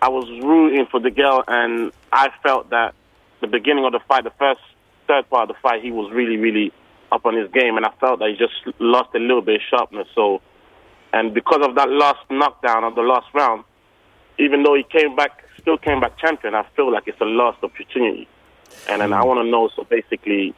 I 0.01 0.09
was 0.09 0.29
rooting 0.45 0.87
for 0.87 1.01
DeGale, 1.01 1.43
and 1.49 1.91
I 2.13 2.31
felt 2.45 2.71
that 2.71 2.95
the 3.41 3.49
beginning 3.49 3.85
of 3.85 3.93
the 3.93 4.01
fight, 4.07 4.23
the 4.23 4.31
first 4.39 4.61
third 5.07 5.29
part 5.31 5.51
of 5.51 5.57
the 5.57 5.61
fight, 5.61 5.83
he 5.83 5.91
was 5.91 6.13
really, 6.13 6.37
really 6.37 6.73
up 7.13 7.25
on 7.27 7.37
his 7.37 7.51
game, 7.53 7.77
and 7.77 7.87
I 7.87 7.91
felt 8.01 8.19
that 8.21 8.29
he 8.29 8.37
just 8.37 8.55
lost 8.81 9.11
a 9.15 9.19
little 9.19 9.43
bit 9.43 9.57
of 9.57 9.61
sharpness. 9.71 10.09
So, 10.15 10.41
and 11.13 11.33
because 11.33 11.65
of 11.67 11.75
that 11.77 11.91
last 11.91 12.21
knockdown 12.31 12.85
of 12.85 12.95
the 12.95 13.03
last 13.03 13.27
round, 13.35 13.65
even 14.39 14.63
though 14.63 14.75
he 14.75 14.83
came 14.83 15.15
back, 15.15 15.45
still 15.61 15.79
came 15.79 16.01
back 16.01 16.19
champion, 16.19 16.55
I 16.55 16.67
feel 16.75 16.93
like 16.93 17.05
it's 17.07 17.21
a 17.21 17.25
lost 17.25 17.63
opportunity. 17.63 18.29
And 18.89 19.01
then 19.01 19.13
I 19.13 19.21
mm. 19.21 19.27
want 19.27 19.45
to 19.45 19.51
know, 19.51 19.71
so 19.77 19.85
basically, 19.85 20.55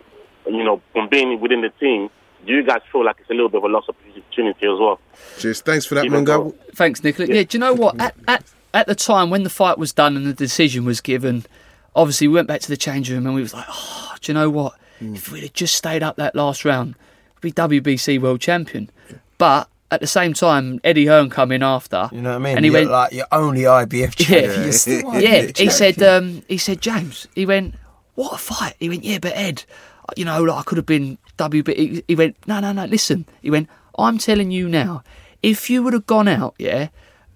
you 0.46 0.64
know, 0.64 0.80
from 0.92 1.08
being 1.08 1.38
within 1.40 1.60
the 1.60 1.70
team, 1.80 2.08
do 2.46 2.52
you 2.52 2.62
guys 2.62 2.80
feel 2.90 3.04
like 3.04 3.16
it's 3.20 3.28
a 3.28 3.34
little 3.34 3.48
bit 3.48 3.58
of 3.58 3.64
a 3.64 3.68
lost 3.68 3.88
opportunity 3.88 4.66
as 4.66 4.78
well? 4.78 5.00
Cheers. 5.38 5.60
Thanks 5.60 5.84
for 5.84 5.96
that, 5.96 6.08
Mungo. 6.08 6.54
Thanks, 6.74 7.02
Nicola. 7.02 7.28
Yeah. 7.28 7.42
do 7.42 7.56
you 7.56 7.60
know 7.60 7.74
what? 7.74 8.00
At, 8.00 8.14
at 8.28 8.44
at 8.76 8.86
the 8.86 8.94
time 8.94 9.30
when 9.30 9.42
the 9.42 9.50
fight 9.50 9.78
was 9.78 9.92
done 9.94 10.16
and 10.16 10.26
the 10.26 10.34
decision 10.34 10.84
was 10.84 11.00
given, 11.00 11.46
obviously 11.96 12.28
we 12.28 12.34
went 12.34 12.46
back 12.46 12.60
to 12.60 12.68
the 12.68 12.76
change 12.76 13.10
room 13.10 13.26
and 13.26 13.34
we 13.34 13.40
was 13.42 13.54
like, 13.54 13.66
oh, 13.68 14.14
do 14.20 14.30
you 14.30 14.34
know 14.34 14.50
what? 14.50 14.74
If 15.00 15.30
we'd 15.32 15.42
have 15.42 15.52
just 15.52 15.74
stayed 15.74 16.02
up 16.02 16.16
that 16.16 16.34
last 16.34 16.64
round, 16.64 16.94
we'd 17.42 17.54
be 17.54 17.80
WBC 17.80 18.20
world 18.20 18.40
champion. 18.40 18.88
But 19.38 19.68
at 19.90 20.00
the 20.00 20.06
same 20.06 20.32
time, 20.32 20.80
Eddie 20.84 21.06
Hearn 21.06 21.28
come 21.28 21.52
in 21.52 21.62
after. 21.62 22.08
You 22.12 22.22
know 22.22 22.30
what 22.30 22.36
I 22.36 22.38
mean? 22.38 22.56
And 22.56 22.64
he 22.64 22.70
You're 22.70 22.80
went, 22.80 22.90
like 22.90 23.12
your 23.12 23.26
only 23.32 23.62
IBF 23.62 24.14
champion. 24.14 25.12
Yeah, 25.20 25.42
yeah. 25.42 25.50
He 25.56 25.70
said, 25.70 26.02
um, 26.02 26.42
he 26.48 26.58
said, 26.58 26.80
James. 26.80 27.26
He 27.34 27.44
went, 27.44 27.74
what 28.14 28.32
a 28.34 28.38
fight. 28.38 28.74
He 28.78 28.88
went, 28.88 29.04
yeah, 29.04 29.18
but 29.18 29.32
Ed, 29.34 29.64
you 30.16 30.24
know, 30.24 30.42
like 30.42 30.58
I 30.58 30.62
could 30.62 30.78
have 30.78 30.86
been 30.86 31.18
WB. 31.38 31.76
He, 31.76 32.04
he 32.08 32.14
went, 32.14 32.36
no, 32.46 32.60
no, 32.60 32.72
no. 32.72 32.84
Listen. 32.86 33.26
He 33.42 33.50
went, 33.50 33.68
I'm 33.98 34.18
telling 34.18 34.50
you 34.50 34.68
now. 34.68 35.02
If 35.42 35.68
you 35.68 35.82
would 35.82 35.92
have 35.92 36.06
gone 36.06 36.26
out, 36.28 36.54
yeah, 36.58 36.88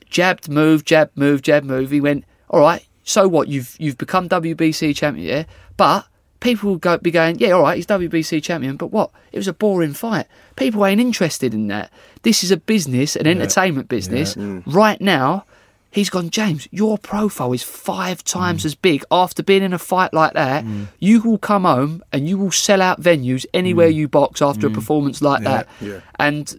jabbed, 0.08 0.48
move, 0.48 0.84
jab, 0.84 1.11
move, 1.14 1.42
jab, 1.42 1.62
move. 1.64 1.90
He 1.90 2.00
went, 2.00 2.24
all 2.48 2.61
right. 2.61 2.84
So 3.05 3.28
what? 3.28 3.48
You've 3.48 3.76
you've 3.78 3.98
become 3.98 4.28
WBC 4.28 4.94
champion, 4.94 5.26
yeah. 5.26 5.44
But 5.76 6.07
people 6.40 6.70
will 6.70 6.78
go, 6.78 6.98
be 6.98 7.11
going, 7.11 7.38
yeah, 7.38 7.51
all 7.51 7.62
right, 7.62 7.76
he's 7.76 7.86
WBC 7.86 8.42
champion. 8.42 8.76
But 8.76 8.88
what? 8.88 9.11
It 9.32 9.38
was 9.38 9.48
a 9.48 9.53
boring 9.53 9.92
fight. 9.92 10.26
People 10.57 10.84
ain't 10.84 11.01
interested 11.01 11.55
in 11.55 11.68
that. 11.68 11.92
This 12.22 12.42
is 12.42 12.51
a 12.51 12.57
business, 12.57 13.16
an 13.16 13.26
entertainment 13.26 13.88
business. 13.88 14.34
Mm. 14.34 14.62
Right 14.66 15.01
now, 15.01 15.44
he's 15.90 16.11
gone, 16.11 16.30
James, 16.30 16.66
your 16.70 16.98
profile 16.98 17.53
is 17.53 17.62
five 17.62 18.24
times 18.24 18.62
mm. 18.62 18.66
as 18.66 18.74
big 18.74 19.05
after 19.11 19.42
being 19.42 19.62
in 19.62 19.72
a 19.72 19.78
fight 19.78 20.12
like 20.12 20.32
that. 20.32 20.64
Mm. 20.64 20.88
You 20.98 21.20
will 21.20 21.38
come 21.38 21.64
home 21.64 22.03
and 22.12 22.28
you 22.28 22.38
will 22.38 22.51
sell 22.51 22.82
out 22.82 23.01
venues 23.01 23.46
anywhere 23.55 23.88
you 23.88 24.09
box 24.09 24.42
after 24.42 24.66
a 24.66 24.70
performance 24.70 25.22
like 25.22 25.42
that. 25.44 25.68
yeah. 25.80 26.01
And 26.18 26.59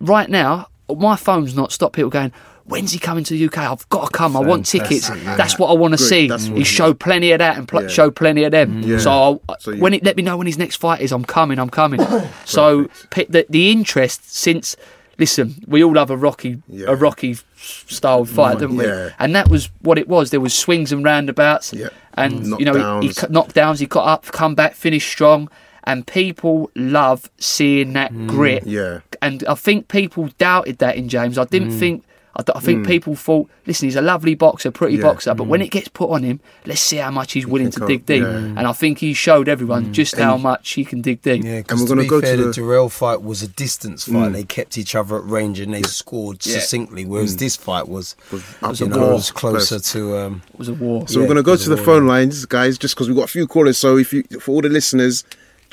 right 0.00 0.28
now, 0.28 0.68
my 0.88 1.16
phone's 1.16 1.54
not 1.54 1.72
stopped 1.72 1.94
people 1.94 2.10
going, 2.10 2.32
When's 2.70 2.92
he 2.92 2.98
coming 2.98 3.24
to 3.24 3.34
the 3.34 3.44
UK? 3.46 3.58
I've 3.58 3.88
got 3.88 4.10
to 4.10 4.16
come. 4.16 4.36
I 4.36 4.40
want 4.40 4.64
tickets. 4.66 5.08
That's 5.08 5.58
what 5.58 5.68
I 5.70 5.74
want 5.74 5.92
to 5.92 5.98
see. 5.98 6.28
He 6.28 6.50
we- 6.52 6.64
showed 6.64 6.98
plenty 7.00 7.32
of 7.32 7.38
that 7.40 7.58
and 7.58 7.66
pl- 7.68 7.82
Yeah. 7.82 7.88
showed 7.88 8.16
plenty 8.16 8.44
of 8.44 8.52
them. 8.52 8.82
Yeah. 8.82 8.98
So, 8.98 9.10
I'll, 9.10 9.42
So 9.58 9.72
you- 9.72 9.80
when 9.80 9.92
it 9.94 10.04
let 10.04 10.16
me 10.16 10.22
know 10.22 10.36
when 10.36 10.46
his 10.46 10.56
next 10.58 10.76
fight 10.76 11.00
is, 11.00 11.12
I'm 11.12 11.24
coming. 11.24 11.58
I'm 11.58 11.70
coming. 11.70 12.00
so 12.44 12.88
the, 13.14 13.44
the 13.50 13.70
interest 13.70 14.32
since 14.34 14.76
listen, 15.18 15.62
we 15.66 15.84
all 15.84 15.92
love 15.92 16.10
a 16.10 16.16
rocky 16.16 16.62
a 16.86 16.96
rocky 16.96 17.36
style 17.56 18.24
fight, 18.24 18.58
don't 18.60 18.76
we? 18.76 18.86
Yeah. 18.86 19.10
And 19.18 19.34
that 19.34 19.48
was 19.50 19.68
what 19.82 19.98
it 19.98 20.08
was. 20.08 20.30
There 20.30 20.40
was 20.40 20.54
swings 20.54 20.92
and 20.92 21.04
roundabouts, 21.04 21.74
and 22.14 22.46
you 22.58 22.64
know 22.64 23.00
he, 23.00 23.08
he 23.08 23.12
Knockdowns. 23.14 23.80
He 23.80 23.86
got 23.86 24.06
up, 24.06 24.24
come 24.26 24.54
back, 24.54 24.74
finished 24.74 25.10
strong, 25.10 25.50
and 25.84 26.06
people 26.06 26.70
love 26.74 27.30
seeing 27.38 27.92
that 27.94 28.12
grit. 28.26 28.66
yeah. 28.66 29.00
and 29.20 29.44
I 29.46 29.54
think 29.54 29.88
people 29.88 30.30
doubted 30.38 30.78
that 30.78 30.96
in 30.96 31.08
James. 31.08 31.36
I 31.36 31.44
didn't 31.44 31.70
Mm. 31.72 31.78
think. 31.78 32.04
I, 32.40 32.42
th- 32.42 32.56
I 32.56 32.60
think 32.60 32.84
Mm. 32.84 32.88
people 32.88 33.14
thought, 33.14 33.48
listen, 33.66 33.86
he's 33.86 33.96
a 33.96 34.00
lovely 34.00 34.34
boxer, 34.34 34.70
pretty 34.70 34.96
Yeah. 34.96 35.02
boxer, 35.02 35.34
but 35.34 35.44
Mm. 35.44 35.48
when 35.48 35.62
it 35.62 35.70
gets 35.70 35.88
put 35.88 36.10
on 36.10 36.22
him, 36.22 36.40
let's 36.64 36.80
see 36.80 36.96
how 36.96 37.10
much 37.10 37.32
he's 37.32 37.46
willing 37.46 37.70
to 37.70 37.78
can 37.80 37.88
dig 37.88 38.06
deep. 38.06 38.22
yeah. 38.22 38.28
And 38.56 38.60
I 38.60 38.72
think 38.72 38.98
he 38.98 39.12
showed 39.12 39.48
everyone 39.48 39.92
just 39.92 40.16
how 40.16 40.36
much 40.36 40.72
he 40.72 40.84
can 40.84 41.02
dig 41.02 41.20
deep. 41.22 41.44
Yeah, 41.44 41.58
because 41.58 41.84
to 41.84 41.94
be 41.96 42.08
fair, 42.08 42.36
the 42.38 42.44
Dirrell 42.44 42.90
fight 42.90 43.22
was 43.22 43.42
a 43.42 43.48
distance 43.48 44.04
fight. 44.04 44.30
Mm. 44.30 44.32
They 44.32 44.42
kept 44.44 44.78
each 44.78 44.94
other 44.94 45.16
at 45.18 45.24
range 45.26 45.60
and 45.60 45.74
they 45.74 45.82
scored 45.82 46.44
Yeah. 46.46 46.54
successly. 46.60 47.04
Whereas 47.04 47.36
Mm. 47.36 47.38
this 47.40 47.56
fight 47.56 47.88
was, 47.88 48.16
up 48.62 48.78
you 48.80 48.86
and 48.86 48.94
know, 48.94 48.98
close. 49.00 49.12
was 49.16 49.30
closer 49.32 49.74
Close. 49.76 49.92
to. 49.92 50.16
Um, 50.18 50.42
it 50.54 50.58
was 50.58 50.68
a 50.68 50.74
war. 50.74 51.06
So 51.08 51.20
we're 51.20 51.26
going 51.26 51.36
to 51.36 51.42
go 51.42 51.56
to 51.56 51.68
the 51.68 51.76
phone 51.76 52.06
lines, 52.06 52.46
guys, 52.46 52.78
just 52.78 52.94
because 52.94 53.08
we've 53.08 53.16
got 53.16 53.24
a 53.24 53.28
few 53.28 53.46
callers. 53.46 53.76
So 53.76 53.98
if 53.98 54.12
you, 54.12 54.24
for 54.40 54.52
all 54.52 54.62
the 54.62 54.68
listeners, 54.70 55.24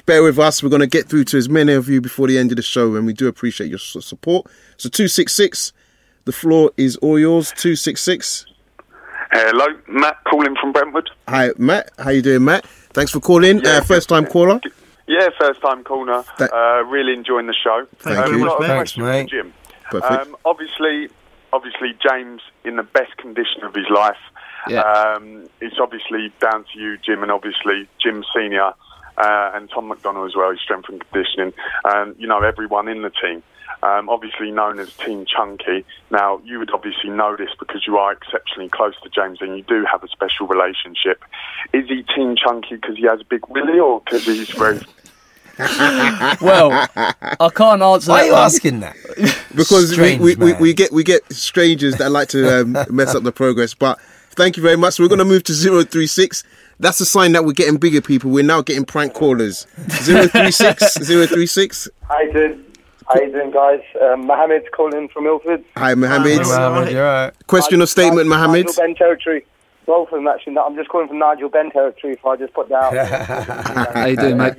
bear 0.05 0.23
with 0.23 0.39
us. 0.39 0.63
We're 0.63 0.69
going 0.69 0.79
to 0.79 0.87
get 0.87 1.07
through 1.09 1.25
to 1.25 1.37
as 1.37 1.49
many 1.49 1.73
of 1.73 1.89
you 1.89 1.99
before 2.01 2.27
the 2.27 2.37
end 2.37 2.51
of 2.51 2.55
the 2.57 2.61
show, 2.61 2.95
and 2.95 3.05
we 3.05 3.13
do 3.13 3.27
appreciate 3.27 3.69
your 3.69 3.79
support. 3.79 4.47
So 4.77 4.87
two 4.89 5.07
six 5.09 5.33
six, 5.33 5.73
the 6.27 6.33
floor 6.33 6.71
is 6.77 6.97
all 6.97 7.17
yours. 7.17 7.53
Two 7.55 7.75
six 7.75 8.03
six. 8.03 8.45
Hello, 9.31 9.65
Matt 9.87 10.17
calling 10.25 10.55
from 10.59 10.71
Brentwood. 10.73 11.09
Hi, 11.27 11.51
Matt. 11.57 11.89
How 11.97 12.11
you 12.11 12.21
doing, 12.21 12.43
Matt? 12.45 12.65
Thanks 12.93 13.11
for 13.11 13.19
calling. 13.19 13.65
uh, 13.65 13.81
first 13.81 14.09
time 14.09 14.25
caller. 14.25 14.59
Yeah, 15.07 15.29
first 15.39 15.61
time 15.61 15.83
caller. 15.83 16.23
That- 16.37 16.53
Uh, 16.53 16.83
really 16.85 17.13
enjoying 17.13 17.47
the 17.47 17.53
show. 17.53 17.87
Thank 17.99 18.17
um, 18.19 18.33
you. 18.37 18.45
got 18.45 18.61
a 18.63 18.67
Thanks, 18.67 18.97
mate. 18.97 19.29
Jim. 19.29 19.53
Perfect. 19.89 20.11
Um, 20.11 20.35
obviously, 20.43 21.09
obviously, 21.53 21.95
James 22.05 22.41
in 22.65 22.75
the 22.75 22.83
best 22.83 23.15
condition 23.17 23.63
of 23.63 23.73
his 23.73 23.89
life. 23.89 24.17
Yeah. 24.67 24.81
Um, 24.81 25.47
it's 25.61 25.77
obviously 25.79 26.33
down 26.41 26.65
to 26.73 26.79
you, 26.79 26.97
Jim, 26.97 27.23
and 27.23 27.31
obviously 27.31 27.87
Jim 28.03 28.23
Senior 28.35 28.73
uh, 29.17 29.51
and 29.55 29.69
Tom 29.69 29.87
McDonald 29.87 30.27
as 30.29 30.35
well. 30.35 30.51
His 30.51 30.59
strength 30.59 30.89
and 30.89 30.99
conditioning, 31.09 31.53
and 31.85 32.15
you 32.19 32.27
know 32.27 32.41
everyone 32.41 32.87
in 32.89 33.01
the 33.01 33.11
team. 33.11 33.43
Um, 33.83 34.09
obviously 34.09 34.49
known 34.49 34.79
as 34.79 34.91
Team 34.95 35.25
Chunky. 35.25 35.85
Now, 36.09 36.41
you 36.43 36.57
would 36.57 36.71
obviously 36.71 37.11
know 37.11 37.35
this 37.37 37.49
because 37.59 37.85
you 37.85 37.97
are 37.97 38.11
exceptionally 38.11 38.69
close 38.69 38.95
to 39.03 39.09
James 39.09 39.37
and 39.39 39.55
you 39.55 39.63
do 39.63 39.85
have 39.89 40.03
a 40.03 40.07
special 40.07 40.47
relationship. 40.47 41.23
Is 41.73 41.87
he 41.87 42.03
Team 42.15 42.35
Chunky 42.35 42.75
because 42.75 42.97
he 42.97 43.03
has 43.03 43.21
a 43.21 43.25
big 43.25 43.47
willy 43.49 43.79
or 43.79 44.01
because 44.01 44.25
he's 44.25 44.49
very 44.49 44.79
well, 45.59 46.71
I 46.95 47.49
can't 47.55 47.81
answer 47.81 48.11
Why 48.11 48.17
that. 48.17 48.23
are 48.23 48.25
you 48.27 48.33
one. 48.33 48.41
asking 48.43 48.79
that? 48.81 48.95
because 49.55 49.91
Strange, 49.91 50.21
we, 50.21 50.35
we, 50.35 50.53
we, 50.53 50.59
we 50.59 50.73
get 50.73 50.91
we 50.91 51.03
get 51.03 51.21
strangers 51.33 51.95
that 51.95 52.11
like 52.11 52.27
to 52.29 52.61
um, 52.61 52.77
mess 52.91 53.15
up 53.15 53.23
the 53.23 53.31
progress. 53.31 53.73
But 53.73 53.99
thank 54.31 54.55
you 54.55 54.61
very 54.61 54.77
much. 54.77 54.99
We're 54.99 55.07
going 55.07 55.17
to 55.17 55.25
move 55.25 55.43
to 55.45 55.53
036. 55.53 56.43
That's 56.79 57.01
a 57.01 57.07
sign 57.07 57.31
that 57.31 57.43
we're 57.43 57.53
getting 57.53 57.77
bigger 57.77 58.01
people. 58.01 58.29
We're 58.29 58.43
now 58.43 58.61
getting 58.61 58.85
prank 58.85 59.15
callers. 59.15 59.63
036, 59.87 60.97
036. 61.07 61.89
How 62.07 62.19
you 62.21 62.33
doing? 62.33 62.63
How 63.07 63.21
you 63.21 63.31
doing, 63.31 63.51
guys? 63.51 63.79
Um, 64.01 64.27
Mohammed's 64.27 64.65
calling 64.75 65.07
from 65.07 65.27
Ilford. 65.27 65.63
Hi, 65.77 65.95
Mohammed. 65.95 66.39
Mohammed, 66.39 66.91
you're 66.91 67.05
right. 67.05 67.47
Question 67.47 67.81
or 67.81 67.85
statement, 67.85 68.27
Mohammed? 68.27 68.65
Nigel 68.65 68.83
Benn 68.83 68.95
territory. 68.95 69.45
Both 69.85 70.09
of 70.11 70.15
them 70.15 70.27
actually. 70.27 70.53
No, 70.53 70.65
I'm 70.65 70.75
just 70.75 70.89
calling 70.89 71.07
from 71.07 71.19
Nigel 71.19 71.47
Benn 71.47 71.71
territory. 71.71 72.13
If 72.13 72.25
I 72.25 72.35
just 72.35 72.53
put 72.53 72.67
that 72.67 72.93
out. 72.93 73.87
How 73.95 74.05
you 74.05 74.17
doing, 74.17 74.37
mate? 74.37 74.57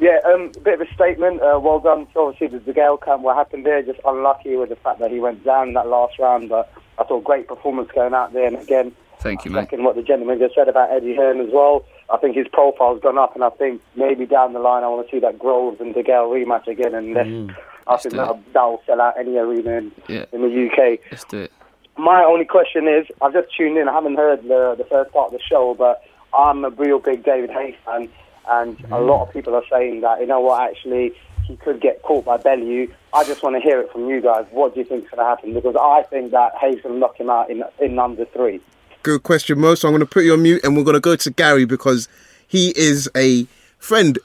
Yeah, 0.00 0.18
um, 0.26 0.52
a 0.56 0.60
bit 0.60 0.80
of 0.80 0.88
a 0.88 0.94
statement. 0.94 1.40
Uh, 1.40 1.60
well 1.62 1.78
done. 1.78 2.08
So 2.14 2.28
obviously, 2.28 2.58
DeGale 2.58 3.00
camp, 3.02 3.22
what 3.22 3.36
happened 3.36 3.64
there, 3.64 3.80
just 3.82 4.00
unlucky 4.04 4.56
with 4.56 4.68
the 4.68 4.76
fact 4.76 4.98
that 4.98 5.12
he 5.12 5.20
went 5.20 5.44
down 5.44 5.68
in 5.68 5.74
that 5.74 5.86
last 5.86 6.18
round. 6.18 6.48
But 6.48 6.72
I 6.98 7.04
thought 7.04 7.22
great 7.22 7.46
performance 7.46 7.90
going 7.94 8.14
out 8.14 8.32
there. 8.32 8.46
And 8.46 8.56
again, 8.56 8.92
Thank 9.20 9.44
you, 9.44 9.50
mate. 9.50 9.62
second 9.62 9.84
what 9.84 9.96
the 9.96 10.02
gentleman 10.02 10.38
just 10.38 10.54
said 10.54 10.68
about 10.68 10.90
Eddie 10.90 11.14
Hearn 11.14 11.40
as 11.40 11.50
well. 11.52 11.84
I 12.10 12.16
think 12.18 12.36
his 12.36 12.46
profile's 12.48 13.00
gone 13.00 13.18
up, 13.18 13.34
and 13.34 13.44
I 13.44 13.50
think 13.50 13.82
maybe 13.96 14.26
down 14.26 14.52
the 14.52 14.60
line 14.60 14.84
I 14.84 14.88
want 14.88 15.06
to 15.08 15.14
see 15.14 15.20
that 15.20 15.38
Groves 15.38 15.80
and 15.80 15.94
DeGale 15.94 16.30
rematch 16.30 16.66
again. 16.66 16.94
And 16.94 17.14
mm. 17.14 17.48
let's- 17.48 17.60
I 17.88 17.96
think 17.96 18.14
that'll, 18.16 18.40
that'll 18.52 18.82
sell 18.86 19.00
out 19.00 19.18
any 19.18 19.36
arena 19.38 19.72
in, 19.72 19.92
Yeah. 20.08 20.26
in 20.32 20.42
the 20.42 20.66
UK. 20.66 21.00
Let's 21.10 21.24
do 21.24 21.38
it. 21.38 21.52
My 21.96 22.22
only 22.22 22.44
question 22.44 22.86
is, 22.86 23.06
I've 23.22 23.32
just 23.32 23.54
tuned 23.56 23.78
in. 23.78 23.88
I 23.88 23.92
haven't 23.92 24.16
heard 24.16 24.42
the, 24.42 24.74
the 24.76 24.84
first 24.84 25.10
part 25.12 25.32
of 25.32 25.32
the 25.32 25.40
show, 25.40 25.74
but 25.74 26.04
I'm 26.32 26.64
a 26.64 26.70
real 26.70 26.98
big 26.98 27.24
David 27.24 27.50
Haye's 27.50 27.74
fan, 27.84 28.08
and 28.48 28.78
a 28.80 28.82
mm. 28.82 29.06
lot 29.06 29.26
of 29.26 29.32
people 29.32 29.54
are 29.54 29.64
saying 29.70 30.02
that 30.02 30.20
you 30.20 30.26
know 30.26 30.40
what, 30.40 30.60
actually, 30.70 31.12
he 31.44 31.56
could 31.56 31.80
get 31.80 32.02
caught 32.02 32.26
by 32.26 32.36
Bellew. 32.36 32.88
I 33.14 33.24
just 33.24 33.42
want 33.42 33.56
to 33.56 33.60
hear 33.60 33.80
it 33.80 33.90
from 33.90 34.08
you 34.08 34.20
guys. 34.20 34.44
What 34.50 34.74
do 34.74 34.80
you 34.80 34.86
think's 34.86 35.10
going 35.10 35.18
to 35.18 35.28
happen? 35.28 35.54
Because 35.54 35.76
I 35.80 36.02
think 36.08 36.30
that 36.32 36.52
Hayes 36.60 36.82
to 36.82 36.92
knock 36.92 37.18
him 37.18 37.30
out 37.30 37.50
in 37.50 37.64
in 37.80 37.98
under 37.98 38.26
three. 38.26 38.60
Good 39.08 39.22
question, 39.22 39.58
Mo. 39.58 39.74
So 39.74 39.88
I'm 39.88 39.92
going 39.92 40.00
to 40.00 40.06
put 40.06 40.24
you 40.24 40.34
on 40.34 40.42
mute 40.42 40.62
and 40.62 40.76
we're 40.76 40.84
going 40.84 40.92
to 40.92 41.00
go 41.00 41.16
to 41.16 41.30
Gary 41.30 41.64
because 41.64 42.08
he 42.46 42.74
is 42.76 43.10
a 43.16 43.46
friend 43.78 44.18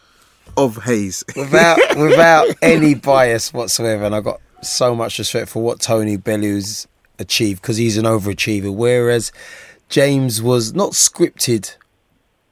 of 0.57 0.83
Haye's. 0.83 1.23
without 1.37 1.79
without 1.95 2.47
any 2.61 2.93
bias 2.93 3.53
whatsoever, 3.53 4.03
and 4.03 4.13
I've 4.13 4.25
got 4.25 4.41
so 4.61 4.93
much 4.93 5.19
respect 5.19 5.47
for 5.47 5.63
what 5.63 5.79
Tony 5.79 6.17
Bellew's 6.17 6.85
achieved 7.17 7.61
because 7.61 7.77
he's 7.77 7.95
an 7.95 8.03
overachiever. 8.03 8.75
Whereas 8.75 9.31
James 9.87 10.41
was 10.41 10.73
not 10.73 10.91
scripted 10.91 11.77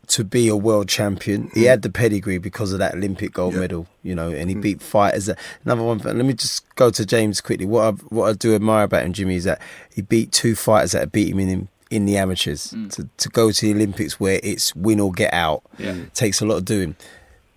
to 0.08 0.24
be 0.24 0.48
a 0.48 0.56
world 0.56 0.88
champion. 0.88 1.52
He 1.54 1.66
had 1.66 1.82
the 1.82 1.90
pedigree 1.90 2.38
because 2.38 2.72
of 2.72 2.80
that 2.80 2.94
Olympic 2.94 3.34
gold 3.34 3.56
medal, 3.56 3.88
you 4.04 4.16
know, 4.16 4.30
and 4.30 4.50
he 4.50 4.56
mm. 4.56 4.62
beat 4.62 4.82
fighters. 4.82 5.30
Another 5.66 5.84
one. 5.84 5.98
Let 5.98 6.16
me 6.16 6.34
just 6.34 6.74
go 6.76 6.92
to 6.92 7.06
James 7.06 7.42
quickly. 7.42 7.66
What 7.66 7.94
I, 7.94 7.98
what 8.08 8.30
I 8.30 8.34
do 8.34 8.56
admire 8.56 8.86
about 8.86 9.04
him, 9.04 9.12
Jimmy, 9.12 9.36
is 9.36 9.44
that 9.44 9.62
he 9.94 10.02
beat 10.02 10.32
two 10.32 10.56
fighters 10.56 10.94
that 10.94 11.00
had 11.00 11.12
beat 11.12 11.28
him 11.28 11.40
in 11.40 11.68
in 11.92 12.06
the 12.06 12.18
amateurs. 12.18 12.74
To 12.92 13.08
to 13.18 13.30
go 13.30 13.52
to 13.52 13.62
the 13.66 13.72
Olympics 13.74 14.20
where 14.20 14.40
it's 14.44 14.76
win 14.76 15.00
or 15.00 15.12
get 15.12 15.34
out 15.34 15.62
Yeah. 15.78 15.96
takes 16.14 16.42
a 16.42 16.46
lot 16.46 16.56
of 16.58 16.66
doing. 16.66 16.96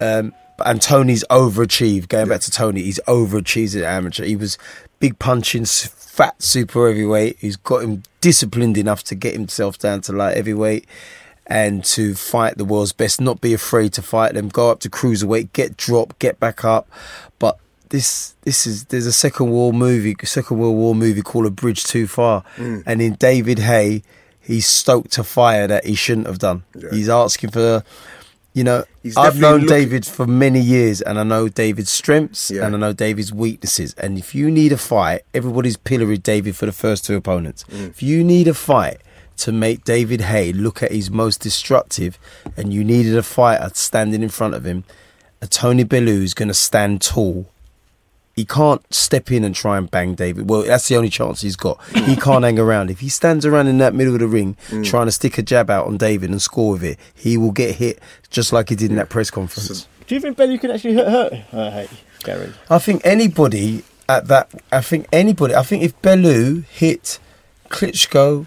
Um, 0.00 0.34
and 0.64 0.80
Tony's 0.82 1.24
overachieved. 1.30 2.08
Going 2.08 2.28
back 2.28 2.40
to 2.42 2.50
Tony, 2.50 2.82
he's 2.82 3.00
overachieved 3.08 3.76
at 3.80 3.84
amateur. 3.84 4.24
He 4.24 4.36
was 4.36 4.58
big 5.00 5.18
punching, 5.18 5.64
fat 5.64 6.40
super 6.42 6.88
heavyweight. 6.88 7.38
He's 7.40 7.56
got 7.56 7.82
him 7.82 8.02
disciplined 8.20 8.76
enough 8.78 9.02
to 9.04 9.14
get 9.14 9.32
himself 9.32 9.78
down 9.78 10.00
to 10.02 10.12
light 10.12 10.36
heavyweight 10.36 10.86
and 11.46 11.84
to 11.84 12.14
fight 12.14 12.56
the 12.56 12.64
world's 12.64 12.92
best. 12.92 13.20
Not 13.20 13.40
be 13.40 13.52
afraid 13.52 13.92
to 13.94 14.02
fight 14.02 14.34
them. 14.34 14.48
Go 14.48 14.70
up 14.70 14.80
to 14.80 14.90
cruiserweight, 14.90 15.52
get 15.52 15.76
dropped, 15.76 16.18
get 16.18 16.38
back 16.40 16.64
up. 16.64 16.88
But 17.38 17.58
this 17.90 18.34
this 18.42 18.66
is 18.66 18.84
there's 18.86 19.06
a 19.06 19.12
Second 19.12 19.50
World 19.50 19.74
movie, 19.74 20.14
Second 20.24 20.58
World 20.58 20.76
War 20.76 20.94
movie 20.94 21.22
called 21.22 21.46
A 21.46 21.50
Bridge 21.50 21.84
Too 21.84 22.06
Far, 22.06 22.44
Mm. 22.56 22.82
and 22.86 23.02
in 23.02 23.14
David 23.14 23.58
Hay, 23.58 24.02
he's 24.44 24.66
stoked 24.66 25.18
a 25.18 25.24
fire 25.24 25.66
that 25.66 25.84
he 25.86 25.94
shouldn't 25.94 26.26
have 26.26 26.38
done. 26.38 26.64
He's 26.90 27.08
asking 27.08 27.50
for. 27.50 27.82
You 28.56 28.62
know, 28.62 28.84
He's 29.02 29.16
I've 29.16 29.40
known 29.40 29.66
David 29.66 30.06
for 30.06 30.28
many 30.28 30.60
years, 30.60 31.02
and 31.02 31.18
I 31.18 31.24
know 31.24 31.48
David's 31.48 31.90
strengths 31.90 32.52
Yeah. 32.52 32.64
and 32.64 32.76
I 32.76 32.78
know 32.78 32.92
David's 32.92 33.32
weaknesses. 33.32 33.94
And 33.98 34.16
if 34.16 34.32
you 34.32 34.48
need 34.48 34.70
a 34.70 34.76
fight, 34.76 35.22
everybody's 35.34 35.76
pilloried 35.76 36.22
David 36.22 36.54
for 36.54 36.64
the 36.66 36.70
first 36.72 37.04
two 37.04 37.16
opponents. 37.16 37.64
Mm. 37.64 37.88
If 37.90 38.00
you 38.00 38.22
need 38.22 38.46
a 38.46 38.54
fight 38.54 38.98
to 39.38 39.50
make 39.50 39.82
David 39.82 40.20
Haye 40.20 40.52
look 40.52 40.84
at 40.84 40.92
his 40.92 41.10
most 41.10 41.40
destructive, 41.40 42.16
and 42.56 42.72
you 42.72 42.84
needed 42.84 43.16
a 43.16 43.24
fighter 43.24 43.72
standing 43.74 44.22
in 44.22 44.28
front 44.28 44.54
of 44.54 44.64
him, 44.64 44.84
a 45.42 45.48
Tony 45.48 45.82
Bellew 45.82 46.24
going 46.36 46.46
to 46.46 46.54
stand 46.54 47.02
tall. 47.02 47.50
He 48.34 48.44
can't 48.44 48.82
step 48.92 49.30
in 49.30 49.44
and 49.44 49.54
try 49.54 49.78
and 49.78 49.88
bang 49.90 50.14
David. 50.14 50.50
Well, 50.50 50.62
that's 50.62 50.88
the 50.88 50.96
only 50.96 51.08
chance 51.08 51.40
he's 51.42 51.54
got. 51.56 51.80
He 51.94 52.16
can't 52.26 52.42
hang 52.44 52.58
around. 52.58 52.90
If 52.90 52.98
he 53.00 53.08
stands 53.08 53.46
around 53.46 53.68
in 53.68 53.78
that 53.78 53.94
middle 53.94 54.14
of 54.14 54.20
the 54.20 54.26
ring 54.26 54.56
Mm. 54.70 54.84
trying 54.84 55.06
to 55.06 55.12
stick 55.12 55.38
a 55.38 55.42
jab 55.42 55.70
out 55.70 55.86
on 55.86 55.96
David 55.96 56.30
and 56.30 56.42
score 56.42 56.72
with 56.72 56.82
it, 56.84 56.98
he 57.14 57.36
will 57.36 57.52
get 57.52 57.76
hit 57.76 58.00
just 58.30 58.52
like 58.52 58.68
he 58.70 58.74
did 58.74 58.90
in 58.90 58.96
that 58.96 59.08
press 59.08 59.30
conference. 59.30 59.86
Do 60.06 60.14
you 60.14 60.20
think 60.20 60.36
Bellew 60.36 60.58
can 60.58 60.70
actually 60.72 60.94
hurt, 60.94 61.32
hurt 61.32 61.54
uh, 61.54 61.70
hey, 61.70 61.88
Gary? 62.24 62.52
I 62.68 62.78
think 62.78 63.02
anybody 63.04 63.84
at 64.08 64.26
that. 64.28 64.50
I 64.72 64.80
think 64.80 65.06
anybody. 65.12 65.54
I 65.54 65.62
think 65.62 65.82
if 65.84 66.00
Bellew 66.02 66.62
hit 66.70 67.18
Klitschko, 67.70 68.46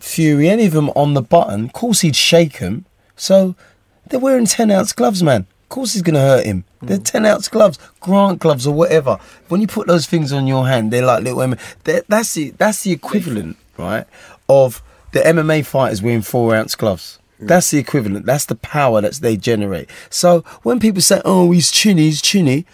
Fury, 0.00 0.48
any 0.48 0.66
of 0.66 0.72
them 0.72 0.90
on 0.90 1.14
the 1.14 1.22
button, 1.22 1.64
of 1.66 1.72
course 1.72 2.00
he'd 2.02 2.14
shake 2.16 2.60
them. 2.60 2.84
So 3.16 3.56
they're 4.08 4.20
wearing 4.20 4.46
ten 4.46 4.70
ounce 4.70 4.92
gloves, 4.92 5.22
man. 5.22 5.46
Of 5.68 5.74
course 5.74 5.92
he's 5.92 6.00
going 6.00 6.14
to 6.14 6.20
hurt 6.20 6.46
him. 6.46 6.64
They're 6.80 6.96
hmm. 6.96 7.02
ten 7.02 7.26
ounce 7.26 7.46
gloves, 7.48 7.78
Grant 8.00 8.38
gloves 8.38 8.66
or 8.66 8.72
whatever. 8.72 9.18
When 9.48 9.60
you 9.60 9.66
put 9.66 9.86
those 9.86 10.06
things 10.06 10.32
on 10.32 10.46
your 10.46 10.66
hand, 10.66 10.90
they're 10.90 11.04
like 11.04 11.22
little. 11.22 11.42
M- 11.42 11.58
they're- 11.84 12.04
That's 12.08 12.32
the 12.32 12.50
that's 12.52 12.84
the 12.84 12.92
equivalent, 12.92 13.58
right, 13.76 14.06
of 14.48 14.82
the 15.12 15.20
MMA 15.20 15.66
fighters 15.66 16.00
wearing 16.00 16.22
four 16.22 16.54
ounce 16.56 16.74
gloves. 16.74 17.18
Hmm. 17.38 17.48
That's 17.48 17.70
the 17.70 17.76
equivalent. 17.76 18.24
That's 18.24 18.46
the 18.46 18.54
power 18.54 19.02
that 19.02 19.16
they 19.16 19.36
generate. 19.36 19.90
So 20.08 20.40
when 20.62 20.80
people 20.80 21.02
say, 21.02 21.20
"Oh, 21.26 21.50
he's 21.50 21.70
chinny, 21.70 22.04
he's 22.04 22.22
chinny," 22.22 22.64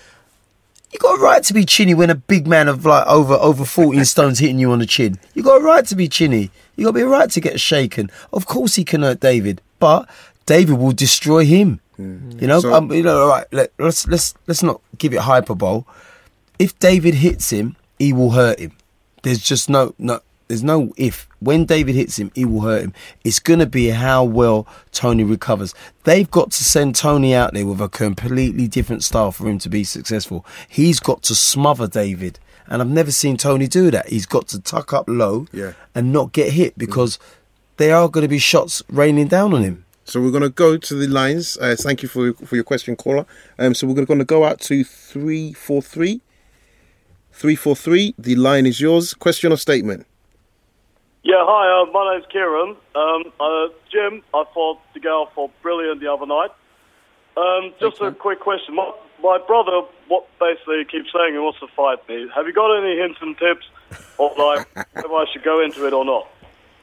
you 0.93 1.01
got 1.01 1.19
a 1.19 1.21
right 1.21 1.43
to 1.43 1.53
be 1.53 1.65
chinny 1.65 1.95
when 1.95 2.11
a 2.11 2.15
big 2.15 2.47
man 2.47 2.69
of 2.69 2.85
like 2.87 3.09
over 3.09 3.35
over 3.35 3.65
fourteen 3.65 4.05
stones 4.15 4.39
hitting 4.39 4.61
you 4.61 4.71
on 4.71 4.79
the 4.79 4.87
chin. 4.87 5.19
You 5.35 5.43
got 5.43 5.61
a 5.61 5.65
right 5.65 5.85
to 5.87 5.97
be 5.97 6.07
chinny. 6.07 6.53
You 6.77 6.85
got 6.85 6.91
to 6.91 6.95
be 6.95 7.01
a 7.01 7.09
right 7.09 7.29
to 7.29 7.41
get 7.41 7.59
shaken. 7.59 8.09
Of 8.33 8.47
course, 8.47 8.77
he 8.77 8.85
can 8.85 9.03
hurt 9.03 9.19
David, 9.19 9.61
but 9.81 10.09
David 10.47 10.79
will 10.79 10.93
destroy 10.93 11.45
him. 11.45 11.81
You 11.99 12.47
know, 12.47 12.61
So- 12.61 12.75
um, 12.75 12.93
you 12.93 13.03
know. 13.03 13.23
All 13.23 13.29
right, 13.29 13.47
let, 13.53 13.73
let's 13.79 14.07
let's 14.09 14.35
let's 14.47 14.63
not 14.63 14.81
give 14.99 15.13
it 15.15 15.21
hyperbole. 15.21 15.83
If 16.59 16.79
David 16.79 17.15
hits 17.15 17.51
him, 17.51 17.77
he 17.99 18.13
will 18.13 18.31
hurt 18.31 18.59
him. 18.59 18.73
There's 19.23 19.41
just 19.41 19.69
no 19.69 19.95
no. 19.99 20.21
There's 20.49 20.63
no 20.63 20.93
if. 20.97 21.27
When 21.41 21.65
David 21.67 21.95
hits 21.95 22.19
him, 22.19 22.31
he 22.35 22.45
will 22.45 22.61
hurt 22.63 22.83
him. 22.83 22.93
It's 23.23 23.39
going 23.39 23.59
to 23.61 23.67
be 23.67 23.89
how 23.89 24.25
well 24.25 24.67
Tony 24.93 25.25
recovers. 25.25 25.75
They've 26.05 26.31
got 26.31 26.51
to 26.53 26.65
send 26.65 26.95
Tony 26.97 27.35
out 27.35 27.53
there 27.55 27.67
with 27.67 27.81
a 27.81 27.89
completely 27.89 28.67
different 28.69 29.05
style 29.05 29.31
for 29.33 29.49
him 29.49 29.59
to 29.61 29.69
be 29.69 29.85
successful. 29.85 30.45
He's 30.69 31.01
got 31.01 31.23
to 31.25 31.35
smother 31.35 31.87
David. 31.87 32.39
And 32.67 32.81
I've 32.81 32.89
never 32.89 33.11
seen 33.11 33.37
Tony 33.37 33.67
do 33.67 33.91
that. 33.91 34.09
He's 34.09 34.25
got 34.27 34.49
to 34.49 34.61
tuck 34.61 34.93
up 34.95 35.05
low 35.07 35.47
Yeah. 35.53 35.73
and 35.95 36.13
not 36.15 36.33
get 36.33 36.53
hit 36.53 36.79
because 36.79 37.19
there 37.77 37.95
are 37.97 38.09
going 38.09 38.23
to 38.25 38.29
be 38.29 38.39
shots 38.39 38.83
raining 38.89 39.29
down 39.29 39.53
on 39.53 39.63
him. 39.63 39.84
So 40.05 40.21
we're 40.21 40.31
going 40.31 40.43
to 40.43 40.51
go 40.51 40.77
to 40.77 40.95
the 40.95 41.07
lines. 41.07 41.57
Uh, 41.57 41.75
thank 41.79 42.03
you 42.03 42.09
for 42.09 42.35
for 42.35 42.55
your 42.55 42.65
question, 42.65 42.95
caller. 42.95 43.27
Um, 43.59 43.75
so 43.75 43.87
we're 43.87 44.05
going 44.05 44.19
to 44.19 44.25
go 44.25 44.45
out 44.45 44.61
to 44.63 44.85
three 44.85 45.53
four 45.53 45.83
three. 45.83 46.21
Three 47.33 47.57
four 47.57 47.75
three. 47.75 48.15
The 48.19 48.37
line 48.37 48.67
is 48.67 48.81
yours. 48.81 49.15
Question 49.15 49.51
or 49.51 49.57
statement? 49.57 50.07
Yeah, 51.25 51.41
hi, 51.41 51.83
uh, 51.83 51.91
my 51.91 52.13
name's 52.13 52.27
Kieran. 52.31 52.77
Um, 52.95 53.33
uh, 53.41 53.69
Jim, 53.91 54.23
I 54.35 54.45
thought 54.53 54.79
DeGale 54.95 55.33
fought 55.33 55.51
brilliant 55.63 56.01
the 56.01 56.13
other 56.13 56.27
night. 56.27 56.51
Um, 57.37 57.73
just 57.81 57.99
a 58.03 58.13
quick 58.13 58.41
question. 58.41 58.75
My, 58.75 58.93
my 59.23 59.39
brother 59.39 59.81
what 60.09 60.29
basically 60.39 60.85
keeps 60.85 61.11
saying 61.13 61.33
he 61.33 61.39
wants 61.39 61.61
to 61.61 61.67
fight 61.69 62.07
me. 62.11 62.29
Have 62.35 62.47
you 62.47 62.53
got 62.53 62.77
any 62.77 62.99
hints 62.99 63.19
and 63.23 63.37
tips 63.39 63.65
of 64.19 64.37
like 64.37 64.69
whether 64.93 65.15
I 65.15 65.25
should 65.33 65.43
go 65.43 65.63
into 65.65 65.87
it 65.87 65.95
or 65.95 66.05
not? 66.05 66.29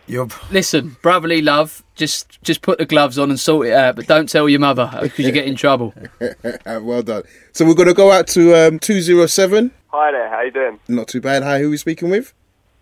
You're... 0.07 0.27
Listen, 0.51 0.97
brotherly 1.01 1.41
love. 1.41 1.83
Just 1.95 2.41
just 2.41 2.61
put 2.61 2.79
the 2.79 2.85
gloves 2.85 3.19
on 3.19 3.29
and 3.29 3.39
sort 3.39 3.67
it 3.67 3.73
out, 3.73 3.95
but 3.95 4.07
don't 4.07 4.27
tell 4.27 4.49
your 4.49 4.59
mother 4.59 4.89
because 5.01 5.25
you 5.25 5.31
get 5.31 5.45
in 5.45 5.55
trouble. 5.55 5.93
well 6.65 7.03
done. 7.03 7.23
So 7.53 7.65
we're 7.65 7.75
going 7.75 7.87
to 7.87 7.93
go 7.93 8.11
out 8.11 8.27
to 8.29 8.55
um, 8.55 8.79
two 8.79 9.01
zero 9.01 9.25
seven. 9.27 9.71
Hi 9.89 10.11
there, 10.11 10.29
how 10.29 10.41
you 10.41 10.51
doing? 10.51 10.79
Not 10.87 11.07
too 11.07 11.21
bad. 11.21 11.43
Hi, 11.43 11.59
who 11.59 11.67
are 11.67 11.71
we 11.71 11.77
speaking 11.77 12.09
with? 12.09 12.33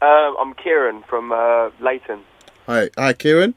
Um, 0.01 0.35
I'm 0.39 0.53
Kieran 0.53 1.03
from 1.09 1.31
uh, 1.31 1.71
Leighton. 1.81 2.21
Hi, 2.67 2.89
hi, 2.97 3.13
Kieran. 3.13 3.55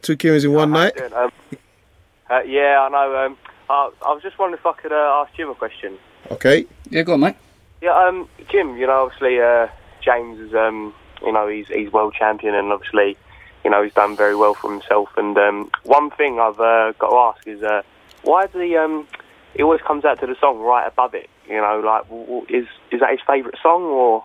Two 0.00 0.16
Kierans 0.16 0.44
in 0.44 0.52
one 0.52 0.70
night. 0.70 0.98
How 0.98 1.04
you 1.04 1.10
doing? 1.10 1.22
Um, 1.22 1.30
uh, 2.30 2.42
yeah, 2.42 2.80
I 2.80 2.88
know. 2.88 3.26
Um, 3.26 3.36
I, 3.68 3.90
I 4.06 4.12
was 4.12 4.22
just 4.22 4.38
wondering 4.38 4.58
if 4.58 4.66
I 4.66 4.72
could 4.80 4.92
uh, 4.92 5.24
ask 5.24 5.34
Jim 5.34 5.50
a 5.50 5.54
question. 5.54 5.98
Okay. 6.30 6.66
Yeah, 6.90 7.02
go 7.02 7.14
on, 7.14 7.20
mate. 7.20 7.36
Yeah, 7.80 7.96
um, 7.96 8.28
Jim, 8.50 8.76
you 8.76 8.86
know, 8.86 9.04
obviously 9.04 9.40
uh, 9.40 9.66
James 10.02 10.38
is, 10.38 10.54
um, 10.54 10.94
you 11.24 11.32
know, 11.32 11.48
he's 11.48 11.68
he's 11.68 11.92
world 11.92 12.14
champion, 12.18 12.54
and 12.54 12.72
obviously, 12.72 13.16
you 13.64 13.70
know, 13.70 13.82
he's 13.82 13.92
done 13.94 14.16
very 14.16 14.34
well 14.36 14.54
for 14.54 14.70
himself. 14.72 15.08
And 15.16 15.36
um, 15.38 15.70
one 15.84 16.10
thing 16.10 16.38
I've 16.40 16.60
uh, 16.60 16.92
got 16.98 17.10
to 17.10 17.16
ask 17.16 17.46
is, 17.46 17.62
uh, 17.62 17.82
why 18.22 18.46
does 18.46 18.60
he? 18.60 18.76
Um, 18.76 19.06
he 19.54 19.62
always 19.62 19.80
comes 19.82 20.04
out 20.04 20.20
to 20.20 20.26
the 20.26 20.36
song 20.40 20.60
right 20.60 20.86
above 20.86 21.14
it. 21.14 21.28
You 21.48 21.60
know, 21.60 21.80
like, 21.84 22.04
w- 22.08 22.26
w- 22.26 22.46
is 22.48 22.66
is 22.90 23.00
that 23.00 23.10
his 23.10 23.20
favourite 23.26 23.56
song 23.62 23.82
or? 23.82 24.24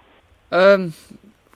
Um, 0.52 0.94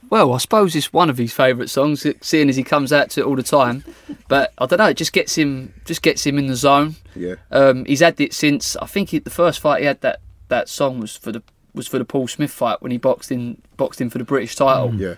well, 0.10 0.34
I 0.34 0.40
suppose 0.40 0.76
it's 0.76 0.92
one 0.92 1.10
of 1.10 1.18
his 1.18 1.32
favourite 1.32 1.70
songs, 1.70 2.06
seeing 2.20 2.50
as 2.50 2.58
he 2.58 2.64
comes 2.64 2.92
out 2.92 3.10
to 3.12 3.22
it 3.22 3.26
all 3.26 3.36
the 3.36 3.44
time. 3.44 3.84
But 4.28 4.54
I 4.58 4.66
don't 4.66 4.80
know, 4.80 4.88
it 4.88 4.96
just 4.96 5.12
gets 5.12 5.38
him, 5.38 5.74
just 5.84 6.02
gets 6.02 6.26
him 6.26 6.38
in 6.38 6.48
the 6.48 6.56
zone. 6.56 6.96
Yeah. 7.18 7.36
Um, 7.52 7.84
he's 7.84 8.00
had 8.00 8.20
it 8.22 8.34
since 8.34 8.78
I 8.78 8.86
think 8.86 9.10
he, 9.10 9.20
the 9.20 9.30
first 9.30 9.60
fight 9.60 9.82
he 9.82 9.86
had 9.86 10.00
that 10.02 10.22
that 10.48 10.70
song 10.70 11.02
was 11.02 11.18
for 11.18 11.34
the 11.34 11.44
was 11.74 11.86
for 11.86 11.98
the 11.98 12.06
Paul 12.06 12.30
Smith 12.30 12.52
fight 12.52 12.82
when 12.82 12.92
he 12.92 12.98
boxed 12.98 13.30
in 13.30 13.62
boxed 13.76 14.00
in 14.00 14.10
for 14.10 14.18
the 14.20 14.24
British 14.24 14.56
title. 14.56 14.94
Yeah. 14.96 15.16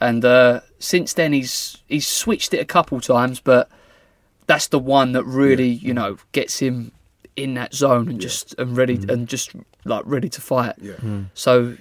And 0.00 0.24
uh, 0.24 0.60
since 0.78 1.14
then 1.14 1.32
he's 1.32 1.78
he's 1.88 2.06
switched 2.06 2.54
it 2.54 2.58
a 2.58 2.64
couple 2.64 3.00
times, 3.00 3.40
but 3.40 3.68
that's 4.46 4.68
the 4.68 4.78
one 4.78 5.12
that 5.12 5.24
really 5.24 5.68
you 5.68 5.92
know 5.92 6.18
gets 6.32 6.58
him 6.58 6.92
in 7.36 7.54
that 7.54 7.74
zone 7.74 8.08
and 8.08 8.20
just 8.20 8.54
and 8.58 8.76
ready 8.76 8.94
and 9.08 9.28
just 9.28 9.52
like 9.84 10.02
ready 10.06 10.28
to 10.28 10.40
fight. 10.40 10.74
Yeah. 10.80 10.94
So 11.34 11.76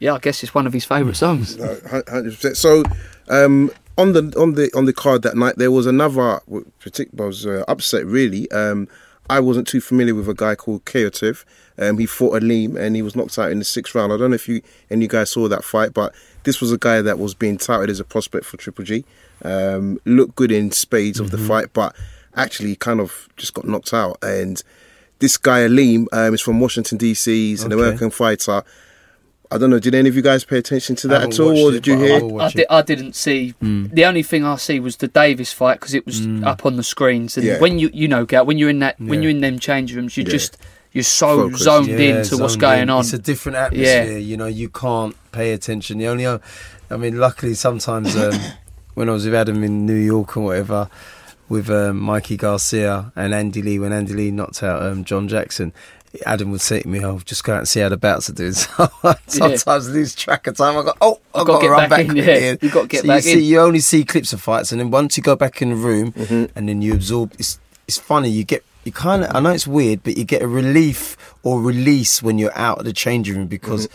yeah, 0.00 0.14
I 0.14 0.18
guess 0.18 0.42
it's 0.42 0.54
one 0.54 0.66
of 0.66 0.72
his 0.72 0.84
favourite 0.84 1.16
songs. 1.16 1.56
Hundred 1.58 2.34
percent. 2.34 2.56
So, 2.56 2.82
um, 3.28 3.70
on 3.98 4.12
the 4.14 4.34
on 4.38 4.54
the 4.54 4.70
on 4.74 4.86
the 4.86 4.94
card 4.94 5.22
that 5.22 5.36
night, 5.36 5.56
there 5.56 5.70
was 5.70 5.86
another 5.86 6.40
particular 6.80 7.26
was 7.26 7.46
uh, 7.46 7.64
upset. 7.68 8.06
Really, 8.06 8.50
um, 8.50 8.88
I 9.28 9.40
wasn't 9.40 9.68
too 9.68 9.80
familiar 9.80 10.14
with 10.14 10.28
a 10.28 10.34
guy 10.34 10.54
called 10.54 10.86
Khytrov. 10.86 11.44
Um, 11.78 11.98
he 11.98 12.06
fought 12.06 12.42
Aleem 12.42 12.76
and 12.76 12.96
he 12.96 13.02
was 13.02 13.14
knocked 13.14 13.38
out 13.38 13.50
in 13.50 13.58
the 13.58 13.64
sixth 13.64 13.94
round. 13.94 14.12
I 14.12 14.16
don't 14.16 14.30
know 14.30 14.34
if 14.34 14.48
you 14.48 14.62
and 14.88 15.02
you 15.02 15.08
guys 15.08 15.30
saw 15.30 15.48
that 15.48 15.64
fight, 15.64 15.92
but 15.92 16.14
this 16.44 16.60
was 16.60 16.72
a 16.72 16.78
guy 16.78 17.02
that 17.02 17.18
was 17.18 17.34
being 17.34 17.58
touted 17.58 17.90
as 17.90 18.00
a 18.00 18.04
prospect 18.04 18.44
for 18.46 18.56
Triple 18.56 18.84
G. 18.84 19.04
Um, 19.44 19.98
looked 20.04 20.36
good 20.36 20.52
in 20.52 20.70
spades 20.70 21.18
of 21.20 21.30
the 21.30 21.38
fight, 21.38 21.72
but 21.72 21.94
actually 22.36 22.76
kind 22.76 23.00
of 23.00 23.28
just 23.36 23.54
got 23.54 23.66
knocked 23.66 23.92
out. 23.94 24.18
And 24.22 24.62
this 25.18 25.36
guy 25.36 25.60
Aleem 25.60 26.06
um, 26.12 26.34
is 26.34 26.40
from 26.40 26.60
Washington 26.60 26.98
DC. 26.98 27.26
He's 27.26 27.62
an 27.62 27.72
Okay. 27.72 27.80
American 27.82 28.10
fighter. 28.10 28.62
I 29.52 29.58
don't 29.58 29.70
know. 29.70 29.80
Did 29.80 29.96
any 29.96 30.08
of 30.08 30.14
you 30.14 30.22
guys 30.22 30.44
pay 30.44 30.58
attention 30.58 30.94
to 30.96 31.08
that 31.08 31.22
at 31.22 31.40
all, 31.40 31.48
watched 31.48 31.58
or 31.60 31.68
it, 31.70 31.72
did 31.82 31.86
you 31.88 31.96
but 31.96 32.04
I 32.04 32.06
hear? 32.06 32.40
I, 32.40 32.50
di- 32.52 32.66
I 32.70 32.82
didn't 32.82 33.14
see. 33.16 33.54
The 33.60 34.04
only 34.04 34.22
thing 34.22 34.44
I 34.44 34.54
see 34.56 34.78
was 34.78 34.96
the 34.98 35.08
Davis 35.08 35.52
fight 35.52 35.80
because 35.80 35.92
it 35.92 36.06
was 36.06 36.24
up 36.44 36.64
on 36.64 36.76
the 36.76 36.84
screens. 36.84 37.36
And 37.36 37.44
Yeah. 37.46 37.58
when 37.58 37.78
you 37.80 37.90
you 37.92 38.06
know, 38.06 38.24
Gal, 38.24 38.46
when 38.46 38.58
you're 38.58 38.70
in 38.70 38.78
that 38.78 39.00
when 39.00 39.22
you're 39.22 39.30
in 39.30 39.40
them 39.40 39.58
change 39.58 39.92
rooms, 39.94 40.16
you 40.16 40.22
Yeah. 40.22 40.30
just 40.30 40.56
you're 40.92 41.04
so 41.04 41.42
Focused. 41.50 41.62
zoned 41.64 41.86
Yeah, 41.88 41.96
into 42.20 42.36
what's 42.38 42.52
zoned 42.54 42.60
going 42.60 42.82
in. 42.82 42.90
on. 42.90 43.00
It's 43.00 43.12
a 43.12 43.18
different 43.18 43.56
atmosphere. 43.58 44.12
Yeah. 44.12 44.16
You 44.18 44.36
know, 44.36 44.46
you 44.46 44.68
can't 44.68 45.14
pay 45.32 45.52
attention. 45.52 45.98
The 45.98 46.06
only, 46.08 46.26
I 46.26 46.38
mean, 46.96 47.18
luckily 47.18 47.54
sometimes 47.54 48.16
um, 48.16 48.34
when 48.94 49.08
I 49.08 49.12
was 49.12 49.24
with 49.24 49.34
Adam 49.34 49.62
in 49.62 49.86
New 49.86 49.94
York 49.94 50.36
or 50.36 50.40
whatever, 50.44 50.88
with 51.48 51.68
um, 51.70 51.98
Mikey 52.00 52.36
Garcia 52.36 53.12
and 53.16 53.34
Andy 53.34 53.62
Lee, 53.62 53.78
when 53.78 53.92
Andy 53.92 54.12
Lee 54.14 54.30
knocked 54.30 54.62
out 54.62 54.82
um, 54.82 55.04
John 55.04 55.28
Jackson. 55.28 55.72
Adam 56.26 56.50
would 56.50 56.60
say 56.60 56.80
to 56.82 56.88
me, 56.88 57.04
"Oh, 57.04 57.20
just 57.24 57.44
go 57.44 57.52
out 57.54 57.58
and 57.60 57.68
see 57.68 57.78
how 57.78 57.88
the 57.88 57.96
bouts 57.96 58.28
are 58.28 58.32
doing." 58.32 58.52
So 58.88 59.14
sometimes 59.28 59.68
I 59.68 59.76
lose 59.92 60.12
track 60.16 60.48
of 60.48 60.56
time. 60.56 60.76
I 60.76 60.82
go, 60.82 60.92
"Oh, 61.00 61.20
I've 61.32 61.46
gotta 61.46 61.52
got 61.52 61.58
to 61.58 61.62
get 61.62 61.68
run 61.70 61.88
back 61.88 61.90
back, 61.90 62.08
in, 62.08 62.16
yeah. 62.16 62.24
in." 62.24 62.58
You 62.60 62.68
gotta 62.68 62.88
get 62.88 63.02
so 63.02 63.06
back 63.06 63.16
you 63.18 63.30
see, 63.30 63.32
in. 63.34 63.44
You 63.44 63.60
only 63.60 63.78
see 63.78 64.04
clips 64.04 64.32
of 64.32 64.40
fights, 64.40 64.72
and 64.72 64.80
then 64.80 64.90
once 64.90 65.16
you 65.16 65.22
go 65.22 65.36
back 65.36 65.62
in 65.62 65.70
the 65.70 65.76
room, 65.76 66.10
Mm-hmm. 66.10 66.58
and 66.58 66.68
then 66.68 66.82
you 66.82 66.94
absorb. 66.94 67.32
It's 67.38 67.60
it's 67.86 67.96
funny. 67.98 68.28
You 68.28 68.42
get 68.42 68.64
you 68.84 68.92
kind 68.92 69.24
of. 69.24 69.34
I 69.34 69.40
know 69.40 69.50
it's 69.50 69.66
weird, 69.66 70.02
but 70.02 70.16
you 70.16 70.24
get 70.24 70.42
a 70.42 70.48
relief 70.48 71.16
or 71.42 71.60
release 71.60 72.22
when 72.22 72.38
you're 72.38 72.56
out 72.58 72.78
of 72.78 72.84
the 72.84 72.92
changing 72.92 73.36
room 73.36 73.46
because 73.46 73.86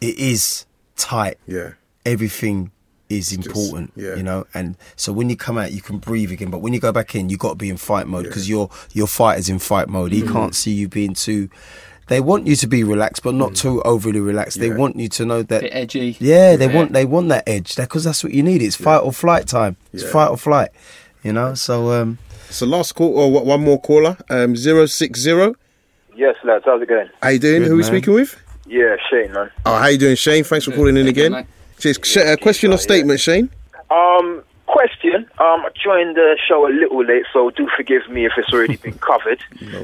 it 0.00 0.18
is 0.18 0.66
tight. 0.96 1.38
Mm-hmm. 1.48 1.56
Yeah. 1.56 1.70
Everything 2.04 2.70
is 3.08 3.30
important, 3.32 3.92
yeah. 3.94 4.14
you 4.16 4.22
know, 4.22 4.46
and 4.54 4.74
so 4.96 5.12
when 5.12 5.28
you 5.28 5.36
come 5.36 5.58
out, 5.58 5.70
you 5.70 5.82
can 5.82 5.98
breathe 5.98 6.32
again. 6.32 6.50
But 6.50 6.58
when 6.60 6.72
you 6.72 6.80
go 6.80 6.92
back 6.92 7.14
in, 7.14 7.28
you 7.28 7.36
got 7.36 7.50
to 7.50 7.54
be 7.56 7.68
in 7.68 7.76
fight 7.76 8.06
mode 8.06 8.24
because 8.24 8.48
your 8.48 8.70
your 8.92 9.06
fight 9.06 9.38
is 9.38 9.48
in 9.48 9.58
fight 9.58 9.88
mode. 9.88 10.12
He 10.12 10.22
Mm-hmm. 10.22 10.32
can't 10.32 10.54
see 10.54 10.72
you 10.72 10.88
being 10.88 11.14
too. 11.14 11.48
They 12.08 12.20
want 12.20 12.46
you 12.48 12.56
to 12.56 12.66
be 12.66 12.82
relaxed, 12.82 13.22
but 13.22 13.34
not 13.34 13.54
too 13.54 13.80
overly 13.82 14.18
relaxed. 14.20 14.58
They 14.58 14.70
Mm. 14.70 14.76
Want 14.78 14.96
you 14.96 15.08
to 15.10 15.24
know 15.24 15.42
that 15.44 15.60
Bit 15.62 15.72
edgy. 15.72 16.16
yeah, 16.20 16.56
they 16.56 16.66
want 16.66 16.92
they 16.92 17.04
want 17.04 17.28
that 17.28 17.44
edge 17.46 17.76
because 17.76 18.02
that's 18.04 18.24
what 18.24 18.32
you 18.32 18.42
need. 18.42 18.60
It's 18.62 18.76
fight 18.76 18.98
or 18.98 19.12
flight 19.12 19.46
time. 19.46 19.76
It's 19.92 20.02
Yeah. 20.02 20.10
fight 20.10 20.28
or 20.30 20.36
flight. 20.36 20.70
You 21.22 21.32
know, 21.32 21.54
so 21.54 21.92
um, 21.92 22.18
So 22.52 22.66
last 22.66 22.92
call 22.94 23.18
or 23.18 23.30
what- 23.30 23.46
one 23.46 23.62
more 23.64 23.80
caller, 23.80 24.16
um, 24.30 24.56
zero 24.56 24.86
six 24.86 25.20
zero. 25.20 25.54
Yes, 26.14 26.36
lads, 26.44 26.64
how's 26.66 26.82
it 26.82 26.88
going? 26.88 27.08
How 27.22 27.30
you 27.30 27.38
doing? 27.38 27.62
Good, 27.62 27.68
Who 27.68 27.74
are 27.74 27.76
we 27.78 27.82
speaking 27.82 28.12
with? 28.14 28.36
Yeah, 28.66 28.96
Shane, 29.10 29.32
man. 29.32 29.50
Oh, 29.66 29.76
how 29.76 29.86
you 29.88 29.98
doing, 29.98 30.16
Shane? 30.16 30.44
Thanks 30.44 30.66
for 30.66 30.72
calling 30.72 30.96
in 30.96 31.08
again. 31.08 31.32
mate. 31.32 31.46
Cheers. 31.78 31.98
Sh- 32.02 32.16
uh, 32.18 32.36
question 32.36 32.72
or 32.72 32.78
statement, 32.78 33.18
Shane? 33.20 33.48
Um, 33.90 34.42
question. 34.66 35.26
Um, 35.38 35.64
I 35.66 35.68
joined 35.82 36.16
the 36.16 36.38
show 36.46 36.66
a 36.68 36.72
little 36.72 37.04
late, 37.04 37.24
so 37.32 37.50
do 37.50 37.66
forgive 37.76 38.08
me 38.10 38.26
if 38.26 38.32
it's 38.36 38.52
already 38.52 38.76
been 38.76 38.98
covered. 39.00 39.40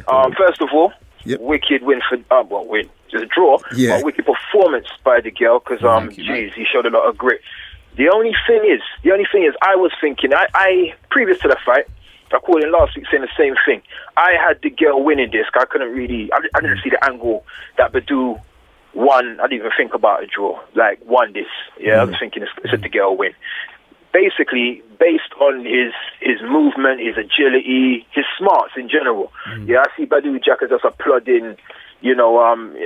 um, 0.07 0.33
first 0.33 0.61
of 0.61 0.69
all, 0.73 0.93
wicked 1.41 1.83
win 1.83 2.01
for 2.09 2.17
uh, 2.31 2.43
well, 2.49 2.67
win 2.67 2.89
just 3.11 3.25
a 3.25 3.27
draw. 3.27 3.59
Yeah. 3.75 3.97
but 3.97 4.05
wicked 4.05 4.27
performance 4.27 4.87
by 5.03 5.21
DeGale 5.21 5.65
because 5.65 5.83
um, 5.83 6.11
geez, 6.11 6.53
he 6.55 6.65
showed 6.71 6.85
a 6.87 6.91
lot 6.91 7.09
of 7.09 7.17
grit. 7.17 7.41
The 7.97 8.11
only 8.11 8.33
thing 8.47 8.63
is, 8.71 8.81
the 9.03 9.11
only 9.13 9.27
thing 9.33 9.43
is, 9.45 9.55
I 9.63 9.75
was 9.75 9.91
thinking, 10.01 10.33
I, 10.33 10.47
I 10.55 10.95
previous 11.11 11.39
to 11.41 11.49
the 11.49 11.57
fight, 11.67 11.87
I 12.37 12.41
called 12.41 12.63
in 12.63 12.73
last 12.73 12.97
week 12.97 13.07
saying 13.11 13.23
the 13.23 13.29
same 13.37 13.55
thing. 13.67 13.83
I 14.17 14.35
had 14.35 14.61
DeGale 14.61 15.03
winning 15.03 15.31
this. 15.31 15.47
I 15.55 15.65
couldn't 15.65 15.93
really, 15.95 16.31
I, 16.33 16.39
I 16.55 16.61
didn't 16.61 16.79
mm. 16.79 16.83
see 16.83 16.91
the 16.91 17.05
angle 17.05 17.45
that 17.77 17.93
Badou 17.93 18.41
won. 18.95 19.41
I 19.41 19.45
didn't 19.45 19.61
even 19.61 19.71
think 19.77 19.95
about 19.95 20.23
a 20.23 20.27
draw. 20.27 20.61
Like 20.75 21.01
won 21.05 21.33
this. 21.33 21.47
Yeah, 21.81 22.01
I 22.01 22.05
was 22.05 22.15
mm. 22.17 22.21
thinking 22.21 22.43
it's, 22.43 22.53
it's 22.65 22.75
a 22.75 22.77
DeGale 22.77 23.17
win. 23.17 23.33
Basically, 24.13 24.83
based 24.99 25.33
on 25.41 25.65
his 25.65 25.93
his 26.21 26.41
movement, 26.43 27.01
his 27.01 27.17
agility, 27.17 28.07
his 28.11 28.25
smarts 28.39 28.73
in 28.77 28.89
general. 28.89 29.33
Mm. 29.49 29.69
Yeah, 29.69 29.83
I 29.83 29.97
see 29.97 30.07
Badou 30.07 30.43
Jack 30.43 30.63
as 30.63 30.71
just 30.71 30.85
a 30.85 30.91
plodding. 30.91 31.57
You 32.01 32.15
know, 32.15 32.39
um, 32.41 32.77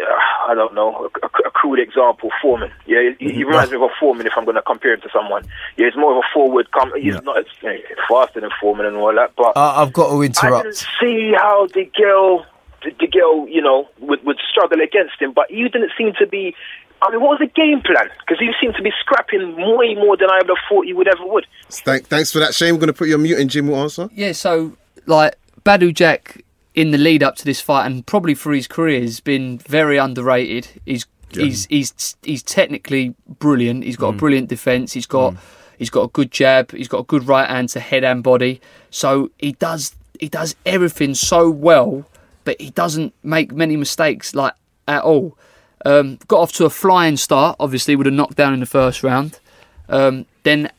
I 0.48 0.54
don't 0.54 0.74
know, 0.74 0.88
a, 1.22 1.26
a, 1.26 1.48
a 1.48 1.50
crude 1.50 1.78
example, 1.78 2.30
Foreman. 2.40 2.70
Yeah, 2.86 3.10
he, 3.18 3.30
he 3.30 3.44
reminds 3.44 3.70
me 3.70 3.76
of 3.76 3.82
a 3.82 3.88
Foreman 4.00 4.26
if 4.26 4.32
I'm 4.36 4.44
going 4.46 4.54
to 4.54 4.62
compare 4.62 4.94
him 4.94 5.02
to 5.02 5.10
someone. 5.12 5.46
Yeah, 5.76 5.86
he's 5.90 5.96
more 5.96 6.12
of 6.12 6.18
a 6.18 6.26
forward. 6.32 6.70
Com- 6.70 6.92
he's 6.98 7.20
not 7.22 7.38
as, 7.38 7.44
you 7.60 7.68
know, 7.68 7.78
faster 8.08 8.40
than 8.40 8.48
Foreman 8.58 8.86
and 8.86 8.96
all 8.96 9.14
that, 9.14 9.32
but 9.36 9.54
Uh, 9.54 9.74
I've 9.82 9.92
got 9.92 10.08
to 10.10 10.22
interrupt. 10.22 10.44
I 10.44 10.46
interrupt. 10.46 10.64
didn't 10.64 10.86
see 11.00 11.32
how 11.36 11.66
the 11.74 11.84
girl, 11.94 12.46
the, 12.82 12.90
DeGale, 12.92 13.52
you 13.52 13.60
know, 13.60 13.86
would, 14.00 14.24
would 14.24 14.38
struggle 14.50 14.80
against 14.80 15.20
him. 15.20 15.32
But 15.32 15.50
you 15.50 15.68
didn't 15.68 15.92
seem 15.98 16.14
to 16.18 16.26
be. 16.26 16.54
I 17.02 17.10
mean, 17.10 17.20
what 17.20 17.38
was 17.38 17.40
the 17.40 17.48
game 17.48 17.82
plan? 17.82 18.08
Because 18.20 18.40
you 18.40 18.54
seemed 18.60 18.76
to 18.76 18.82
be 18.82 18.92
scrapping 19.00 19.56
way 19.56 19.94
more 19.94 20.16
than 20.16 20.30
I 20.30 20.38
would 20.38 20.48
have 20.48 20.56
thought 20.70 20.86
you 20.86 20.96
would 20.96 21.08
ever 21.08 21.26
would. 21.26 21.46
Thank, 21.68 22.06
thanks 22.06 22.32
for 22.32 22.38
that, 22.38 22.54
Shane. 22.54 22.72
We're 22.74 22.78
going 22.80 22.86
to 22.86 22.92
put 22.94 23.08
you 23.08 23.14
on 23.16 23.22
mute 23.24 23.38
and 23.40 23.50
Jim 23.50 23.66
will 23.66 23.76
answer. 23.76 24.08
Yeah, 24.14 24.32
so 24.32 24.76
like 25.06 25.34
Badou 25.64 25.92
Jack 25.92 26.44
in 26.74 26.90
the 26.90 26.98
lead 26.98 27.22
up 27.22 27.36
to 27.36 27.44
this 27.44 27.60
fight 27.60 27.86
and 27.86 28.06
probably 28.06 28.34
for 28.34 28.52
his 28.52 28.66
career 28.66 29.00
has 29.00 29.20
been 29.20 29.58
very 29.58 29.98
underrated. 29.98 30.68
He's 30.86 31.06
he's 31.30 31.66
he's 31.66 32.16
he's 32.22 32.42
technically 32.42 33.14
brilliant. 33.26 33.84
He's 33.84 33.96
got 33.96 34.14
a 34.14 34.16
brilliant 34.16 34.48
defense. 34.48 34.92
He's 34.92 35.06
got 35.06 35.34
he's 35.78 35.90
got 35.90 36.02
a 36.02 36.08
good 36.08 36.30
jab. 36.30 36.72
He's 36.72 36.88
got 36.88 36.98
a 36.98 37.04
good 37.04 37.26
right 37.26 37.48
hand 37.48 37.68
to 37.70 37.80
head 37.80 38.04
and 38.04 38.22
body. 38.22 38.60
So 38.90 39.30
he 39.38 39.52
does 39.52 39.94
he 40.18 40.28
does 40.28 40.54
everything 40.64 41.14
so 41.14 41.50
well, 41.50 42.06
but 42.44 42.60
he 42.60 42.70
doesn't 42.70 43.14
make 43.22 43.52
many 43.52 43.76
mistakes 43.76 44.34
like 44.34 44.54
at 44.88 45.02
all. 45.02 45.36
Um, 45.84 46.18
got 46.28 46.40
off 46.40 46.52
to 46.52 46.64
a 46.64 46.70
flying 46.70 47.16
start, 47.16 47.56
obviously 47.58 47.96
with 47.96 48.06
a 48.06 48.10
knockdown 48.10 48.54
in 48.54 48.60
the 48.60 48.66
first 48.66 49.02
round. 49.02 49.40
Um, 49.88 50.26
then 50.44 50.70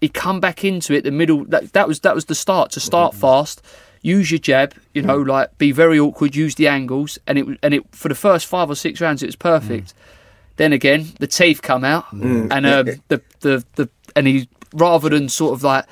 he 0.00 0.08
come 0.08 0.38
back 0.38 0.64
into 0.64 0.94
it 0.94 1.02
the 1.02 1.10
middle 1.10 1.44
that, 1.46 1.72
that 1.72 1.88
was 1.88 2.00
that 2.00 2.14
was 2.14 2.26
the 2.26 2.34
start 2.34 2.70
to 2.72 2.80
start 2.80 3.14
fast 3.14 3.62
use 4.04 4.30
your 4.30 4.38
jab 4.38 4.74
you 4.92 5.00
know 5.00 5.20
mm. 5.20 5.26
like 5.26 5.56
be 5.56 5.72
very 5.72 5.98
awkward 5.98 6.36
use 6.36 6.54
the 6.56 6.68
angles 6.68 7.18
and 7.26 7.38
it 7.38 7.46
and 7.62 7.72
it 7.72 7.82
for 7.90 8.10
the 8.10 8.14
first 8.14 8.44
five 8.44 8.68
or 8.68 8.74
six 8.74 9.00
rounds 9.00 9.22
it 9.22 9.26
was 9.26 9.34
perfect. 9.34 9.88
Mm. 9.88 9.94
Then 10.56 10.72
again 10.74 11.08
the 11.18 11.26
teeth 11.26 11.62
come 11.62 11.84
out 11.84 12.04
Mm. 12.10 12.22
mm. 12.22 12.48
and 12.50 12.66
um, 12.66 12.86
the, 13.08 13.22
the 13.40 13.64
the 13.76 13.88
and 14.14 14.26
he 14.26 14.48
rather 14.74 15.08
than 15.08 15.28
sort 15.30 15.54
of 15.54 15.64
like 15.64 15.86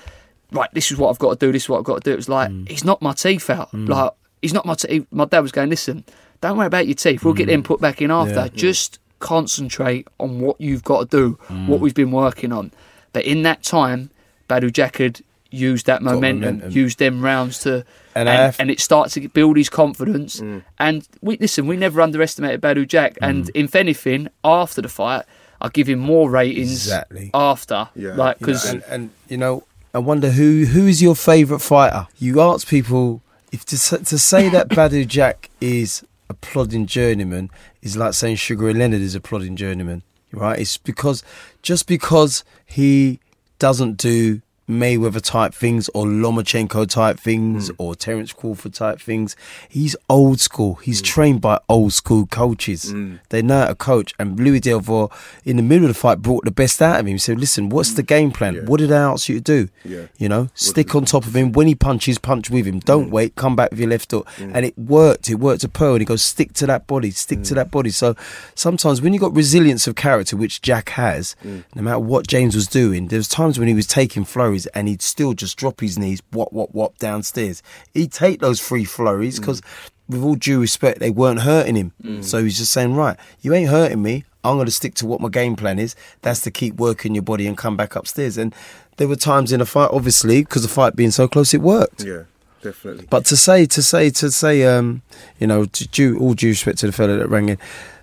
right 0.53 0.69
this 0.75 0.93
is 0.93 0.99
what 0.99 1.09
I've 1.09 1.19
got 1.19 1.41
to 1.41 1.47
do 1.47 1.53
this 1.53 1.65
is 1.65 1.69
what 1.71 1.79
I've 1.79 1.85
got 1.85 2.05
to 2.05 2.11
do 2.11 2.13
it 2.13 2.17
was 2.17 2.29
like 2.29 2.51
he's 2.69 2.85
knocked 2.85 3.03
my 3.03 3.15
teeth 3.15 3.49
out. 3.49 3.73
Like 3.73 4.13
he's 4.43 4.53
not 4.53 4.67
my 4.67 4.75
teeth 4.75 5.07
my 5.11 5.25
dad 5.25 5.41
was 5.41 5.51
going 5.51 5.71
listen 5.71 6.05
don't 6.43 6.59
worry 6.59 6.67
about 6.67 6.87
your 6.87 6.95
teeth 6.95 7.25
we'll 7.25 7.33
get 7.33 7.47
them 7.47 7.63
put 7.63 7.81
back 7.81 8.03
in 8.03 8.11
after. 8.11 8.35
Yeah. 8.35 8.49
just 8.49 8.99
concentrate 9.21 10.07
on 10.21 10.41
what 10.41 10.61
you've 10.61 10.85
got 10.85 11.11
to 11.11 11.17
do 11.17 11.39
what 11.67 11.81
we've 11.81 11.95
been 11.95 12.11
working 12.13 12.53
on. 12.53 12.73
But 13.15 13.25
in 13.25 13.43
that 13.45 13.63
time 13.63 14.11
Badou 14.51 14.71
Jack 14.71 14.99
had 14.99 15.23
used 15.51 15.87
that 15.87 16.03
momentum, 16.03 16.57
momentum. 16.57 16.73
used 16.73 16.99
them 16.99 17.23
rounds 17.23 17.61
to, 17.61 17.85
And 18.15 18.29
and, 18.29 18.39
have- 18.39 18.61
and 18.61 18.71
it 18.71 18.81
starts 18.81 19.15
to 19.15 19.29
build 19.29 19.57
his 19.57 19.69
confidence. 19.69 20.41
Mm. 20.41 20.63
And 20.79 21.09
we 21.21 21.37
listen, 21.39 21.67
we 21.67 21.77
never 21.77 22.01
underestimated 22.01 22.61
Badou 22.61 22.87
Jack. 22.87 23.17
And 23.23 23.47
mm. 23.47 23.51
if 23.55 23.75
anything, 23.75 24.29
after 24.45 24.83
the 24.83 24.89
fight, 24.89 25.25
I 25.61 25.69
give 25.69 25.89
him 25.89 26.01
more 26.01 26.29
ratings 26.29 26.73
Exactly. 26.73 27.31
after, 27.33 27.89
yeah. 27.95 28.15
like 28.15 28.41
You 28.41 28.47
know, 28.47 28.53
because 28.53 28.71
and, 28.71 28.83
and 28.89 29.11
you 29.29 29.37
know, 29.37 29.65
I 29.95 29.99
wonder 29.99 30.31
who 30.31 30.65
who 30.65 30.87
is 30.87 31.01
your 31.01 31.15
favourite 31.15 31.63
fighter. 31.63 32.09
You 32.19 32.41
ask 32.41 32.67
people 32.67 33.23
if 33.53 33.65
to 33.67 33.77
to 33.77 34.19
say 34.19 34.49
that 34.49 34.69
Badou 34.77 35.07
Jack 35.07 35.51
is 35.61 36.05
a 36.29 36.35
plodding 36.35 36.87
journeyman 36.87 37.51
is 37.83 37.97
like 37.97 38.15
saying 38.15 38.37
Sugar 38.37 38.67
Ray 38.67 38.73
Leonard 38.75 39.03
is 39.03 39.15
a 39.15 39.21
plodding 39.21 39.55
journeyman, 39.57 40.03
right? 40.33 40.59
It's 40.59 40.79
because 40.79 41.23
just 41.63 41.87
because 41.87 42.45
he 42.65 43.21
doesn't 43.59 43.99
do 43.99 44.41
Mayweather 44.69 45.21
type 45.21 45.55
things 45.55 45.91
or 45.93 46.07
Lomachenko 46.07 46.89
type 46.89 47.19
things 47.19 47.71
or 47.79 47.95
Terence 47.95 48.33
Crawford 48.33 48.73
type 48.75 49.01
things. 49.01 49.37
He's 49.69 49.97
old 50.09 50.41
school. 50.41 50.77
He's 50.77 51.03
trained 51.03 51.41
by 51.41 51.59
old 51.69 51.93
school 51.93 52.27
coaches. 52.27 52.95
They 53.31 53.43
know 53.43 53.61
how 53.61 53.67
to 53.67 53.75
coach. 53.75 54.15
And 54.19 54.39
Louis 54.39 54.61
Del 54.61 54.81
Valle, 54.81 55.13
in 55.45 55.57
the 55.57 55.63
middle 55.63 55.85
of 55.85 55.95
the 55.95 55.99
fight, 55.99 56.23
brought 56.23 56.45
the 56.45 56.51
best 56.51 56.81
out 56.81 57.01
of 57.01 57.07
him. 57.07 57.15
He 57.15 57.19
said, 57.19 57.41
"Listen, 57.41 57.69
what's 57.69 57.93
the 57.95 58.03
game 58.03 58.31
plan? 58.31 58.67
What 58.67 58.79
did 58.79 58.93
I 58.93 59.03
ask 59.03 59.29
you 59.29 59.35
to 59.37 59.41
do? 59.41 59.69
Yeah. 59.85 60.07
You 60.17 60.29
know, 60.29 60.49
stick 60.55 60.95
on 60.95 61.05
top 61.05 61.27
of 61.27 61.35
him. 61.35 61.53
When 61.53 61.67
he 61.67 61.75
punches, 61.75 62.19
punch 62.19 62.49
with 62.49 62.67
him. 62.67 62.79
Don't 62.79 63.11
wait. 63.11 63.35
Come 63.35 63.57
back 63.57 63.71
with 63.71 63.81
your 63.81 63.91
left 63.91 64.11
hook." 64.11 64.29
And 64.39 64.65
it 64.65 64.79
worked. 64.79 65.29
It 65.29 65.37
worked 65.37 65.65
a 65.65 65.69
pearl. 65.69 65.95
And 65.95 66.03
he 66.03 66.07
goes, 66.07 66.23
"Stick 66.23 66.53
to 66.55 66.67
that 66.67 66.87
body. 66.87 67.11
Stick 67.11 67.43
to 67.45 67.55
that 67.55 67.71
body." 67.71 67.91
So 67.91 68.15
sometimes 68.55 69.03
when 69.03 69.13
you've 69.13 69.23
got 69.23 69.35
resilience 69.35 69.87
of 69.87 69.97
character, 69.97 70.37
which 70.37 70.63
Jack 70.63 70.91
has, 70.91 71.35
no 71.45 71.83
matter 71.83 71.99
what 71.99 72.27
James 72.27 72.55
was 72.55 72.69
doing, 72.69 73.09
there 73.09 73.19
was 73.19 73.29
times 73.29 73.59
when 73.59 73.69
he 73.69 73.75
was 73.75 73.87
taking 73.87 74.25
flurries 74.53 74.67
and 74.69 74.89
he'd 74.89 75.03
still 75.03 75.35
just 75.35 75.57
drop 75.57 75.81
his 75.81 75.99
knees, 75.99 76.23
whop 76.33 76.53
whop 76.53 76.71
whop 76.73 76.99
downstairs. 76.99 77.63
He'd 77.95 78.13
take 78.13 78.41
those 78.41 78.61
three 78.61 78.85
flurries 78.85 79.39
because, 79.39 79.63
with 80.09 80.23
all 80.23 80.35
due 80.35 80.61
respect, 80.61 81.01
they 81.01 81.11
weren't 81.11 81.41
hurting 81.41 81.77
him. 81.77 82.23
So 82.23 82.43
he's 82.43 82.59
just 82.59 82.73
saying, 82.73 82.95
"Right, 82.95 83.17
you 83.41 83.55
ain't 83.55 83.71
hurting 83.71 84.03
me. 84.03 84.25
I'm 84.45 84.57
going 84.57 84.67
to 84.67 84.73
stick 84.73 84.95
to 84.95 85.07
what 85.07 85.21
my 85.21 85.29
game 85.29 85.57
plan 85.57 85.79
is. 85.79 85.95
That's 86.23 86.41
to 86.41 86.51
keep 86.51 86.75
working 86.75 87.15
your 87.15 87.23
body 87.23 87.47
and 87.47 87.57
come 87.57 87.77
back 87.77 87.97
upstairs." 87.97 88.37
And 88.37 88.55
there 88.97 89.09
were 89.09 89.17
times 89.17 89.53
in 89.53 89.61
a 89.61 89.67
fight, 89.67 89.91
obviously, 89.93 90.43
because 90.43 90.63
the 90.63 90.69
fight 90.69 90.97
being 90.97 91.13
so 91.13 91.29
close, 91.29 91.55
it 91.55 91.63
worked. 91.63 92.05
Yeah, 92.05 92.25
definitely. 92.63 93.07
But 93.09 93.25
to 93.27 93.37
say, 93.37 93.67
to 93.67 93.83
say, 93.83 94.11
to 94.11 94.31
say, 94.31 94.65
um, 94.65 95.03
you 95.39 95.47
know, 95.47 95.65
to 95.65 95.89
due, 95.89 96.19
all 96.19 96.35
due 96.35 96.51
respect 96.51 96.79
to 96.79 96.87
the 96.87 96.93
fellow 96.93 97.17
that 97.17 97.29
rang 97.29 97.49
in, 97.49 97.59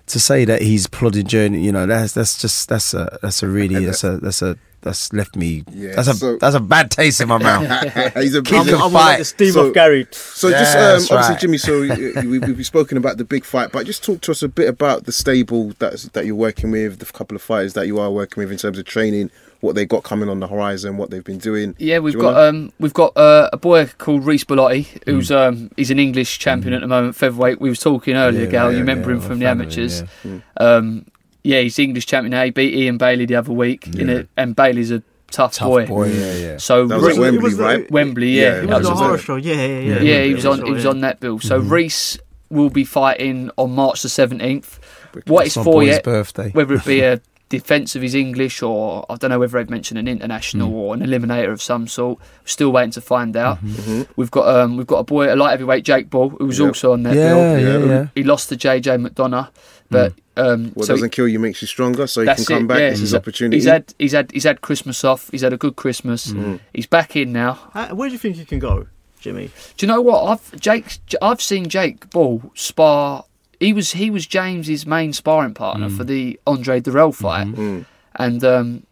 to 0.06 0.18
say 0.18 0.44
that 0.44 0.62
he's 0.62 0.88
plodding 0.88 1.26
journey, 1.26 1.60
you 1.60 1.70
know, 1.70 1.86
that's 1.86 2.14
that's 2.14 2.40
just 2.40 2.68
that's 2.68 2.94
a 2.94 3.18
that's 3.22 3.42
a 3.42 3.48
really 3.48 3.84
that's 3.84 4.02
a 4.02 4.16
that's 4.16 4.42
a 4.42 4.58
that's 4.82 5.12
left 5.12 5.36
me 5.36 5.64
Yeah, 5.72 5.94
that's 5.96 6.08
a 6.08 6.14
so- 6.14 6.36
that's 6.38 6.54
a 6.56 6.60
bad 6.60 6.90
taste 6.90 7.20
in 7.20 7.28
my 7.28 7.38
mouth. 7.42 8.14
He's 8.14 8.34
a 8.34 8.42
Keep 8.42 8.56
he's 8.56 8.66
the 8.66 8.84
a- 8.84 8.90
fight. 8.90 9.26
So- 9.26 9.72
So 10.14 10.50
just 10.50 10.74
Yeah, 10.74 10.80
um, 10.80 10.98
that's 10.98 11.10
obviously, 11.10 11.16
right. 11.16 11.40
Jimmy. 11.40 11.58
So 11.58 11.82
uh, 12.20 12.22
we, 12.24 12.38
we've 12.38 12.66
spoken 12.66 12.96
about 12.98 13.16
the 13.18 13.24
big 13.24 13.44
fight, 13.44 13.72
but 13.72 13.86
just 13.86 14.02
talk 14.04 14.20
to 14.22 14.30
us 14.30 14.42
a 14.42 14.48
bit 14.48 14.68
about 14.68 15.04
the 15.04 15.12
stable 15.12 15.72
that's, 15.78 16.04
that 16.10 16.24
you're 16.26 16.34
working 16.34 16.70
with, 16.70 16.98
the 16.98 17.06
couple 17.06 17.36
of 17.36 17.42
fighters 17.42 17.74
that 17.74 17.86
you 17.86 17.98
are 18.00 18.10
working 18.10 18.40
with 18.42 18.50
in 18.52 18.58
terms 18.58 18.78
of 18.78 18.84
training, 18.86 19.30
what 19.60 19.74
they 19.74 19.84
got 19.84 20.02
coming 20.04 20.28
on 20.30 20.40
the 20.40 20.46
horizon, 20.48 20.96
what 20.96 21.10
they've 21.10 21.22
been 21.24 21.36
doing. 21.38 21.74
Yeah, 21.78 21.98
we've 21.98 22.14
Do 22.14 22.20
got 22.20 22.34
wanna- 22.34 22.48
um, 22.48 22.72
we've 22.80 22.94
got 22.94 23.14
uh, 23.16 23.50
a 23.52 23.58
boy 23.58 23.86
called 23.98 24.24
Reece 24.24 24.44
Bellotti, 24.44 24.86
who's 25.04 25.30
um, 25.30 25.70
he's 25.76 25.90
an 25.90 25.98
English 25.98 26.38
champion 26.38 26.72
at 26.72 26.80
the 26.80 26.86
moment, 26.86 27.14
featherweight. 27.16 27.60
We 27.60 27.68
was 27.68 27.80
talking 27.80 28.16
earlier, 28.16 28.44
Yeah, 28.44 28.50
Gal. 28.50 28.66
yeah, 28.70 28.78
you 28.78 28.78
remember 28.80 29.10
yeah, 29.10 29.16
him 29.16 29.20
from 29.22 29.32
a 29.32 29.34
the 29.36 29.44
fan 29.44 29.60
of 29.60 29.66
him, 29.66 29.66
amateurs? 29.66 30.02
yeah. 30.24 30.38
Um, 30.56 31.06
yeah, 31.42 31.60
he's 31.60 31.78
English 31.78 32.06
champion 32.06 32.30
now. 32.32 32.44
He 32.44 32.50
beat 32.50 32.74
Ian 32.74 32.98
Bailey 32.98 33.26
the 33.26 33.36
other 33.36 33.52
week, 33.52 33.86
in 33.86 34.08
Yeah. 34.08 34.14
a, 34.18 34.24
and 34.36 34.54
Bailey's 34.56 34.90
a 34.90 35.02
tough, 35.30 35.58
boy. 35.60 35.80
Tough 35.82 35.88
boy. 35.88 36.08
boy, 36.08 36.12
yeah, 36.12 36.34
yeah. 36.34 36.56
So 36.58 36.86
That 36.86 37.00
was 37.00 37.16
at 37.16 37.20
Wembley, 37.20 37.38
It 37.38 37.42
was 37.42 37.56
the- 37.56 37.62
right? 37.62 37.90
Wembley, 37.90 38.30
Yeah, 38.30 38.42
yeah. 38.42 38.48
it 38.58 38.64
It 38.64 38.66
was 38.70 38.86
a 38.86 38.90
was 38.90 38.98
horror 38.98 39.18
show. 39.18 39.36
Yeah, 39.36 39.54
yeah, 39.54 39.78
yeah. 39.78 40.00
Yeah, 40.00 40.22
he 40.24 40.34
was 40.34 40.46
on. 40.46 40.64
He 40.64 40.72
was 40.72 40.86
on 40.86 41.00
that 41.00 41.20
bill. 41.20 41.38
So 41.40 41.60
Mm-hmm. 41.60 41.72
Reece 41.72 42.18
will 42.50 42.70
be 42.70 42.84
fighting 42.84 43.50
on 43.56 43.70
March 43.72 44.02
the 44.02 44.08
seventeenth. 44.08 44.78
What 45.26 45.40
That's 45.44 45.46
it's 45.48 45.56
my 45.56 45.62
for 45.64 45.82
yet? 45.82 46.02
birthday. 46.04 46.50
Whether 46.50 46.74
it 46.74 46.84
be 46.84 47.00
a 47.12 47.20
defence 47.48 47.96
of 47.96 48.02
his 48.02 48.14
English 48.14 48.62
or 48.62 49.04
I 49.10 49.16
don't 49.16 49.30
know 49.30 49.38
whether 49.40 49.58
they've 49.58 49.68
mentioned 49.70 49.98
an 49.98 50.06
international 50.06 50.68
Mm. 50.70 50.72
or 50.74 50.94
an 50.94 51.00
eliminator 51.00 51.50
of 51.52 51.60
some 51.60 51.88
sort. 51.88 52.18
Still 52.44 52.70
waiting 52.70 52.92
to 52.92 53.00
find 53.00 53.36
out. 53.36 53.58
Mm-hmm. 53.64 54.02
We've 54.16 54.30
got 54.30 54.46
um 54.54 54.76
we've 54.76 54.86
got 54.86 54.98
a 54.98 55.04
boy, 55.04 55.32
a 55.32 55.36
light 55.36 55.50
heavyweight, 55.50 55.84
Jake 55.84 56.10
Ball, 56.10 56.28
who 56.30 56.46
was 56.46 56.58
Yep. 56.60 56.68
also 56.68 56.92
on 56.92 57.02
that 57.04 57.14
Yeah, 57.14 57.34
bill. 57.34 57.60
yeah, 57.60 57.86
yeah. 57.86 58.06
He 58.14 58.22
lost 58.24 58.48
to 58.50 58.56
JJ 58.56 59.04
McDonagh, 59.04 59.48
but 59.90 60.14
um 60.36 60.70
What 60.74 60.86
so 60.86 60.94
doesn't 60.94 61.10
kill 61.10 61.28
you 61.28 61.38
makes 61.38 61.60
you 61.60 61.68
stronger, 61.68 62.06
so 62.06 62.20
he 62.22 62.26
can 62.34 62.44
come 62.44 62.64
it, 62.64 62.68
back. 62.68 62.78
yeah. 62.80 62.90
This 62.90 63.00
is 63.00 63.14
opportunity. 63.14 63.56
He's 63.56 63.66
had 63.66 63.92
he's 63.98 64.12
had 64.12 64.30
he's 64.32 64.44
had 64.44 64.60
Christmas 64.60 65.04
off. 65.04 65.28
He's 65.30 65.42
had 65.42 65.52
a 65.52 65.56
good 65.56 65.76
Christmas. 65.76 66.28
Mm. 66.32 66.60
He's 66.72 66.86
back 66.86 67.16
in 67.16 67.32
now. 67.32 67.58
Uh, 67.74 67.88
where 67.88 68.08
do 68.08 68.12
you 68.12 68.18
think 68.18 68.36
he 68.36 68.44
can 68.44 68.58
go, 68.60 68.86
Jimmy? 69.20 69.50
Do 69.76 69.86
you 69.86 69.88
know 69.92 70.00
what 70.00 70.24
I've 70.24 70.60
Jake? 70.60 70.98
I've 71.20 71.42
seen 71.42 71.68
Jake 71.68 72.08
Ball 72.10 72.42
spar. 72.54 73.24
He 73.58 73.72
was 73.72 73.92
he 73.92 74.10
was 74.10 74.26
James's 74.26 74.86
main 74.86 75.12
sparring 75.12 75.52
partner 75.54 75.90
for 75.90 76.04
the 76.04 76.40
Andre 76.46 76.80
Dirrell 76.80 77.14
fight, 77.14 77.48
Mm. 77.48 77.84
and 78.16 78.42
um, 78.44 78.86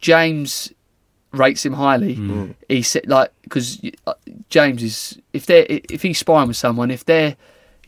James 0.00 0.72
rates 1.32 1.64
him 1.66 1.74
highly. 1.74 2.54
He 2.68 2.82
said 2.82 3.06
like 3.08 3.30
because 3.42 3.80
James 4.48 4.82
is 4.82 5.18
if 5.32 5.46
they 5.46 5.62
if 5.90 6.02
he's 6.02 6.18
sparring 6.18 6.48
with 6.48 6.56
someone 6.56 6.90
if 6.90 7.04
they're 7.04 7.36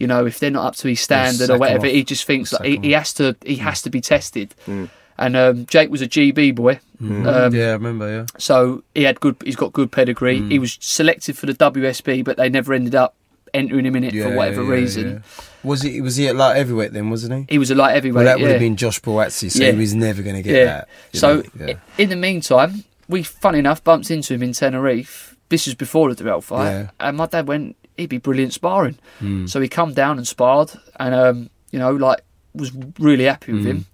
you 0.01 0.07
know 0.09 0.27
if 0.27 0.41
they're 0.41 0.51
not 0.51 0.67
up 0.67 0.75
to 0.77 0.89
his 0.89 1.01
standard 1.01 1.51
or 1.51 1.59
whatever 1.59 1.87
off. 1.87 1.93
he 1.93 2.03
just 2.03 2.25
thinks 2.25 2.53
like 2.53 2.65
he, 2.65 2.77
he 2.79 2.93
has 2.93 3.13
to 3.15 3.37
he 3.45 3.57
has 3.57 3.83
to 3.83 3.91
be 3.91 4.01
tested. 4.01 4.55
and 4.67 5.37
um, 5.37 5.67
Jake 5.67 5.91
was 5.91 6.01
a 6.03 6.09
GB 6.09 6.55
boy. 6.55 6.81
Mhm. 7.01 7.27
Um, 7.27 7.55
yeah, 7.55 7.69
I 7.69 7.73
remember. 7.73 8.11
Yeah. 8.11 8.27
So 8.39 8.83
he 8.95 9.05
had 9.05 9.21
good. 9.21 9.37
He's 9.45 9.57
got 9.57 9.73
good 9.73 9.93
pedigree. 9.93 10.41
Mm. 10.41 10.51
He 10.51 10.59
was 10.59 10.79
selected 10.81 11.37
for 11.39 11.47
the 11.47 11.55
WSB, 11.55 12.25
but 12.25 12.37
they 12.37 12.49
never 12.49 12.73
ended 12.73 12.95
up 12.95 13.15
entering 13.53 13.85
him 13.85 13.97
in 13.97 14.05
it 14.05 14.13
for 14.13 14.35
whatever 14.35 14.63
yeah, 14.63 14.71
reason. 14.71 15.11
yeah. 15.11 15.19
Was 15.63 15.83
he? 15.83 16.01
Was 16.01 16.17
he 16.17 16.29
at 16.29 16.37
light 16.37 16.57
heavyweight 16.57 16.93
then? 16.93 17.11
Wasn't 17.11 17.35
he? 17.35 17.47
He 17.55 17.59
was 17.59 17.71
a 17.71 17.75
light 17.75 17.93
heavyweight. 17.93 18.15
Well, 18.15 18.25
that 18.25 18.39
would 18.39 18.47
yeah. 18.47 18.53
have 18.53 18.61
been 18.61 18.77
Josh 18.77 19.01
Buatsi, 19.01 19.51
so 19.51 19.63
Yeah. 19.63 19.73
he 19.73 19.79
was 19.79 19.95
never 19.95 20.23
going 20.23 20.37
to 20.37 20.43
get 20.43 20.55
Yeah. 20.57 20.65
that. 20.65 20.89
So 21.13 21.43
yeah. 21.59 21.75
in 21.99 22.09
the 22.09 22.17
meantime, 22.17 22.85
we 23.09 23.23
funny 23.23 23.59
enough 23.59 23.83
bumped 23.85 24.11
into 24.11 24.35
him 24.35 24.43
in 24.43 24.53
Tenerife. 24.53 25.37
This 25.51 25.67
was 25.67 25.75
before 25.75 26.15
the 26.15 26.23
Dirrell 26.23 26.43
fight, 26.43 26.71
Yeah. 26.71 26.91
and 27.01 27.17
my 27.17 27.27
dad 27.27 27.49
went, 27.49 27.77
"He'd 28.01 28.09
be 28.09 28.19
brilliant 28.19 28.53
sparring." 28.53 28.97
Mm. 29.21 29.49
So 29.49 29.61
he 29.61 29.69
come 29.69 29.95
down 29.95 30.19
and 30.19 30.27
sparred, 30.27 30.73
and 30.99 31.15
um, 31.15 31.51
you 31.71 31.79
know, 31.79 31.93
like 31.93 32.21
was 32.55 32.73
really 32.99 33.25
happy 33.25 33.53
with 33.53 33.63
Mm. 33.63 33.67
him, 33.71 33.87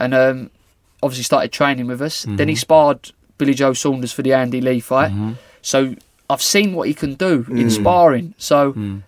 and 0.00 0.14
um, 0.14 0.50
obviously 1.02 1.24
started 1.24 1.52
training 1.52 1.86
with 1.86 2.02
us. 2.02 2.24
Then 2.28 2.48
he 2.48 2.54
Mhm. 2.54 2.58
sparred 2.58 3.12
Billy 3.38 3.54
Joe 3.54 3.72
Saunders 3.72 4.12
for 4.12 4.22
the 4.22 4.32
Andy 4.34 4.60
Lee 4.60 4.80
fight. 4.80 5.12
Mhm. 5.12 5.36
So 5.62 5.94
I've 6.28 6.42
seen 6.42 6.74
what 6.74 6.88
he 6.88 6.94
can 6.94 7.14
do 7.14 7.46
in 7.50 7.68
Mm. 7.68 7.70
sparring. 7.70 8.34
So 8.38 8.72
Mm. 8.72 9.02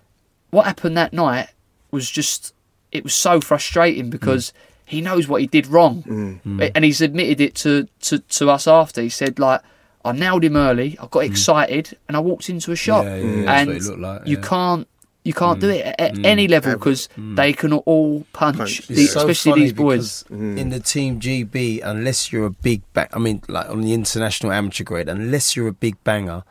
what 0.51 0.65
happened 0.65 0.95
that 0.97 1.13
night 1.13 1.49
was 1.91 2.09
just 2.09 2.53
it 2.91 3.03
was 3.03 3.13
so 3.13 3.39
frustrating 3.39 4.09
because 4.09 4.51
he 4.85 4.99
knows 5.01 5.27
what 5.27 5.41
he 5.41 5.45
did 5.47 5.67
wrong 5.67 6.03
Mm. 6.07 6.71
and 6.73 6.83
he's 6.83 7.01
admitted 7.01 7.39
it 7.39 7.53
to, 7.53 7.87
to, 8.01 8.17
to 8.17 8.49
us 8.49 8.65
after 8.67 8.99
he 9.01 9.09
said 9.09 9.37
like 9.37 9.61
I 10.05 10.11
nailed 10.13 10.43
him 10.43 10.55
early 10.55 10.97
I 11.01 11.07
got 11.07 11.21
excited 11.25 11.97
and 12.07 12.15
I 12.17 12.19
walked 12.21 12.49
into 12.49 12.71
a 12.71 12.75
shop 12.75 13.05
Mm. 13.05 13.09
Yeah, 13.09 13.15
yeah, 13.17 13.35
yeah, 13.35 13.45
that's 13.45 13.59
and 13.61 13.67
what 13.69 13.75
it 13.77 13.83
looked 13.83 13.99
like, 14.01 14.27
you 14.27 14.37
yeah. 14.37 14.43
can't 14.47 14.87
you 15.25 15.33
can't 15.33 15.59
do 15.59 15.69
it 15.69 15.85
at, 15.85 15.99
at 15.99 16.13
Mm. 16.15 16.25
any 16.25 16.47
level 16.47 16.71
because 16.73 17.09
Mm. 17.17 17.35
they 17.35 17.51
can 17.53 17.73
all 17.73 18.25
punch, 18.33 18.57
Punch. 18.57 18.87
the- 18.87 19.03
It's 19.03 19.11
so 19.13 19.19
especially 19.19 19.51
funny 19.51 19.61
these 19.63 19.73
boys 19.73 20.23
because 20.23 20.57
in 20.61 20.69
the 20.69 20.79
team 20.79 21.19
GB, 21.19 21.81
unless 21.83 22.31
you're 22.31 22.45
a 22.45 22.49
big 22.49 22.81
bang, 22.93 23.07
I 23.13 23.19
mean, 23.19 23.41
like 23.49 23.69
on 23.69 23.81
the 23.81 23.93
international 23.93 24.53
amateur 24.53 24.85
grade, 24.85 25.09
unless 25.09 25.55
you're 25.55 25.67
a 25.67 25.73
big 25.73 26.01
banger, 26.05 26.43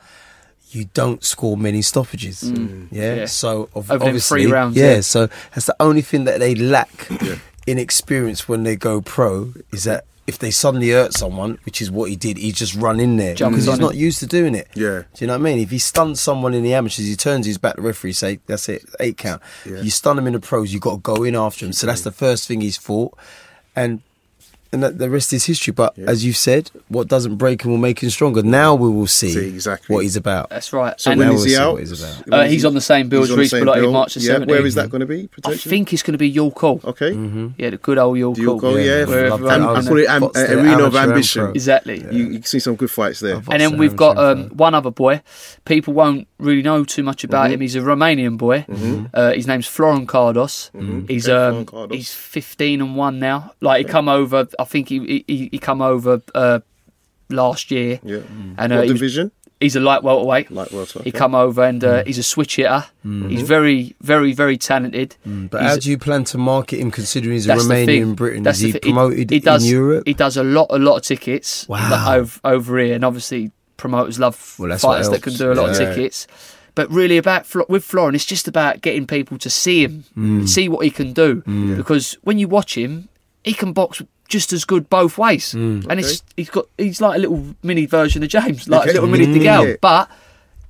you 0.71 0.85
don't 0.93 1.25
score 1.25 1.57
many 1.57 1.81
stoppages. 1.81 2.43
Mm. 2.45 2.89
Yeah? 2.93 3.15
Yeah. 3.15 3.25
so 3.27 3.71
of, 3.75 3.91
Over 3.91 4.05
obviously, 4.05 4.43
three 4.45 4.53
rounds, 4.53 4.77
yeah, 4.77 4.97
yeah. 4.97 5.01
So 5.01 5.29
that's 5.55 5.65
the 5.67 5.77
only 5.81 6.03
thing 6.03 6.25
that 6.25 6.39
they 6.39 6.55
lack 6.55 7.09
in 7.67 7.79
experience 7.79 8.47
when 8.51 8.65
they 8.65 8.77
go 8.77 9.01
pro 9.01 9.55
is 9.73 9.85
that. 9.85 10.05
If 10.29 10.39
they 10.39 10.51
suddenly 10.51 10.91
hurt 10.91 11.15
someone, 11.15 11.59
which 11.65 11.81
is 11.81 11.91
what 11.91 12.11
he 12.11 12.15
did, 12.15 12.37
he 12.37 12.53
just 12.53 12.75
run 12.75 13.01
in 13.01 13.17
there 13.17 13.35
Jumps 13.35 13.57
because 13.57 13.65
he's 13.65 13.75
on 13.75 13.81
not 13.81 13.95
him. 13.95 14.01
used 14.01 14.21
to 14.21 14.27
doing 14.27 14.55
it. 14.55 14.69
Yeah. 14.75 15.05
Do 15.15 15.25
you 15.25 15.27
know 15.27 15.33
what 15.33 15.41
I 15.41 15.43
mean? 15.43 15.59
If 15.59 15.71
he 15.71 15.79
stuns 15.79 16.21
someone 16.21 16.53
in 16.53 16.63
the 16.63 16.75
amateurs, 16.75 17.07
he 17.07 17.17
turns 17.17 17.47
his 17.47 17.57
back 17.57 17.77
to 17.77 17.81
the 17.81 17.87
referee, 17.87 18.13
say, 18.13 18.39
that's 18.47 18.69
it, 18.69 18.85
eight 19.01 19.17
count. 19.17 19.41
Yeah. 19.65 19.81
You 19.81 19.91
stun 19.91 20.19
him 20.19 20.27
in 20.27 20.35
the 20.35 20.41
pros, 20.41 20.73
you 20.73 20.81
got 20.81 20.93
to 20.93 20.99
go 20.99 21.25
in 21.25 21.35
after 21.35 21.65
him. 21.65 21.73
So 21.73 21.87
that's 21.87 22.03
the 22.03 22.13
first 22.13 22.47
thing 22.47 22.61
he's 22.61 22.77
fought. 22.77 23.17
And 23.75 24.03
and 24.73 24.83
that, 24.83 24.99
the 24.99 25.09
rest 25.11 25.33
is 25.33 25.45
history. 25.45 25.73
But 25.73 25.99
as 25.99 26.25
you 26.25 26.33
said, 26.33 26.71
what 26.89 27.09
doesn't 27.09 27.37
break 27.37 27.63
him 27.63 27.71
will 27.71 27.79
make 27.79 28.01
him 28.03 28.11
stronger. 28.11 28.43
Now 28.43 28.75
we 28.75 28.89
will 28.89 29.07
see, 29.07 29.31
See, 29.31 29.49
exactly. 29.49 29.95
what 29.95 30.03
he's 30.05 30.17
about. 30.17 30.51
that's 30.51 30.73
right 30.73 30.99
So 31.01 31.11
And 31.11 31.19
when 31.19 31.29
now 31.29 31.35
is 31.35 31.41
we'll 31.41 31.49
he 31.51 31.57
out? 31.57 31.73
what 31.73 31.81
he's 31.81 32.03
about. 32.03 32.33
uh, 32.33 32.45
he's 32.45 32.65
on 32.65 32.75
the 32.75 32.81
same 32.81 33.09
bill 33.09 33.23
as 33.23 33.31
on 33.31 33.37
the 33.37 33.41
Reece 33.43 33.51
same 33.51 33.65
Bellotti. 33.65 33.93
March 33.93 34.15
the 34.15 34.21
Yeah, 34.21 34.37
17th 34.39 34.47
where 34.49 34.67
is 34.67 34.75
that 34.75 34.91
going 34.91 35.01
to 35.01 35.07
be? 35.07 35.29
I 35.45 35.57
think 35.57 35.93
it's 35.93 36.03
going 36.03 36.13
to 36.13 36.19
be 36.19 36.29
York 36.29 36.59
Hall 36.59 36.81
Okay. 36.85 37.13
Mm-hmm. 37.13 37.49
yeah 37.59 37.71
the 37.71 37.77
good 37.79 37.99
old 37.99 38.19
York 38.19 38.37
The 38.37 38.43
York 38.43 38.61
Hall 38.61 38.71
Hall, 38.73 38.81
yeah. 38.81 39.05
where 39.05 39.31
Love 39.31 39.41
everyone- 39.45 39.75
that. 39.75 39.85
I 39.85 39.89
call 39.89 39.99
it 39.99 40.09
am- 40.09 40.21
Fox, 40.23 40.39
uh, 40.39 40.47
the 40.47 40.59
Arena 40.61 40.85
of 40.85 40.95
amateur 40.95 40.99
Ambition. 41.13 41.43
pro. 41.45 41.51
exactly 41.53 42.01
You, 42.13 42.25
you 42.25 42.33
can 42.35 42.43
see 42.45 42.59
some 42.61 42.77
good 42.77 42.91
fights 42.91 43.21
there. 43.21 43.37
And 43.37 43.61
then 43.61 43.71
Fox 43.71 43.79
we've 43.81 43.91
and 43.91 43.99
got 43.99 44.17
Hamilton 44.17 44.51
um, 44.53 44.57
one 44.57 44.75
other 44.75 44.91
boy. 44.91 45.23
People 45.65 45.95
won't 45.95 46.29
really 46.39 46.63
know 46.63 46.85
too 46.85 47.03
much 47.03 47.25
about 47.25 47.45
Mm-hmm. 47.47 47.55
him. 47.55 47.61
He's 47.61 47.77
a 47.77 47.81
Romanian 47.81 48.37
boy. 48.39 48.67
Uh, 49.15 49.33
his 49.33 49.47
name's 49.47 49.67
Florin 49.67 50.07
Cardos. 50.07 50.71
He's 51.09 51.29
Okay, 51.29 51.37
um, 51.37 51.53
Florin 51.53 51.67
Cardos. 51.67 51.97
he's 51.97 52.13
15 52.13 52.81
and 52.81 52.97
one 52.97 53.19
now. 53.19 53.53
Like 53.61 53.87
he 53.87 53.91
come 53.93 54.09
over. 54.09 54.47
I 54.59 54.65
think 54.65 54.89
he 54.89 55.25
he, 55.27 55.49
he 55.53 55.59
come 55.59 55.81
over 55.83 56.21
uh, 56.35 56.61
last 57.31 57.71
year. 57.71 58.01
Yeah. 58.03 58.19
And 58.59 58.73
uh, 58.73 58.77
what 58.77 58.87
he 58.87 58.93
was- 58.93 59.01
division? 59.01 59.33
he's 59.61 59.75
a 59.75 59.81
light 59.81 60.05
welterweight. 60.05 60.53
Light 60.53 60.71
welter, 60.71 61.03
He 61.03 61.11
come 61.11 61.35
over 61.35 61.65
and 61.65 61.83
Mm. 61.83 62.01
uh, 62.01 62.05
he's 62.05 62.19
a 62.19 62.23
switch 62.23 62.57
hitter. 62.57 62.85
He's 63.03 63.43
very 63.43 63.97
very 64.01 64.33
very 64.33 64.57
talented. 64.57 65.17
But 65.25 65.61
He's- 65.61 65.71
how 65.73 65.77
do 65.79 65.91
you 65.91 65.99
plan 65.99 66.25
to 66.25 66.39
market 66.39 66.79
him 66.81 66.91
considering 66.91 67.33
he's 67.35 67.47
a 67.47 67.49
that's 67.49 67.67
the 67.67 67.75
Romanian 67.75 67.87
thing. 67.87 68.03
in 68.03 68.15
Britain? 68.15 68.43
That's 68.45 68.61
Is 68.63 68.75
he 68.75 68.79
promoted 68.79 69.31
he 69.31 69.41
does, 69.41 69.65
in 69.65 69.71
Europe? 69.71 70.05
He 70.07 70.15
does 70.15 70.37
a 70.37 70.45
lot, 70.45 70.69
a 70.71 70.79
lot 70.79 70.97
of 70.99 71.03
tickets 71.03 71.67
Wow. 71.69 72.15
over, 72.19 72.41
over 72.45 72.79
here, 72.79 72.95
and 72.95 73.05
obviously 73.05 73.51
promoters 73.77 74.19
love 74.19 74.37
Well, 74.59 74.77
fighters 74.79 75.09
that 75.11 75.23
can 75.23 75.35
do 75.35 75.51
a 75.53 75.55
lot 75.55 75.67
Yeah. 75.67 75.71
of 75.89 75.95
tickets. 75.95 76.27
But 76.77 76.89
really, 76.93 77.17
about 77.19 77.45
with 77.69 77.83
Florin, 77.85 78.15
it's 78.15 78.25
just 78.25 78.47
about 78.47 78.81
getting 78.83 79.07
people 79.09 79.37
to 79.39 79.51
see 79.51 79.83
him, 79.83 80.05
Mm. 80.17 80.49
see 80.49 80.69
what 80.69 80.85
he 80.85 80.91
can 80.93 81.13
do. 81.13 81.43
Because 81.77 82.17
when 82.23 82.39
you 82.39 82.47
watch 82.47 82.77
him, 82.77 83.09
he 83.43 83.53
can 83.55 83.73
box 83.73 84.01
just 84.29 84.53
as 84.53 84.65
good 84.65 84.89
both 84.91 85.19
ways, 85.19 85.55
Mm. 85.55 85.87
and 85.89 85.99
it's 86.01 86.23
he's 86.37 86.51
got 86.51 86.67
he's 86.79 87.01
like 87.01 87.17
a 87.17 87.19
little 87.21 87.55
mini 87.63 87.87
version 87.87 88.23
of 88.23 88.29
James, 88.29 88.69
like 88.69 88.83
Okay. 88.83 88.91
a 88.91 88.95
little 88.95 89.09
mini 89.09 89.27
Mm. 89.27 89.43
Gal. 89.43 89.75
But 89.81 90.11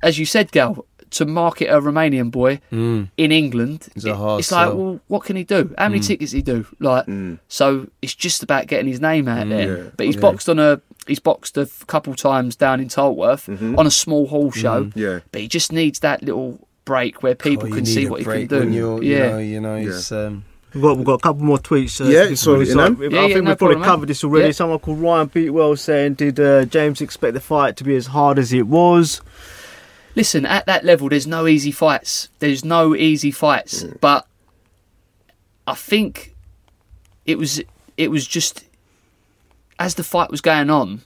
as 0.03 0.19
you 0.19 0.25
said, 0.27 0.51
Gal, 0.53 0.85
to 1.11 1.25
market 1.25 1.69
a 1.69 1.81
Romanian 1.81 2.31
boy 2.31 2.61
Mm. 2.73 3.09
in 3.17 3.33
England, 3.33 3.89
It's 3.97 4.05
a 4.05 4.11
it- 4.11 4.17
hard 4.17 4.39
it's 4.41 4.53
like, 4.53 4.69
well, 4.69 5.01
what 5.09 5.25
can 5.25 5.37
he 5.37 5.45
do? 5.45 5.75
How 5.79 5.89
many 5.89 6.01
tickets 6.01 6.33
he 6.33 6.43
do? 6.43 6.67
Like, 6.81 7.07
so 7.49 7.89
it's 8.03 8.15
just 8.15 8.43
about 8.43 8.67
getting 8.67 8.87
his 8.89 9.01
name 9.01 9.27
out 9.29 9.49
there. 9.49 9.77
Yeah. 9.77 9.83
But 9.97 10.07
he's 10.07 10.15
Yeah. 10.17 10.21
boxed 10.23 10.49
on 10.49 10.59
a 10.59 10.81
he's 11.07 11.19
boxed 11.19 11.57
a 11.57 11.67
couple 11.87 12.15
times 12.15 12.55
down 12.55 12.81
in 12.81 12.89
Tolworth 12.89 13.49
on 13.49 13.87
a 13.87 13.91
small 13.91 14.27
hall 14.27 14.51
show. 14.53 14.91
Yeah. 14.95 15.21
But 15.33 15.41
he 15.41 15.49
just 15.49 15.73
needs 15.73 16.01
that 16.01 16.23
little 16.23 16.61
break 16.85 17.23
where 17.23 17.35
people 17.35 17.69
Oh, 17.71 17.75
can 17.75 17.87
see 17.87 18.07
what 18.07 18.21
he 18.21 18.25
can 18.27 18.47
do. 18.47 18.59
When 18.61 18.73
you're, 18.75 19.03
yeah. 19.03 19.17
you 19.17 19.31
know, 19.33 19.39
you 19.39 19.61
know, 19.61 19.75
it's, 19.77 20.13
um, 20.13 20.45
We've 20.75 20.83
got, 20.83 20.97
we've 20.99 21.07
got 21.07 21.15
a 21.15 21.19
couple 21.19 21.45
more 21.45 21.59
tweets. 21.59 22.01
Uh, 22.01 22.09
Yeah, 22.11 22.25
before 22.25 22.37
sorry, 22.37 22.59
we 22.61 22.65
start. 22.67 22.93
Inan. 22.93 23.11
Yeah, 23.13 23.19
I 23.21 23.23
yeah, 23.27 23.33
think 23.35 23.45
no 23.45 23.51
we've 23.53 23.59
probably 23.59 23.77
covered 23.85 24.01
mate. 24.03 24.09
this 24.09 24.25
already. 24.25 24.47
Yeah. 24.47 24.53
Someone 24.53 24.79
called 24.81 24.99
Ryan 25.01 25.29
Beatwell 25.29 25.79
saying, 25.79 26.15
"Did 26.15 26.39
uh, 26.39 26.65
James 26.67 27.01
expect 27.01 27.35
the 27.35 27.41
fight 27.41 27.77
to 27.79 27.85
be 27.85 27.97
as 27.97 28.07
hard 28.09 28.39
as 28.39 28.53
it 28.53 28.67
was?" 28.67 29.21
Listen, 30.15 30.45
at 30.45 30.67
that 30.67 30.85
level, 30.85 31.09
there's 31.09 31.27
no 31.27 31.47
easy 31.47 31.71
fights. 31.71 32.29
There's 32.41 32.65
no 32.65 32.95
easy 32.95 33.31
fights. 33.31 33.85
But 34.01 34.27
I 35.67 35.75
think 35.75 36.35
it 37.25 37.39
was 37.39 37.63
it 37.97 38.11
was 38.11 38.27
just 38.27 38.65
as 39.79 39.95
the 39.95 40.05
fight 40.05 40.31
was 40.31 40.41
going 40.41 40.71
on, 40.71 41.03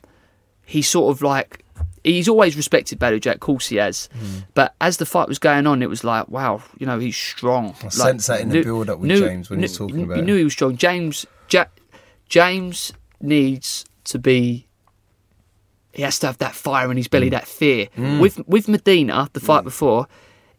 he 0.65 0.83
sort 0.83 1.15
of 1.15 1.23
like 1.23 1.65
he's 2.05 2.29
always 2.29 2.57
respected 2.57 2.99
Badou 2.99 3.21
Jack, 3.21 3.37
of 3.37 3.41
course 3.41 3.69
he 3.69 3.77
has. 3.77 4.09
Hmm. 4.19 4.39
But 4.55 4.75
as 4.81 4.97
the 4.97 5.07
fight 5.07 5.29
was 5.29 5.39
going 5.39 5.67
on, 5.67 5.83
it 5.83 5.89
was 5.89 6.03
like, 6.05 6.29
wow, 6.29 6.63
you 6.79 6.87
know, 6.87 6.99
he's 6.99 7.17
strong. 7.17 7.75
I 7.81 7.85
Like, 7.85 7.93
sense 7.93 8.27
that 8.27 8.41
in 8.41 8.49
the 8.49 8.57
knew- 8.57 8.65
build-up 8.65 8.99
with 8.99 9.09
knew- 9.09 9.21
James 9.21 9.51
when 9.51 9.61
knew- 9.61 9.67
he's 9.69 9.77
talking 9.79 10.03
about 10.03 10.17
You 10.17 10.23
knew 10.23 10.37
he 10.37 10.45
was 10.45 10.53
strong. 10.53 10.77
James 10.77 11.27
Jack 11.49 11.71
James 12.29 12.93
needs 13.21 13.85
to 14.05 14.19
be 14.19 14.67
he 15.93 16.01
has 16.03 16.19
to 16.21 16.27
have 16.27 16.39
that 16.39 16.55
fire 16.55 16.91
in 16.91 16.97
his 16.97 17.07
belly, 17.07 17.27
Mm. 17.29 17.33
that 17.33 17.47
fear. 17.47 17.87
Hmm. 17.95 18.19
With 18.19 18.47
with 18.49 18.67
Medina, 18.67 19.29
the 19.35 19.41
fight 19.41 19.61
hmm. 19.61 19.65
before, 19.65 20.07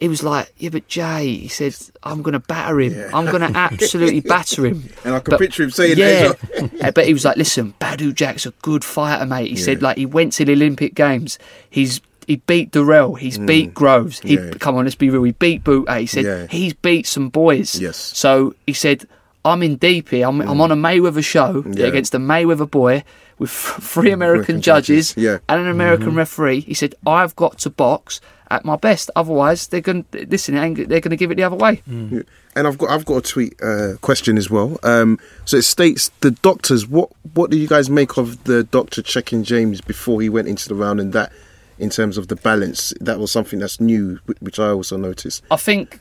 he 0.03 0.09
was 0.09 0.21
like, 0.21 0.51
"Yeah, 0.57 0.69
but 0.69 0.85
Jay," 0.89 1.35
he 1.37 1.47
said, 1.47 1.73
"I'm 2.03 2.21
going 2.21 2.33
to 2.33 2.39
batter 2.39 2.77
him. 2.81 3.09
I'm 3.15 3.25
going 3.25 3.39
to 3.53 3.57
absolutely 3.57 4.19
batter 4.35 4.65
him." 4.65 4.89
And 5.05 5.15
I 5.15 5.19
can 5.21 5.31
But- 5.31 5.39
picture 5.39 5.63
him 5.63 5.71
saying 5.71 5.97
yeah, 5.97 6.33
that. 6.33 6.71
Uh, 6.83 6.91
but 6.91 7.05
he 7.07 7.13
was 7.13 7.23
like, 7.23 7.37
"Listen, 7.37 7.73
Badou 7.79 8.13
Jack's 8.13 8.45
a 8.45 8.51
good 8.61 8.83
fighter, 8.83 9.25
mate." 9.25 9.47
He 9.49 9.55
said, 9.55 9.81
like, 9.81 9.95
he 9.97 10.05
went 10.05 10.33
to 10.33 10.43
the 10.45 10.51
Olympic 10.51 10.93
Games. 10.93 11.39
He's 11.69 12.01
he 12.27 12.35
beat 12.35 12.71
Dirrell. 12.71 13.17
He's 13.17 13.37
beat 13.37 13.73
Groves. 13.73 14.19
He 14.19 14.35
Mm. 14.37 14.51
Yeah. 14.51 14.57
come 14.59 14.75
on, 14.75 14.83
let's 14.83 14.95
be 14.95 15.09
real. 15.09 15.23
He 15.23 15.31
beat 15.31 15.63
Bute. 15.63 15.89
He 15.99 16.05
said 16.05 16.25
Yeah. 16.25 16.47
he's 16.49 16.73
beat 16.73 17.07
some 17.07 17.29
boys. 17.29 17.79
Yes. 17.79 17.95
So 17.97 18.55
he 18.67 18.73
said, 18.73 19.07
"I'm 19.45 19.63
in 19.63 19.77
deep 19.77 20.09
here. 20.09 20.27
I'm, 20.27 20.41
I'm 20.41 20.59
on 20.59 20.71
a 20.71 20.75
Mayweather 20.75 21.23
show 21.23 21.63
Mm. 21.63 21.77
Yeah. 21.77 21.87
against 21.87 22.13
a 22.13 22.19
Mayweather 22.19 22.69
boy 22.69 23.03
with 23.39 23.51
three 23.91 24.11
American, 24.11 24.55
American 24.55 24.61
judges, 24.61 25.13
yeah. 25.17 25.37
and 25.47 25.61
an 25.61 25.67
American 25.69 26.07
Mm-hmm. 26.07 26.17
referee." 26.17 26.59
He 26.61 26.73
said, 26.73 26.93
"I've 27.07 27.35
got 27.37 27.57
to 27.59 27.69
box." 27.69 28.19
At 28.51 28.65
my 28.65 28.75
best, 28.75 29.09
otherwise 29.15 29.67
they're 29.67 29.81
going. 29.81 30.03
to 30.11 30.27
Listen, 30.27 30.55
it 30.55 30.61
ain't- 30.61 30.89
they're 30.89 30.99
going 30.99 31.09
to 31.11 31.15
give 31.17 31.31
it 31.31 31.35
the 31.35 31.43
other 31.43 31.55
way. 31.55 31.81
Yeah. 31.87 32.21
And 32.55 32.67
I've 32.67 32.77
got 32.77 32.89
I've 32.91 33.05
got 33.05 33.15
a 33.17 33.21
tweet 33.21 33.59
uh, 33.63 33.93
question 34.01 34.37
as 34.37 34.49
well. 34.49 34.77
Um, 34.83 35.17
so 35.45 35.57
it 35.57 35.63
states 35.63 36.11
the 36.19 36.31
doctors. 36.31 36.87
What 36.87 37.09
what 37.33 37.49
do 37.49 37.57
you 37.57 37.67
guys 37.67 37.89
make 37.89 38.17
of 38.17 38.43
the 38.43 38.63
doctor 38.63 39.01
checking 39.01 39.43
James 39.43 39.81
before 39.81 40.21
he 40.21 40.29
went 40.29 40.47
into 40.47 40.69
the 40.69 40.75
round 40.75 40.99
and 40.99 41.13
that 41.13 41.31
in 41.79 41.89
terms 41.89 42.17
of 42.17 42.27
the 42.27 42.35
balance? 42.35 42.93
That 43.01 43.17
was 43.19 43.31
something 43.31 43.57
that's 43.59 43.79
new, 43.79 44.19
which 44.39 44.59
I 44.59 44.67
also 44.69 44.97
noticed. 44.97 45.43
I 45.49 45.55
think 45.55 45.99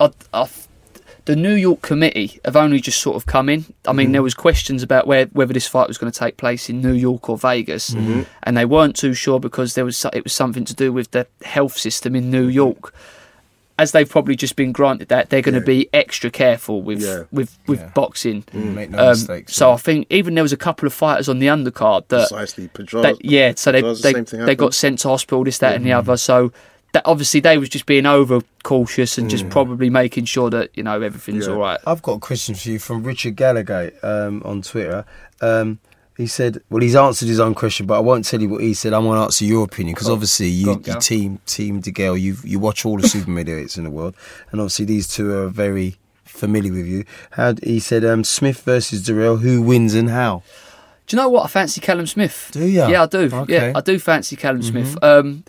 I, 0.00 0.10
I, 0.34 0.48
the 1.26 1.36
New 1.36 1.54
York 1.54 1.82
committee 1.82 2.40
have 2.44 2.56
only 2.56 2.80
just 2.80 3.00
sort 3.00 3.16
of 3.16 3.26
come 3.26 3.48
in. 3.48 3.66
I 3.86 3.92
mean, 3.92 4.12
there 4.12 4.20
mm-hmm. 4.20 4.24
was 4.24 4.34
questions 4.34 4.82
about 4.82 5.06
where, 5.06 5.26
whether 5.26 5.52
this 5.52 5.66
fight 5.66 5.88
was 5.88 5.98
going 5.98 6.10
to 6.10 6.18
take 6.18 6.36
place 6.36 6.70
in 6.70 6.80
New 6.80 6.92
York 6.92 7.28
or 7.28 7.36
Vegas, 7.36 7.90
mm-hmm. 7.90 8.22
and 8.44 8.56
they 8.56 8.64
weren't 8.64 8.96
too 8.96 9.12
sure 9.12 9.38
because 9.40 9.74
there 9.74 9.84
was 9.84 10.06
it 10.12 10.24
was 10.24 10.32
something 10.32 10.64
to 10.64 10.74
do 10.74 10.92
with 10.92 11.10
the 11.10 11.26
health 11.42 11.76
system 11.76 12.14
in 12.16 12.30
New 12.30 12.46
mm-hmm. 12.46 12.52
York. 12.52 12.94
As 13.78 13.92
they've 13.92 14.08
probably 14.08 14.36
just 14.36 14.56
been 14.56 14.72
granted 14.72 15.08
that, 15.08 15.28
they're 15.28 15.42
going 15.42 15.54
to 15.54 15.60
be 15.60 15.90
extra 15.92 16.30
careful 16.30 16.80
with 16.80 17.02
Yeah. 17.02 17.24
with 17.30 17.58
with 17.66 17.80
Yeah. 17.80 17.90
boxing. 17.94 18.44
Mm. 18.54 18.62
Mm. 18.62 18.74
Make 18.74 18.90
no 18.90 18.98
Um, 18.98 19.08
mistakes. 19.08 19.54
so 19.54 19.72
I 19.72 19.76
think 19.76 20.06
even 20.08 20.34
there 20.34 20.44
was 20.44 20.52
a 20.52 20.56
couple 20.56 20.86
of 20.86 20.94
fighters 20.94 21.28
on 21.28 21.40
the 21.40 21.48
undercard 21.48 22.08
that 22.08 22.30
Precisely, 22.30 22.68
Pedraza. 22.68 23.02
they, 23.20 23.28
yeah, 23.28 23.52
so 23.54 23.72
they 23.72 23.82
Pedraza, 23.82 24.02
they, 24.02 24.12
same 24.12 24.24
thing 24.24 24.46
they 24.46 24.54
got 24.54 24.72
sent 24.72 25.00
to 25.00 25.08
hospital, 25.08 25.44
this, 25.44 25.58
that, 25.58 25.74
and 25.74 25.84
the 25.84 25.92
other. 25.92 26.16
So 26.16 26.52
that 26.96 27.02
obviously 27.04 27.40
they 27.40 27.58
was 27.58 27.68
just 27.68 27.84
being 27.86 28.06
over 28.06 28.40
cautious 28.64 29.18
and 29.18 29.28
just 29.28 29.48
probably 29.50 29.90
making 29.90 30.24
sure 30.24 30.48
that 30.50 30.70
you 30.74 30.82
know 30.82 31.00
everything's 31.02 31.46
Yeah. 31.46 31.52
all 31.52 31.60
right. 31.60 31.78
I've 31.86 32.00
got 32.02 32.14
a 32.14 32.18
question 32.18 32.54
for 32.54 32.68
you 32.70 32.78
from 32.78 33.02
Richard 33.04 33.36
Gallagher 33.36 33.92
um, 34.02 34.42
on 34.44 34.62
Twitter. 34.62 35.04
Um, 35.40 35.78
He 36.16 36.26
said, 36.26 36.62
"Well, 36.70 36.80
he's 36.82 36.96
answered 36.96 37.28
his 37.28 37.38
own 37.40 37.54
question, 37.54 37.84
but 37.86 37.96
I 37.96 38.00
won't 38.00 38.24
tell 38.24 38.40
you 38.40 38.48
what 38.48 38.62
he 38.62 38.72
said. 38.72 38.94
I'm 38.94 39.04
going 39.04 39.18
to 39.18 39.24
answer 39.24 39.44
your 39.44 39.64
opinion 39.64 39.92
because 39.94 40.08
obviously 40.08 40.48
you, 40.48 40.70
on, 40.70 40.76
you 40.78 40.82
Gal. 40.84 41.00
team 41.00 41.40
team 41.44 41.82
DeGale, 41.82 42.18
you 42.18 42.36
you 42.42 42.58
watch 42.58 42.86
all 42.86 42.96
the 42.98 43.06
super 43.14 43.30
middleweights 43.30 43.76
in 43.76 43.84
the 43.84 43.90
world, 43.90 44.14
and 44.50 44.58
obviously 44.62 44.86
these 44.86 45.06
two 45.08 45.30
are 45.38 45.48
very 45.50 45.96
familiar 46.24 46.72
with 46.72 46.86
you. 46.86 47.04
How 47.32 47.52
he 47.62 47.78
said, 47.80 48.02
um, 48.02 48.24
Smith 48.24 48.62
versus 48.62 49.02
Dirrell, 49.06 49.40
who 49.40 49.60
wins 49.60 49.92
and 49.94 50.08
how? 50.08 50.42
Do 51.06 51.16
you 51.16 51.22
know 51.22 51.28
what? 51.28 51.44
I 51.44 51.48
fancy 51.48 51.80
Callum 51.82 52.06
Smith. 52.06 52.48
Do 52.52 52.60
you? 52.64 52.80
Yeah, 52.88 53.02
I 53.02 53.06
do. 53.06 53.28
Okay. 53.42 53.52
Yeah, 53.54 53.72
I 53.76 53.80
do 53.82 53.98
fancy 53.98 54.36
Callum 54.36 54.62
Mhm. 54.62 54.70
Smith. 54.70 54.96
Um, 55.02 55.44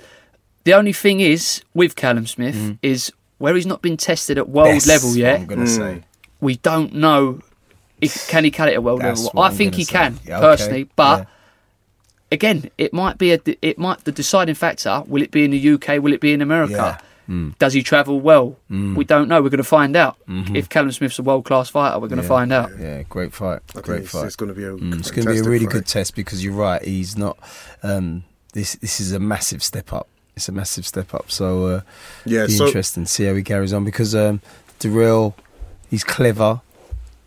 the 0.67 0.73
only 0.73 0.93
thing 0.93 1.19
is 1.21 1.61
with 1.73 1.95
Callum 1.95 2.27
Smith 2.27 2.55
Mm. 2.55 2.77
is 2.81 3.11
where 3.39 3.55
he's 3.55 3.65
not 3.73 3.81
been 3.81 3.97
tested 3.97 4.37
at 4.37 4.49
world 4.49 4.75
That's 4.75 4.87
level 4.87 5.15
yet. 5.15 5.39
I'm 5.41 5.45
gonna 5.47 5.63
Mm. 5.63 5.75
say. 5.81 6.03
We 6.41 6.57
don't 6.57 6.93
know 6.93 7.39
if 8.01 8.27
can 8.27 8.43
he 8.43 8.51
cut 8.51 8.67
it 8.69 8.73
at 8.73 8.83
world 8.83 9.01
That's 9.01 9.23
level. 9.25 9.39
I 9.41 9.47
I'm 9.47 9.55
think 9.55 9.75
he 9.75 9.83
say. 9.85 9.93
can 9.93 10.19
Yeah, 10.25 10.37
okay. 10.39 10.45
personally, 10.47 10.89
but. 10.95 11.19
Yeah. 11.19 11.25
Again, 12.29 12.69
it 12.77 12.91
might 12.93 13.17
be 13.17 13.31
a. 13.31 13.39
It 13.61 13.77
might 13.79 14.03
the 14.03 14.11
deciding 14.11 14.55
factor. 14.55 15.01
Will 15.07 15.21
it 15.21 15.31
be 15.31 15.45
in 15.45 15.51
the 15.51 15.57
UK? 15.75 15.97
Will 16.03 16.11
it 16.11 16.19
be 16.19 16.33
in 16.33 16.41
America? 16.41 16.99
Mm. 17.29 17.57
Does 17.57 17.71
he 17.71 17.81
travel 17.81 18.19
well? 18.19 18.57
Mm. 18.69 18.95
We 18.97 19.05
don't 19.05 19.29
know. 19.29 19.41
We're 19.41 19.47
going 19.57 19.57
to 19.69 19.73
find 19.79 19.95
out. 19.95 20.17
Mhm. 20.29 20.53
If 20.53 20.67
Callum 20.67 20.91
Smith's 20.91 21.19
a 21.19 21.23
world 21.23 21.45
class 21.45 21.69
fighter, 21.69 21.97
we're 21.99 22.09
going 22.09 22.21
to 22.21 22.27
find 22.27 22.51
out. 22.51 22.69
Yeah, 22.77 23.03
great 23.03 23.31
fight. 23.33 23.61
think 23.67 23.85
Great 23.85 23.97
it's- 23.99 24.11
fight. 24.11 24.25
it's 24.25 24.35
gonna 24.35 24.53
be 24.53 24.65
a 24.65 24.71
Mm, 24.71 24.99
it's 24.99 25.09
going 25.11 25.25
to 25.25 25.31
be 25.33 25.39
a 25.39 25.43
really 25.43 25.65
fight. 25.67 25.71
good 25.73 25.85
test 25.87 26.15
because 26.15 26.43
you're 26.43 26.53
right. 26.53 26.83
He's 26.83 27.17
not. 27.17 27.37
Um, 27.81 28.23
this 28.53 28.73
this 28.75 28.99
is 28.99 29.13
a 29.13 29.19
massive 29.19 29.63
step 29.63 29.93
up. 29.93 30.07
It's 30.37 30.47
a 30.47 30.51
massive 30.53 30.85
step 30.87 31.13
up. 31.13 31.29
So 31.31 31.65
uh, 31.67 31.81
Yeah, 32.25 32.45
be 32.45 32.53
so- 32.53 32.67
interesting 32.67 33.03
to 33.03 33.11
see 33.11 33.25
how 33.25 33.35
he 33.35 33.43
carries 33.43 33.73
on 33.73 33.83
because 33.83 34.15
um, 34.15 34.39
Dirrell, 34.79 35.33
he's 35.89 36.03
clever. 36.05 36.61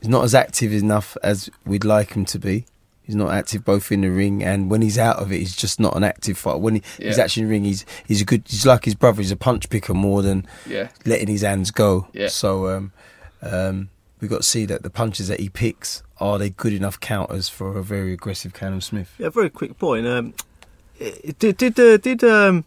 He's 0.01 0.09
not 0.09 0.25
as 0.25 0.35
active 0.35 0.73
enough 0.73 1.17
as 1.23 1.51
we'd 1.67 1.85
like 1.85 2.15
him 2.15 2.25
to 2.27 2.39
be. 2.39 2.65
He's 3.03 3.17
not 3.17 3.33
active 3.33 3.65
both 3.65 3.91
in 3.91 4.03
the 4.03 4.11
ring 4.11 4.43
and 4.45 4.71
when 4.71 4.81
he's 4.83 4.97
out 4.97 5.17
of 5.17 5.33
it, 5.33 5.39
he's 5.39 5.57
just 5.57 5.81
not 5.81 5.97
an 5.97 6.05
active 6.05 6.39
fighter. 6.39 6.59
When 6.59 6.77
he, 6.77 6.83
he's 6.99 7.19
actually 7.19 7.43
in 7.43 7.49
the 7.49 7.53
ring, 7.55 7.65
he's 7.65 7.85
he's 8.07 8.21
a 8.23 8.25
good. 8.25 8.45
He's 8.49 8.65
like 8.65 8.85
his 8.85 8.95
brother. 8.95 9.21
He's 9.21 9.33
a 9.33 9.37
punch 9.37 9.69
picker 9.69 9.93
more 9.95 10.23
than 10.23 10.47
Yeah. 10.65 10.89
letting 11.05 11.27
his 11.27 11.43
hands 11.43 11.73
go. 11.73 12.07
Yeah. 12.13 12.29
So 12.29 12.69
um, 12.69 12.93
um, 13.43 13.89
we've 14.21 14.31
got 14.31 14.43
to 14.43 14.47
see 14.47 14.65
that 14.67 14.85
the 14.85 14.91
punches 14.91 15.27
that 15.27 15.41
he 15.41 15.49
picks 15.49 16.05
are 16.21 16.39
they 16.39 16.51
good 16.51 16.73
enough 16.73 17.01
counters 17.01 17.49
for 17.49 17.77
a 17.77 17.83
very 17.83 18.13
aggressive 18.13 18.55
Callum 18.55 18.81
Smith. 18.81 19.13
Yeah, 19.19 19.31
very 19.31 19.51
quick 19.51 19.77
point. 19.77 20.07
Um, 20.07 20.33
did 21.39 21.57
did 21.57 21.81
uh, 21.81 21.97
did 21.97 22.23
um, 22.23 22.65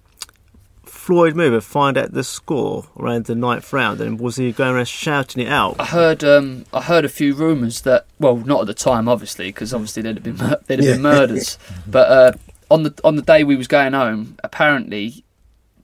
Floyd 0.93 1.33
Mayweather 1.35 1.61
find 1.61 1.97
out 1.97 2.13
the 2.13 2.23
score 2.23 2.85
around 2.97 3.25
the 3.25 3.35
ninth 3.35 3.73
round, 3.73 3.99
and 3.99 4.19
was 4.19 4.37
he 4.37 4.51
going 4.51 4.75
around 4.75 4.87
shouting 4.87 5.45
it 5.45 5.49
out? 5.49 5.75
I 5.79 5.85
heard 5.85 6.23
um, 6.23 6.65
I 6.71 6.81
heard 6.81 7.03
a 7.03 7.09
few 7.09 7.33
rumours 7.33 7.81
that 7.81 8.05
well, 8.19 8.37
not 8.37 8.61
at 8.61 8.67
the 8.67 8.73
time, 8.73 9.09
obviously, 9.09 9.47
because 9.49 9.73
obviously 9.73 10.03
there'd 10.03 10.17
have 10.17 10.23
been 10.23 10.37
mur- 10.37 10.61
there'd 10.67 10.79
have 10.79 10.87
Yeah. 10.87 10.93
been 10.93 11.01
murders. 11.13 11.57
but 11.85 12.09
uh, 12.09 12.31
on 12.71 12.83
the 12.83 12.93
on 13.03 13.15
the 13.17 13.21
day 13.21 13.43
we 13.43 13.55
was 13.55 13.67
going 13.67 13.93
home, 13.93 14.37
apparently, 14.43 15.25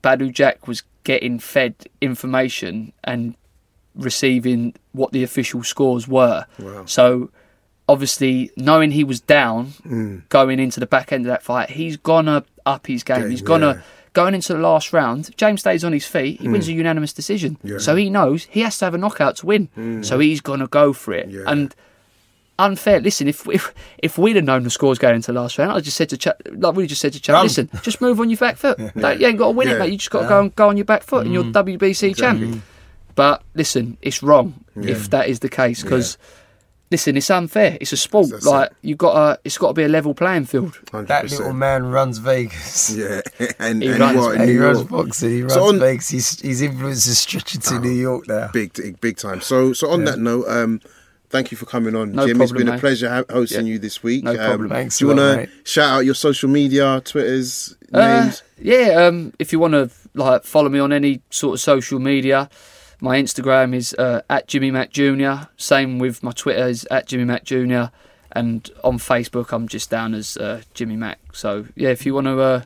Badou 0.02 0.32
Jack 0.32 0.68
was 0.68 0.84
getting 1.04 1.40
fed 1.40 1.76
information 2.02 2.94
and 3.04 3.36
receiving 3.96 4.74
what 4.92 5.12
the 5.12 5.24
official 5.24 5.64
scores 5.64 6.08
were. 6.08 6.46
Wow. 6.60 6.86
So 6.86 7.32
obviously, 7.88 8.52
knowing 8.56 8.92
he 8.92 9.04
was 9.04 9.20
down 9.20 9.68
Mm. 9.86 10.28
going 10.30 10.60
into 10.60 10.80
the 10.80 10.86
back 10.86 11.12
end 11.12 11.26
of 11.26 11.30
that 11.30 11.44
fight, 11.44 11.72
he's 11.72 11.98
gonna 11.98 12.46
up 12.66 12.88
his 12.88 13.04
game. 13.04 13.22
Game, 13.22 13.32
he's 13.32 13.42
gonna 13.42 13.76
yeah. 13.76 13.82
Going 14.14 14.34
into 14.36 14.54
the 14.54 14.60
last 14.60 14.92
round. 14.94 15.36
James 15.38 15.60
stays 15.62 15.84
on 15.84 15.94
his 15.94 16.06
feet. 16.06 16.42
He 16.42 16.48
wins 16.48 16.66
Mm. 16.68 16.70
a 16.70 16.74
unanimous 16.74 17.14
decision. 17.14 17.58
Yeah. 17.64 17.78
So 17.78 17.96
he 17.96 18.10
knows 18.10 18.48
he 18.50 18.62
has 18.62 18.78
to 18.80 18.86
have 18.86 18.94
a 18.94 18.98
knockout 18.98 19.38
to 19.38 19.46
win. 19.46 19.70
Mm. 19.78 20.04
So 20.06 20.20
he's 20.20 20.42
gonna 20.42 20.68
go 20.68 20.94
for 20.94 21.14
it. 21.14 21.30
Yeah. 21.30 21.42
And 21.48 21.74
unfair. 22.58 23.00
Listen, 23.00 23.28
if 23.28 23.48
if 23.48 23.74
if 24.00 24.18
we'd 24.18 24.36
have 24.36 24.46
known 24.46 24.64
the 24.64 24.70
scores 24.70 25.00
going 25.00 25.16
into 25.16 25.32
the 25.32 25.40
last 25.40 25.58
round, 25.58 25.72
I 25.72 25.80
just 25.80 25.96
said 25.98 26.10
to 26.10 26.18
Ch- 26.18 26.28
like 26.52 26.76
we 26.76 26.88
just 26.88 27.02
said 27.02 27.14
to 27.14 27.22
Chuck, 27.22 27.34
Run. 27.36 27.44
listen, 27.46 27.70
just 27.84 28.02
move 28.02 28.20
on 28.20 28.30
your 28.30 28.38
back 28.38 28.58
foot. 28.58 28.78
Like, 28.96 29.20
you 29.20 29.28
ain't 29.28 29.38
got 29.38 29.46
to 29.48 29.52
win 29.52 29.68
Yeah. 29.70 29.76
it, 29.76 29.80
mate. 29.80 29.92
You 29.92 29.98
just 29.98 30.10
got 30.12 30.20
to 30.20 30.26
Yeah. 30.26 30.30
go 30.30 30.40
and 30.42 30.56
go 30.56 30.70
on 30.70 30.78
your 30.78 30.86
back 30.86 31.04
foot, 31.04 31.26
and 31.26 31.34
you're 31.34 31.44
Mm. 31.46 31.54
WBC 31.54 32.10
Exactly. 32.10 32.48
champ. 32.52 32.64
But 33.16 33.44
listen, 33.54 33.98
it's 34.02 34.22
wrong 34.24 34.54
Yeah. 34.80 34.92
if 34.92 35.10
that 35.12 35.28
is 35.30 35.40
the 35.40 35.50
case 35.50 35.84
because. 35.84 36.18
Listen, 36.92 37.18
it's 37.18 37.30
unfair. 37.30 37.78
It's 37.80 37.92
a 37.94 37.98
sport. 37.98 38.30
That's 38.32 38.46
like 38.48 38.72
you've 38.82 38.98
got 38.98 39.14
to, 39.36 39.40
it's 39.44 39.60
got 39.60 39.68
to 39.68 39.74
be 39.76 39.84
a 39.84 39.88
level 39.88 40.16
playing 40.16 40.46
field. 40.46 40.74
100%. 40.88 41.08
That 41.08 41.30
little 41.30 41.54
man 41.54 41.86
runs 41.86 42.18
Vegas. 42.18 42.90
Yeah, 42.98 43.22
and, 43.60 43.84
He 43.84 43.90
and 43.90 44.00
runs- 44.00 44.18
what, 44.18 44.36
in 44.36 44.42
he 44.48 44.54
New 44.56 44.64
runs 44.64 44.78
York? 44.80 44.90
boxing. 44.90 45.30
He 45.30 45.42
runs 45.42 45.54
So 45.54 45.68
on- 45.68 45.80
Vegas. 45.80 46.10
His, 46.10 46.40
his 46.42 46.62
influence 46.64 47.06
is 47.06 47.20
stretching 47.20 47.62
to 47.62 47.80
New 47.80 47.92
York 47.92 48.28
now. 48.28 48.50
Big, 48.54 49.00
big 49.02 49.18
time. 49.18 49.40
So, 49.42 49.74
so 49.74 49.90
on 49.92 50.00
Yeah. 50.00 50.06
that 50.12 50.20
note, 50.20 50.46
um, 50.48 50.82
thank 51.30 51.52
you 51.52 51.58
for 51.58 51.68
coming 51.68 51.96
on, 51.96 52.14
No 52.14 52.26
Jim. 52.26 52.42
it's 52.42 52.50
problem, 52.52 52.68
been 52.68 52.76
a 52.76 52.80
pleasure 52.80 53.24
hosting 53.30 53.68
Yeah. 53.68 53.74
you 53.74 53.80
this 53.80 54.02
week. 54.02 54.24
No 54.24 54.32
Um, 54.32 54.38
problem. 54.38 54.70
Thanks 54.70 54.98
Do 54.98 55.06
you 55.08 55.16
want 55.16 55.20
to 55.20 55.50
shout 55.70 55.90
out 55.92 56.06
your 56.06 56.16
social 56.16 56.50
media, 56.50 57.02
Twitters, 57.06 57.76
Uh, 57.94 58.22
names? 58.24 58.42
yeah, 58.60 59.06
um, 59.06 59.32
if 59.38 59.54
you 59.54 59.60
want 59.60 59.74
to 59.76 59.92
like 60.16 60.44
follow 60.44 60.70
me 60.70 60.80
on 60.80 60.92
any 60.92 61.22
sort 61.30 61.54
of 61.54 61.62
social 61.62 62.00
media, 62.00 62.50
my 63.02 63.22
Instagram 63.22 63.74
is 63.76 63.94
uh, 63.94 64.22
at 64.30 64.48
Jimmy 64.48 64.72
Mac 64.72 64.92
Junior. 64.92 65.48
Same 65.58 66.00
with 66.00 66.24
my 66.24 66.32
Twitter 66.32 66.68
is 66.68 66.88
at 66.92 67.08
Jimmy 67.08 67.26
Mac 67.26 67.44
Junior, 67.44 67.92
and 68.32 68.70
on 68.84 68.98
Facebook 68.98 69.52
I'm 69.52 69.68
just 69.68 69.90
down 69.90 70.14
as 70.14 70.38
uh, 70.38 70.62
Jimmy 70.74 70.96
Mac. 70.96 71.20
So 71.34 71.66
yeah, 71.76 71.90
if 71.90 72.06
you 72.06 72.14
want 72.14 72.28
to 72.28 72.40
uh, 72.40 72.62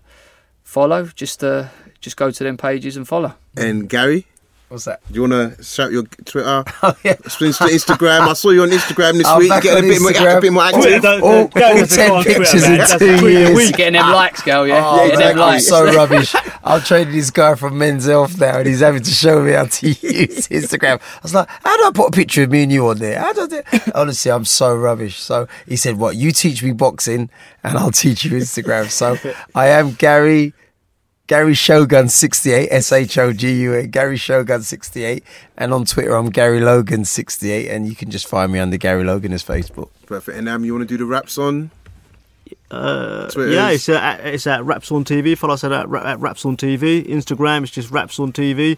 follow, 0.63 1.05
just 1.05 1.43
uh, 1.43 1.67
just 2.01 2.17
go 2.17 2.31
to 2.31 2.43
them 2.43 2.57
pages 2.57 2.97
and 2.97 3.07
follow. 3.07 3.35
And 3.55 3.87
Gary, 3.87 4.25
What's 4.73 4.85
that? 4.85 5.01
do 5.07 5.13
you 5.13 5.29
want 5.29 5.55
to 5.55 5.63
shout 5.63 5.91
your 5.91 6.01
Twitter, 6.25 6.63
Oh, 6.81 6.95
yeah. 7.03 7.13
Instagram? 7.13 8.21
I 8.21 8.33
saw 8.33 8.49
you 8.49 8.63
on 8.63 8.69
Instagram 8.71 9.13
this 9.19 9.27
I'm 9.27 9.37
week. 9.37 9.49
back 9.49 9.61
Getting 9.61 9.83
a 9.85 9.87
bit, 9.87 10.01
more, 10.01 10.09
a 10.37 10.41
bit 10.41 10.51
more 10.51 10.63
Wait, 10.63 10.73
active. 10.73 11.01
don't- 11.03 11.21
All, 11.21 11.47
don't 11.47 11.53
go 11.53 12.15
all 12.15 12.23
10 12.23 12.23
pictures 12.23 12.63
in 12.63 12.99
two 12.99 13.17
tweet 13.19 13.33
years. 13.33 13.71
getting 13.73 13.93
them 13.93 14.11
likes, 14.11 14.41
girl. 14.41 14.67
Yeah, 14.67 14.81
Oh, 14.83 15.07
getting 15.07 15.19
them 15.19 15.37
likes. 15.37 15.67
so 15.67 15.85
rubbish. 15.93 16.33
I'm 16.63 16.81
trading 16.81 17.13
this 17.13 17.29
guy 17.29 17.53
from 17.53 17.77
Men's 17.77 18.07
Health 18.07 18.39
now, 18.39 18.57
and 18.57 18.67
he's 18.67 18.79
having 18.79 19.03
to 19.03 19.11
show 19.11 19.43
me 19.43 19.51
how 19.51 19.65
to 19.65 19.87
use 19.89 20.47
Instagram. 20.47 20.99
I 20.99 21.19
was 21.21 21.35
like, 21.35 21.47
how 21.49 21.77
do 21.77 21.83
I 21.85 21.91
put 21.93 22.07
a 22.07 22.11
picture 22.11 22.41
of 22.41 22.49
me 22.49 22.63
and 22.63 22.71
you 22.71 22.87
on 22.87 22.97
there? 22.97 23.19
How 23.19 23.31
do 23.31 23.41
I 23.43 23.47
do 23.47 23.61
Honestly, 23.95 24.31
I'm 24.31 24.45
so 24.45 24.75
rubbish. 24.75 25.19
So 25.19 25.47
he 25.67 25.75
said, 25.75 25.97
what, 25.99 26.15
you 26.15 26.31
teach 26.31 26.63
me 26.63 26.71
boxing, 26.71 27.29
and 27.63 27.77
I'll 27.77 27.91
teach 27.91 28.25
you 28.25 28.31
Instagram. 28.31 28.89
So 28.89 29.17
I 29.53 29.67
am 29.67 29.91
Gary. 29.91 30.55
Gary 31.27 31.53
Shogun 31.53 32.09
68, 32.09 32.67
S 32.69 32.91
H 32.91 33.17
O 33.17 33.31
G 33.31 33.61
U 33.61 33.73
A, 33.73 33.87
Gary 33.87 34.17
Shogun 34.17 34.61
68. 34.61 35.23
And 35.57 35.73
on 35.73 35.85
Twitter, 35.85 36.15
I'm 36.15 36.29
Gary 36.29 36.59
Logan 36.59 37.05
68. 37.05 37.69
And 37.69 37.87
you 37.87 37.95
can 37.95 38.11
just 38.11 38.27
find 38.27 38.51
me 38.51 38.59
under 38.59 38.75
Gary 38.77 39.03
Logan 39.05 39.31
as 39.31 39.43
Facebook. 39.43 39.89
Perfect. 40.05 40.37
And 40.37 40.49
um, 40.49 40.65
you 40.65 40.73
want 40.73 40.87
to 40.87 40.93
do 40.93 40.97
the 40.97 41.05
raps 41.05 41.37
on? 41.37 41.71
Uh, 42.69 43.29
yeah, 43.37 43.69
it's 43.69 43.87
uh, 43.87 43.93
at, 43.93 44.19
it's 44.25 44.47
at 44.47 44.63
Raps 44.65 44.91
on 44.91 45.05
TV. 45.05 45.37
Follow 45.37 45.53
us 45.53 45.63
at, 45.63 45.71
at, 45.71 45.87
at 45.93 46.19
Raps 46.19 46.45
on 46.45 46.57
TV. 46.57 47.05
Instagram, 47.07 47.63
it's 47.63 47.71
just 47.71 47.89
Raps 47.91 48.19
on 48.19 48.33
TV, 48.33 48.77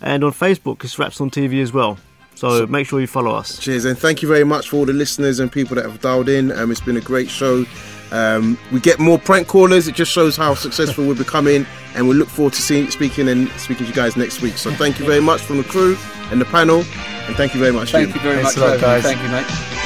and 0.00 0.24
on 0.24 0.32
Facebook, 0.32 0.82
it's 0.84 0.98
Raps 0.98 1.20
on 1.20 1.30
TV 1.30 1.62
as 1.62 1.72
well. 1.72 1.98
So, 2.34 2.66
make 2.66 2.86
sure 2.86 3.00
you 3.00 3.06
follow 3.06 3.34
us. 3.34 3.58
Cheers, 3.58 3.84
and 3.84 3.98
thank 3.98 4.22
you 4.22 4.28
very 4.28 4.44
much 4.44 4.68
for 4.68 4.76
all 4.76 4.86
the 4.86 4.92
listeners 4.92 5.38
and 5.38 5.52
people 5.52 5.76
that 5.76 5.84
have 5.84 6.00
dialed 6.00 6.28
in. 6.28 6.50
Um, 6.52 6.70
it's 6.70 6.80
been 6.80 6.96
a 6.96 7.00
great 7.00 7.28
show. 7.28 7.64
Um, 8.12 8.58
we 8.70 8.78
get 8.78 8.98
more 8.98 9.18
prank 9.18 9.48
callers. 9.48 9.88
It 9.88 9.94
just 9.94 10.12
shows 10.12 10.36
how 10.36 10.54
successful 10.54 11.06
we're 11.06 11.14
becoming, 11.14 11.66
and 11.94 12.06
we 12.08 12.14
look 12.14 12.28
forward 12.28 12.52
to 12.52 12.62
seeing, 12.62 12.90
speaking 12.90 13.28
and 13.28 13.48
speaking 13.52 13.86
to 13.86 13.90
you 13.90 13.96
guys 13.96 14.16
next 14.16 14.42
week. 14.42 14.58
So 14.58 14.70
thank 14.72 14.98
you 15.00 15.06
very 15.06 15.20
much 15.20 15.40
from 15.40 15.56
the 15.56 15.64
crew 15.64 15.96
and 16.30 16.40
the 16.40 16.44
panel, 16.44 16.80
and 16.80 17.34
thank 17.36 17.54
you 17.54 17.60
very 17.60 17.72
much. 17.72 17.90
Thank 17.92 18.08
Jim. 18.12 18.16
you 18.16 18.22
very 18.22 18.42
Thanks 18.42 18.56
much, 18.56 18.64
a 18.64 18.68
lot, 18.70 18.80
for 18.80 18.86
having 18.86 19.02
me. 19.02 19.32
guys. 19.32 19.48
Thank 19.48 19.66
you, 19.66 19.76
mate. 19.76 19.81